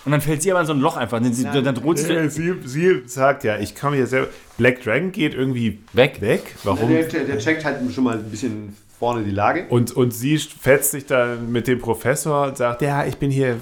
Und 0.05 0.11
dann 0.11 0.19
fällt 0.21 0.41
sie 0.41 0.51
aber 0.51 0.61
in 0.61 0.67
so 0.67 0.73
ein 0.73 0.81
Loch 0.81 0.97
einfach. 0.97 1.21
Dann, 1.21 1.33
sie, 1.33 1.43
dann 1.43 1.75
droht 1.75 1.97
sie 1.97 2.13
Äh, 2.13 2.29
Sie, 2.29 2.53
sie 2.65 3.03
sagt 3.05 3.43
ja, 3.45 3.57
ich 3.57 3.73
komme 3.73 3.95
hier 3.95 4.07
selber. 4.07 4.27
Black 4.57 4.83
Dragon 4.83 5.11
geht 5.11 5.33
irgendwie 5.33 5.79
weg. 5.93 6.19
weg. 6.19 6.55
Warum? 6.63 6.89
Der, 6.89 7.03
der, 7.03 7.23
der 7.23 7.37
checkt 7.37 7.63
halt 7.63 7.77
schon 7.93 8.03
mal 8.03 8.17
ein 8.17 8.29
bisschen 8.29 8.75
vorne 9.03 9.25
die 9.25 9.31
Lage. 9.31 9.65
Und, 9.67 9.91
und 9.91 10.11
sie 10.11 10.37
fetzt 10.37 10.91
sich 10.91 11.05
dann 11.05 11.51
mit 11.51 11.67
dem 11.67 11.79
Professor 11.79 12.47
und 12.47 12.57
sagt, 12.57 12.81
ja, 12.81 13.05
ich 13.05 13.17
bin 13.17 13.31
hier, 13.31 13.57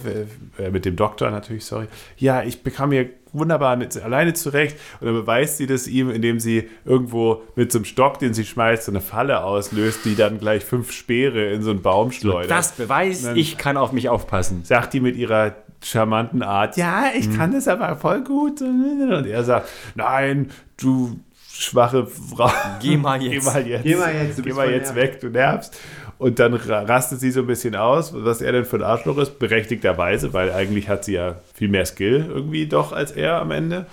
äh, 0.59 0.69
mit 0.69 0.85
dem 0.85 0.95
Doktor 0.95 1.31
natürlich, 1.31 1.65
sorry, 1.65 1.87
ja, 2.17 2.43
ich 2.43 2.61
bekam 2.61 2.91
hier 2.91 3.09
wunderbar 3.33 3.75
mit, 3.75 3.99
alleine 3.99 4.33
zurecht. 4.33 4.77
Und 4.99 5.07
dann 5.07 5.15
beweist 5.15 5.57
sie 5.57 5.65
das 5.65 5.87
ihm, 5.87 6.11
indem 6.11 6.39
sie 6.39 6.69
irgendwo 6.85 7.41
mit 7.55 7.71
so 7.71 7.79
einem 7.79 7.85
Stock, 7.85 8.19
den 8.19 8.35
sie 8.35 8.45
schmeißt, 8.45 8.83
so 8.83 8.91
eine 8.91 9.01
Falle 9.01 9.43
auslöst, 9.43 10.05
die 10.05 10.15
dann 10.15 10.37
gleich 10.37 10.63
fünf 10.63 10.91
Speere 10.91 11.51
in 11.51 11.63
so 11.63 11.71
einen 11.71 11.81
Baum 11.81 12.11
schleudert. 12.11 12.51
Das 12.51 12.73
beweist, 12.73 13.31
ich 13.33 13.57
kann 13.57 13.77
auf 13.77 13.93
mich 13.93 14.09
aufpassen. 14.09 14.63
sagt 14.63 14.93
die 14.93 14.99
mit 14.99 15.15
ihrer 15.15 15.55
charmanten 15.83 16.43
Art, 16.43 16.77
ja, 16.77 17.05
ich 17.17 17.35
kann 17.35 17.51
das 17.51 17.67
aber 17.67 17.95
voll 17.95 18.23
gut. 18.23 18.61
Und 18.61 19.25
er 19.25 19.43
sagt, 19.43 19.69
nein, 19.95 20.51
du 20.77 21.19
schwache 21.61 22.07
Frau. 22.07 22.51
Geh 22.81 22.97
mal 22.97 23.21
jetzt. 23.21 23.43
Geh 23.45 23.49
mal 23.51 23.67
jetzt. 23.67 23.83
Geh 23.83 23.95
mal 23.95 24.13
jetzt, 24.15 24.37
du 24.39 24.41
Geh 24.43 24.53
mal 24.53 24.71
jetzt 24.71 24.95
weg, 24.95 25.19
du 25.21 25.29
nervst. 25.29 25.77
Und 26.17 26.37
dann 26.37 26.53
ra- 26.53 26.83
rastet 26.83 27.19
sie 27.19 27.31
so 27.31 27.39
ein 27.41 27.47
bisschen 27.47 27.75
aus, 27.75 28.13
was 28.15 28.41
er 28.41 28.51
denn 28.51 28.65
für 28.65 28.75
ein 28.77 28.83
Arschloch 28.83 29.17
ist, 29.17 29.39
berechtigterweise, 29.39 30.33
weil 30.33 30.51
eigentlich 30.51 30.87
hat 30.87 31.03
sie 31.03 31.13
ja 31.13 31.37
viel 31.55 31.67
mehr 31.67 31.85
Skill 31.85 32.25
irgendwie 32.29 32.67
doch 32.67 32.91
als 32.91 33.11
er 33.11 33.41
am 33.41 33.49
Ende. 33.51 33.87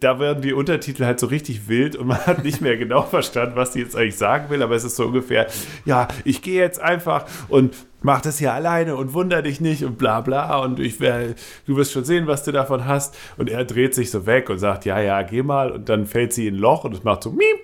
Da 0.00 0.18
werden 0.18 0.42
die 0.42 0.52
Untertitel 0.52 1.04
halt 1.04 1.20
so 1.20 1.26
richtig 1.26 1.68
wild 1.68 1.96
und 1.96 2.06
man 2.06 2.18
hat 2.26 2.42
nicht 2.42 2.60
mehr 2.60 2.76
genau 2.76 3.02
verstanden, 3.02 3.56
was 3.56 3.72
die 3.72 3.80
jetzt 3.80 3.96
eigentlich 3.96 4.16
sagen 4.16 4.50
will, 4.50 4.62
aber 4.62 4.74
es 4.74 4.84
ist 4.84 4.96
so 4.96 5.06
ungefähr, 5.06 5.46
ja, 5.84 6.08
ich 6.24 6.42
gehe 6.42 6.60
jetzt 6.60 6.80
einfach 6.80 7.26
und 7.48 7.74
mach 8.00 8.20
das 8.20 8.38
hier 8.38 8.52
alleine 8.52 8.96
und 8.96 9.14
wunder 9.14 9.42
dich 9.42 9.60
nicht 9.60 9.84
und 9.84 9.98
bla 9.98 10.20
bla 10.20 10.58
und 10.58 10.78
ich 10.80 11.00
wär, 11.00 11.34
du 11.66 11.76
wirst 11.76 11.92
schon 11.92 12.04
sehen, 12.04 12.26
was 12.26 12.44
du 12.44 12.52
davon 12.52 12.86
hast. 12.86 13.16
Und 13.36 13.50
er 13.50 13.64
dreht 13.64 13.94
sich 13.94 14.10
so 14.10 14.26
weg 14.26 14.50
und 14.50 14.58
sagt, 14.58 14.84
ja, 14.84 15.00
ja, 15.00 15.22
geh 15.22 15.42
mal 15.42 15.70
und 15.70 15.88
dann 15.88 16.06
fällt 16.06 16.32
sie 16.32 16.46
in 16.46 16.54
ein 16.54 16.60
Loch 16.60 16.84
und 16.84 16.94
es 16.94 17.02
macht 17.02 17.22
so 17.22 17.30
miep 17.30 17.58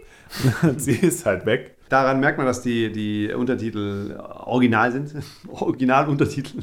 und 0.62 0.80
sie 0.80 0.92
ist 0.92 1.26
halt 1.26 1.46
weg. 1.46 1.76
Daran 1.88 2.20
merkt 2.20 2.38
man, 2.38 2.46
dass 2.46 2.62
die, 2.62 2.92
die 2.92 3.32
Untertitel 3.32 4.16
original 4.18 4.92
sind. 4.92 5.14
Originaluntertitel. 5.48 6.60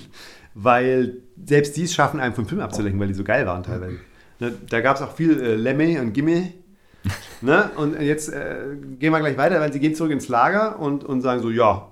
Weil 0.54 1.18
selbst 1.46 1.76
die 1.76 1.84
es 1.84 1.94
schaffen, 1.94 2.20
einen 2.20 2.34
vom 2.34 2.48
Film 2.48 2.62
abzulenken, 2.62 3.00
weil 3.00 3.10
die 3.10 3.14
so 3.14 3.26
geil 3.26 3.46
waren 3.46 3.62
teilweise. 3.62 4.00
Ne, 4.40 4.54
da 4.70 4.82
gab 4.82 4.98
es 4.98 5.02
auch 5.02 5.14
viel 5.14 5.42
äh, 5.42 5.56
Lemme 5.56 6.00
und 6.02 6.14
Gimme. 6.14 6.54
ne? 7.42 7.72
Und 7.76 8.00
jetzt 8.00 8.30
äh, 8.30 8.76
gehen 9.00 9.12
wir 9.12 9.20
gleich 9.20 9.38
weiter, 9.38 9.60
weil 9.60 9.74
sie 9.74 9.80
gehen 9.80 9.96
zurück 9.96 10.12
ins 10.12 10.28
Lager 10.28 10.80
und, 10.80 11.04
und 11.04 11.22
sagen 11.22 11.42
so, 11.42 11.50
ja, 11.50 11.92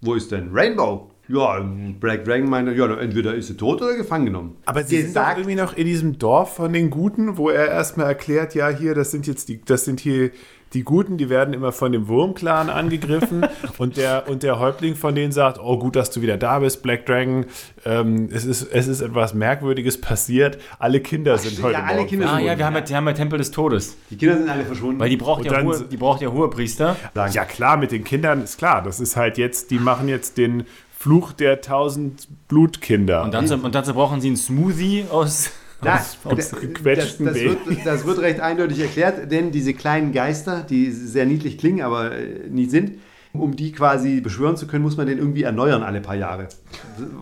wo 0.00 0.14
ist 0.14 0.30
denn 0.32 0.50
Rainbow? 0.52 1.10
Ja, 1.28 1.60
Black 2.00 2.24
Dragon 2.24 2.48
meinte, 2.48 2.72
ja, 2.72 2.86
entweder 2.98 3.34
ist 3.34 3.48
sie 3.48 3.56
tot 3.56 3.82
oder 3.82 3.96
gefangen 3.96 4.26
genommen. 4.26 4.56
Aber 4.64 4.82
sie 4.82 4.96
sind 5.02 5.08
doch 5.16 5.22
Gesagt- 5.22 5.38
irgendwie 5.38 5.56
noch 5.56 5.76
in 5.76 5.84
diesem 5.86 6.18
Dorf 6.18 6.56
von 6.56 6.72
den 6.72 6.88
Guten, 6.90 7.36
wo 7.36 7.50
er 7.50 7.68
erstmal 7.68 8.06
erklärt, 8.06 8.54
ja, 8.54 8.68
hier, 8.70 8.94
das 8.94 9.10
sind 9.10 9.26
jetzt 9.26 9.48
die, 9.48 9.60
das 9.62 9.84
sind 9.84 10.00
hier 10.00 10.30
die 10.74 10.84
Guten, 10.84 11.16
die 11.16 11.30
werden 11.30 11.54
immer 11.54 11.72
von 11.72 11.92
dem 11.92 12.08
Wurmclan 12.08 12.68
angegriffen 12.68 13.46
und 13.78 13.96
der, 13.96 14.24
und 14.28 14.42
der 14.42 14.58
Häuptling 14.58 14.96
von 14.96 15.14
denen 15.14 15.32
sagt, 15.32 15.58
oh, 15.62 15.78
gut, 15.78 15.96
dass 15.96 16.10
du 16.10 16.20
wieder 16.20 16.36
da 16.36 16.58
bist, 16.58 16.82
Black 16.82 17.06
Dragon, 17.06 17.46
ähm, 17.86 18.28
es, 18.32 18.44
ist, 18.44 18.62
es 18.70 18.86
ist 18.86 19.00
etwas 19.00 19.32
Merkwürdiges 19.32 20.00
passiert, 20.00 20.58
alle 20.78 21.00
Kinder 21.00 21.38
sind 21.38 21.58
ja, 21.58 21.64
heute 21.64 21.78
alle 21.82 21.96
Morgen 21.96 22.08
Kinder 22.08 22.26
Ah 22.30 22.36
sind 22.36 22.46
ja, 22.46 22.58
wir 22.58 22.66
haben, 22.66 22.74
ja, 22.74 22.80
die 22.82 22.94
haben 22.96 23.06
ja 23.06 23.12
Tempel 23.14 23.38
des 23.38 23.50
Todes. 23.50 23.96
Die 24.10 24.16
Kinder 24.16 24.36
sind 24.36 24.48
alle 24.48 24.64
verschwunden. 24.64 25.00
Weil 25.00 25.08
die 25.10 25.16
braucht, 25.16 25.40
Und 25.40 25.46
ja, 25.46 25.52
dann 25.52 25.66
hohe, 25.66 25.80
die 25.90 25.96
braucht 25.96 26.20
ja 26.20 26.30
hohe 26.30 26.50
Priester. 26.50 26.96
Ja, 27.14 27.44
klar, 27.44 27.76
mit 27.78 27.90
den 27.92 28.04
Kindern 28.04 28.42
ist 28.44 28.58
klar. 28.58 28.82
Das 28.82 29.00
ist 29.00 29.16
halt 29.16 29.38
jetzt, 29.38 29.70
die 29.70 29.78
machen 29.78 30.08
jetzt 30.08 30.36
den 30.36 30.64
Fluch 31.00 31.32
der 31.32 31.60
tausend 31.60 32.26
Blutkinder. 32.48 33.22
Und 33.22 33.32
dazu, 33.32 33.54
und 33.54 33.72
dazu 33.72 33.94
brauchen 33.94 34.20
sie 34.20 34.26
einen 34.26 34.36
Smoothie 34.36 35.04
aus. 35.10 35.50
Ja, 35.84 35.94
aus 35.94 36.18
das, 36.34 36.50
gequetschten 36.60 37.26
das, 37.26 37.34
das, 37.36 37.44
wird, 37.44 37.58
das 37.86 38.04
wird 38.04 38.18
recht 38.18 38.40
eindeutig 38.40 38.80
erklärt, 38.80 39.30
denn 39.30 39.52
diese 39.52 39.74
kleinen 39.74 40.10
Geister, 40.12 40.66
die 40.68 40.90
sehr 40.90 41.24
niedlich 41.24 41.56
klingen, 41.56 41.82
aber 41.82 42.10
äh, 42.16 42.48
nie 42.50 42.66
sind, 42.66 42.94
um 43.32 43.54
die 43.54 43.70
quasi 43.70 44.20
beschwören 44.20 44.56
zu 44.56 44.66
können, 44.66 44.82
muss 44.82 44.96
man 44.96 45.06
den 45.06 45.18
irgendwie 45.18 45.44
erneuern 45.44 45.84
alle 45.84 46.00
paar 46.00 46.16
Jahre. 46.16 46.48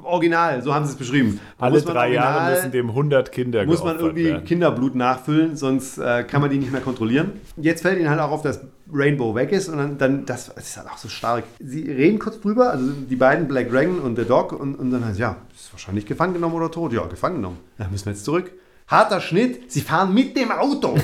Original, 0.04 0.62
so 0.62 0.72
haben 0.72 0.86
sie 0.86 0.92
es 0.92 0.96
beschrieben. 0.96 1.38
Da 1.58 1.66
Alle 1.66 1.82
drei 1.82 2.14
Jahre 2.14 2.28
original- 2.36 2.54
müssen 2.54 2.72
dem 2.72 2.88
100 2.88 3.30
Kinder 3.30 3.66
muss 3.66 3.84
man 3.84 3.98
irgendwie 3.98 4.24
werden. 4.24 4.44
Kinderblut 4.46 4.94
nachfüllen, 4.94 5.54
sonst 5.56 5.98
äh, 5.98 6.24
kann 6.24 6.40
man 6.40 6.48
die 6.48 6.56
nicht 6.56 6.72
mehr 6.72 6.80
kontrollieren. 6.80 7.32
Jetzt 7.58 7.82
fällt 7.82 7.98
ihnen 7.98 8.08
halt 8.08 8.20
auch 8.20 8.30
auf, 8.30 8.40
dass 8.40 8.60
Rainbow 8.92 9.34
weg 9.34 9.52
ist 9.52 9.68
und 9.68 9.78
dann, 9.78 9.98
dann 9.98 10.26
das, 10.26 10.52
das 10.54 10.68
ist 10.68 10.76
halt 10.76 10.88
auch 10.88 10.98
so 10.98 11.08
stark. 11.08 11.44
Sie 11.58 11.90
reden 11.90 12.18
kurz 12.18 12.40
drüber, 12.40 12.70
also 12.70 12.92
die 12.92 13.16
beiden, 13.16 13.48
Black 13.48 13.70
Dragon 13.70 13.98
und 14.00 14.16
The 14.16 14.24
Dog, 14.24 14.52
und, 14.52 14.76
und 14.76 14.90
dann 14.90 15.04
heißt 15.04 15.18
ja, 15.18 15.36
ist 15.54 15.72
wahrscheinlich 15.72 16.06
gefangen 16.06 16.34
genommen 16.34 16.54
oder 16.54 16.70
tot. 16.70 16.92
Ja, 16.92 17.04
gefangen 17.06 17.36
genommen. 17.36 17.58
Dann 17.78 17.90
müssen 17.90 18.06
wir 18.06 18.12
jetzt 18.12 18.24
zurück. 18.24 18.52
Harter 18.88 19.20
Schnitt, 19.20 19.72
sie 19.72 19.80
fahren 19.80 20.14
mit 20.14 20.36
dem 20.36 20.52
Auto. 20.52 20.96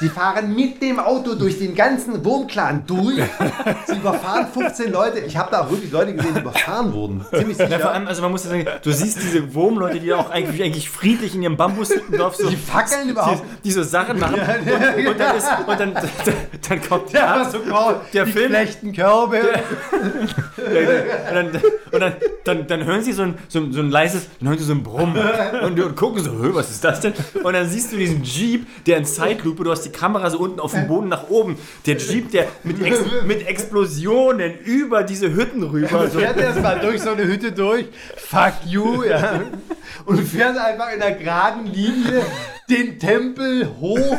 Sie 0.00 0.08
fahren 0.08 0.54
mit 0.54 0.80
dem 0.80 1.00
Auto 1.00 1.34
durch 1.34 1.58
den 1.58 1.74
ganzen 1.74 2.24
Wurmclan 2.24 2.84
durch. 2.86 3.20
Sie 3.86 3.96
überfahren 3.96 4.46
15 4.46 4.92
Leute. 4.92 5.18
Ich 5.18 5.36
habe 5.36 5.50
da 5.50 5.62
auch 5.62 5.70
wirklich 5.72 5.90
Leute 5.90 6.14
gesehen, 6.14 6.34
die 6.34 6.40
überfahren 6.40 6.92
wurden. 6.92 7.26
Ziemlich 7.36 7.58
Ja, 7.58 7.66
vor 7.66 7.76
sicher. 7.78 7.90
allem, 7.94 8.06
also 8.06 8.22
man 8.22 8.30
muss 8.30 8.44
ja 8.44 8.50
sagen, 8.50 8.64
du 8.80 8.92
siehst 8.92 9.18
diese 9.20 9.52
Wurmleute, 9.54 9.98
die 9.98 10.12
auch 10.14 10.30
eigentlich, 10.30 10.62
eigentlich 10.62 10.88
friedlich 10.88 11.34
in 11.34 11.42
ihrem 11.42 11.56
Bambushüttendorf 11.56 12.36
so. 12.36 12.48
Die 12.48 12.54
fackeln 12.54 13.08
überhaupt. 13.08 13.42
Die, 13.42 13.62
die 13.64 13.72
so 13.72 13.82
Sachen 13.82 14.20
machen. 14.20 14.36
Und, 14.40 15.06
und, 15.08 15.18
dann, 15.18 15.36
ist, 15.36 15.48
und 15.66 15.80
dann, 15.80 15.94
dann 16.68 16.88
kommt 16.88 17.12
der 17.12 17.20
Ja, 17.20 17.50
so. 17.50 17.58
Der 18.14 18.24
die 18.24 18.30
Film- 18.32 18.50
flechten 18.50 18.92
Körbe. 18.92 19.40
Und 20.56 21.34
dann, 21.34 21.46
und 21.90 22.00
dann, 22.00 22.12
dann, 22.44 22.66
dann 22.68 22.84
hören 22.84 23.02
sie 23.02 23.12
so 23.12 23.22
ein, 23.22 23.34
so, 23.48 23.58
ein- 23.58 23.72
so 23.72 23.80
ein 23.80 23.90
leises, 23.90 24.28
dann 24.38 24.50
hören 24.50 24.58
sie 24.58 24.64
so 24.64 24.74
ein 24.74 24.84
Brummen 24.84 25.20
und, 25.62 25.80
und 25.80 25.96
gucken 25.96 26.22
so, 26.22 26.30
"Hö, 26.38 26.54
was 26.54 26.70
ist 26.70 26.84
das 26.84 27.00
denn? 27.00 27.14
Und 27.42 27.52
dann 27.52 27.68
siehst 27.68 27.92
du 27.92 27.96
diesen 27.96 28.22
Jeep, 28.22 28.66
der 28.86 28.98
in 28.98 29.04
Zeitlupe, 29.04 29.64
du 29.64 29.70
hast 29.70 29.82
die 29.82 29.90
Kamera 29.90 30.30
so 30.30 30.38
unten 30.38 30.60
auf 30.60 30.72
dem 30.72 30.86
Boden 30.88 31.08
nach 31.08 31.28
oben. 31.28 31.56
Der 31.86 31.96
Jeep, 31.96 32.30
der 32.30 32.46
mit, 32.64 32.82
Ex 32.82 33.00
mit 33.26 33.46
Explosionen 33.46 34.58
über 34.64 35.02
diese 35.02 35.32
Hütten 35.34 35.62
rüber. 35.62 36.08
So. 36.08 36.18
fährt 36.18 36.38
erstmal 36.38 36.80
durch 36.80 37.02
so 37.02 37.10
eine 37.10 37.24
Hütte 37.24 37.52
durch, 37.52 37.86
fuck 38.16 38.54
you, 38.66 39.04
ja. 39.04 39.42
Und 40.04 40.26
fährt 40.26 40.56
einfach 40.56 40.92
in 40.94 41.02
einer 41.02 41.16
geraden 41.16 41.66
Linie 41.66 42.24
den 42.68 42.98
Tempel 42.98 43.68
hoch, 43.80 44.16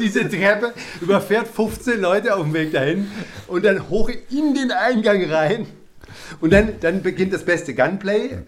diese 0.00 0.28
Treppe, 0.28 0.72
überfährt 1.00 1.46
15 1.48 2.00
Leute 2.00 2.34
auf 2.34 2.42
dem 2.42 2.54
Weg 2.54 2.72
dahin 2.72 3.10
und 3.46 3.64
dann 3.64 3.88
hoch 3.88 4.10
in 4.30 4.54
den 4.54 4.72
Eingang 4.72 5.24
rein. 5.30 5.66
Und 6.40 6.52
dann, 6.52 6.74
dann 6.80 7.02
beginnt 7.02 7.32
das 7.32 7.44
beste 7.44 7.74
Gunplay, 7.74 8.38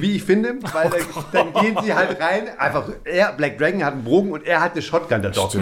wie 0.00 0.16
ich 0.16 0.22
finde, 0.22 0.54
weil 0.72 0.90
dann, 0.90 1.52
dann 1.52 1.62
gehen 1.62 1.76
sie 1.82 1.94
halt 1.94 2.20
rein. 2.20 2.48
Einfach, 2.58 2.88
er, 3.04 3.32
Black 3.32 3.58
Dragon 3.58 3.84
hat 3.84 3.94
einen 3.94 4.04
Bogen 4.04 4.32
und 4.32 4.46
er 4.46 4.60
hat 4.60 4.72
eine 4.72 4.82
Shotgun 4.82 5.22
da 5.22 5.30
dort. 5.30 5.58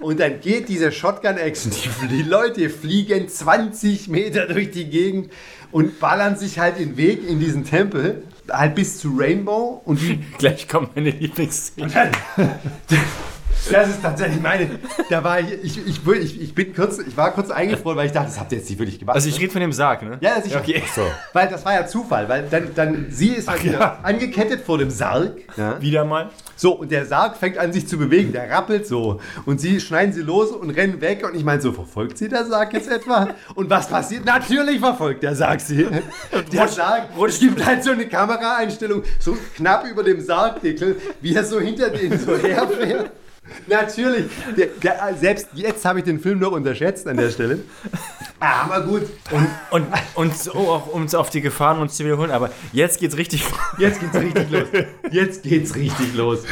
Und 0.00 0.20
dann 0.20 0.40
geht 0.40 0.68
diese 0.68 0.92
Shotgun-Action, 0.92 1.72
die, 2.02 2.08
die 2.08 2.22
Leute 2.22 2.70
fliegen 2.70 3.28
20 3.28 4.08
Meter 4.08 4.46
durch 4.46 4.70
die 4.70 4.88
Gegend 4.88 5.32
und 5.72 5.98
ballern 5.98 6.36
sich 6.36 6.58
halt 6.58 6.78
den 6.78 6.96
Weg 6.96 7.28
in 7.28 7.40
diesen 7.40 7.64
Tempel, 7.64 8.22
halt 8.50 8.74
bis 8.74 8.98
zu 8.98 9.16
Rainbow 9.16 9.82
und 9.84 9.98
Gleich 10.38 10.68
kommt 10.68 10.94
meine 10.94 11.10
Lieblingsszene. 11.10 12.12
das 13.70 13.88
ist 13.88 14.02
tatsächlich 14.02 14.40
meine. 14.40 14.78
Da 15.10 15.22
war 15.22 15.40
ich, 15.40 15.52
ich, 15.62 15.86
ich, 15.86 16.06
ich, 16.06 16.40
ich 16.40 16.54
bin 16.54 16.74
kurz, 16.74 16.98
ich 16.98 17.16
war 17.16 17.32
kurz 17.32 17.50
eingefroren, 17.50 17.96
weil 17.96 18.06
ich 18.06 18.12
dachte, 18.12 18.28
das 18.28 18.38
habt 18.40 18.52
ihr 18.52 18.58
jetzt 18.58 18.68
nicht 18.68 18.78
wirklich 18.78 18.98
gemacht. 18.98 19.14
Also 19.14 19.28
ich 19.28 19.40
rede 19.40 19.52
von 19.52 19.60
dem 19.60 19.72
Sarg, 19.72 20.02
ne? 20.02 20.18
ja, 20.20 20.40
sicher. 20.40 20.60
Okay. 20.60 20.82
Weil 21.32 21.48
das 21.48 21.64
war 21.64 21.74
ja 21.74 21.86
Zufall, 21.86 22.28
weil 22.28 22.46
dann, 22.50 22.74
dann 22.74 23.06
sie 23.10 23.28
ist 23.30 23.48
halt 23.48 23.64
wieder 23.64 24.04
angekettet 24.04 24.62
vor 24.62 24.78
dem 24.78 24.90
Sarg. 24.90 25.32
Ja. 25.56 25.80
Wieder 25.80 26.04
mal. 26.04 26.30
So, 26.56 26.72
und 26.72 26.90
der 26.90 27.04
Sarg 27.06 27.36
fängt 27.36 27.58
an 27.58 27.72
sich 27.72 27.86
zu 27.86 27.98
bewegen, 27.98 28.32
der 28.32 28.50
rappelt 28.50 28.86
so. 28.86 29.20
Und 29.44 29.60
sie 29.60 29.80
schneiden 29.80 30.12
sie 30.12 30.22
los 30.22 30.50
und 30.50 30.70
rennen 30.70 31.00
weg. 31.00 31.24
Und 31.26 31.36
ich 31.36 31.44
meine 31.44 31.60
so, 31.60 31.72
verfolgt 31.72 32.18
sie 32.18 32.28
der 32.28 32.44
Sarg 32.44 32.72
jetzt 32.72 32.90
etwa? 32.90 33.28
Und 33.54 33.68
was 33.68 33.88
passiert? 33.88 34.24
Natürlich 34.24 34.80
verfolgt 34.80 35.22
der 35.22 35.34
Sarg 35.34 35.60
sie. 35.60 35.86
Der 36.52 36.68
Sarg, 36.68 37.08
es 37.26 37.38
gibt 37.38 37.64
halt 37.64 37.84
so 37.84 37.90
eine 37.90 38.06
Kameraeinstellung, 38.06 39.02
so 39.18 39.36
knapp 39.56 39.86
über 39.86 40.02
dem 40.02 40.20
Sargdeckel, 40.20 40.96
wie 41.20 41.34
er 41.34 41.44
so 41.44 41.60
hinter 41.60 41.90
denen 41.90 42.18
so 42.18 42.36
herfährt. 42.36 43.10
Natürlich. 43.66 44.26
Der, 44.56 44.66
der, 44.82 45.14
selbst 45.18 45.48
jetzt 45.54 45.84
habe 45.84 46.00
ich 46.00 46.04
den 46.04 46.20
Film 46.20 46.38
noch 46.38 46.52
unterschätzt 46.52 47.06
an 47.06 47.16
der 47.16 47.30
Stelle. 47.30 47.60
Ah, 48.38 48.64
aber 48.64 48.86
gut. 48.86 49.02
Und, 49.30 49.48
und, 49.70 49.86
und 50.14 50.36
so 50.36 50.52
auch, 50.52 50.92
um 50.92 51.04
es 51.04 51.14
auf 51.14 51.30
die 51.30 51.40
Gefahren 51.40 51.80
uns 51.80 51.96
zu 51.96 52.04
wiederholen, 52.04 52.30
aber 52.30 52.50
jetzt 52.72 53.00
geht's 53.00 53.16
richtig. 53.16 53.44
Jetzt 53.78 54.00
geht's 54.00 54.14
richtig 54.14 54.50
los. 54.50 54.68
Jetzt 55.10 55.42
geht's 55.42 55.74
richtig 55.74 56.14
los. 56.14 56.44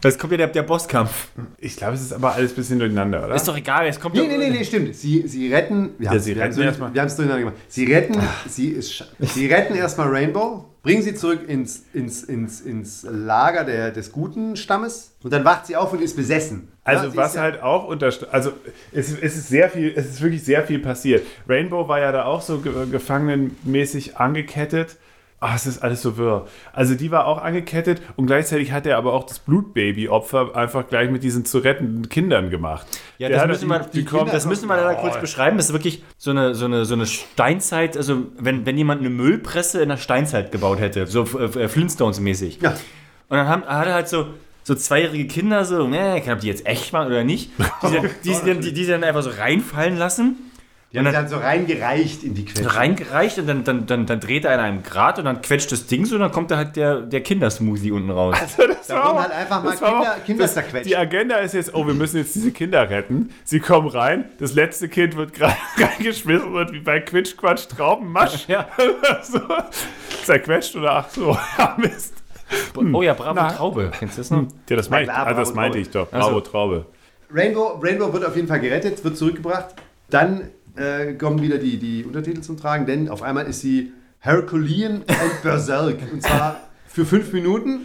Das 0.00 0.18
kommt 0.18 0.32
ja 0.32 0.36
der, 0.36 0.48
der 0.48 0.62
Bosskampf. 0.62 1.28
Ich 1.58 1.76
glaube, 1.76 1.94
es 1.94 2.02
ist 2.02 2.12
aber 2.12 2.34
alles 2.34 2.52
ein 2.52 2.56
bisschen 2.56 2.78
durcheinander, 2.78 3.24
oder? 3.24 3.34
Ist 3.34 3.48
doch 3.48 3.56
egal, 3.56 3.86
es 3.86 3.98
kommt 3.98 4.14
Nee, 4.14 4.26
nee, 4.26 4.36
nee, 4.36 4.50
nee, 4.50 4.64
stimmt. 4.64 4.94
Sie, 4.94 5.26
sie 5.26 5.52
retten. 5.52 5.94
Wir 5.98 6.10
haben 6.10 6.20
sie 6.20 6.32
retten 6.32 6.60
erstmal. 6.60 6.92
Wir 6.92 7.00
haben 7.00 7.08
es 7.08 7.16
durcheinander 7.16 7.44
gemacht. 7.44 7.62
Sie 7.68 7.92
retten, 7.92 8.20
sie, 8.48 8.68
ist, 8.68 9.04
sie 9.18 9.46
retten 9.46 9.74
erstmal 9.74 10.08
Rainbow, 10.08 10.66
bringen 10.84 11.02
sie 11.02 11.14
zurück 11.14 11.48
ins, 11.48 11.82
ins, 11.92 12.22
ins, 12.22 12.60
ins 12.60 13.04
Lager 13.10 13.64
der, 13.64 13.90
des 13.90 14.12
guten 14.12 14.54
Stammes 14.54 15.16
und 15.24 15.32
dann 15.32 15.44
wacht 15.44 15.66
sie 15.66 15.74
auf 15.76 15.92
und 15.92 16.00
ist 16.00 16.14
besessen. 16.14 16.68
Also 16.84 17.06
Ja, 17.08 17.16
was 17.16 17.34
ja- 17.34 17.40
halt 17.40 17.62
auch 17.62 17.88
unter 17.88 18.12
also 18.30 18.52
es, 18.92 19.10
es 19.10 19.36
ist 19.36 19.48
sehr 19.48 19.70
viel, 19.70 19.92
es 19.96 20.06
ist 20.06 20.20
wirklich 20.22 20.44
sehr 20.44 20.62
viel 20.64 20.78
passiert. 20.78 21.26
Rainbow 21.48 21.88
war 21.88 21.98
ja 21.98 22.12
da 22.12 22.26
auch 22.26 22.42
so 22.42 22.58
ge 22.58 22.72
gefangenenmäßig 22.90 24.18
angekettet. 24.18 24.96
Ah, 25.46 25.52
es 25.56 25.66
ist 25.66 25.82
alles 25.82 26.00
so 26.00 26.16
wirr. 26.16 26.46
Also 26.72 26.94
die 26.94 27.10
war 27.10 27.26
auch 27.26 27.36
angekettet 27.42 28.00
und 28.16 28.24
gleichzeitig 28.26 28.72
hat 28.72 28.86
er 28.86 28.96
aber 28.96 29.12
auch 29.12 29.24
das 29.24 29.40
Blutbaby-Opfer 29.40 30.56
einfach 30.56 30.88
gleich 30.88 31.10
mit 31.10 31.22
diesen 31.22 31.44
zu 31.44 31.58
rettenden 31.58 32.08
Kindern 32.08 32.48
gemacht. 32.48 32.86
Ja, 33.18 33.28
Der 33.28 33.46
das 33.46 33.48
müssen, 33.48 33.64
die- 33.68 33.70
wir, 33.70 33.78
die 33.92 34.04
die, 34.24 34.30
das 34.32 34.46
müssen 34.46 34.68
wir 34.68 34.76
leider 34.76 34.94
kurz 34.94 35.20
beschreiben. 35.20 35.56
Das 35.58 35.66
ist 35.66 35.72
wirklich 35.74 36.02
so 36.16 36.30
eine, 36.30 36.54
so 36.54 36.64
eine, 36.64 36.86
so 36.86 36.94
eine 36.94 37.04
Steinzeit, 37.04 37.96
also 37.96 38.22
wenn, 38.38 38.64
wenn 38.64 38.78
jemand 38.78 39.00
eine 39.02 39.10
Müllpresse 39.10 39.82
in 39.82 39.90
der 39.90 39.98
Steinzeit 39.98 40.50
gebaut 40.50 40.80
hätte, 40.80 41.06
so 41.06 41.22
äh, 41.22 41.68
Flintstones-mäßig. 41.68 42.62
Ja. 42.62 42.70
Und 43.28 43.36
dann 43.36 43.46
haben, 43.46 43.64
hat 43.64 43.86
er 43.86 43.94
halt 43.94 44.08
so, 44.08 44.26
so 44.62 44.74
zweijährige 44.74 45.26
Kinder, 45.26 45.64
so, 45.66 45.86
ne, 45.86 46.22
kann 46.24 46.34
ob 46.34 46.40
die 46.40 46.46
jetzt 46.48 46.64
echt 46.66 46.92
waren 46.94 47.08
oder 47.08 47.22
nicht, 47.24 47.50
die, 47.82 48.32
die, 48.44 48.60
die, 48.60 48.72
die 48.72 48.84
sie 48.84 48.90
dann 48.90 49.04
einfach 49.04 49.22
so 49.22 49.30
reinfallen 49.30 49.96
lassen, 49.98 50.36
Die 50.94 50.98
haben 51.00 51.06
sie 51.06 51.12
dann 51.12 51.28
so 51.28 51.38
reingereicht 51.38 52.22
in 52.22 52.34
die 52.34 52.44
Quetsche. 52.44 52.74
reingereicht 52.76 53.36
und 53.38 53.48
dann, 53.48 53.64
dann, 53.64 53.84
dann, 53.86 54.06
dann 54.06 54.20
dreht 54.20 54.44
er 54.44 54.54
in 54.54 54.60
einem 54.60 54.82
Grad 54.84 55.18
und 55.18 55.24
dann 55.24 55.42
quetscht 55.42 55.72
das 55.72 55.86
Ding 55.86 56.04
so 56.06 56.14
und 56.14 56.20
dann 56.20 56.30
kommt 56.30 56.52
da 56.52 56.56
halt 56.56 56.76
der, 56.76 57.00
der 57.00 57.20
Kindersmoothie 57.20 57.90
unten 57.90 58.10
raus. 58.10 58.36
Das 58.56 58.86
Da 58.86 58.94
war 58.96 59.12
auch- 59.14 59.20
halt 59.22 59.32
einfach 59.32 59.62
mal 59.64 59.72
Kinder, 59.76 60.00
auch- 60.20 60.24
Kinder 60.24 60.44
das- 60.44 60.54
zerquetscht. 60.54 60.86
Die 60.88 60.96
Agenda 60.96 61.36
ist 61.38 61.54
jetzt, 61.54 61.74
oh, 61.74 61.84
wir 61.86 61.94
müssen 61.94 62.18
jetzt 62.18 62.34
diese 62.36 62.52
Kinder 62.52 62.88
retten. 62.88 63.30
Sie 63.42 63.58
kommen 63.58 63.88
rein, 63.88 64.26
das 64.38 64.54
letzte 64.54 64.88
Kind 64.88 65.16
wird 65.16 65.32
gerade 65.34 65.56
reingeschmissen 65.78 66.54
und 66.54 66.72
wie 66.72 66.78
bei 66.80 67.00
Quitsch, 67.00 67.36
Quatsch, 67.36 67.66
Trauben, 67.68 68.12
Masch. 68.12 68.46
Ja. 68.46 68.68
so, 69.22 69.40
zerquetscht 70.24 70.76
oder 70.76 70.92
ach 70.96 71.08
so, 71.10 71.36
ja, 71.58 71.76
Mist. 71.78 72.14
Oh 72.76 73.02
ja, 73.02 73.14
bravo 73.14 73.34
Na. 73.34 73.50
Traube. 73.50 73.90
Kennst 73.98 74.16
du 74.16 74.20
das 74.20 74.30
noch? 74.30 74.42
Ja, 74.68 74.76
das, 74.76 74.90
meinte, 74.90 75.10
klar, 75.10 75.26
ah, 75.26 75.34
das 75.34 75.54
meinte 75.54 75.78
ich 75.78 75.90
doch. 75.90 76.12
Also- 76.12 76.28
Bravo, 76.28 76.40
Traube. 76.40 76.86
Rainbow, 77.32 77.80
Rainbow 77.82 78.12
wird 78.12 78.24
auf 78.24 78.36
jeden 78.36 78.46
Fall 78.46 78.60
gerettet, 78.60 79.02
wird 79.02 79.16
zurückgebracht. 79.16 79.74
Dann 80.10 80.50
äh, 80.76 81.14
kommen 81.14 81.40
wieder 81.42 81.58
die, 81.58 81.78
die 81.78 82.04
Untertitel 82.04 82.40
zum 82.40 82.56
Tragen, 82.56 82.86
denn 82.86 83.08
auf 83.08 83.22
einmal 83.22 83.46
ist 83.46 83.60
sie 83.60 83.92
Herculean 84.20 85.02
and 85.06 85.42
Berserk. 85.42 85.96
Und 86.12 86.22
zwar 86.22 86.60
für 86.86 87.04
fünf 87.04 87.32
Minuten 87.32 87.80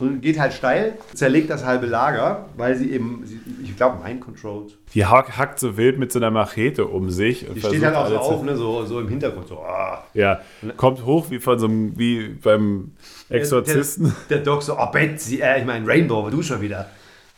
und 0.00 0.20
geht 0.20 0.38
halt 0.38 0.52
steil, 0.52 0.94
zerlegt 1.14 1.50
das 1.50 1.64
halbe 1.64 1.86
Lager, 1.86 2.46
weil 2.56 2.76
sie 2.76 2.92
eben, 2.92 3.22
sie, 3.24 3.40
ich 3.64 3.76
glaube, 3.76 4.02
mind-controlled. 4.02 4.76
Die 4.94 5.04
hack- 5.06 5.36
hackt 5.36 5.58
so 5.58 5.76
wild 5.76 5.98
mit 5.98 6.12
so 6.12 6.18
einer 6.20 6.30
Machete 6.30 6.86
um 6.86 7.10
sich. 7.10 7.48
Und 7.48 7.56
Die 7.56 7.60
steht 7.60 7.84
halt 7.84 7.96
auch 7.96 8.08
so 8.08 8.16
auf, 8.16 8.42
ne, 8.44 8.56
so, 8.56 8.84
so 8.84 9.00
im 9.00 9.08
Hintergrund. 9.08 9.48
So, 9.48 9.58
ah. 9.58 10.04
Ja, 10.14 10.40
kommt 10.76 11.04
hoch 11.04 11.30
wie 11.30 11.40
von 11.40 11.58
so 11.58 11.66
einem, 11.66 11.98
wie 11.98 12.28
beim 12.28 12.92
Exorzisten. 13.28 14.14
Der, 14.30 14.38
der 14.38 14.44
Doc 14.44 14.62
so, 14.62 14.76
oh 14.78 14.86
Betsy, 14.92 15.40
äh, 15.40 15.60
ich 15.60 15.66
meine 15.66 15.86
Rainbow, 15.86 16.28
du 16.30 16.42
schon 16.42 16.60
wieder. 16.60 16.88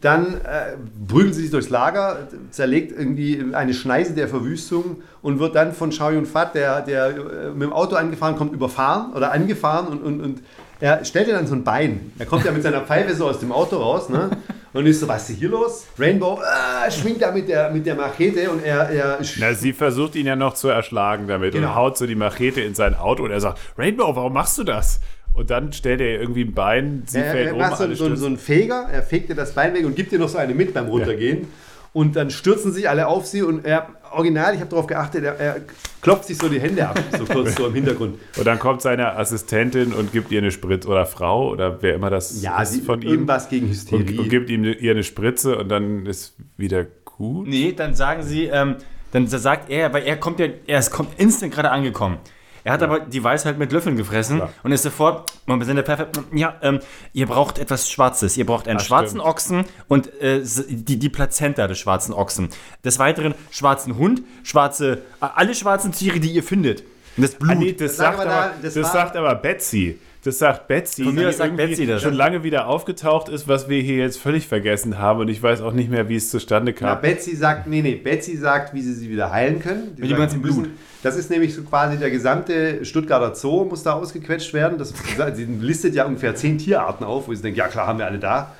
Dann 0.01 0.37
äh, 0.37 0.77
prügelt 1.07 1.35
sie 1.35 1.43
sich 1.43 1.51
durchs 1.51 1.69
Lager, 1.69 2.29
zerlegt 2.51 2.93
irgendwie 2.93 3.45
eine 3.53 3.75
Schneise 3.75 4.15
der 4.15 4.29
Verwüstung 4.29 5.03
und 5.21 5.39
wird 5.41 5.55
dann 5.55 5.73
von 5.75 5.93
Shao 5.93 6.11
Yun 6.11 6.25
Fat, 6.25 6.55
der, 6.55 6.81
der 6.81 7.07
äh, 7.09 7.51
mit 7.51 7.63
dem 7.63 7.73
Auto 7.73 7.97
angefahren 7.97 8.37
kommt, 8.37 8.55
überfahren 8.55 9.13
oder 9.13 9.33
angefahren 9.33 9.89
und, 9.89 10.03
und, 10.03 10.21
und 10.21 10.43
er 10.81 11.05
stellt 11.05 11.29
ihr 11.29 11.35
dann 11.35 11.47
so 11.47 11.55
ein 11.55 11.63
Bein. 11.63 12.13
Er 12.19 12.25
kommt 12.25 12.47
ja 12.47 12.53
mit 12.53 12.63
seiner 12.63 12.81
Pfeife 12.81 13.15
so 13.15 13.29
aus 13.29 13.39
dem 13.39 13.53
Auto 13.53 13.77
raus 13.77 14.09
ne? 14.09 14.31
und 14.73 14.87
ist 14.87 15.01
so, 15.01 15.09
was 15.09 15.29
ist 15.29 15.39
hier 15.39 15.51
los? 15.51 15.85
Rainbow 15.99 16.41
äh, 16.41 16.91
schwingt 16.91 17.21
da 17.21 17.31
mit 17.31 17.51
der, 17.51 17.71
mit 17.71 17.85
der 17.85 17.95
Machete 17.97 18.51
und 18.51 18.65
er, 18.65 18.89
er 18.89 19.19
Na, 19.39 19.53
sie 19.53 19.75
versucht 19.75 20.17
ihn 20.17 20.25
ja 20.25 20.37
noch 20.37 20.55
zu 20.55 20.69
erschlagen 20.69 21.29
damit 21.29 21.53
Genau. 21.53 21.69
und 21.69 21.75
haut 21.75 21.99
so 21.99 22.07
die 22.07 22.15
Machete 22.15 22.63
in 22.63 22.75
sein 22.75 22.95
Auto 22.95 23.25
und 23.25 23.31
er 23.31 23.41
sagt, 23.41 23.59
Rainbow, 23.77 24.17
warum 24.17 24.33
machst 24.33 24.57
du 24.57 24.65
das? 24.65 25.01
Und 25.35 25.51
dann 25.51 25.73
stellt 25.73 26.01
er 26.01 26.13
ihr 26.15 26.21
irgendwie 26.21 26.45
ein 26.45 26.55
Bein, 26.55 27.05
sie 27.07 27.19
er, 27.19 27.31
fällt 27.31 27.47
er 27.49 27.53
um, 27.55 27.61
macht 27.61 27.79
so, 27.79 27.85
alle 27.85 27.95
so, 27.95 28.15
so 28.15 28.27
einen 28.27 28.37
Feger, 28.37 28.89
er 28.93 29.03
fegt 29.03 29.29
ihr 29.29 29.35
das 29.35 29.55
Bein 29.55 29.75
weg 29.75 29.87
und 29.87 29.97
gibt 29.97 30.13
ihr 30.13 30.19
noch 30.19 30.29
so 30.29 30.39
eine 30.39 30.55
mit 30.55 30.75
beim 30.75 30.87
Runtergehen. 30.87 31.49
Und 31.93 32.15
dann 32.15 32.31
stürzen 32.31 32.73
sich 32.73 32.89
alle 32.89 33.09
auf 33.09 33.27
sie 33.27 33.43
und 33.43 33.65
er, 33.65 33.89
original, 34.13 34.55
ich 34.55 34.61
habe 34.61 34.71
darauf 34.71 34.87
geachtet, 34.87 35.25
er, 35.25 35.35
er 35.41 35.57
klopft 36.03 36.27
sich 36.27 36.39
so 36.39 36.49
die 36.49 36.61
Hände 36.61 36.87
ab, 36.89 37.03
so 37.19 37.25
kurz 37.25 37.55
so 37.57 37.67
im 37.67 37.75
Hintergrund. 37.75 38.17
Und 38.37 38.47
dann 38.47 38.61
kommt 38.61 38.81
seine 38.81 39.17
Assistentin 39.17 39.93
und 39.93 40.13
gibt 40.13 40.31
ihr 40.31 40.39
eine 40.39 40.53
Spritze 40.53 40.87
oder 40.87 41.05
Frau 41.05 41.51
oder 41.51 41.83
wer 41.83 41.95
immer 41.95 42.09
das 42.09 42.43
Ja, 42.43 42.63
ist 42.63 42.75
sie, 42.75 42.81
von 42.81 43.03
ihm 43.03 43.09
irgendwas 43.09 43.49
gegen 43.49 43.67
und, 43.67 43.73
Hysterie. 43.73 44.21
und 44.21 44.29
gibt 44.29 44.51
ihm 44.51 44.63
ihr 44.65 44.91
eine 44.93 45.03
Spritze 45.03 45.59
und 45.59 45.69
dann 45.69 46.07
ist 46.07 46.37
wieder 46.57 46.87
gut. 47.05 47.49
Nee, 47.49 47.73
dann 47.73 47.97
sagen 47.97 48.23
sie, 48.23 48.45
ähm, 48.45 48.77
dann 49.11 49.27
sagt 49.27 49.69
er, 49.69 49.93
weil 49.93 50.05
er 50.05 50.17
kommt 50.17 50.39
ja, 50.39 50.47
er 50.69 50.79
ist 50.79 50.93
kommt 50.93 51.19
instant 51.19 51.53
gerade 51.53 51.71
angekommen. 51.71 52.19
Er 52.65 52.73
hat 52.73 52.83
aber 52.83 53.01
die 53.01 53.23
Weisheit 53.25 53.59
mit 53.59 53.73
Löffeln 53.73 53.97
gefressen 53.97 54.37
Klar. 54.37 54.53
und 54.63 54.73
ist 54.73 54.83
sofort, 54.83 55.33
wir 55.47 55.65
sind 55.65 55.77
der 55.77 55.83
perfekt, 55.83 56.21
ja, 56.33 56.55
ähm, 56.63 56.81
ihr 57.13 57.27
braucht 57.27 57.59
etwas 57.59 57.91
Schwarzes. 57.91 58.37
Ihr 58.37 58.47
braucht 58.47 58.69
einen 58.69 58.79
Ah, 58.79 58.83
schwarzen 58.83 59.19
stimmt. 59.21 59.25
Ochsen 59.25 59.65
und 59.89 60.13
äh, 60.21 60.43
die, 60.69 60.99
die 60.99 61.09
Plazenta 61.09 61.67
des 61.67 61.79
schwarzen 61.79 62.13
Ochsen. 62.13 62.49
Des 62.85 62.99
Weiteren 62.99 63.35
schwarzen 63.51 63.97
Hund, 63.97 64.23
schwarze, 64.43 65.03
äh, 65.21 65.27
alle 65.35 65.55
schwarzen 65.55 65.93
Tiere, 65.93 66.21
die 66.21 66.31
ihr 66.33 66.43
findet. 66.43 66.83
Und 67.17 67.23
das 67.23 67.35
Blut. 67.35 67.51
Ah, 67.51 67.55
nee, 67.55 67.73
das, 67.73 67.89
Das 67.89 67.97
sagt, 67.97 68.19
wir 68.19 68.25
da, 68.25 68.31
aber, 68.43 68.55
das 68.63 68.75
das 68.75 68.93
sagt 68.93 69.17
aber 69.17 69.35
Betsy. 69.35 69.99
Das 70.23 70.39
sagt 70.39 70.69
Betsy, 70.69 71.05
Von 71.05 71.15
mir 71.15 71.33
sagt 71.33 71.57
Betsy 71.57 71.87
das. 71.87 72.03
schon 72.03 72.13
lange 72.13 72.43
wieder 72.43 72.67
aufgetaucht 72.67 73.31
ist, 73.31 73.49
was 73.49 73.71
wir 73.71 73.81
hier 73.81 73.97
jetzt 73.97 74.19
völlig 74.19 74.47
vergessen 74.47 74.99
haben. 74.99 75.21
Und 75.21 75.29
ich 75.29 75.43
weiß 75.43 75.63
auch 75.63 75.73
nicht 75.73 75.89
mehr, 75.91 76.11
wie 76.11 76.17
es 76.17 76.29
zustande 76.31 76.75
Na, 76.79 76.95
kam. 76.95 77.01
Betsy 77.01 77.35
sagt, 77.35 77.67
nee, 77.67 77.81
nee, 77.81 77.95
Betsy 77.95 78.37
sagt, 78.37 78.75
wie 78.75 78.83
sie 78.83 78.93
sie 78.93 79.09
wieder 79.09 79.31
heilen 79.33 79.61
können. 79.61 79.97
Die 79.97 80.07
ganzen 80.09 80.41
sie 80.43 80.47
müssen- 80.47 80.63
Blut. 80.65 80.75
Das 81.03 81.17
ist 81.17 81.31
nämlich 81.31 81.55
so 81.55 81.63
quasi 81.63 81.97
der 81.97 82.11
gesamte 82.11 82.85
Stuttgarter 82.85 83.35
Zoo 83.35 83.65
muss 83.65 83.83
da 83.83 83.95
ausgequetscht 83.95 84.53
werden. 84.53 84.77
Das, 84.77 84.93
sie 85.35 85.45
listet 85.61 85.95
ja 85.95 86.05
ungefähr 86.05 86.35
zehn 86.35 86.59
Tierarten 86.59 87.05
auf, 87.07 87.27
wo 87.27 87.33
sie 87.33 87.41
denkt, 87.41 87.57
ja 87.57 87.69
klar, 87.69 87.87
haben 87.87 87.99
wir 87.99 88.05
alle 88.07 88.19
da. 88.19 88.53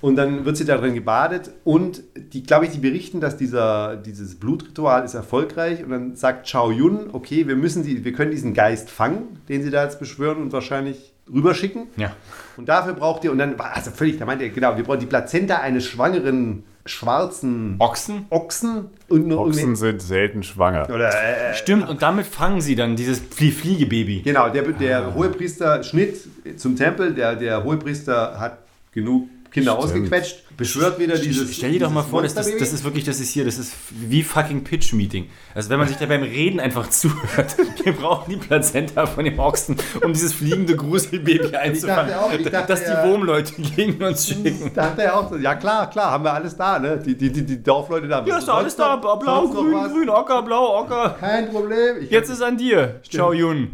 Und 0.00 0.16
dann 0.16 0.44
wird 0.44 0.56
sie 0.56 0.64
darin 0.64 0.94
gebadet 0.94 1.50
und 1.64 2.02
die, 2.32 2.42
glaube 2.42 2.66
ich, 2.66 2.72
die 2.72 2.78
berichten, 2.78 3.20
dass 3.20 3.36
dieser, 3.36 3.96
dieses 3.96 4.34
Blutritual 4.34 5.04
ist 5.04 5.14
erfolgreich 5.14 5.82
und 5.82 5.90
dann 5.90 6.16
sagt 6.16 6.46
Chao 6.46 6.70
Yun, 6.70 7.10
okay, 7.12 7.48
wir 7.48 7.56
müssen 7.56 7.82
die, 7.82 8.04
wir 8.04 8.12
können 8.12 8.30
diesen 8.30 8.52
Geist 8.52 8.90
fangen, 8.90 9.40
den 9.48 9.62
sie 9.62 9.70
da 9.70 9.84
jetzt 9.84 9.98
beschwören 9.98 10.42
und 10.42 10.52
wahrscheinlich 10.52 11.12
rüberschicken. 11.32 11.88
ja. 11.96 12.12
Und 12.56 12.68
dafür 12.70 12.94
braucht 12.94 13.22
ihr, 13.24 13.32
und 13.32 13.38
dann 13.38 13.58
war 13.58 13.76
also 13.76 13.90
völlig, 13.90 14.18
da 14.18 14.24
meint 14.24 14.40
ihr, 14.40 14.48
genau, 14.48 14.76
wir 14.76 14.84
brauchen 14.84 15.00
die 15.00 15.06
Plazenta 15.06 15.56
eines 15.56 15.84
schwangeren 15.84 16.64
schwarzen 16.86 17.76
Ochsen? 17.78 18.26
Ochsen 18.30 18.86
und 19.08 19.26
nur 19.26 19.40
Ochsen 19.40 19.76
sind 19.76 20.00
selten 20.00 20.42
schwanger. 20.42 20.88
oder 20.88 21.10
äh, 21.10 21.54
Stimmt, 21.54 21.88
und 21.88 22.00
damit 22.00 22.26
fangen 22.26 22.60
sie 22.60 22.76
dann 22.76 22.96
dieses 22.96 23.18
Flie 23.18 23.50
Fliegebaby. 23.50 24.22
Genau, 24.22 24.48
der, 24.48 24.62
der 24.62 25.14
Hohepriester 25.14 25.82
Schnitt 25.82 26.16
zum 26.56 26.76
Tempel, 26.76 27.12
der, 27.12 27.36
der 27.36 27.64
Hohepriester 27.64 28.38
hat 28.38 28.58
genug 28.92 29.28
Kinder 29.56 29.78
ausgequetscht, 29.78 30.42
beschwört 30.58 30.98
wieder 30.98 31.16
dieses. 31.16 31.56
Stell 31.56 31.72
dir 31.72 31.80
doch 31.80 31.90
mal 31.90 32.02
vor, 32.02 32.22
das, 32.22 32.34
das, 32.34 32.54
das 32.58 32.74
ist 32.74 32.84
wirklich, 32.84 33.04
das 33.04 33.20
ist 33.20 33.30
hier, 33.30 33.46
das 33.46 33.56
ist 33.56 33.72
wie 33.90 34.22
fucking 34.22 34.64
Pitch-Meeting. 34.64 35.30
Also 35.54 35.70
wenn 35.70 35.78
man 35.78 35.88
sich 35.88 35.96
da 35.96 36.04
beim 36.04 36.22
Reden 36.22 36.60
einfach 36.60 36.90
zuhört, 36.90 37.56
wir 37.82 37.94
brauchen 37.94 38.30
die 38.30 38.36
Plazenta 38.36 39.06
von 39.06 39.24
dem 39.24 39.38
Ochsen, 39.38 39.76
um 40.02 40.12
dieses 40.12 40.34
fliegende 40.34 40.76
Gruselbaby 40.76 41.56
einzufangen. 41.56 42.12
auch, 42.14 42.30
ich 42.30 42.46
dachte, 42.50 42.66
dass 42.68 42.84
die 42.84 42.90
ja. 42.90 43.08
Wurmleute 43.08 43.54
gegen 43.62 44.02
uns 44.04 44.28
schicken. 44.28 44.72
Da 44.74 44.90
hat 44.90 44.98
er 44.98 45.16
auch 45.16 45.30
so, 45.30 45.36
ja 45.36 45.54
klar, 45.54 45.88
klar, 45.88 46.10
haben 46.10 46.24
wir 46.24 46.34
alles 46.34 46.54
da, 46.54 46.78
ne? 46.78 46.98
Die, 46.98 47.16
die, 47.16 47.32
die, 47.32 47.46
die 47.46 47.62
Dorfleute 47.62 48.08
da. 48.08 48.22
Ja, 48.26 48.36
ist 48.36 48.48
alles 48.50 48.76
da. 48.76 48.96
Blau, 48.96 49.48
grün, 49.48 49.72
grün, 49.90 50.10
Ocker, 50.10 50.42
blau, 50.42 50.80
Ocker. 50.80 51.16
Kein 51.18 51.48
Problem. 51.48 52.02
Ich 52.02 52.10
Jetzt 52.10 52.28
ist 52.28 52.42
an 52.42 52.58
dir. 52.58 53.00
Ciao, 53.08 53.32
Jun. 53.32 53.70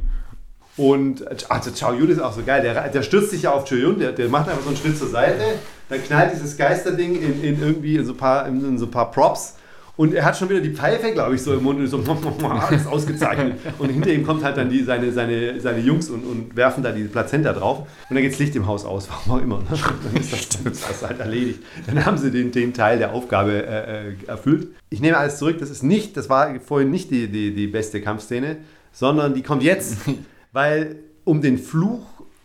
Und 0.77 1.25
also 1.51 1.71
Chao 1.71 1.93
Yun 1.93 2.09
ist 2.09 2.21
auch 2.21 2.33
so 2.33 2.43
geil. 2.43 2.63
Der, 2.63 2.89
der 2.89 3.03
stürzt 3.03 3.31
sich 3.31 3.43
ja 3.43 3.53
auf 3.53 3.65
Chao 3.65 3.77
Yun, 3.77 3.99
der, 3.99 4.13
der 4.13 4.29
macht 4.29 4.49
einfach 4.49 4.63
so 4.63 4.69
einen 4.69 4.79
Schritt 4.79 4.97
zur 4.97 5.09
Seite, 5.09 5.43
dann 5.89 6.03
knallt 6.03 6.33
dieses 6.33 6.57
Geisterding 6.57 7.17
in, 7.17 7.43
in 7.43 7.61
irgendwie 7.61 7.97
in 7.97 8.07
so, 8.07 8.13
ein 8.13 8.17
paar, 8.17 8.47
in, 8.47 8.65
in 8.65 8.79
so 8.79 8.87
ein 8.87 8.91
paar 8.91 9.11
Props. 9.11 9.57
Und 9.95 10.15
er 10.15 10.25
hat 10.25 10.39
schon 10.39 10.49
wieder 10.49 10.61
die 10.61 10.71
Pfeife, 10.71 11.13
glaube 11.13 11.35
ich, 11.35 11.43
so 11.43 11.53
im 11.53 11.63
Mund 11.63 11.79
und 11.79 11.87
so 11.87 11.99
alles 12.49 12.87
ausgezeichnet. 12.87 13.59
Und 13.79 13.91
hinter 13.91 14.11
ihm 14.11 14.25
kommt 14.25 14.43
halt 14.43 14.57
dann 14.57 14.71
die, 14.71 14.83
seine, 14.83 15.13
seine, 15.13 15.61
seine 15.61 15.81
Jungs 15.81 16.09
und, 16.09 16.25
und 16.25 16.57
werfen 16.57 16.83
da 16.83 16.93
die 16.93 17.05
Plazenta 17.05 17.53
drauf. 17.53 17.81
Und 18.09 18.15
dann 18.15 18.23
geht's 18.23 18.39
Licht 18.39 18.57
im 18.57 18.67
Haus 18.67 18.87
aus, 18.87 19.11
warum 19.27 19.39
auch 19.39 19.43
immer. 19.43 19.59
Ne? 19.59 19.67
Dann 19.71 20.21
ist 20.21 20.33
das, 20.33 20.49
das 20.65 21.07
halt 21.07 21.21
erledigt. 21.21 21.61
Dann 21.87 22.07
haben 22.07 22.17
sie 22.17 22.31
den, 22.31 22.51
den 22.53 22.73
Teil 22.73 22.99
der 22.99 23.13
Aufgabe 23.13 23.53
äh, 23.53 24.09
äh, 24.09 24.15
erfüllt. 24.27 24.69
Ich 24.89 25.01
nehme 25.01 25.19
alles 25.19 25.37
zurück, 25.37 25.59
das 25.59 25.69
ist 25.69 25.83
nicht, 25.83 26.17
das 26.17 26.31
war 26.31 26.59
vorhin 26.61 26.91
nicht 26.91 27.11
die, 27.11 27.29
die, 27.29 27.55
die 27.55 27.67
beste 27.67 28.01
Kampfszene, 28.01 28.57
sondern 28.93 29.35
die 29.35 29.43
kommt 29.43 29.63
jetzt. 29.63 29.99
Weil 30.53 30.97
um 31.25 31.41
den 31.41 31.59
Fluch 31.59 32.01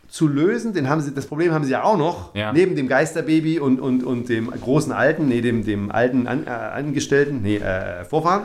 zu 0.08 0.28
lösen, 0.28 0.74
den 0.74 0.88
haben 0.88 1.02
sie, 1.02 1.14
das 1.14 1.26
Problem 1.26 1.52
haben 1.52 1.66
sie 1.66 1.72
ja 1.72 1.84
auch 1.84 1.98
noch, 1.98 2.34
Ja. 2.34 2.54
neben 2.54 2.76
dem 2.76 2.88
Geisterbaby 2.88 3.60
und, 3.60 3.80
und, 3.82 4.04
und 4.04 4.30
dem 4.30 4.50
großen 4.50 4.92
Alten, 4.94 5.28
nee, 5.28 5.42
dem, 5.42 5.66
dem 5.66 5.92
alten 5.92 6.28
An, 6.28 6.48
äh, 6.48 6.50
Angestellten, 6.50 7.42
nee, 7.42 7.58
äh, 7.58 8.06
Vorfahren, 8.06 8.44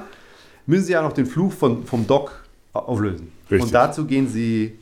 müssen 0.66 0.84
sie 0.84 0.92
ja 0.92 1.02
noch 1.02 1.12
den 1.12 1.26
Fluch 1.26 1.52
von, 1.52 1.84
vom 1.86 2.06
Doc 2.06 2.44
auflösen. 2.72 3.30
Richtig. 3.50 3.62
Und 3.66 3.74
dazu 3.74 4.06
gehen 4.06 4.28
sie 4.28 4.78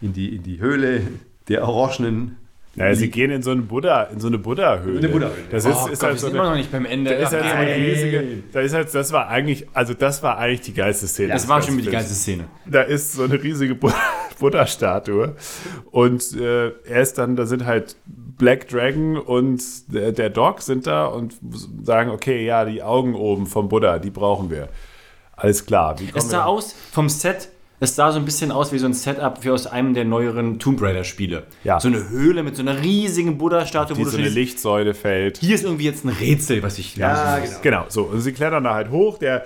in 0.00 0.12
die, 0.12 0.36
in 0.36 0.42
die 0.42 0.60
Höhle 0.60 1.02
der 1.48 1.66
orangenen. 1.66 2.36
Naja, 2.74 2.94
sie 2.94 3.10
gehen 3.10 3.30
in 3.30 3.42
so, 3.42 3.50
einen 3.50 3.66
Buddha, 3.66 4.04
in 4.04 4.18
so 4.18 4.28
eine 4.28 4.38
Buddha-Höhle. 4.38 4.98
Eine 4.98 5.08
Buddha-Höhle. 5.10 5.44
Das 5.50 5.66
ist, 5.66 5.76
oh 5.76 5.88
ist 5.88 6.00
Gott, 6.00 6.02
halt 6.08 6.14
wir 6.14 6.18
so 6.20 6.26
sind 6.28 6.36
eine, 6.36 6.38
immer 6.42 6.50
noch 6.52 6.56
nicht 6.56 6.72
beim 6.72 6.86
Ende. 6.86 7.10
da 7.10 7.16
ist 7.18 7.32
halt 7.32 7.44
so 7.44 7.50
eine 7.54 7.76
riesige, 7.76 8.24
da 8.50 8.60
ist 8.60 8.74
halt, 8.74 8.94
das 8.94 9.12
war 9.12 9.28
eigentlich, 9.28 9.66
also 9.74 9.92
das 9.92 10.22
war 10.22 10.38
eigentlich 10.38 10.62
die 10.62 10.72
geilste 10.74 11.06
Szene. 11.06 11.32
Das 11.34 11.42
des 11.42 11.48
war 11.50 11.60
schon 11.60 11.76
wieder 11.76 11.86
die 11.86 11.92
geilste 11.92 12.14
Szene. 12.14 12.44
Da 12.64 12.80
ist 12.82 13.12
so 13.12 13.24
eine 13.24 13.42
riesige 13.42 13.74
Bu- 13.74 13.90
Buddha-Statue 14.38 15.36
und 15.90 16.32
äh, 16.40 16.68
er 16.86 17.02
ist 17.02 17.18
dann, 17.18 17.36
da 17.36 17.46
sind 17.46 17.64
halt 17.66 17.96
Black 18.06 18.68
Dragon 18.68 19.18
und 19.18 19.62
der, 19.94 20.12
der 20.12 20.30
Dog 20.30 20.62
sind 20.62 20.86
da 20.86 21.06
und 21.06 21.34
sagen, 21.82 22.10
okay, 22.10 22.44
ja, 22.44 22.64
die 22.64 22.82
Augen 22.82 23.14
oben 23.14 23.46
vom 23.46 23.68
Buddha, 23.68 23.98
die 23.98 24.10
brauchen 24.10 24.50
wir. 24.50 24.68
Alles 25.36 25.66
klar. 25.66 25.98
Wie 26.00 26.06
kommen 26.06 26.18
Es 26.18 26.30
sah 26.30 26.38
wir- 26.44 26.46
aus 26.46 26.74
vom 26.90 27.08
Set, 27.08 27.50
es 27.82 27.96
sah 27.96 28.12
so 28.12 28.18
ein 28.18 28.24
bisschen 28.24 28.52
aus 28.52 28.72
wie 28.72 28.78
so 28.78 28.86
ein 28.86 28.92
Setup 28.94 29.38
wie 29.42 29.50
aus 29.50 29.66
einem 29.66 29.92
der 29.92 30.04
neueren 30.04 30.58
Tomb 30.58 30.80
Raider-Spiele. 30.80 31.42
Ja. 31.64 31.80
So 31.80 31.88
eine 31.88 32.08
Höhle 32.08 32.42
mit 32.42 32.54
so 32.56 32.62
einer 32.62 32.80
riesigen 32.80 33.38
Buddha-Statue, 33.38 33.96
wo 33.98 34.04
du 34.04 34.10
so 34.10 34.18
eine 34.18 34.28
Lichtsäule 34.28 34.94
fällt. 34.94 35.38
hier 35.38 35.54
ist 35.54 35.64
irgendwie 35.64 35.84
jetzt 35.84 36.04
ein 36.04 36.10
Rätsel, 36.10 36.62
was 36.62 36.78
ich 36.78 36.96
Ja, 36.96 37.34
lösen 37.36 37.40
muss. 37.52 37.60
genau. 37.60 37.72
Genau, 37.72 37.84
so. 37.88 38.02
Und 38.02 38.20
sie 38.20 38.32
klettern 38.32 38.64
da 38.64 38.74
halt 38.74 38.90
hoch. 38.90 39.18
Der, 39.18 39.44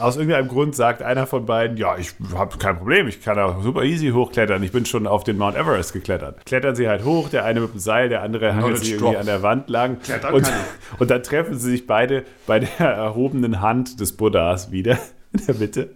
aus 0.00 0.16
irgendeinem 0.16 0.48
Grund 0.48 0.74
sagt 0.74 1.02
einer 1.02 1.26
von 1.26 1.46
beiden, 1.46 1.76
ja, 1.76 1.96
ich 1.96 2.14
habe 2.34 2.56
kein 2.58 2.76
Problem, 2.78 3.06
ich 3.06 3.22
kann 3.22 3.36
da 3.36 3.60
super 3.62 3.84
easy 3.84 4.10
hochklettern. 4.10 4.62
Ich 4.62 4.72
bin 4.72 4.84
schon 4.86 5.06
auf 5.06 5.24
den 5.24 5.36
Mount 5.38 5.56
Everest 5.56 5.92
geklettert. 5.92 6.44
Klettern 6.46 6.74
sie 6.74 6.88
halt 6.88 7.04
hoch, 7.04 7.28
der 7.28 7.44
eine 7.44 7.60
mit 7.60 7.72
dem 7.72 7.78
Seil, 7.78 8.08
der 8.08 8.22
andere 8.22 8.48
hangelt 8.54 8.64
Knowledge 8.64 8.84
sich 8.84 8.94
irgendwie 8.94 9.16
an 9.18 9.26
der 9.26 9.42
Wand 9.42 9.68
lang. 9.70 10.00
Klettern 10.00 10.34
Und, 10.34 10.42
kann 10.44 10.54
und 10.98 11.10
dann 11.10 11.22
treffen 11.22 11.56
sie 11.58 11.70
sich 11.70 11.86
beide 11.86 12.24
bei 12.46 12.58
der 12.60 12.80
erhobenen 12.80 13.60
Hand 13.60 14.00
des 14.00 14.16
Buddhas 14.16 14.72
wieder. 14.72 14.98
In 15.32 15.44
der 15.46 15.54
Mitte. 15.56 15.90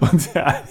Und 0.00 0.34
der, 0.34 0.62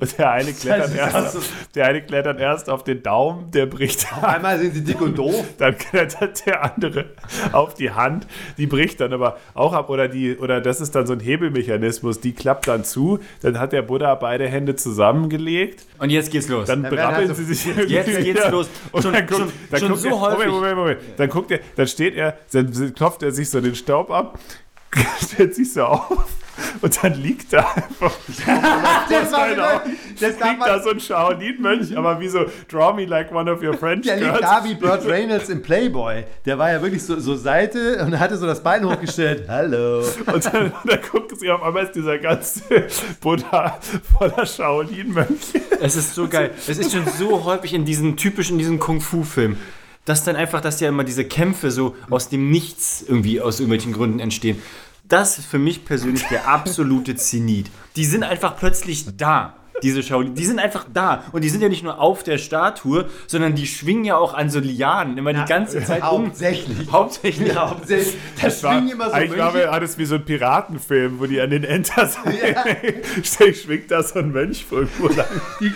und 0.00 0.18
der 0.18 0.30
eine 0.30 0.52
klettert 0.52 0.94
erst, 0.96 1.14
also- 1.14 1.38
der 1.74 1.86
eine 1.86 2.02
klettert 2.02 2.40
erst 2.40 2.68
auf 2.70 2.84
den 2.84 3.02
Daumen, 3.02 3.50
der 3.50 3.66
bricht 3.66 4.12
ab. 4.12 4.24
Einmal 4.24 4.58
sind 4.58 4.74
sie 4.74 4.84
dick 4.84 5.00
und 5.00 5.18
doof. 5.18 5.44
Dann 5.58 5.76
klettert 5.78 6.46
der 6.46 6.62
andere 6.64 7.06
auf 7.52 7.74
die 7.74 7.90
Hand, 7.90 8.26
die 8.58 8.66
bricht 8.66 9.00
dann 9.00 9.12
aber 9.12 9.38
auch 9.54 9.72
ab 9.72 9.88
oder 9.90 10.08
die 10.08 10.36
oder 10.36 10.60
das 10.60 10.80
ist 10.80 10.94
dann 10.94 11.06
so 11.06 11.12
ein 11.12 11.20
Hebelmechanismus, 11.20 12.20
die 12.20 12.32
klappt 12.32 12.68
dann 12.68 12.84
zu, 12.84 13.18
dann 13.42 13.58
hat 13.58 13.72
der 13.72 13.82
Buddha 13.82 14.14
beide 14.14 14.48
Hände 14.48 14.76
zusammengelegt, 14.76 15.84
Und 15.98 16.10
jetzt 16.10 16.30
geht's 16.30 16.48
los. 16.48 16.66
dann 16.66 16.82
Dann 16.82 16.98
halt 16.98 17.34
sie 17.36 17.44
sich 17.44 17.64
jetzt 17.66 17.90
irgendwie 18.08 18.24
geht's 18.32 18.48
los. 18.50 18.68
Und 18.92 19.02
Schon- 19.02 19.12
dann 19.12 19.26
guckt, 19.26 19.40
schon- 19.40 19.52
dann 19.70 19.80
schon 19.80 19.88
guckt 19.90 20.00
so 20.02 20.08
er, 20.08 20.20
häufig. 20.20 20.46
Moment, 20.46 20.76
Moment, 20.76 20.76
Moment, 20.76 21.00
dann 21.18 21.28
guckt 21.28 21.50
er, 21.50 21.60
dann 21.76 21.86
steht 21.86 22.14
er, 22.16 22.36
dann 22.52 22.94
klopft 22.94 23.22
er 23.22 23.32
sich 23.32 23.48
so 23.50 23.60
den 23.60 23.74
Staub 23.74 24.10
ab, 24.10 24.38
stellt 25.22 25.54
sich 25.54 25.72
so 25.72 25.84
auf 25.84 26.26
und 26.80 27.02
dann 27.02 27.14
liegt 27.14 27.52
da 27.52 27.60
einfach 27.74 28.12
Das 29.08 29.32
war 29.32 29.48
Genau. 29.48 29.80
das 30.20 30.40
liegt 30.40 30.66
da 30.66 30.82
so 30.82 30.90
ein 30.90 31.00
Shaolin-Mönch, 31.00 31.96
aber 31.96 32.20
wie 32.20 32.28
so 32.28 32.44
Draw 32.70 32.94
me 32.94 33.04
like 33.06 33.32
one 33.32 33.50
of 33.52 33.62
your 33.62 33.74
French 33.76 34.06
der 34.06 34.16
liegt 34.16 34.28
girls. 34.28 34.40
da 34.40 34.64
wie 34.64 34.74
Burt 34.74 35.04
Reynolds 35.06 35.48
im 35.48 35.62
Playboy. 35.62 36.24
Der 36.44 36.58
war 36.58 36.72
ja 36.72 36.82
wirklich 36.82 37.02
so, 37.02 37.18
so 37.20 37.34
Seite 37.36 38.04
und 38.04 38.18
hatte 38.18 38.36
so 38.36 38.46
das 38.46 38.62
Bein 38.62 38.84
hochgestellt. 38.88 39.44
Hallo. 39.48 40.04
Und 40.32 40.44
dann, 40.46 40.72
dann 40.84 40.98
guckt 41.10 41.38
sie 41.38 41.50
auf 41.50 41.62
einmal 41.62 41.84
ist 41.84 41.92
dieser 41.92 42.18
ganze 42.18 42.62
Buddha 43.20 43.78
voller 44.18 44.46
Shaolin-Mönche. 44.46 45.60
Es 45.80 45.96
ist 45.96 46.14
so 46.14 46.28
geil. 46.28 46.50
Es 46.66 46.78
ist 46.78 46.92
schon 46.92 47.04
so 47.18 47.44
häufig 47.44 47.74
in 47.74 47.84
diesen 47.84 48.16
typischen, 48.16 48.58
diesen 48.58 48.78
Kung-Fu-Filmen, 48.78 49.56
dass 50.04 50.24
dann 50.24 50.36
einfach, 50.36 50.60
dass 50.60 50.80
ja 50.80 50.88
immer 50.88 51.04
diese 51.04 51.24
Kämpfe 51.24 51.70
so 51.70 51.96
aus 52.10 52.28
dem 52.28 52.50
Nichts 52.50 53.04
irgendwie 53.06 53.40
aus 53.40 53.60
irgendwelchen 53.60 53.92
Gründen 53.92 54.20
entstehen. 54.20 54.60
Das 55.06 55.38
ist 55.38 55.46
für 55.46 55.58
mich 55.58 55.84
persönlich 55.84 56.24
der 56.24 56.48
absolute 56.48 57.14
Zenit. 57.14 57.70
Die 57.96 58.06
sind 58.06 58.22
einfach 58.22 58.56
plötzlich 58.56 59.04
da. 59.16 59.54
Diese 59.82 60.02
Shaolin, 60.02 60.34
die 60.34 60.44
sind 60.44 60.58
einfach 60.58 60.86
da. 60.92 61.24
Und 61.32 61.42
die 61.42 61.48
sind 61.48 61.60
ja 61.60 61.68
nicht 61.68 61.82
nur 61.82 61.98
auf 62.00 62.22
der 62.22 62.38
Statue, 62.38 63.06
sondern 63.26 63.54
die 63.54 63.66
schwingen 63.66 64.04
ja 64.04 64.16
auch 64.16 64.34
an 64.34 64.48
so 64.48 64.60
Lianen 64.60 65.18
immer 65.18 65.32
die 65.32 65.44
ganze 65.46 65.82
Zeit 65.84 66.02
um. 66.02 66.26
Hauptsächlich. 66.26 66.90
Hauptsächlich. 66.90 67.48
Ja, 67.48 67.70
hauptsächlich. 67.70 68.16
Da 68.40 68.50
schwingen 68.50 68.90
immer 68.90 69.06
so 69.06 69.12
Eigentlich 69.12 69.38
war 69.38 69.52
Mönche. 69.52 69.66
mir 69.66 69.72
alles 69.72 69.98
wie 69.98 70.04
so 70.04 70.14
ein 70.14 70.24
Piratenfilm, 70.24 71.18
wo 71.18 71.26
die 71.26 71.40
an 71.40 71.50
den 71.50 71.64
Enter 71.64 72.08
schwingt 73.54 73.90
da 73.90 74.02
so 74.02 74.18
ein 74.18 74.32
Mönch 74.32 74.64
irgendwo 74.70 75.08
lang. 75.08 75.26
Die, 75.60 75.72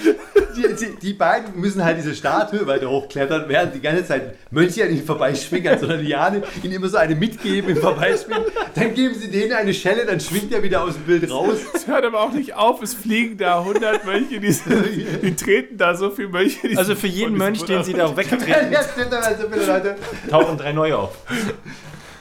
die, 0.57 0.75
die, 0.75 0.97
die 1.01 1.13
beiden 1.13 1.59
müssen 1.61 1.85
halt 1.85 1.99
diese 1.99 2.15
Statue 2.15 2.67
weiter 2.67 2.89
hochklettern, 2.91 3.45
während 3.49 3.75
die 3.75 3.81
ganze 3.81 4.07
Zeit 4.07 4.35
Mönche 4.51 4.85
an 4.85 4.91
ihnen 4.91 5.05
vorbeischwingen, 5.05 5.73
an 5.73 5.79
so 5.79 5.87
einer 5.87 5.97
Liane, 5.97 6.43
ihnen 6.63 6.75
immer 6.75 6.89
so 6.89 6.97
eine 6.97 7.15
mitgeben 7.15 7.71
im 7.71 7.77
Vorbeischwingen. 7.77 8.45
Dann 8.75 8.95
geben 8.95 9.15
sie 9.15 9.31
denen 9.31 9.53
eine 9.53 9.75
Schelle, 9.75 10.07
dann 10.07 10.21
schwingt 10.21 10.53
er 10.53 10.63
wieder 10.63 10.83
aus 10.83 10.95
dem 10.95 11.05
Bild 11.05 11.31
raus. 11.31 11.59
Es 11.75 11.87
hört 11.87 12.05
aber 12.05 12.21
auch 12.21 12.33
nicht 12.33 12.55
auf, 12.55 12.83
es 12.83 12.95
fliegen 12.95 13.37
da 13.39 13.61
100 13.61 13.88
Mönche, 14.05 14.41
die, 14.41 14.53
sind, 14.53 15.23
die 15.23 15.35
treten 15.35 15.77
da 15.77 15.95
so 15.95 16.11
viele 16.11 16.29
Mönche. 16.29 16.69
Die 16.69 16.77
Also 16.77 16.95
für 16.95 17.07
jeden 17.07 17.37
Mönch, 17.37 17.65
den 17.65 17.83
sie 17.85 17.93
da 17.93 18.17
weggetreten 18.17 18.73
Ja, 18.73 18.83
stimmt, 18.83 19.13
da 19.13 19.23
waren 19.23 19.35
so 19.41 19.49
viele 19.49 19.67
Leute. 19.67 19.97
tauchen 20.31 20.59
drei 20.59 20.73
neue 20.73 20.97
auf. 20.99 21.17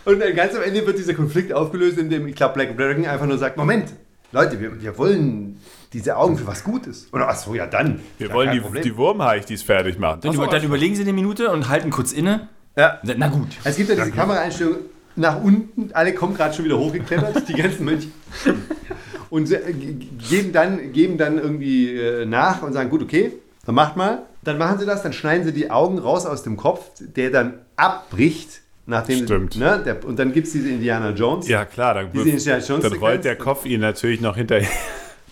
Und 0.06 0.20
dann 0.20 0.36
ganz 0.36 0.56
am 0.56 0.64
Ende 0.64 0.86
wird 0.86 0.98
dieser 0.98 1.14
Konflikt 1.14 1.52
aufgelöst, 1.52 1.98
indem, 1.98 2.28
ich 2.28 2.36
glaube, 2.36 2.54
Black 2.54 2.78
Dragon 2.78 3.06
einfach 3.06 3.26
nur 3.26 3.38
sagt, 3.38 3.58
Moment, 3.58 3.94
Leute, 4.32 4.60
wir, 4.60 4.82
wir 4.82 4.98
wollen 4.98 5.60
diese 5.94 6.18
Augen 6.18 6.38
für 6.38 6.48
was 6.48 6.64
Gutes. 6.64 7.08
Oder 7.12 7.30
ach 7.30 7.36
so, 7.36 7.56
ja 7.56 7.66
dann. 7.66 8.02
Wir 8.18 8.28
ja, 8.28 8.34
wollen 8.34 8.52
die, 8.52 8.60
Problem. 8.60 8.84
die 8.84 8.96
Wurmheichtis 8.98 9.64
fertig 9.64 10.00
machen. 10.00 10.22
Dann, 10.22 10.34
über, 10.34 10.48
dann 10.48 10.64
überlegen 10.64 10.96
sie 10.96 11.02
eine 11.02 11.14
Minute 11.14 11.50
und 11.50 11.70
halten 11.70 11.90
kurz 11.90 12.12
inne. 12.12 12.50
Ja. 12.76 13.00
Na, 13.04 13.14
na 13.18 13.28
gut. 13.28 13.50
Es 13.64 13.78
gibt 13.78 13.90
ja 13.90 13.96
diese 13.96 14.12
Kameraeinstellung 14.12 14.78
nach 15.16 15.42
unten, 15.42 15.90
alle 15.94 16.14
kommen 16.14 16.36
gerade 16.36 16.54
schon 16.54 16.66
wieder 16.66 16.78
hochgeklettert, 16.78 17.48
die 17.50 17.54
ganzen 17.54 17.86
Mönche. 17.86 18.10
Und 19.30 19.48
sie, 19.48 19.56
äh, 19.56 19.74
geben, 19.74 20.54
dann, 20.54 20.94
geben 20.94 21.18
dann 21.18 21.38
irgendwie 21.38 21.98
äh, 21.98 22.26
nach 22.26 22.62
und 22.64 22.74
sagen, 22.74 22.90
gut, 22.90 23.02
okay, 23.02 23.34
dann 23.66 23.76
macht 23.76 23.98
mal. 23.98 24.24
Dann 24.44 24.58
machen 24.58 24.80
sie 24.80 24.86
das, 24.86 25.04
dann 25.04 25.14
schneiden 25.14 25.46
sie 25.46 25.52
die 25.52 25.70
Augen 25.72 26.00
raus 26.00 26.26
aus 26.26 26.44
dem 26.44 26.56
Kopf, 26.56 26.90
der 27.00 27.32
dann 27.32 27.56
abbricht. 27.76 28.62
Nachdem 28.86 29.26
Stimmt. 29.26 29.58
Ne, 29.58 29.82
der, 29.86 30.06
und 30.06 30.18
dann 30.18 30.32
gibt 30.32 30.48
es 30.48 30.54
diese 30.54 30.70
Indiana 30.70 31.10
Jones. 31.10 31.50
Ja, 31.50 31.66
klar, 31.66 31.96
dann, 31.96 32.14
Diese 32.14 32.30
Indiana 32.30 32.64
Jones 32.64 32.90
dann 32.90 33.00
rollt 33.00 33.26
der 33.26 33.36
Kopf 33.36 33.66
ihnen 33.66 33.82
natürlich 33.82 34.22
noch 34.22 34.38
hinterher. 34.38 34.70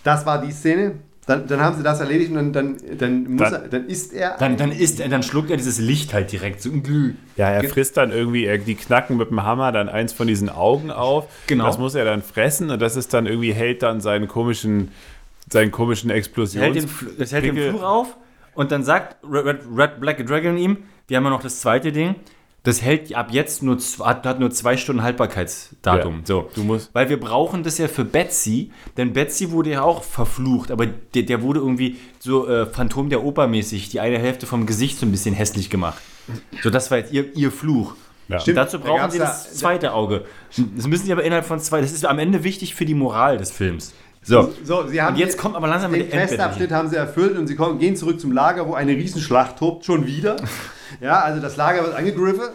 Das 0.04 0.26
war 0.26 0.40
die 0.40 0.52
Szene. 0.52 0.92
Dann, 1.26 1.48
dann 1.48 1.60
haben 1.60 1.76
sie 1.76 1.82
das 1.82 1.98
erledigt 1.98 2.30
und 2.30 2.36
dann, 2.36 2.52
dann, 2.52 2.98
dann, 2.98 3.24
muss 3.32 3.50
Dann- 3.50 3.62
er, 3.62 3.68
dann 3.68 3.86
ist 3.88 4.12
er. 4.12 4.36
Dann, 4.38 4.56
dann, 4.56 4.70
isst 4.70 5.00
er, 5.00 5.08
dann 5.08 5.24
schluckt 5.24 5.50
er 5.50 5.56
dieses 5.56 5.78
Licht 5.80 6.14
halt 6.14 6.30
direkt 6.30 6.62
so 6.62 6.70
ein 6.70 6.84
Glüh. 6.84 7.14
Ja, 7.36 7.50
er 7.50 7.64
frisst 7.64 7.96
dann 7.96 8.12
irgendwie, 8.12 8.44
er, 8.44 8.58
die 8.58 8.76
knacken 8.76 9.16
mit 9.16 9.30
dem 9.30 9.42
Hammer 9.42 9.72
dann 9.72 9.88
eins 9.88 10.12
von 10.12 10.28
diesen 10.28 10.48
Augen 10.48 10.92
auf. 10.92 11.26
Genau. 11.48 11.66
Das 11.66 11.78
muss 11.78 11.96
er 11.96 12.04
dann 12.04 12.22
fressen 12.22 12.70
und 12.70 12.80
das 12.80 12.94
ist 12.94 13.12
dann 13.12 13.26
irgendwie, 13.26 13.52
hält 13.52 13.82
dann 13.82 14.00
seinen 14.00 14.28
komischen, 14.28 14.92
seinen 15.50 15.72
komischen 15.72 16.10
Das 16.10 16.18
Explosions... 16.18 16.62
hält 16.64 16.76
den, 16.76 16.88
das 17.18 17.32
hält 17.32 17.44
den 17.44 17.70
Fluch 17.70 17.82
auf 17.82 18.16
und 18.54 18.70
dann 18.70 18.84
sagt 18.84 19.16
Red, 19.24 19.46
Red, 19.46 19.60
Red 19.76 20.00
Black 20.00 20.24
Dragon 20.26 20.56
ihm, 20.56 20.78
wir 21.08 21.16
haben 21.16 21.24
ja 21.24 21.30
noch 21.30 21.42
das 21.42 21.60
zweite 21.60 21.90
Ding, 21.90 22.14
das 22.66 22.82
hält 22.82 23.14
ab 23.14 23.28
jetzt 23.30 23.62
nur, 23.62 23.78
hat, 24.00 24.26
hat 24.26 24.40
nur 24.40 24.50
zwei 24.50 24.76
Stunden 24.76 25.02
Haltbarkeitsdatum. 25.02 26.14
Ja. 26.20 26.26
So. 26.26 26.50
Du 26.54 26.64
musst- 26.64 26.90
Weil 26.94 27.08
wir 27.08 27.20
brauchen 27.20 27.62
das 27.62 27.78
ja 27.78 27.86
für 27.88 28.04
Betsy, 28.04 28.70
denn 28.96 29.12
Betsy 29.12 29.50
wurde 29.52 29.70
ja 29.70 29.82
auch 29.82 30.02
verflucht, 30.02 30.70
aber 30.70 30.86
der, 30.86 31.22
der 31.22 31.42
wurde 31.42 31.60
irgendwie 31.60 31.96
so 32.18 32.48
äh, 32.48 32.66
Phantom 32.66 33.08
der 33.08 33.22
Oper 33.24 33.46
mäßig, 33.46 33.88
die 33.90 34.00
eine 34.00 34.18
Hälfte 34.18 34.46
vom 34.46 34.66
Gesicht 34.66 34.98
so 34.98 35.06
ein 35.06 35.12
bisschen 35.12 35.34
hässlich 35.34 35.70
gemacht. 35.70 36.02
So, 36.62 36.70
das 36.70 36.90
war 36.90 36.98
jetzt 36.98 37.12
ihr, 37.12 37.34
ihr 37.36 37.52
Fluch. 37.52 37.94
Ja. 38.28 38.38
Und 38.44 38.54
dazu 38.56 38.78
da 38.78 38.84
brauchen 38.84 38.98
gab's 39.02 39.12
sie 39.12 39.18
da- 39.20 39.26
das 39.26 39.54
zweite 39.54 39.92
Auge. 39.92 40.24
Das 40.74 40.86
müssen 40.88 41.06
sie 41.06 41.12
aber 41.12 41.22
innerhalb 41.22 41.46
von 41.46 41.60
zwei, 41.60 41.80
das 41.80 41.92
ist 41.92 42.04
am 42.04 42.18
Ende 42.18 42.42
wichtig 42.42 42.74
für 42.74 42.84
die 42.84 42.94
Moral 42.94 43.38
des 43.38 43.52
Films. 43.52 43.94
So. 44.22 44.52
So, 44.64 44.88
sie 44.88 45.00
haben 45.00 45.14
Und 45.14 45.20
jetzt 45.20 45.34
die- 45.34 45.38
kommt 45.40 45.54
aber 45.54 45.68
langsam 45.68 45.92
den. 45.92 46.10
Testabschnitt 46.10 46.72
haben 46.72 46.88
sie 46.88 46.96
erfüllt 46.96 47.38
und 47.38 47.46
sie 47.46 47.54
kommen, 47.54 47.78
gehen 47.78 47.94
zurück 47.94 48.18
zum 48.18 48.32
Lager, 48.32 48.66
wo 48.66 48.74
eine 48.74 48.90
Riesenschlacht 48.92 49.56
tobt, 49.60 49.84
schon 49.84 50.04
wieder. 50.06 50.34
Ja, 51.00 51.20
also 51.20 51.40
das 51.40 51.56
Lager 51.56 51.82
wird 51.84 51.94
angegriffen 51.94 52.50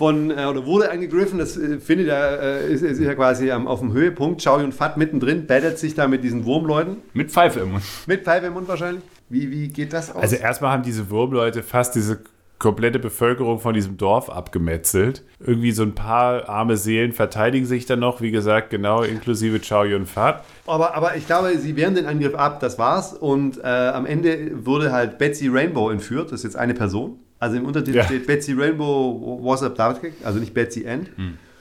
von, 0.00 0.30
äh, 0.30 0.46
oder 0.46 0.64
wurde 0.64 0.90
angegriffen, 0.90 1.38
das 1.38 1.58
äh, 1.58 1.78
findet 1.78 2.08
er, 2.08 2.40
äh, 2.40 2.72
ist, 2.72 2.82
ist 2.82 3.00
ja 3.00 3.14
quasi 3.14 3.50
am, 3.50 3.68
auf 3.68 3.80
dem 3.80 3.92
Höhepunkt. 3.92 4.42
Chow 4.42 4.58
Yun 4.58 4.72
Fat 4.72 4.96
mittendrin, 4.96 5.46
battelt 5.46 5.78
sich 5.78 5.94
da 5.94 6.08
mit 6.08 6.24
diesen 6.24 6.46
Wurmleuten. 6.46 6.96
Mit 7.12 7.30
Pfeife 7.30 7.60
im 7.60 7.72
Mund. 7.72 7.82
Mit 8.06 8.24
Pfeife 8.24 8.46
im 8.46 8.54
Mund 8.54 8.66
wahrscheinlich. 8.66 9.02
Wie, 9.28 9.50
wie 9.50 9.68
geht 9.68 9.92
das 9.92 10.10
aus? 10.14 10.22
Also 10.22 10.36
erstmal 10.36 10.72
haben 10.72 10.82
diese 10.82 11.10
Wurmleute 11.10 11.62
fast 11.62 11.94
diese 11.94 12.20
komplette 12.58 12.98
Bevölkerung 12.98 13.58
von 13.58 13.74
diesem 13.74 13.98
Dorf 13.98 14.30
abgemetzelt. 14.30 15.22
Irgendwie 15.38 15.72
so 15.72 15.82
ein 15.82 15.94
paar 15.94 16.48
arme 16.48 16.78
Seelen 16.78 17.12
verteidigen 17.12 17.66
sich 17.66 17.84
dann 17.84 18.00
noch, 18.00 18.22
wie 18.22 18.30
gesagt, 18.30 18.70
genau 18.70 19.02
inklusive 19.02 19.60
Chow 19.60 19.84
Yun 19.84 20.06
Fat. 20.06 20.44
Aber, 20.66 20.94
aber 20.94 21.16
ich 21.16 21.26
glaube, 21.26 21.58
sie 21.58 21.76
wehren 21.76 21.94
den 21.94 22.06
Angriff 22.06 22.34
ab, 22.34 22.60
das 22.60 22.78
war's. 22.78 23.12
Und 23.12 23.58
äh, 23.58 23.66
am 23.66 24.06
Ende 24.06 24.64
wurde 24.64 24.92
halt 24.92 25.18
Betsy 25.18 25.48
Rainbow 25.48 25.90
entführt, 25.90 26.32
das 26.32 26.40
ist 26.40 26.44
jetzt 26.44 26.56
eine 26.56 26.72
Person. 26.72 27.18
Also 27.40 27.56
im 27.56 27.64
Untertitel 27.64 27.96
Ja. 27.96 28.04
steht 28.04 28.26
Betsy 28.26 28.52
Rainbow 28.52 29.40
was 29.42 29.62
abducted, 29.64 30.12
also 30.22 30.38
nicht 30.38 30.54
Betsy 30.54 30.84
End. 30.84 31.10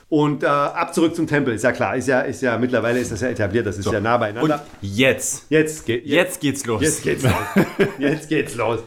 Und 0.10 0.42
äh, 0.44 0.48
ab 0.48 0.94
zurück 0.96 1.16
zum 1.16 1.28
Tempel, 1.28 1.54
ist 1.54 1.64
ja 1.64 1.72
klar, 1.72 1.96
ist 1.96 2.08
ja, 2.08 2.22
ist 2.22 2.42
ja 2.42 2.58
mittlerweile 2.58 3.00
ist 3.00 3.12
das 3.12 3.22
ja 3.22 3.28
etabliert, 3.30 3.68
das 3.68 3.78
ist 3.78 3.92
ja 3.92 4.00
nah 4.00 4.16
Und 4.16 4.20
beieinander. 4.22 4.66
jetzt. 4.82 5.46
jetzt, 5.50 5.86
geht, 5.86 6.04
jetzt, 6.04 6.12
Jetzt 6.12 6.42
geht's 6.42 6.66
los. 6.66 6.82
jetzt 6.82 7.04
geht's 7.04 7.24
los. 7.24 7.34
jetzt 8.00 8.28
geht's 8.28 8.56
los. 8.56 8.80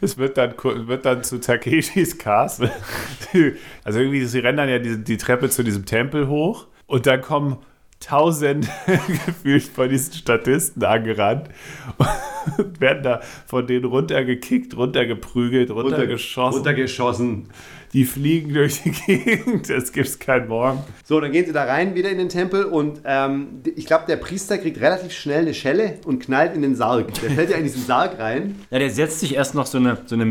Es 0.00 0.18
wird 0.18 0.36
dann, 0.36 0.54
wird 0.88 1.04
dann 1.06 1.22
zu 1.22 1.38
Takeshis 1.40 2.18
Castle. 2.18 2.70
Also 3.84 4.00
irgendwie, 4.00 4.24
sie 4.26 4.40
rennen 4.40 4.56
dann 4.58 4.68
ja 4.68 4.78
die, 4.80 5.02
die 5.04 5.16
Treppe 5.16 5.48
zu 5.48 5.62
diesem 5.62 5.84
Tempel 5.86 6.26
hoch 6.28 6.66
und 6.86 7.06
dann 7.06 7.20
kommen 7.22 7.58
tausend 8.00 8.68
gefühlt 9.26 9.64
von 9.64 9.88
diesen 9.88 10.12
Statisten 10.14 10.84
angerannt 10.84 11.48
und 12.58 12.80
werden 12.80 13.02
da 13.02 13.20
von 13.46 13.66
denen 13.66 13.84
runtergekickt, 13.84 14.76
runtergeprügelt, 14.76 15.70
runtergeschossen. 15.70 16.58
Runtergeschossen. 16.58 17.48
die 17.92 18.04
fliegen 18.04 18.54
durch 18.54 18.82
die 18.82 18.90
Gegend, 19.06 19.68
es 19.68 19.92
gibt 19.92 20.20
keinen 20.20 20.48
Morgen. 20.48 20.84
So, 21.04 21.20
dann 21.20 21.32
gehen 21.32 21.46
sie 21.46 21.52
da 21.52 21.64
rein 21.64 21.94
wieder 21.94 22.10
in 22.10 22.18
den 22.18 22.28
Tempel 22.28 22.64
und 22.64 23.00
ähm, 23.04 23.62
ich 23.74 23.86
glaube, 23.86 24.04
der 24.06 24.16
Priester 24.16 24.58
kriegt 24.58 24.80
relativ 24.80 25.12
schnell 25.12 25.40
eine 25.40 25.54
Schelle 25.54 25.94
und 26.04 26.20
knallt 26.20 26.54
in 26.54 26.62
den 26.62 26.76
Sarg. 26.76 27.12
Der 27.20 27.30
fällt 27.30 27.50
ja 27.50 27.56
in 27.56 27.64
diesen 27.64 27.84
Sarg 27.84 28.18
rein. 28.18 28.56
Ja, 28.70 28.78
der 28.78 28.90
setzt 28.90 29.20
sich 29.20 29.34
erst 29.34 29.54
noch 29.54 29.66
so 29.66 29.78
eine, 29.78 29.98
so 30.06 30.14
eine 30.14 30.24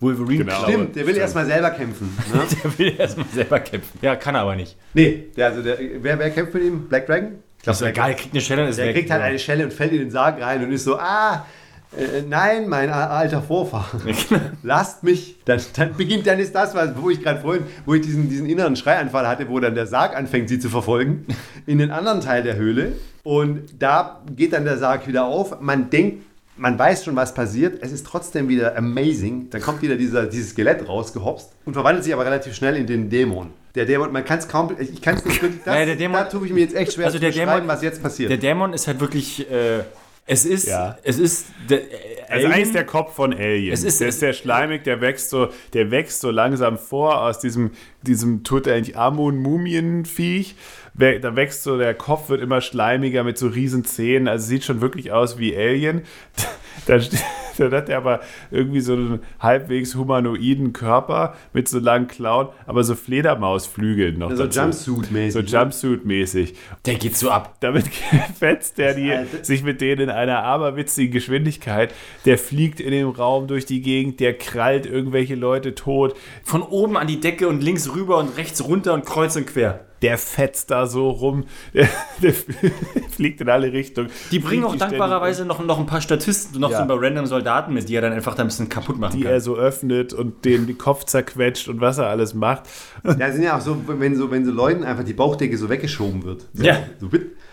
Metall-Wolverine. 0.00 0.44
Genau. 0.44 0.62
Stimmt, 0.64 0.96
der 0.96 1.06
will 1.06 1.16
erstmal 1.16 1.46
selber 1.46 1.70
kämpfen. 1.70 2.16
Ne? 2.32 2.40
Der 2.62 2.78
will 2.78 2.94
erstmal 2.98 3.26
selber 3.32 3.60
kämpfen. 3.60 3.98
Ja, 4.02 4.16
kann 4.16 4.34
er 4.34 4.42
aber 4.42 4.56
nicht. 4.56 4.76
Nee, 4.94 5.24
der, 5.36 5.46
also 5.48 5.62
der, 5.62 5.78
wer, 6.00 6.18
wer 6.18 6.30
kämpft 6.30 6.54
mit 6.54 6.64
ihm? 6.64 6.88
Black 6.88 7.06
Dragon? 7.06 7.32
Ich 7.58 7.62
glaub, 7.62 7.74
Ist 7.74 7.82
egal, 7.82 8.10
er 8.10 8.16
kriegt 8.16 8.32
eine 8.34 8.40
Stelle 8.40 8.62
und 8.62 8.68
ist 8.68 8.78
Der 8.78 8.86
weg. 8.86 8.94
kriegt 8.94 9.10
halt 9.10 9.22
eine 9.22 9.38
Schelle 9.38 9.64
und 9.64 9.72
fällt 9.72 9.92
in 9.92 9.98
den 9.98 10.10
Sarg 10.10 10.40
rein 10.40 10.62
und 10.64 10.70
ist 10.72 10.84
so, 10.84 10.98
ah, 10.98 11.44
äh, 11.96 12.22
nein, 12.28 12.68
mein 12.68 12.90
alter 12.90 13.42
Vorfahr, 13.42 13.90
lasst 14.62 15.02
mich. 15.02 15.36
Dann, 15.44 15.60
dann 15.76 15.94
beginnt, 15.94 16.26
dann 16.26 16.38
ist 16.38 16.54
das, 16.54 16.74
was, 16.74 16.90
wo 16.96 17.10
ich 17.10 17.22
gerade 17.22 17.40
vorhin, 17.40 17.64
wo 17.84 17.94
ich 17.94 18.02
diesen, 18.02 18.28
diesen 18.28 18.46
inneren 18.48 18.76
Schreianfall 18.76 19.26
hatte, 19.26 19.48
wo 19.48 19.58
dann 19.60 19.74
der 19.74 19.86
Sarg 19.86 20.14
anfängt, 20.16 20.48
sie 20.48 20.58
zu 20.58 20.68
verfolgen, 20.68 21.26
in 21.66 21.78
den 21.78 21.90
anderen 21.90 22.20
Teil 22.20 22.42
der 22.42 22.56
Höhle. 22.56 22.92
Und 23.22 23.62
da 23.82 24.22
geht 24.34 24.52
dann 24.52 24.64
der 24.64 24.78
Sarg 24.78 25.08
wieder 25.08 25.24
auf. 25.24 25.60
Man 25.60 25.90
denkt, 25.90 26.22
man 26.56 26.78
weiß 26.78 27.04
schon, 27.04 27.16
was 27.16 27.34
passiert. 27.34 27.82
Es 27.82 27.92
ist 27.92 28.06
trotzdem 28.06 28.48
wieder 28.48 28.76
amazing. 28.76 29.48
Dann 29.50 29.60
kommt 29.60 29.82
wieder 29.82 29.96
dieser, 29.96 30.26
dieses 30.26 30.50
Skelett 30.50 30.88
rausgehopst 30.88 31.50
und 31.64 31.74
verwandelt 31.74 32.04
sich 32.04 32.14
aber 32.14 32.24
relativ 32.24 32.54
schnell 32.54 32.76
in 32.76 32.86
den 32.86 33.10
Dämon. 33.10 33.50
Der 33.74 33.84
Dämon, 33.84 34.10
man 34.12 34.24
kann 34.24 34.38
es 34.38 34.48
kaum, 34.48 34.74
ich 34.78 35.02
kann 35.02 35.16
es 35.16 35.24
nicht 35.24 35.42
wirklich, 35.42 35.62
das, 35.64 35.74
Ja, 35.76 35.84
der 35.84 35.96
Dämon- 35.98 36.12
da 36.14 36.24
tue 36.24 36.46
ich 36.46 36.52
mir 36.52 36.60
jetzt 36.60 36.74
echt 36.74 36.92
schwer 36.94 37.06
Also 37.06 37.18
zu 37.18 37.20
der 37.20 37.28
beschreiben, 37.28 37.66
Dämon- 37.66 37.68
was 37.68 37.82
jetzt 37.82 38.02
passiert. 38.02 38.30
Der 38.30 38.38
Dämon 38.38 38.72
ist 38.72 38.86
halt 38.86 39.00
wirklich. 39.00 39.50
Äh, 39.50 39.80
es 40.28 40.44
ist. 40.44 40.66
Ja. 40.66 40.98
Es 41.04 41.18
ist. 41.20 41.46
Der, 41.68 41.82
äh, 41.82 41.84
Also 42.28 42.46
eigentlich 42.48 42.62
ist 42.64 42.74
der 42.74 42.84
Kopf 42.86 43.14
von 43.14 43.32
Alien. 43.32 43.72
Es 43.72 43.84
ist- 43.84 44.00
der 44.00 44.08
ist 44.08 44.18
sehr 44.18 44.32
schleimig, 44.32 44.82
der 44.82 45.00
wächst 45.00 45.30
so, 45.30 45.50
der 45.72 45.92
wächst 45.92 46.20
so 46.20 46.32
langsam 46.32 46.78
vor 46.78 47.22
aus 47.22 47.38
diesem, 47.38 47.70
diesem 48.02 48.42
Tutanchamun-Mumienviech. 48.42 50.50
Wä- 50.50 50.54
Da 50.98 51.36
wächst 51.36 51.62
so, 51.62 51.76
der 51.78 51.94
Kopf 51.94 52.28
wird 52.28 52.40
immer 52.40 52.60
schleimiger 52.60 53.22
mit 53.24 53.36
so 53.38 53.48
riesen 53.48 53.84
Zähnen. 53.84 54.28
Also 54.28 54.46
sieht 54.46 54.64
schon 54.64 54.80
wirklich 54.80 55.12
aus 55.12 55.38
wie 55.38 55.56
Alien. 55.56 56.02
Dann, 56.86 57.00
ste- 57.00 57.18
dann 57.58 57.72
hat 57.72 57.88
er 57.88 57.98
aber 57.98 58.20
irgendwie 58.50 58.80
so 58.80 58.92
einen 58.94 59.20
halbwegs 59.40 59.94
humanoiden 59.94 60.72
Körper 60.72 61.34
mit 61.52 61.68
so 61.68 61.78
langen 61.78 62.08
Klauen, 62.08 62.48
aber 62.66 62.84
so 62.84 62.94
Fledermausflügeln 62.94 64.18
noch 64.18 64.30
so 64.30 64.44
dazu. 64.46 64.60
Jumpsuit-mäßig. 64.60 65.32
So 65.32 65.40
Jumpsuit-mäßig. 65.40 66.54
der 66.84 66.94
geht 66.94 67.16
so 67.16 67.30
ab. 67.30 67.56
Damit 67.60 67.86
fetzt 68.38 68.78
der 68.78 68.94
die, 68.94 69.12
sich 69.42 69.62
mit 69.62 69.80
denen 69.80 70.02
in 70.02 70.10
einer 70.10 70.42
aberwitzigen 70.42 71.12
Geschwindigkeit. 71.12 71.92
Der 72.24 72.38
fliegt 72.38 72.80
in 72.80 72.90
dem 72.90 73.08
Raum 73.08 73.46
durch 73.46 73.66
die 73.66 73.82
Gegend, 73.82 74.20
der 74.20 74.34
krallt 74.36 74.86
irgendwelche 74.86 75.34
Leute 75.34 75.74
tot. 75.74 76.16
Von 76.44 76.62
oben 76.62 76.96
an 76.96 77.06
die 77.06 77.20
Decke 77.20 77.48
und 77.48 77.62
links 77.62 77.94
rüber 77.94 78.18
und 78.18 78.36
rechts 78.36 78.64
runter 78.64 78.94
und 78.94 79.04
kreuz 79.06 79.36
und 79.36 79.46
quer. 79.46 79.80
Der 80.02 80.18
fetzt 80.18 80.70
da 80.70 80.86
so 80.86 81.08
rum. 81.08 81.44
Der, 81.72 81.88
der 82.22 82.32
fliegt 83.10 83.40
in 83.40 83.48
alle 83.48 83.72
Richtungen. 83.72 84.10
Die 84.30 84.38
bringen 84.38 84.64
auch 84.64 84.76
dankbarerweise 84.76 85.46
noch, 85.46 85.64
noch 85.64 85.78
ein 85.78 85.86
paar 85.86 86.00
Statisten, 86.02 86.60
noch 86.60 86.70
Ja. 86.70 86.76
so 86.78 86.82
ein 86.82 86.88
paar 86.88 87.00
random 87.00 87.24
Soldaten 87.46 87.74
mit, 87.74 87.88
die 87.88 87.94
er 87.94 88.00
dann 88.00 88.12
einfach 88.12 88.34
da 88.34 88.42
ein 88.42 88.48
bisschen 88.48 88.68
kaputt 88.68 88.98
machen 88.98 89.16
Die 89.16 89.22
kann. 89.22 89.32
er 89.34 89.40
so 89.40 89.56
öffnet 89.56 90.12
und 90.12 90.44
den 90.44 90.66
den 90.66 90.78
Kopf 90.78 91.04
zerquetscht 91.04 91.68
und 91.68 91.80
was 91.80 91.98
er 91.98 92.08
alles 92.08 92.34
macht. 92.34 92.64
Ja, 93.04 93.30
sind 93.30 93.42
ja 93.44 93.56
auch 93.56 93.60
so, 93.60 93.80
wenn 93.86 94.16
so, 94.16 94.30
wenn 94.32 94.44
so 94.44 94.50
Leuten 94.50 94.82
einfach 94.82 95.04
die 95.04 95.12
Bauchdecke 95.12 95.56
so 95.56 95.68
weggeschoben 95.68 96.24
wird. 96.24 96.44
So, 96.54 96.64
Ja. 96.64 96.78
So, 96.98 97.08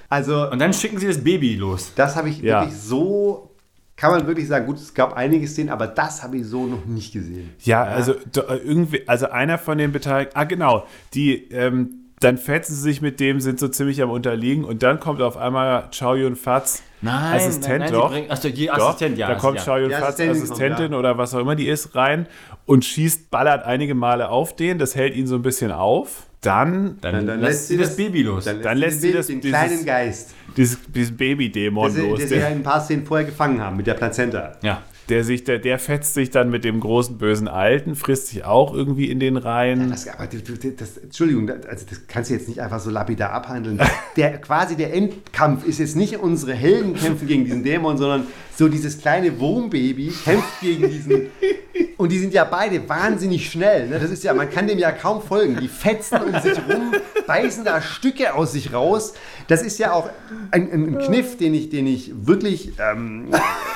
also, 0.10 0.50
und 0.50 0.60
dann 0.60 0.74
schicken 0.74 0.98
sie 0.98 1.06
das 1.08 1.24
Baby 1.24 1.56
los. 1.56 1.92
das 1.96 2.16
habe 2.16 2.30
ich 2.30 2.40
Ja. 2.42 2.62
wirklich 2.62 2.80
so, 2.80 3.52
kann 3.96 4.12
man 4.12 4.26
wirklich 4.26 4.48
sagen, 4.48 4.66
gut, 4.66 4.78
es 4.78 4.94
gab 4.96 5.14
einige 5.14 5.48
Szenen, 5.48 5.70
aber 5.70 5.86
das 5.86 6.24
habe 6.24 6.38
ich 6.38 6.46
so 6.48 6.66
noch 6.66 6.86
nicht 6.86 7.14
gesehen. 7.14 7.52
Ja, 7.60 7.84
also 7.84 8.16
da- 8.32 8.46
irgendwie, 8.66 9.08
also 9.08 9.30
einer 9.30 9.60
von 9.60 9.78
den 9.78 9.92
Beteiligten, 9.92 10.36
ah 10.36 10.44
genau, 10.46 10.88
die, 11.14 11.50
ähm, 11.52 12.03
dann 12.24 12.38
fetzen 12.38 12.76
sie 12.76 12.82
sich 12.82 13.02
mit 13.02 13.20
dem, 13.20 13.40
sind 13.40 13.60
so 13.60 13.68
ziemlich 13.68 14.02
am 14.02 14.10
Unterliegen 14.12 14.64
und 14.64 14.82
dann 14.84 15.00
kommt 15.00 15.22
auf 15.22 15.38
einmal 15.38 15.90
Chow 15.98 16.16
Yun 16.16 16.36
Fats 16.36 16.82
Nein, 17.02 17.36
Assistent 17.36 17.80
nein, 17.80 17.92
doch. 17.92 18.08
sie 18.10 18.14
bringen- 18.16 18.32
Achso, 18.32 18.50
die 18.50 18.68
Doch, 18.68 18.78
Assistent, 18.90 19.18
ja. 19.18 19.28
Da 19.28 19.36
kommt 19.36 19.58
ja. 19.58 19.64
Chow 19.66 19.78
Yun 19.80 19.92
Fats 19.92 20.04
Assistentin 20.04 20.28
kommt, 20.36 20.44
Assistentin 20.52 20.92
ja. 20.94 20.98
oder 21.00 21.18
was 21.18 21.34
auch 21.36 21.40
immer 21.40 21.56
die 21.56 21.68
ist 21.68 21.96
rein 21.96 22.28
und 22.66 22.86
schießt, 22.86 23.30
ballert 23.30 23.66
einige 23.66 23.94
Male 23.96 24.30
auf 24.30 24.56
den, 24.56 24.78
das 24.80 24.96
hält 24.96 25.16
ihn 25.16 25.28
so 25.28 25.36
ein 25.36 25.42
bisschen 25.42 25.72
auf. 25.72 26.28
Dann, 26.42 26.98
Dann, 27.00 27.40
lässt 27.40 27.70
sie 27.70 27.78
das, 27.78 27.96
Baby 27.96 28.24
los. 28.24 28.44
Dann 28.46 28.78
lässt 28.78 29.02
sie 29.02 29.08
den, 29.10 29.18
das- 29.18 29.28
den 29.28 29.40
dieses- 29.42 29.58
kleinen 29.60 29.86
Geist, 29.86 30.34
dieses, 30.58 30.78
diesen 30.92 31.16
Babydämon 31.18 31.96
los, 31.98 32.20
der 32.20 32.28
sie 32.28 32.34
ja 32.36 32.40
der, 32.42 32.50
in 32.52 32.56
ein 32.58 32.64
paar 32.64 32.82
Szenen 32.82 33.06
vorher 33.06 33.26
gefangen 33.26 33.62
haben 33.62 33.78
mit 33.78 33.88
der 33.88 33.94
Plazenta. 33.94 34.58
ja. 34.62 34.82
Der, 35.10 35.24
sich, 35.24 35.44
der, 35.44 35.60
der 35.60 35.80
fetzt 35.80 36.14
sich 36.14 36.30
dann 36.30 36.50
mit 36.50 36.64
dem 36.64 36.80
großen 36.80 37.18
bösen 37.18 37.48
Alten, 37.48 37.96
frisst 37.96 38.28
sich 38.28 38.46
auch 38.46 38.74
irgendwie 38.74 39.10
in 39.12 39.20
den 39.20 39.38
Reihen. 39.38 39.90
Das, 39.90 40.08
aber 40.08 40.28
du- 40.28 40.40
das, 40.72 40.98
Entschuldigung, 40.98 41.48
das, 41.48 41.66
also 41.66 41.86
das 41.90 42.08
kannst 42.08 42.30
du 42.30 42.36
jetzt 42.36 42.48
nicht 42.48 42.60
einfach 42.62 42.80
so 42.80 42.90
lapidar 42.90 43.32
abhandeln. 43.32 43.80
Der, 44.16 44.38
quasi 44.38 44.76
der 44.76 44.94
Endkampf 44.94 45.66
ist 45.66 45.80
jetzt 45.80 45.96
nicht 45.96 46.18
unsere 46.20 46.54
Helden 46.54 46.94
kämpfen 46.94 47.28
gegen 47.28 47.46
diesen 47.46 47.64
Dämon, 47.64 47.98
sondern 47.98 48.28
so 48.56 48.68
dieses 48.68 49.00
kleine 49.00 49.40
Wurmbaby 49.40 50.14
kämpft 50.24 50.62
gegen 50.62 50.88
diesen. 50.88 51.28
Und 51.98 52.12
die 52.12 52.20
sind 52.20 52.34
ja 52.34 52.44
beide 52.44 52.88
wahnsinnig 52.88 53.50
schnell. 53.50 53.88
Ne? 53.88 54.00
Das 54.00 54.10
ist 54.10 54.24
ja, 54.24 54.34
man 54.34 54.50
kann 54.50 54.68
dem 54.68 54.80
ja 54.80 54.92
kaum 54.92 55.22
folgen. 55.22 55.58
Die 55.60 55.68
fetzen 55.68 56.20
um 56.22 56.42
sich 56.42 56.58
rum, 56.58 56.94
beißen 57.28 57.64
da 57.64 57.82
Stücke 57.82 58.34
aus 58.34 58.54
sich 58.54 58.74
raus. 58.74 59.14
Das 59.48 59.62
ist 59.62 59.80
ja 59.80 59.94
auch 59.94 60.10
ein, 60.52 60.72
ein 60.72 60.98
Kniff, 61.00 61.38
den 61.38 61.54
ich, 61.54 61.70
den 61.70 61.88
ich 61.88 62.12
wirklich. 62.26 62.74
Ähm, 62.80 63.28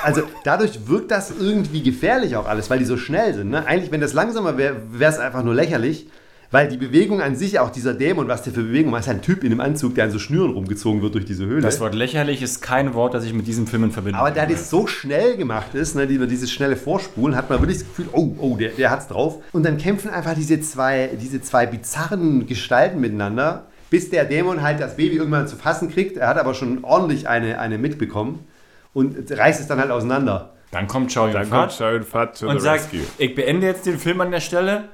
also 0.02 0.22
dadurch 0.44 0.88
wirkt 0.88 1.10
das 1.10 1.32
irgendwie 1.38 1.82
gefährlich 1.82 2.36
auch 2.36 2.46
alles, 2.46 2.70
weil 2.70 2.78
die 2.78 2.84
so 2.84 2.96
schnell 2.96 3.34
sind. 3.34 3.50
Ne? 3.50 3.64
Eigentlich, 3.66 3.90
wenn 3.92 4.00
das 4.00 4.12
langsamer 4.12 4.56
wäre, 4.56 4.76
wäre 4.90 5.12
es 5.12 5.18
einfach 5.18 5.42
nur 5.42 5.54
lächerlich. 5.54 6.08
Weil 6.50 6.68
die 6.68 6.78
Bewegung 6.78 7.20
an 7.20 7.36
sich, 7.36 7.58
auch 7.58 7.68
dieser 7.68 7.92
Dämon, 7.92 8.26
was 8.26 8.42
der 8.42 8.54
für 8.54 8.62
Bewegung 8.62 8.90
macht, 8.90 9.02
ist 9.02 9.08
ein 9.10 9.20
Typ 9.20 9.44
in 9.44 9.52
einem 9.52 9.60
Anzug, 9.60 9.94
der 9.94 10.04
an 10.04 10.10
so 10.10 10.18
Schnüren 10.18 10.52
rumgezogen 10.52 11.02
wird 11.02 11.14
durch 11.14 11.26
diese 11.26 11.44
Höhle. 11.44 11.60
Das 11.60 11.78
Wort 11.78 11.94
lächerlich 11.94 12.40
ist 12.40 12.62
kein 12.62 12.94
Wort, 12.94 13.12
das 13.12 13.24
ich 13.24 13.34
mit 13.34 13.46
diesem 13.46 13.66
Film 13.66 13.84
in 13.84 13.90
Verbindung 13.90 14.18
Aber 14.20 14.30
da 14.30 14.46
das 14.46 14.70
so 14.70 14.86
schnell 14.86 15.36
gemacht 15.36 15.74
ist, 15.74 15.94
ne, 15.94 16.06
die- 16.06 16.18
dieses 16.26 16.50
schnelle 16.50 16.76
Vorspulen, 16.76 17.36
hat 17.36 17.50
man 17.50 17.60
wirklich 17.60 17.80
das 17.80 17.86
Gefühl, 17.88 18.06
oh, 18.12 18.34
oh, 18.38 18.56
der, 18.56 18.70
der 18.70 18.90
hat's 18.90 19.08
drauf. 19.08 19.42
Und 19.52 19.64
dann 19.66 19.76
kämpfen 19.76 20.08
einfach 20.10 20.32
diese 20.34 20.58
zwei, 20.62 21.10
diese 21.20 21.42
zwei 21.42 21.66
bizarren 21.66 22.46
Gestalten 22.46 22.98
miteinander, 23.00 23.66
bis 23.90 24.08
der 24.08 24.24
Dämon 24.24 24.62
halt 24.62 24.80
das 24.80 24.96
Baby 24.96 25.16
irgendwann 25.16 25.48
zu 25.48 25.56
fassen 25.56 25.90
kriegt. 25.90 26.16
Er 26.16 26.28
hat 26.28 26.38
aber 26.38 26.54
schon 26.54 26.82
ordentlich 26.82 27.28
eine, 27.28 27.58
eine 27.58 27.76
mitbekommen 27.76 28.46
und 28.94 29.16
reißt 29.30 29.60
es 29.60 29.66
dann 29.66 29.78
halt 29.80 29.90
auseinander. 29.90 30.54
Dann 30.70 30.86
kommt 30.86 31.12
Chow 31.12 31.24
Yun 31.26 31.32
Dann 31.34 31.50
kommt 31.50 31.72
Fat 31.72 31.78
Chow 31.78 31.92
Yun 31.92 32.02
Fat 32.04 32.38
to 32.40 32.48
und 32.48 32.56
the 32.58 32.62
sagt, 32.64 32.84
rescue. 32.84 33.00
ich 33.18 33.34
beende 33.34 33.66
jetzt 33.66 33.84
den 33.84 33.98
Film 33.98 34.20
an 34.22 34.30
der 34.30 34.40
Stelle. 34.40 34.84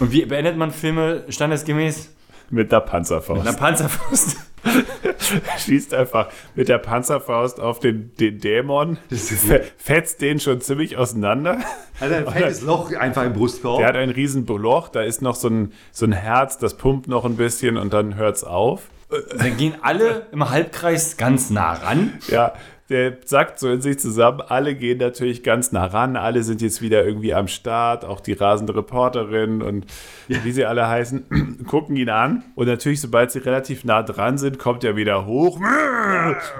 Und 0.00 0.12
wie 0.12 0.24
beendet 0.24 0.56
man 0.56 0.70
Filme 0.70 1.24
standesgemäß? 1.28 2.10
Mit 2.50 2.72
der 2.72 2.80
Panzerfaust. 2.80 3.38
Mit 3.38 3.48
einer 3.48 3.56
Panzerfaust. 3.56 4.36
schießt 5.58 5.94
einfach 5.94 6.28
mit 6.54 6.68
der 6.68 6.78
Panzerfaust 6.78 7.60
auf 7.60 7.78
den, 7.80 8.12
den 8.18 8.38
Dämon, 8.40 8.98
fe- 9.10 9.64
fetzt 9.76 10.20
den 10.20 10.40
schon 10.40 10.60
ziemlich 10.60 10.96
auseinander. 10.96 11.58
Also 12.00 12.14
ein 12.14 12.26
fettes 12.26 12.62
Loch 12.62 12.92
einfach 12.94 13.24
im 13.24 13.32
Brustkorb. 13.34 13.78
Der 13.78 13.88
hat 13.88 13.96
ein 13.96 14.10
riesen 14.10 14.46
Loch, 14.46 14.88
da 14.88 15.02
ist 15.02 15.22
noch 15.22 15.36
so 15.36 15.48
ein, 15.48 15.72
so 15.92 16.06
ein 16.06 16.12
Herz, 16.12 16.58
das 16.58 16.76
pumpt 16.76 17.08
noch 17.08 17.24
ein 17.24 17.36
bisschen 17.36 17.76
und 17.76 17.92
dann 17.92 18.16
hört's 18.16 18.44
auf. 18.44 18.82
Dann 19.38 19.56
gehen 19.56 19.74
alle 19.82 20.26
im 20.32 20.48
Halbkreis 20.50 21.16
ganz 21.16 21.50
nah 21.50 21.72
ran. 21.74 22.14
Ja, 22.28 22.52
der 22.88 23.18
sagt 23.24 23.58
so 23.58 23.70
in 23.70 23.80
sich 23.82 23.98
zusammen, 23.98 24.40
alle 24.40 24.74
gehen 24.74 24.98
natürlich 24.98 25.42
ganz 25.42 25.72
nah 25.72 25.86
ran, 25.86 26.16
alle 26.16 26.42
sind 26.42 26.62
jetzt 26.62 26.80
wieder 26.80 27.04
irgendwie 27.04 27.34
am 27.34 27.46
Start, 27.48 28.04
auch 28.04 28.20
die 28.20 28.32
rasende 28.32 28.74
Reporterin 28.74 29.62
und 29.62 29.86
wie 30.28 30.52
sie 30.52 30.64
alle 30.64 30.88
heißen, 30.88 31.64
gucken 31.68 31.96
ihn 31.96 32.08
an. 32.10 32.44
Und 32.54 32.66
natürlich, 32.66 33.00
sobald 33.00 33.30
sie 33.30 33.40
relativ 33.40 33.84
nah 33.84 34.02
dran 34.02 34.38
sind, 34.38 34.58
kommt 34.58 34.84
er 34.84 34.96
wieder 34.96 35.26
hoch 35.26 35.60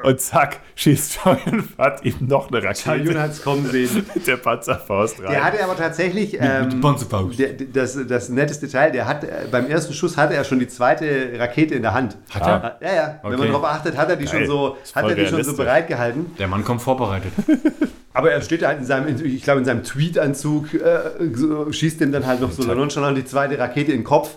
und 0.03 0.21
zack, 0.21 0.61
schießt 0.75 1.21
Choyun 1.23 1.63
Fat 1.63 2.05
ihm 2.05 2.15
noch 2.21 2.51
eine 2.51 2.63
Rakete 2.63 3.21
hat 3.21 3.31
es 3.33 3.43
kommen 3.43 3.67
sehen. 3.67 4.07
mit 4.15 4.27
der 4.27 4.37
Panzerfaust 4.37 5.23
rein. 5.23 5.31
Der 5.31 5.45
hatte 5.45 5.63
aber 5.65 5.77
tatsächlich 5.77 6.37
ähm, 6.41 6.81
Panzerfaust. 6.81 7.39
der, 7.39 7.53
das, 7.55 7.99
das 8.07 8.29
netteste 8.29 8.67
Detail, 8.67 8.91
der 8.91 9.07
hat 9.07 9.25
äh, 9.25 9.47
beim 9.51 9.67
ersten 9.67 9.93
Schuss 9.93 10.17
hatte 10.17 10.35
er 10.35 10.45
schon 10.45 10.59
die 10.59 10.69
zweite 10.69 11.33
Rakete 11.39 11.75
in 11.75 11.83
der 11.83 11.95
Hand. 11.95 12.17
Hat 12.31 12.43
er? 12.43 12.79
Ja, 12.81 12.95
ja. 12.95 13.21
Wenn 13.23 13.31
man 13.33 13.39
Okay. 13.49 13.49
darauf 13.53 13.65
achtet, 13.65 13.97
hat 13.97 14.11
er 14.11 14.17
die 14.17 14.27
schon 14.27 14.47
so, 14.47 14.77
hat 14.95 15.09
er 15.09 15.15
die 15.15 15.27
schon 15.27 15.43
so 15.43 15.57
bereit 15.57 15.89
gehalten. 15.89 16.18
Der 16.39 16.49
Mann 16.49 16.65
kommt 16.65 16.83
vorbereitet. 16.83 17.33
Aber 18.13 18.33
er 18.33 18.43
steht 18.43 18.65
halt 18.65 18.81
in 18.81 18.85
seinem, 18.85 19.25
ich 19.25 19.43
glaube 19.43 19.61
in 19.61 19.65
seinem 19.65 19.85
Tweetanzug, 19.85 20.75
äh, 20.75 21.73
schießt 21.73 22.01
ihm 22.01 22.13
dann 22.13 22.27
halt 22.27 22.41
noch 22.41 22.51
so 22.51 22.63
nonchalant 22.63 23.17
die 23.17 23.25
zweite 23.25 23.59
Rakete 23.59 23.93
in 23.93 23.99
den 23.99 24.05
Kopf. 24.05 24.37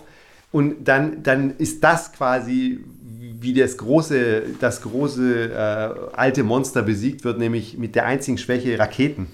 Und 0.52 0.86
dann, 0.86 1.22
dann 1.22 1.56
ist 1.56 1.82
das 1.82 2.12
quasi 2.12 2.84
wie 3.40 3.54
das 3.54 3.76
große, 3.76 4.42
das 4.60 4.82
große 4.82 5.50
äh, 5.50 6.16
alte 6.16 6.44
Monster 6.44 6.82
besiegt 6.82 7.24
wird, 7.24 7.38
nämlich 7.38 7.76
mit 7.76 7.94
der 7.94 8.06
einzigen 8.06 8.38
Schwäche 8.38 8.78
Raketen. 8.78 9.26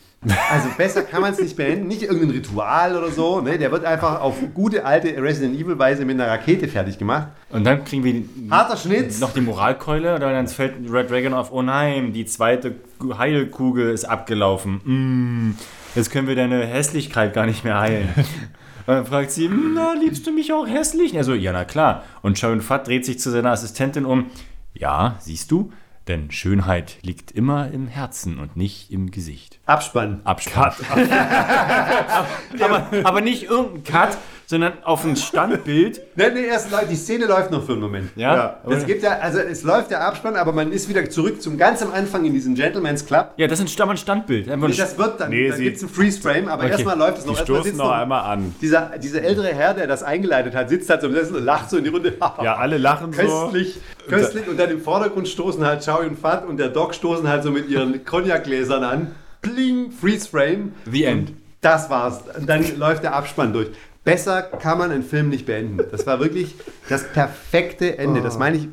Also 0.50 0.68
besser 0.76 1.02
kann 1.02 1.22
man 1.22 1.32
es 1.32 1.38
nicht 1.38 1.56
beenden, 1.56 1.86
nicht 1.86 2.02
irgendein 2.02 2.30
Ritual 2.30 2.96
oder 2.96 3.10
so. 3.10 3.40
Ne? 3.40 3.56
Der 3.56 3.70
wird 3.70 3.84
einfach 3.84 4.20
auf 4.20 4.34
gute 4.52 4.84
alte 4.84 5.08
Resident 5.22 5.54
Evil 5.54 5.78
Weise 5.78 6.04
mit 6.04 6.20
einer 6.20 6.28
Rakete 6.28 6.66
fertig 6.66 6.98
gemacht. 6.98 7.28
Und 7.50 7.64
dann 7.64 7.84
kriegen 7.84 8.02
wir 8.02 8.24
Harter 8.50 8.76
Schnitt. 8.76 9.20
noch 9.20 9.32
die 9.32 9.40
Moralkeule. 9.40 10.14
Und 10.14 10.20
dann 10.20 10.48
fällt 10.48 10.74
Red 10.90 11.10
Dragon 11.10 11.34
auf, 11.34 11.52
oh 11.52 11.62
nein, 11.62 12.12
die 12.12 12.26
zweite 12.26 12.74
Heilkugel 13.16 13.90
ist 13.90 14.06
abgelaufen. 14.06 14.80
Mm, 14.84 15.54
jetzt 15.94 16.10
können 16.10 16.26
wir 16.26 16.34
deine 16.34 16.66
Hässlichkeit 16.66 17.32
gar 17.32 17.46
nicht 17.46 17.62
mehr 17.62 17.78
heilen. 17.78 18.08
Und 18.88 18.94
dann 18.94 19.06
fragt 19.06 19.30
sie, 19.30 19.50
na, 19.50 19.92
liebst 19.92 20.26
du 20.26 20.32
mich 20.32 20.50
auch 20.52 20.66
hässlich? 20.66 21.12
Und 21.12 21.18
er 21.18 21.24
so, 21.24 21.34
ja, 21.34 21.52
na 21.52 21.64
klar. 21.64 22.04
Und 22.22 22.38
Sharon 22.38 22.62
Fat 22.62 22.86
dreht 22.86 23.04
sich 23.04 23.20
zu 23.20 23.30
seiner 23.30 23.50
Assistentin 23.50 24.06
um. 24.06 24.30
Ja, 24.72 25.16
siehst 25.20 25.50
du? 25.50 25.70
Denn 26.08 26.30
Schönheit 26.30 26.96
liegt 27.02 27.30
immer 27.30 27.70
im 27.70 27.86
Herzen 27.86 28.38
und 28.38 28.56
nicht 28.56 28.90
im 28.90 29.10
Gesicht. 29.10 29.60
Abspann. 29.66 30.22
Abspann. 30.24 30.72
aber, 32.60 32.88
aber 33.04 33.20
nicht 33.20 33.42
irgendein 33.42 33.84
Cut, 33.84 34.18
sondern 34.50 34.72
auf 34.82 35.04
ein 35.04 35.14
Standbild. 35.14 36.00
Ne, 36.16 36.32
ne, 36.32 36.40
erst 36.46 36.68
die 36.90 36.96
Szene 36.96 37.26
läuft 37.26 37.52
noch 37.52 37.64
für 37.64 37.72
einen 37.72 37.82
Moment. 37.82 38.10
Ja, 38.16 38.58
Das 38.68 38.84
gibt 38.86 39.04
ja, 39.04 39.18
also 39.20 39.38
es 39.38 39.62
läuft 39.62 39.90
der 39.92 40.04
Abspann, 40.04 40.34
aber 40.34 40.52
man 40.52 40.72
ist 40.72 40.88
wieder 40.88 41.08
zurück 41.08 41.40
zum 41.40 41.56
ganz 41.58 41.80
am 41.80 41.92
Anfang 41.92 42.24
in 42.24 42.32
diesen 42.32 42.56
Gentleman's 42.56 43.06
Club. 43.06 43.34
Ja, 43.36 43.46
das 43.46 43.60
ist 43.60 43.78
ein 43.78 43.96
Standbild. 43.96 44.48
Ein 44.50 44.60
Das 44.60 44.98
wird 44.98 45.20
dann, 45.20 45.30
Nee, 45.30 45.50
da 45.50 45.54
sie- 45.56 45.62
gibt 45.64 45.76
es 45.76 45.82
einen 45.84 45.92
Freeze-Frame, 45.92 46.48
aber 46.48 46.64
Okay. 46.64 46.72
erstmal 46.72 46.98
läuft 46.98 47.18
es 47.18 47.26
noch. 47.26 47.36
Die 47.36 47.42
stoßen 47.44 47.62
sitzt 47.64 47.76
noch 47.76 47.92
einmal 47.92 48.22
an. 48.32 48.52
Dieser, 48.60 48.98
dieser 48.98 49.22
ältere 49.22 49.54
Herr, 49.54 49.74
der 49.74 49.86
das 49.86 50.02
eingeleitet 50.02 50.56
hat, 50.56 50.70
sitzt 50.70 50.90
halt 50.90 51.02
so 51.02 51.06
im 51.08 51.12
Sessel 51.14 51.36
und 51.36 51.44
lacht 51.44 51.70
so 51.70 51.76
in 51.76 51.84
die 51.84 51.90
Runde. 51.90 52.14
Ja, 52.42 52.56
alle 52.56 52.78
lachen 52.78 53.12
so. 53.12 53.20
Köstlich, 53.22 53.78
köstlich. 54.08 54.48
Und 54.48 54.58
dann 54.58 54.70
im 54.70 54.80
Vordergrund 54.80 55.28
stoßen 55.28 55.64
halt 55.64 55.84
Chow 55.84 56.00
und 56.00 56.18
Fat 56.18 56.46
und 56.46 56.56
der 56.56 56.68
Doc 56.68 56.94
stoßen 56.94 57.28
halt 57.28 57.42
so 57.44 57.50
mit 57.52 57.68
ihren 57.68 58.04
Cognac-Gläsern 58.04 58.82
an. 58.82 59.12
Bling, 59.42 59.92
Freeze-Frame. 59.92 60.72
The 60.90 61.04
End. 61.04 61.32
Das 61.60 61.90
war's. 61.90 62.20
Und 62.38 62.48
dann 62.48 62.64
läuft 62.78 63.02
der 63.02 63.14
Abspann 63.14 63.52
durch. 63.52 63.68
Besser 64.08 64.42
kann 64.42 64.78
man 64.78 64.90
einen 64.90 65.02
Film 65.02 65.28
nicht 65.28 65.46
beenden. 65.46 65.78
Das 65.90 66.06
war 66.06 66.18
wirklich 66.20 66.54
das 66.88 67.04
perfekte 67.12 67.98
Ende. 67.98 68.22
Das 68.22 68.38
meine 68.38 68.56
ich 68.56 68.68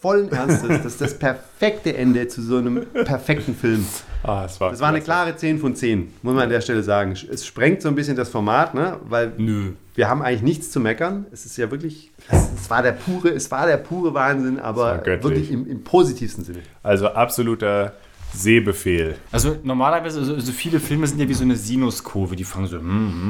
vollen 0.00 0.30
Ernstes. 0.32 0.68
Das 0.82 0.86
ist 0.86 1.00
das 1.00 1.18
perfekte 1.18 1.96
Ende 1.96 2.28
zu 2.28 2.40
so 2.40 2.56
einem 2.56 2.86
perfekten 3.04 3.54
Film. 3.54 3.84
Ah, 4.22 4.44
es 4.46 4.60
war, 4.60 4.70
Das 4.70 4.80
war 4.80 4.88
eine 4.88 5.00
klare 5.00 5.36
10 5.36 5.58
von 5.58 5.76
10, 5.76 6.12
muss 6.22 6.34
man 6.34 6.44
an 6.44 6.50
der 6.50 6.60
Stelle 6.60 6.82
sagen. 6.82 7.12
Es 7.12 7.46
sprengt 7.46 7.82
so 7.82 7.88
ein 7.88 7.94
bisschen 7.94 8.16
das 8.16 8.28
Format, 8.28 8.74
ne? 8.74 8.96
weil 9.04 9.32
Nö. 9.36 9.72
wir 9.94 10.08
haben 10.08 10.22
eigentlich 10.22 10.42
nichts 10.42 10.70
zu 10.70 10.80
meckern. 10.80 11.26
Es 11.32 11.44
ist 11.46 11.56
ja 11.56 11.70
wirklich, 11.70 12.10
es, 12.28 12.48
es 12.62 12.70
war 12.70 12.82
der 12.82 12.92
pure, 12.92 13.28
es 13.28 13.50
war 13.50 13.66
der 13.66 13.76
pure 13.76 14.14
Wahnsinn, 14.14 14.58
aber 14.58 15.04
wirklich 15.04 15.50
im, 15.50 15.68
im 15.68 15.84
positivsten 15.84 16.44
Sinne. 16.44 16.60
Also 16.82 17.08
absoluter 17.08 17.92
Sehbefehl. 18.34 19.16
Also 19.32 19.56
normalerweise, 19.62 20.24
so, 20.24 20.38
so 20.38 20.52
viele 20.52 20.80
Filme 20.80 21.06
sind 21.06 21.18
ja 21.18 21.28
wie 21.28 21.34
so 21.34 21.44
eine 21.44 21.56
Sinuskurve. 21.56 22.36
Die 22.36 22.44
fangen 22.44 22.66
so, 22.66 22.78
hm, 22.78 22.84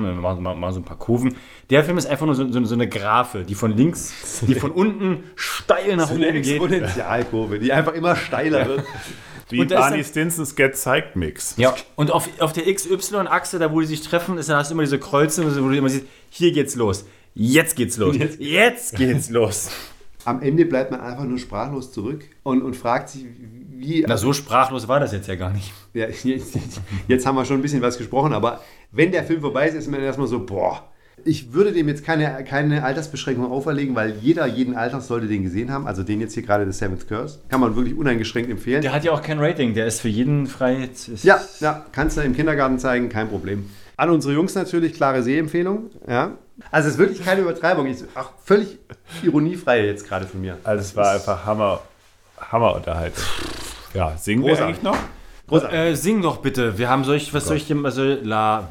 hm, 0.04 0.20
machen, 0.20 0.42
machen, 0.42 0.60
machen 0.60 0.74
so 0.74 0.80
ein 0.80 0.84
paar 0.84 0.98
Kurven. 0.98 1.34
Der 1.70 1.84
Film 1.84 1.98
ist 1.98 2.06
einfach 2.06 2.26
nur 2.26 2.34
so, 2.34 2.50
so, 2.50 2.64
so 2.64 2.74
eine 2.74 2.88
Graphe, 2.88 3.44
die 3.44 3.54
von 3.54 3.76
links, 3.76 4.42
die 4.46 4.54
von 4.54 4.70
unten 4.70 5.24
steil 5.36 5.96
nach 5.96 6.10
Eine 6.10 6.28
oben 6.28 6.42
geht. 6.42 6.46
Exponentialkurve, 6.56 7.58
die 7.58 7.72
einfach 7.72 7.94
immer 7.94 8.16
steiler 8.16 8.66
wird. 8.66 8.84
Wie 9.50 9.64
Barney 9.64 9.96
dann- 9.98 10.04
Stinsons 10.04 10.54
Get 10.56 10.72
Psyched 10.72 11.16
Mix. 11.16 11.54
Ja, 11.56 11.74
und 11.96 12.10
auf, 12.10 12.28
auf 12.40 12.52
der 12.52 12.72
XY-Achse, 12.72 13.58
da 13.58 13.72
wo 13.72 13.80
die 13.80 13.86
sich 13.86 14.02
treffen, 14.02 14.36
ist, 14.36 14.50
da 14.50 14.58
hast 14.58 14.70
du 14.70 14.74
immer 14.74 14.82
diese 14.82 14.98
Kreuze, 14.98 15.44
wo 15.46 15.68
du 15.68 15.76
immer 15.76 15.88
siehst, 15.88 16.04
hier 16.30 16.52
geht's 16.52 16.74
los. 16.76 17.06
Jetzt 17.34 17.76
geht's 17.76 17.96
los. 17.96 18.16
Jetzt, 18.38 18.96
geht's 18.96 19.30
los. 19.30 19.70
Am 20.24 20.42
Ende 20.42 20.66
bleibt 20.66 20.90
man 20.90 21.00
einfach 21.00 21.24
nur 21.24 21.38
sprachlos 21.38 21.92
zurück 21.92 22.24
und, 22.42 22.60
und 22.62 22.76
fragt 22.76 23.08
sich, 23.10 23.24
wie. 23.78 24.04
Na, 24.06 24.16
so 24.16 24.32
sprachlos 24.32 24.88
war 24.88 25.00
das 25.00 25.12
jetzt 25.12 25.28
ja 25.28 25.34
gar 25.36 25.50
nicht. 25.50 25.72
Ja, 25.94 26.06
jetzt, 26.24 26.58
jetzt 27.06 27.26
haben 27.26 27.36
wir 27.36 27.44
schon 27.44 27.58
ein 27.58 27.62
bisschen 27.62 27.82
was 27.82 27.98
gesprochen, 27.98 28.32
aber 28.32 28.60
wenn 28.90 29.12
der 29.12 29.24
Film 29.24 29.40
vorbei 29.40 29.68
ist, 29.68 29.74
ist 29.74 29.88
man 29.88 30.00
erstmal 30.00 30.28
so, 30.28 30.44
boah. 30.44 30.88
Ich 31.24 31.52
würde 31.52 31.72
dem 31.72 31.88
jetzt 31.88 32.04
keine, 32.04 32.44
keine 32.44 32.84
Altersbeschränkung 32.84 33.50
auferlegen, 33.50 33.96
weil 33.96 34.14
jeder 34.20 34.46
jeden 34.46 34.76
Alters 34.76 35.08
sollte 35.08 35.26
den 35.26 35.42
gesehen 35.42 35.72
haben. 35.72 35.88
Also 35.88 36.04
den 36.04 36.20
jetzt 36.20 36.34
hier 36.34 36.44
gerade, 36.44 36.64
The 36.64 36.70
Seventh 36.70 37.08
Curse. 37.08 37.40
Kann 37.48 37.60
man 37.60 37.74
wirklich 37.74 37.96
uneingeschränkt 37.96 38.48
empfehlen. 38.48 38.82
Der 38.82 38.92
hat 38.92 39.02
ja 39.02 39.10
auch 39.10 39.20
kein 39.20 39.40
Rating, 39.40 39.74
der 39.74 39.86
ist 39.86 40.00
für 40.00 40.08
jeden 40.08 40.46
frei. 40.46 40.88
Ist 40.92 41.24
Ja, 41.24 41.40
ja, 41.58 41.84
kannst 41.90 42.16
du 42.16 42.20
im 42.20 42.36
Kindergarten 42.36 42.78
zeigen, 42.78 43.08
kein 43.08 43.28
Problem. 43.28 43.68
An 43.96 44.10
unsere 44.10 44.32
Jungs 44.32 44.54
natürlich, 44.54 44.94
klare 44.94 45.24
Sehempfehlung. 45.24 45.90
Ja. 46.06 46.38
Also 46.70 46.86
es 46.86 46.94
ist 46.94 47.00
wirklich 47.00 47.24
keine 47.24 47.40
Übertreibung. 47.40 47.86
Ich, 47.86 48.04
auch 48.14 48.30
völlig 48.44 48.78
ironiefrei 49.22 49.84
jetzt 49.86 50.06
gerade 50.06 50.24
von 50.24 50.40
mir. 50.40 50.56
Also 50.62 50.82
es 50.82 50.96
war 50.96 51.14
einfach 51.14 51.44
Hammer, 51.44 51.80
Hammerunterhaltung. 52.40 53.24
Ja, 53.94 54.16
singen 54.16 54.44
wir 54.44 54.58
eigentlich 54.64 54.82
noch? 54.82 54.96
Äh, 55.72 55.94
sing 55.94 56.20
doch 56.20 56.38
bitte. 56.38 56.76
Wir 56.76 56.90
haben 56.90 57.04
solch, 57.04 57.32
was 57.32 57.46
soll 57.46 57.56
ich 57.56 57.66
dem, 57.66 57.86
also, 57.86 58.02
la. 58.22 58.68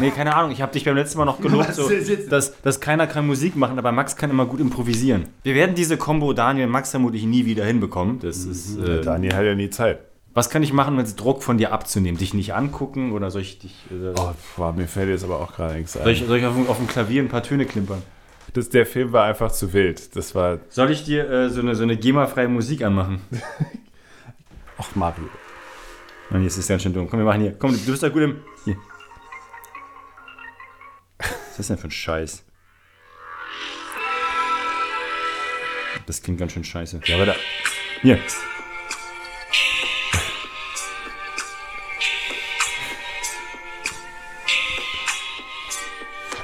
Nee, 0.00 0.10
keine 0.10 0.34
Ahnung. 0.34 0.52
Ich 0.52 0.62
habe 0.62 0.72
dich 0.72 0.84
beim 0.86 0.96
letzten 0.96 1.18
Mal 1.18 1.26
noch 1.26 1.38
gelobt, 1.42 1.74
so, 1.74 1.86
dass, 2.30 2.58
dass 2.62 2.80
keiner 2.80 3.06
kann 3.06 3.26
Musik 3.26 3.56
machen, 3.56 3.78
aber 3.78 3.92
Max 3.92 4.16
kann 4.16 4.30
immer 4.30 4.46
gut 4.46 4.58
improvisieren. 4.60 5.26
Wir 5.42 5.54
werden 5.54 5.74
diese 5.74 5.98
Combo 5.98 6.32
Daniel 6.32 6.64
und 6.66 6.72
Max 6.72 6.92
vermutlich 6.92 7.24
nie 7.24 7.44
wieder 7.44 7.66
hinbekommen. 7.66 8.20
Das 8.20 8.38
ist, 8.44 8.78
äh, 8.78 9.02
Daniel 9.02 9.34
hat 9.34 9.44
ja 9.44 9.54
nie 9.54 9.68
Zeit. 9.68 9.98
was 10.32 10.48
kann 10.48 10.62
ich 10.62 10.72
machen, 10.72 10.94
um 10.94 10.98
jetzt 11.00 11.16
Druck 11.16 11.42
von 11.42 11.58
dir 11.58 11.72
abzunehmen? 11.72 12.16
Dich 12.18 12.32
nicht 12.32 12.54
angucken 12.54 13.12
oder 13.12 13.30
soll 13.30 13.42
ich 13.42 13.58
dich. 13.58 13.74
Äh, 13.90 14.14
Oh, 14.18 14.30
boah, 14.56 14.72
mir 14.72 14.88
fällt 14.88 15.10
jetzt 15.10 15.24
aber 15.24 15.40
auch 15.40 15.52
gerade 15.52 15.74
nichts 15.74 15.92
soll, 15.92 16.08
ich, 16.08 16.22
ein. 16.22 16.26
soll 16.28 16.38
ich 16.38 16.46
auf, 16.46 16.54
dem- 16.54 16.68
auf 16.68 16.78
dem 16.78 16.86
Klavier 16.86 17.20
ein 17.22 17.28
paar 17.28 17.42
Töne 17.42 17.66
klimpern? 17.66 18.00
Das, 18.54 18.70
der 18.70 18.86
Film 18.86 19.12
war 19.12 19.24
einfach 19.26 19.52
zu 19.52 19.72
wild. 19.74 20.16
Das 20.16 20.34
war, 20.34 20.58
Soll 20.70 20.90
ich 20.90 21.04
dir 21.04 21.28
äh, 21.30 21.50
so 21.50 21.60
eine, 21.60 21.74
so 21.74 21.82
eine 21.82 21.96
GEMA-freie 21.98 22.48
Musik 22.48 22.82
anmachen? 22.82 23.20
ach 24.80 24.94
Mario. 24.94 25.28
Mann, 26.30 26.42
jetzt 26.42 26.56
ist 26.56 26.68
ganz 26.68 26.82
schön 26.82 26.92
dumm. 26.92 27.08
Komm, 27.08 27.20
wir 27.20 27.26
machen 27.26 27.42
hier. 27.42 27.58
Komm, 27.58 27.72
du 27.72 27.90
bist 27.90 28.02
da 28.02 28.08
gut 28.08 28.22
im. 28.22 28.42
Hier. 28.64 28.76
Was 31.18 31.30
ist 31.50 31.58
das 31.58 31.66
denn 31.68 31.78
für 31.78 31.88
ein 31.88 31.90
Scheiß? 31.90 32.44
Das 36.06 36.22
klingt 36.22 36.40
ganz 36.40 36.52
schön 36.52 36.64
scheiße. 36.64 37.00
Ja, 37.04 37.16
aber 37.16 37.26
da, 37.26 37.34
Hier. 38.00 38.18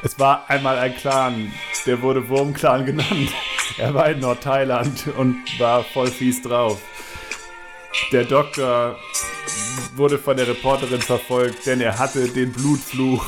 Es 0.02 0.18
war 0.20 0.48
einmal 0.48 0.78
ein 0.78 0.94
Clan, 0.94 1.52
der 1.86 2.00
wurde 2.02 2.28
Wurmclan 2.28 2.86
genannt. 2.86 3.32
Er 3.78 3.92
war 3.92 4.08
in 4.10 4.20
Nordthailand 4.20 5.08
und 5.16 5.36
war 5.58 5.82
voll 5.82 6.10
fies 6.10 6.42
drauf. 6.42 6.80
Der 8.12 8.24
Doktor 8.24 8.98
wurde 9.96 10.18
von 10.18 10.36
der 10.36 10.46
Reporterin 10.46 11.02
verfolgt, 11.02 11.66
denn 11.66 11.80
er 11.80 11.98
hatte 11.98 12.28
den 12.28 12.52
Blutfluch. 12.52 13.24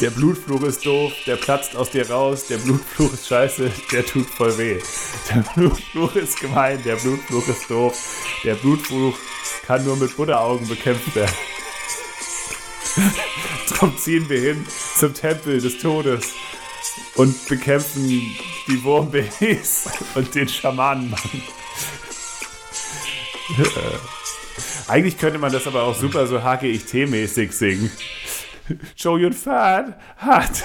Der 0.00 0.10
Blutfluch 0.10 0.62
ist 0.62 0.84
doof, 0.86 1.12
der 1.26 1.36
platzt 1.36 1.76
aus 1.76 1.90
dir 1.90 2.10
raus, 2.10 2.46
der 2.46 2.56
Blutfluch 2.56 3.12
ist 3.12 3.28
scheiße, 3.28 3.70
der 3.92 4.06
tut 4.06 4.26
voll 4.26 4.56
weh. 4.58 4.80
Der 5.30 5.44
Blutfluch 5.54 6.16
ist 6.16 6.40
gemein, 6.40 6.82
der 6.82 6.96
Blutfluch 6.96 7.46
ist 7.46 7.70
doof, 7.70 7.96
der 8.42 8.54
Blutfluch 8.54 9.16
kann 9.66 9.84
nur 9.84 9.96
mit 9.96 10.16
Butteraugen 10.16 10.66
bekämpft 10.66 11.14
werden. 11.14 11.36
Drum 13.68 13.96
ziehen 13.96 14.28
wir 14.28 14.40
hin 14.40 14.66
zum 14.98 15.14
Tempel 15.14 15.60
des 15.60 15.78
Todes 15.78 16.32
und 17.16 17.48
bekämpfen 17.48 18.08
die 18.08 18.82
Wurmbabys 18.82 19.88
und 20.14 20.34
den 20.34 20.48
Schamanenmann. 20.48 21.42
Äh, 23.58 24.88
Eigentlich 24.88 25.18
könnte 25.18 25.38
man 25.38 25.52
das 25.52 25.66
aber 25.66 25.84
auch 25.84 25.94
super 25.94 26.26
so 26.26 26.38
HGIT-mäßig 26.38 27.52
singen. 27.52 27.90
Joe 28.96 29.32
Fahrt 29.32 29.94
hat 30.16 30.64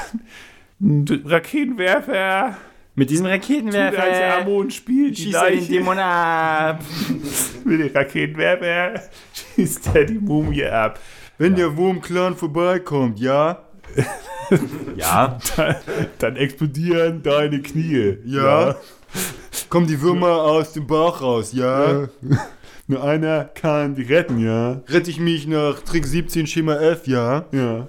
einen 0.79 1.23
Raketenwerfer. 1.25 2.57
Mit 2.95 3.09
diesem 3.09 3.27
Raketenwerfer 3.27 4.39
Amon 4.39 4.71
spielt 4.71 5.17
die 5.17 5.25
schießt 5.25 5.35
er 5.35 5.49
den 5.49 5.59
Leiche. 5.59 5.71
Dämon 5.71 5.99
ab. 5.99 6.83
Mit 7.63 7.79
dem 7.79 7.95
Raketenwerfer 7.95 9.01
schießt 9.55 9.89
er 9.93 10.05
die 10.05 10.19
Mumie 10.19 10.65
ab. 10.65 10.99
Wenn 11.37 11.55
der 11.55 11.77
Wurmclan 11.77 12.35
vorbeikommt, 12.35 13.19
ja? 13.19 13.63
ja. 14.95 15.37
Dann 16.19 16.35
explodieren 16.35 17.21
deine 17.21 17.61
Knie. 17.61 18.17
Ja. 18.25 18.75
Kommen 19.69 19.87
die 19.87 20.01
Würmer 20.01 20.41
aus 20.41 20.73
dem 20.73 20.87
Bauch 20.87 21.21
raus, 21.21 21.51
ja? 21.53 22.07
Nur 22.89 23.03
einer 23.03 23.43
kann 23.43 23.95
die 23.95 24.03
retten, 24.03 24.39
ja. 24.39 24.79
Rette 24.87 25.09
ich 25.09 25.19
mich 25.19 25.45
nach 25.45 25.81
Trick 25.81 26.05
17 26.05 26.47
Schema 26.47 26.75
F, 26.75 27.05
ja? 27.05 27.43
Ja. 27.51 27.87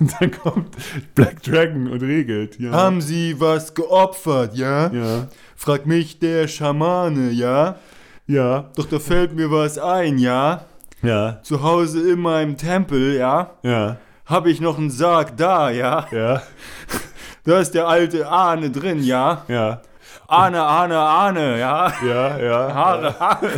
Dann 0.20 0.32
kommt 0.32 0.76
Black 1.14 1.42
Dragon 1.44 1.88
und 1.88 2.02
regelt, 2.02 2.58
ja. 2.58 2.72
Haben 2.72 3.00
sie 3.00 3.38
was 3.38 3.72
geopfert, 3.72 4.56
ja? 4.56 4.92
ja. 4.92 5.28
Fragt 5.54 5.86
mich 5.86 6.18
der 6.18 6.48
Schamane, 6.48 7.30
ja? 7.30 7.76
Ja. 8.26 8.70
Doch 8.74 8.86
da 8.86 8.98
fällt 8.98 9.32
mir 9.34 9.48
was 9.48 9.78
ein, 9.78 10.18
ja? 10.18 10.64
Ja. 11.02 11.40
Zu 11.42 11.62
Hause 11.62 12.10
in 12.10 12.20
meinem 12.20 12.56
Tempel, 12.56 13.14
ja? 13.14 13.50
Ja. 13.62 13.98
Habe 14.26 14.50
ich 14.50 14.60
noch 14.60 14.76
einen 14.76 14.90
Sarg 14.90 15.36
da, 15.36 15.70
ja? 15.70 16.06
Ja. 16.10 16.42
Da 17.44 17.58
ist 17.58 17.72
der 17.72 17.88
alte 17.88 18.28
Ahne 18.28 18.70
drin, 18.70 19.02
ja? 19.02 19.44
Ja. 19.48 19.82
Ahne, 20.28 20.62
Ahne, 20.62 20.96
Ahne, 20.96 21.58
ja? 21.58 21.92
Ja, 22.06 22.38
ja. 22.38 22.74
Haare, 22.74 23.18
Haare. 23.18 23.50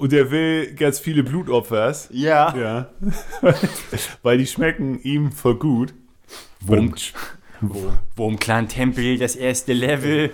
Und 0.00 0.14
er 0.14 0.30
will 0.30 0.74
ganz 0.76 0.98
viele 0.98 1.22
Blutopfers. 1.22 2.08
Ja. 2.10 2.56
Ja. 2.56 2.88
Weil 4.22 4.38
die 4.38 4.46
schmecken 4.46 4.98
ihm 5.02 5.30
voll 5.30 5.56
gut. 5.56 5.92
Wurm, 6.60 6.94
Wurmclan 8.16 8.66
Tempel, 8.66 9.18
das 9.18 9.36
erste 9.36 9.74
Level. 9.74 10.32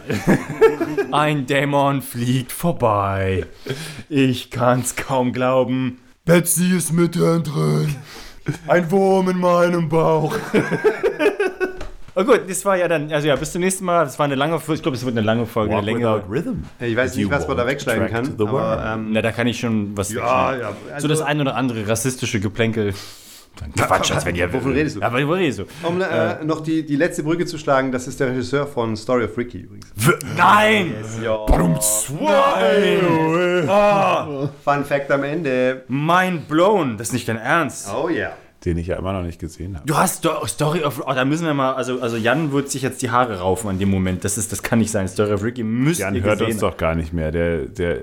Ein 1.11 1.47
Dämon 1.47 2.01
fliegt 2.01 2.53
vorbei. 2.53 3.47
Ich 4.09 4.53
kann's 4.53 4.95
kaum 4.95 5.33
glauben. 5.33 5.99
Betsy 6.25 6.77
ist 6.77 6.93
mittendrin. 6.93 7.97
Ein 8.69 8.89
Wurm 8.93 9.31
in 9.31 9.39
meinem 9.39 9.89
Bauch. 9.89 10.37
Oh 12.19 12.25
gut, 12.25 12.49
das 12.49 12.65
war 12.65 12.77
ja 12.79 12.89
dann, 12.89 13.13
also 13.13 13.29
ja, 13.29 13.37
bis 13.37 13.53
zum 13.53 13.61
nächsten 13.61 13.85
Mal. 13.85 14.05
Das 14.05 14.19
war 14.19 14.25
eine 14.25 14.37
lange 14.37 14.59
Folge, 14.59 14.77
ich 14.79 14.83
glaube, 14.83 14.97
es 14.97 15.05
wird 15.05 15.15
eine 15.17 15.27
lange 15.27 15.45
Folge, 15.45 15.77
eine 15.77 15.85
längere. 15.85 16.23
rhythm. 16.29 16.63
Ich 16.81 16.97
weiß 16.97 17.15
nicht, 17.15 17.31
was 17.31 17.47
man 17.47 17.59
da 17.59 17.67
wegschneiden 17.67 18.09
kann. 18.09 18.35
Aber, 18.41 18.93
ähm, 18.95 19.09
Na, 19.13 19.21
da 19.21 19.33
kann 19.33 19.47
ich 19.47 19.61
schon 19.61 19.95
was 19.95 20.11
ja, 20.11 20.23
wegschneiden. 20.53 20.77
ja. 20.91 21.01
So 21.01 21.09
das 21.09 21.21
ein 21.21 21.41
oder 21.43 21.55
andere 21.57 21.87
rassistische 21.87 22.41
Geplänkel. 22.41 22.95
Quatsch, 23.77 24.13
als 24.13 24.25
wenn 24.25 24.35
ihr. 24.35 24.51
Wovon 24.53 24.73
redest 24.73 24.97
du? 24.97 25.03
Aber 25.03 25.19
wovon 25.23 25.39
redest 25.39 25.59
du? 25.61 25.65
Um 25.83 26.01
äh, 26.01 26.43
noch 26.45 26.61
die, 26.61 26.85
die 26.87 26.97
letzte 26.97 27.23
Brücke 27.23 27.45
zu 27.47 27.59
schlagen, 27.59 27.93
das 27.93 28.07
ist 28.07 28.19
der 28.21 28.29
Regisseur 28.29 28.67
von 28.67 28.97
Story 28.97 29.25
of 29.25 29.37
Ricky 29.37 29.61
übrigens. 29.61 29.87
Nein! 30.37 30.95
Nein! 32.21 33.69
Ah, 33.69 34.49
Fun 34.65 34.85
Fact 34.85 35.11
am 35.11 35.23
Ende. 35.25 35.85
mind 35.89 36.49
blown. 36.49 36.97
Das 36.99 37.09
ist 37.09 37.13
nicht 37.15 37.29
dein 37.29 37.39
Ernst. 37.39 37.89
Oh 37.95 38.09
yeah. 38.09 38.33
Den 38.67 38.77
ich 38.79 38.89
ja 38.89 38.97
immer 38.97 39.13
noch 39.13 39.23
nicht 39.23 39.39
gesehen 39.39 39.77
habe. 39.77 39.87
Du 39.87 39.97
hast 39.97 40.19
Sto- 40.19 40.45
Story 40.47 40.83
of 40.83 41.01
oh, 41.07 41.13
da 41.15 41.25
müssen 41.25 41.47
wir 41.47 41.55
mal, 41.55 41.75
also, 41.75 42.01
also 42.01 42.17
Jan 42.17 42.51
wird 42.51 42.69
sich 42.69 42.83
jetzt 42.83 43.01
die 43.01 43.11
Haare 43.11 43.39
raufen 43.39 43.71
an 43.71 43.79
dem 43.79 43.89
Moment. 43.91 44.25
Das 44.25 44.37
ist, 44.37 44.51
das 44.51 44.61
kann 44.63 44.81
nicht 44.81 44.91
sein. 44.91 45.07
Story 45.07 45.33
of 45.33 45.45
Ricky 45.45 45.63
müsst 45.63 46.01
Jan 46.01 46.17
ihr 46.17 46.23
hört 46.25 46.41
gesehen 46.41 46.55
uns 46.55 46.61
doch 46.61 46.77
gar 46.77 46.97
nicht 46.97 47.13
mehr. 47.13 47.31
Der, 47.31 47.67
der 47.67 48.01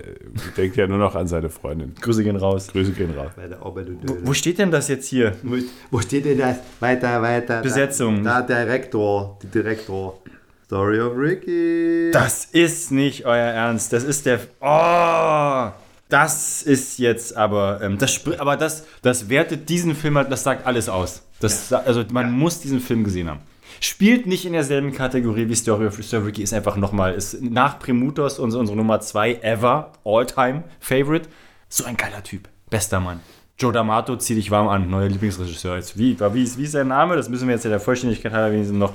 denkt 0.56 0.78
ja 0.78 0.88
nur 0.88 0.98
noch 1.00 1.16
an 1.16 1.28
seine 1.28 1.50
Freundin. 1.50 1.94
Grüße 2.00 2.24
gehen 2.24 2.38
raus. 2.38 2.70
Grüße 2.72 2.94
gehen 2.94 3.12
raus. 3.12 3.32
Bei 3.36 3.48
der 3.48 3.64
Ober- 3.66 3.84
Wo 4.24 4.34
steht 4.34 4.58
denn 4.58 4.72
das 4.72 4.88
jetzt 4.88 5.08
hier? 5.08 5.34
Wo, 5.44 5.58
wo 5.92 6.00
steht 6.00 6.24
denn 6.24 6.38
das? 6.38 6.56
Weiter, 6.80 7.22
weiter. 7.22 7.62
Besetzung. 7.62 8.24
Da, 8.24 8.42
da 8.42 8.64
Direktor. 8.64 9.38
Die 9.44 9.48
Direktor. 9.48 10.22
Story 10.66 11.02
of 11.02 11.18
Ricky. 11.18 12.10
Das 12.14 12.46
ist 12.46 12.90
nicht 12.92 13.26
euer 13.26 13.36
Ernst. 13.36 13.92
Das 13.92 14.04
ist 14.06 14.26
der. 14.26 14.40
Oh! 14.62 15.72
Das 16.14 16.62
ist 16.62 17.00
jetzt 17.00 17.36
aber. 17.36 17.82
Ähm, 17.82 17.98
das, 17.98 18.22
aber 18.38 18.56
das, 18.56 18.86
das 19.02 19.30
wertet 19.30 19.68
diesen 19.70 19.96
Film 19.96 20.16
halt, 20.18 20.32
das 20.32 20.44
sagt 20.44 20.68
alles 20.68 20.88
aus. 20.88 21.24
Das, 21.40 21.70
sa- 21.70 21.80
Also 21.86 22.04
man 22.12 22.32
muss 22.32 22.60
diesen 22.60 22.80
Film 22.80 23.04
gesehen 23.04 23.28
haben. 23.30 23.40
Spielt 23.80 24.28
nicht 24.28 24.46
in 24.46 24.54
derselben 24.54 24.94
Kategorie 24.94 25.50
wie 25.50 25.56
Story 25.56 25.88
of 25.88 25.96
Story 26.04 26.22
of 26.22 26.28
Ricky, 26.28 26.44
ist 26.44 26.54
einfach 26.54 26.78
nochmal, 26.78 27.16
ist 27.16 27.42
nach 27.42 27.80
Primutos 27.80 28.38
unsere, 28.38 28.60
unsere 28.62 28.78
Nummer 28.78 29.00
2 29.00 29.40
ever, 29.42 29.92
all-time 30.06 30.64
Favorite. 30.80 31.28
So 31.68 31.84
ein 31.86 31.98
geiler 31.98 32.22
Typ. 32.22 32.48
Bester 32.70 33.00
Mann. 33.00 33.20
Joe 33.58 33.74
D'Amato, 33.74 34.16
zieh 34.20 34.36
dich 34.36 34.52
warm 34.52 34.68
an, 34.68 34.92
neuer 34.92 35.10
Lieblingsregisseur. 35.10 35.78
Jetzt, 35.78 35.98
wie, 35.98 36.16
wie, 36.20 36.44
ist- 36.44 36.60
wie 36.60 36.64
ist 36.66 36.74
sein 36.74 36.90
Name? 36.90 37.16
Das 37.16 37.28
müssen 37.28 37.48
wir 37.48 37.56
jetzt 37.56 37.66
in 37.66 37.72
der 37.72 37.80
Vollständigkeit 37.80 38.34
halber 38.34 38.54
wenigstens 38.54 38.78
noch. 38.78 38.94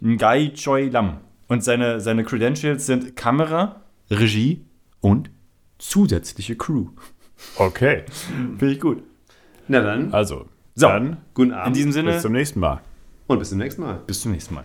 Ngai 0.00 0.52
Choi 0.54 0.88
Lam. 0.88 1.18
Und 1.48 1.64
seine, 1.64 2.00
seine 2.00 2.22
Credentials 2.22 2.86
sind 2.86 3.16
Kamera, 3.16 3.82
Regie 4.08 4.64
und 5.00 5.30
zusätzliche 5.78 6.56
Crew. 6.56 6.88
Okay. 7.56 8.04
Finde 8.58 8.70
ich 8.72 8.80
gut. 8.80 9.02
Na 9.68 9.80
dann, 9.80 10.12
Also, 10.12 10.46
So. 10.74 10.86
dann 10.88 11.18
guten 11.34 11.52
Abend. 11.52 11.68
In 11.68 11.72
diesem 11.74 11.92
Sinne, 11.92 12.12
bis 12.12 12.22
zum 12.22 12.32
nächsten 12.32 12.60
Mal. 12.60 12.80
und 13.26 13.38
bis 13.38 13.48
zum 13.50 13.58
nächsten 13.58 13.82
Mal. 13.82 14.00
bis 14.06 14.20
zum 14.20 14.32
nächsten 14.32 14.54
Mal. 14.54 14.64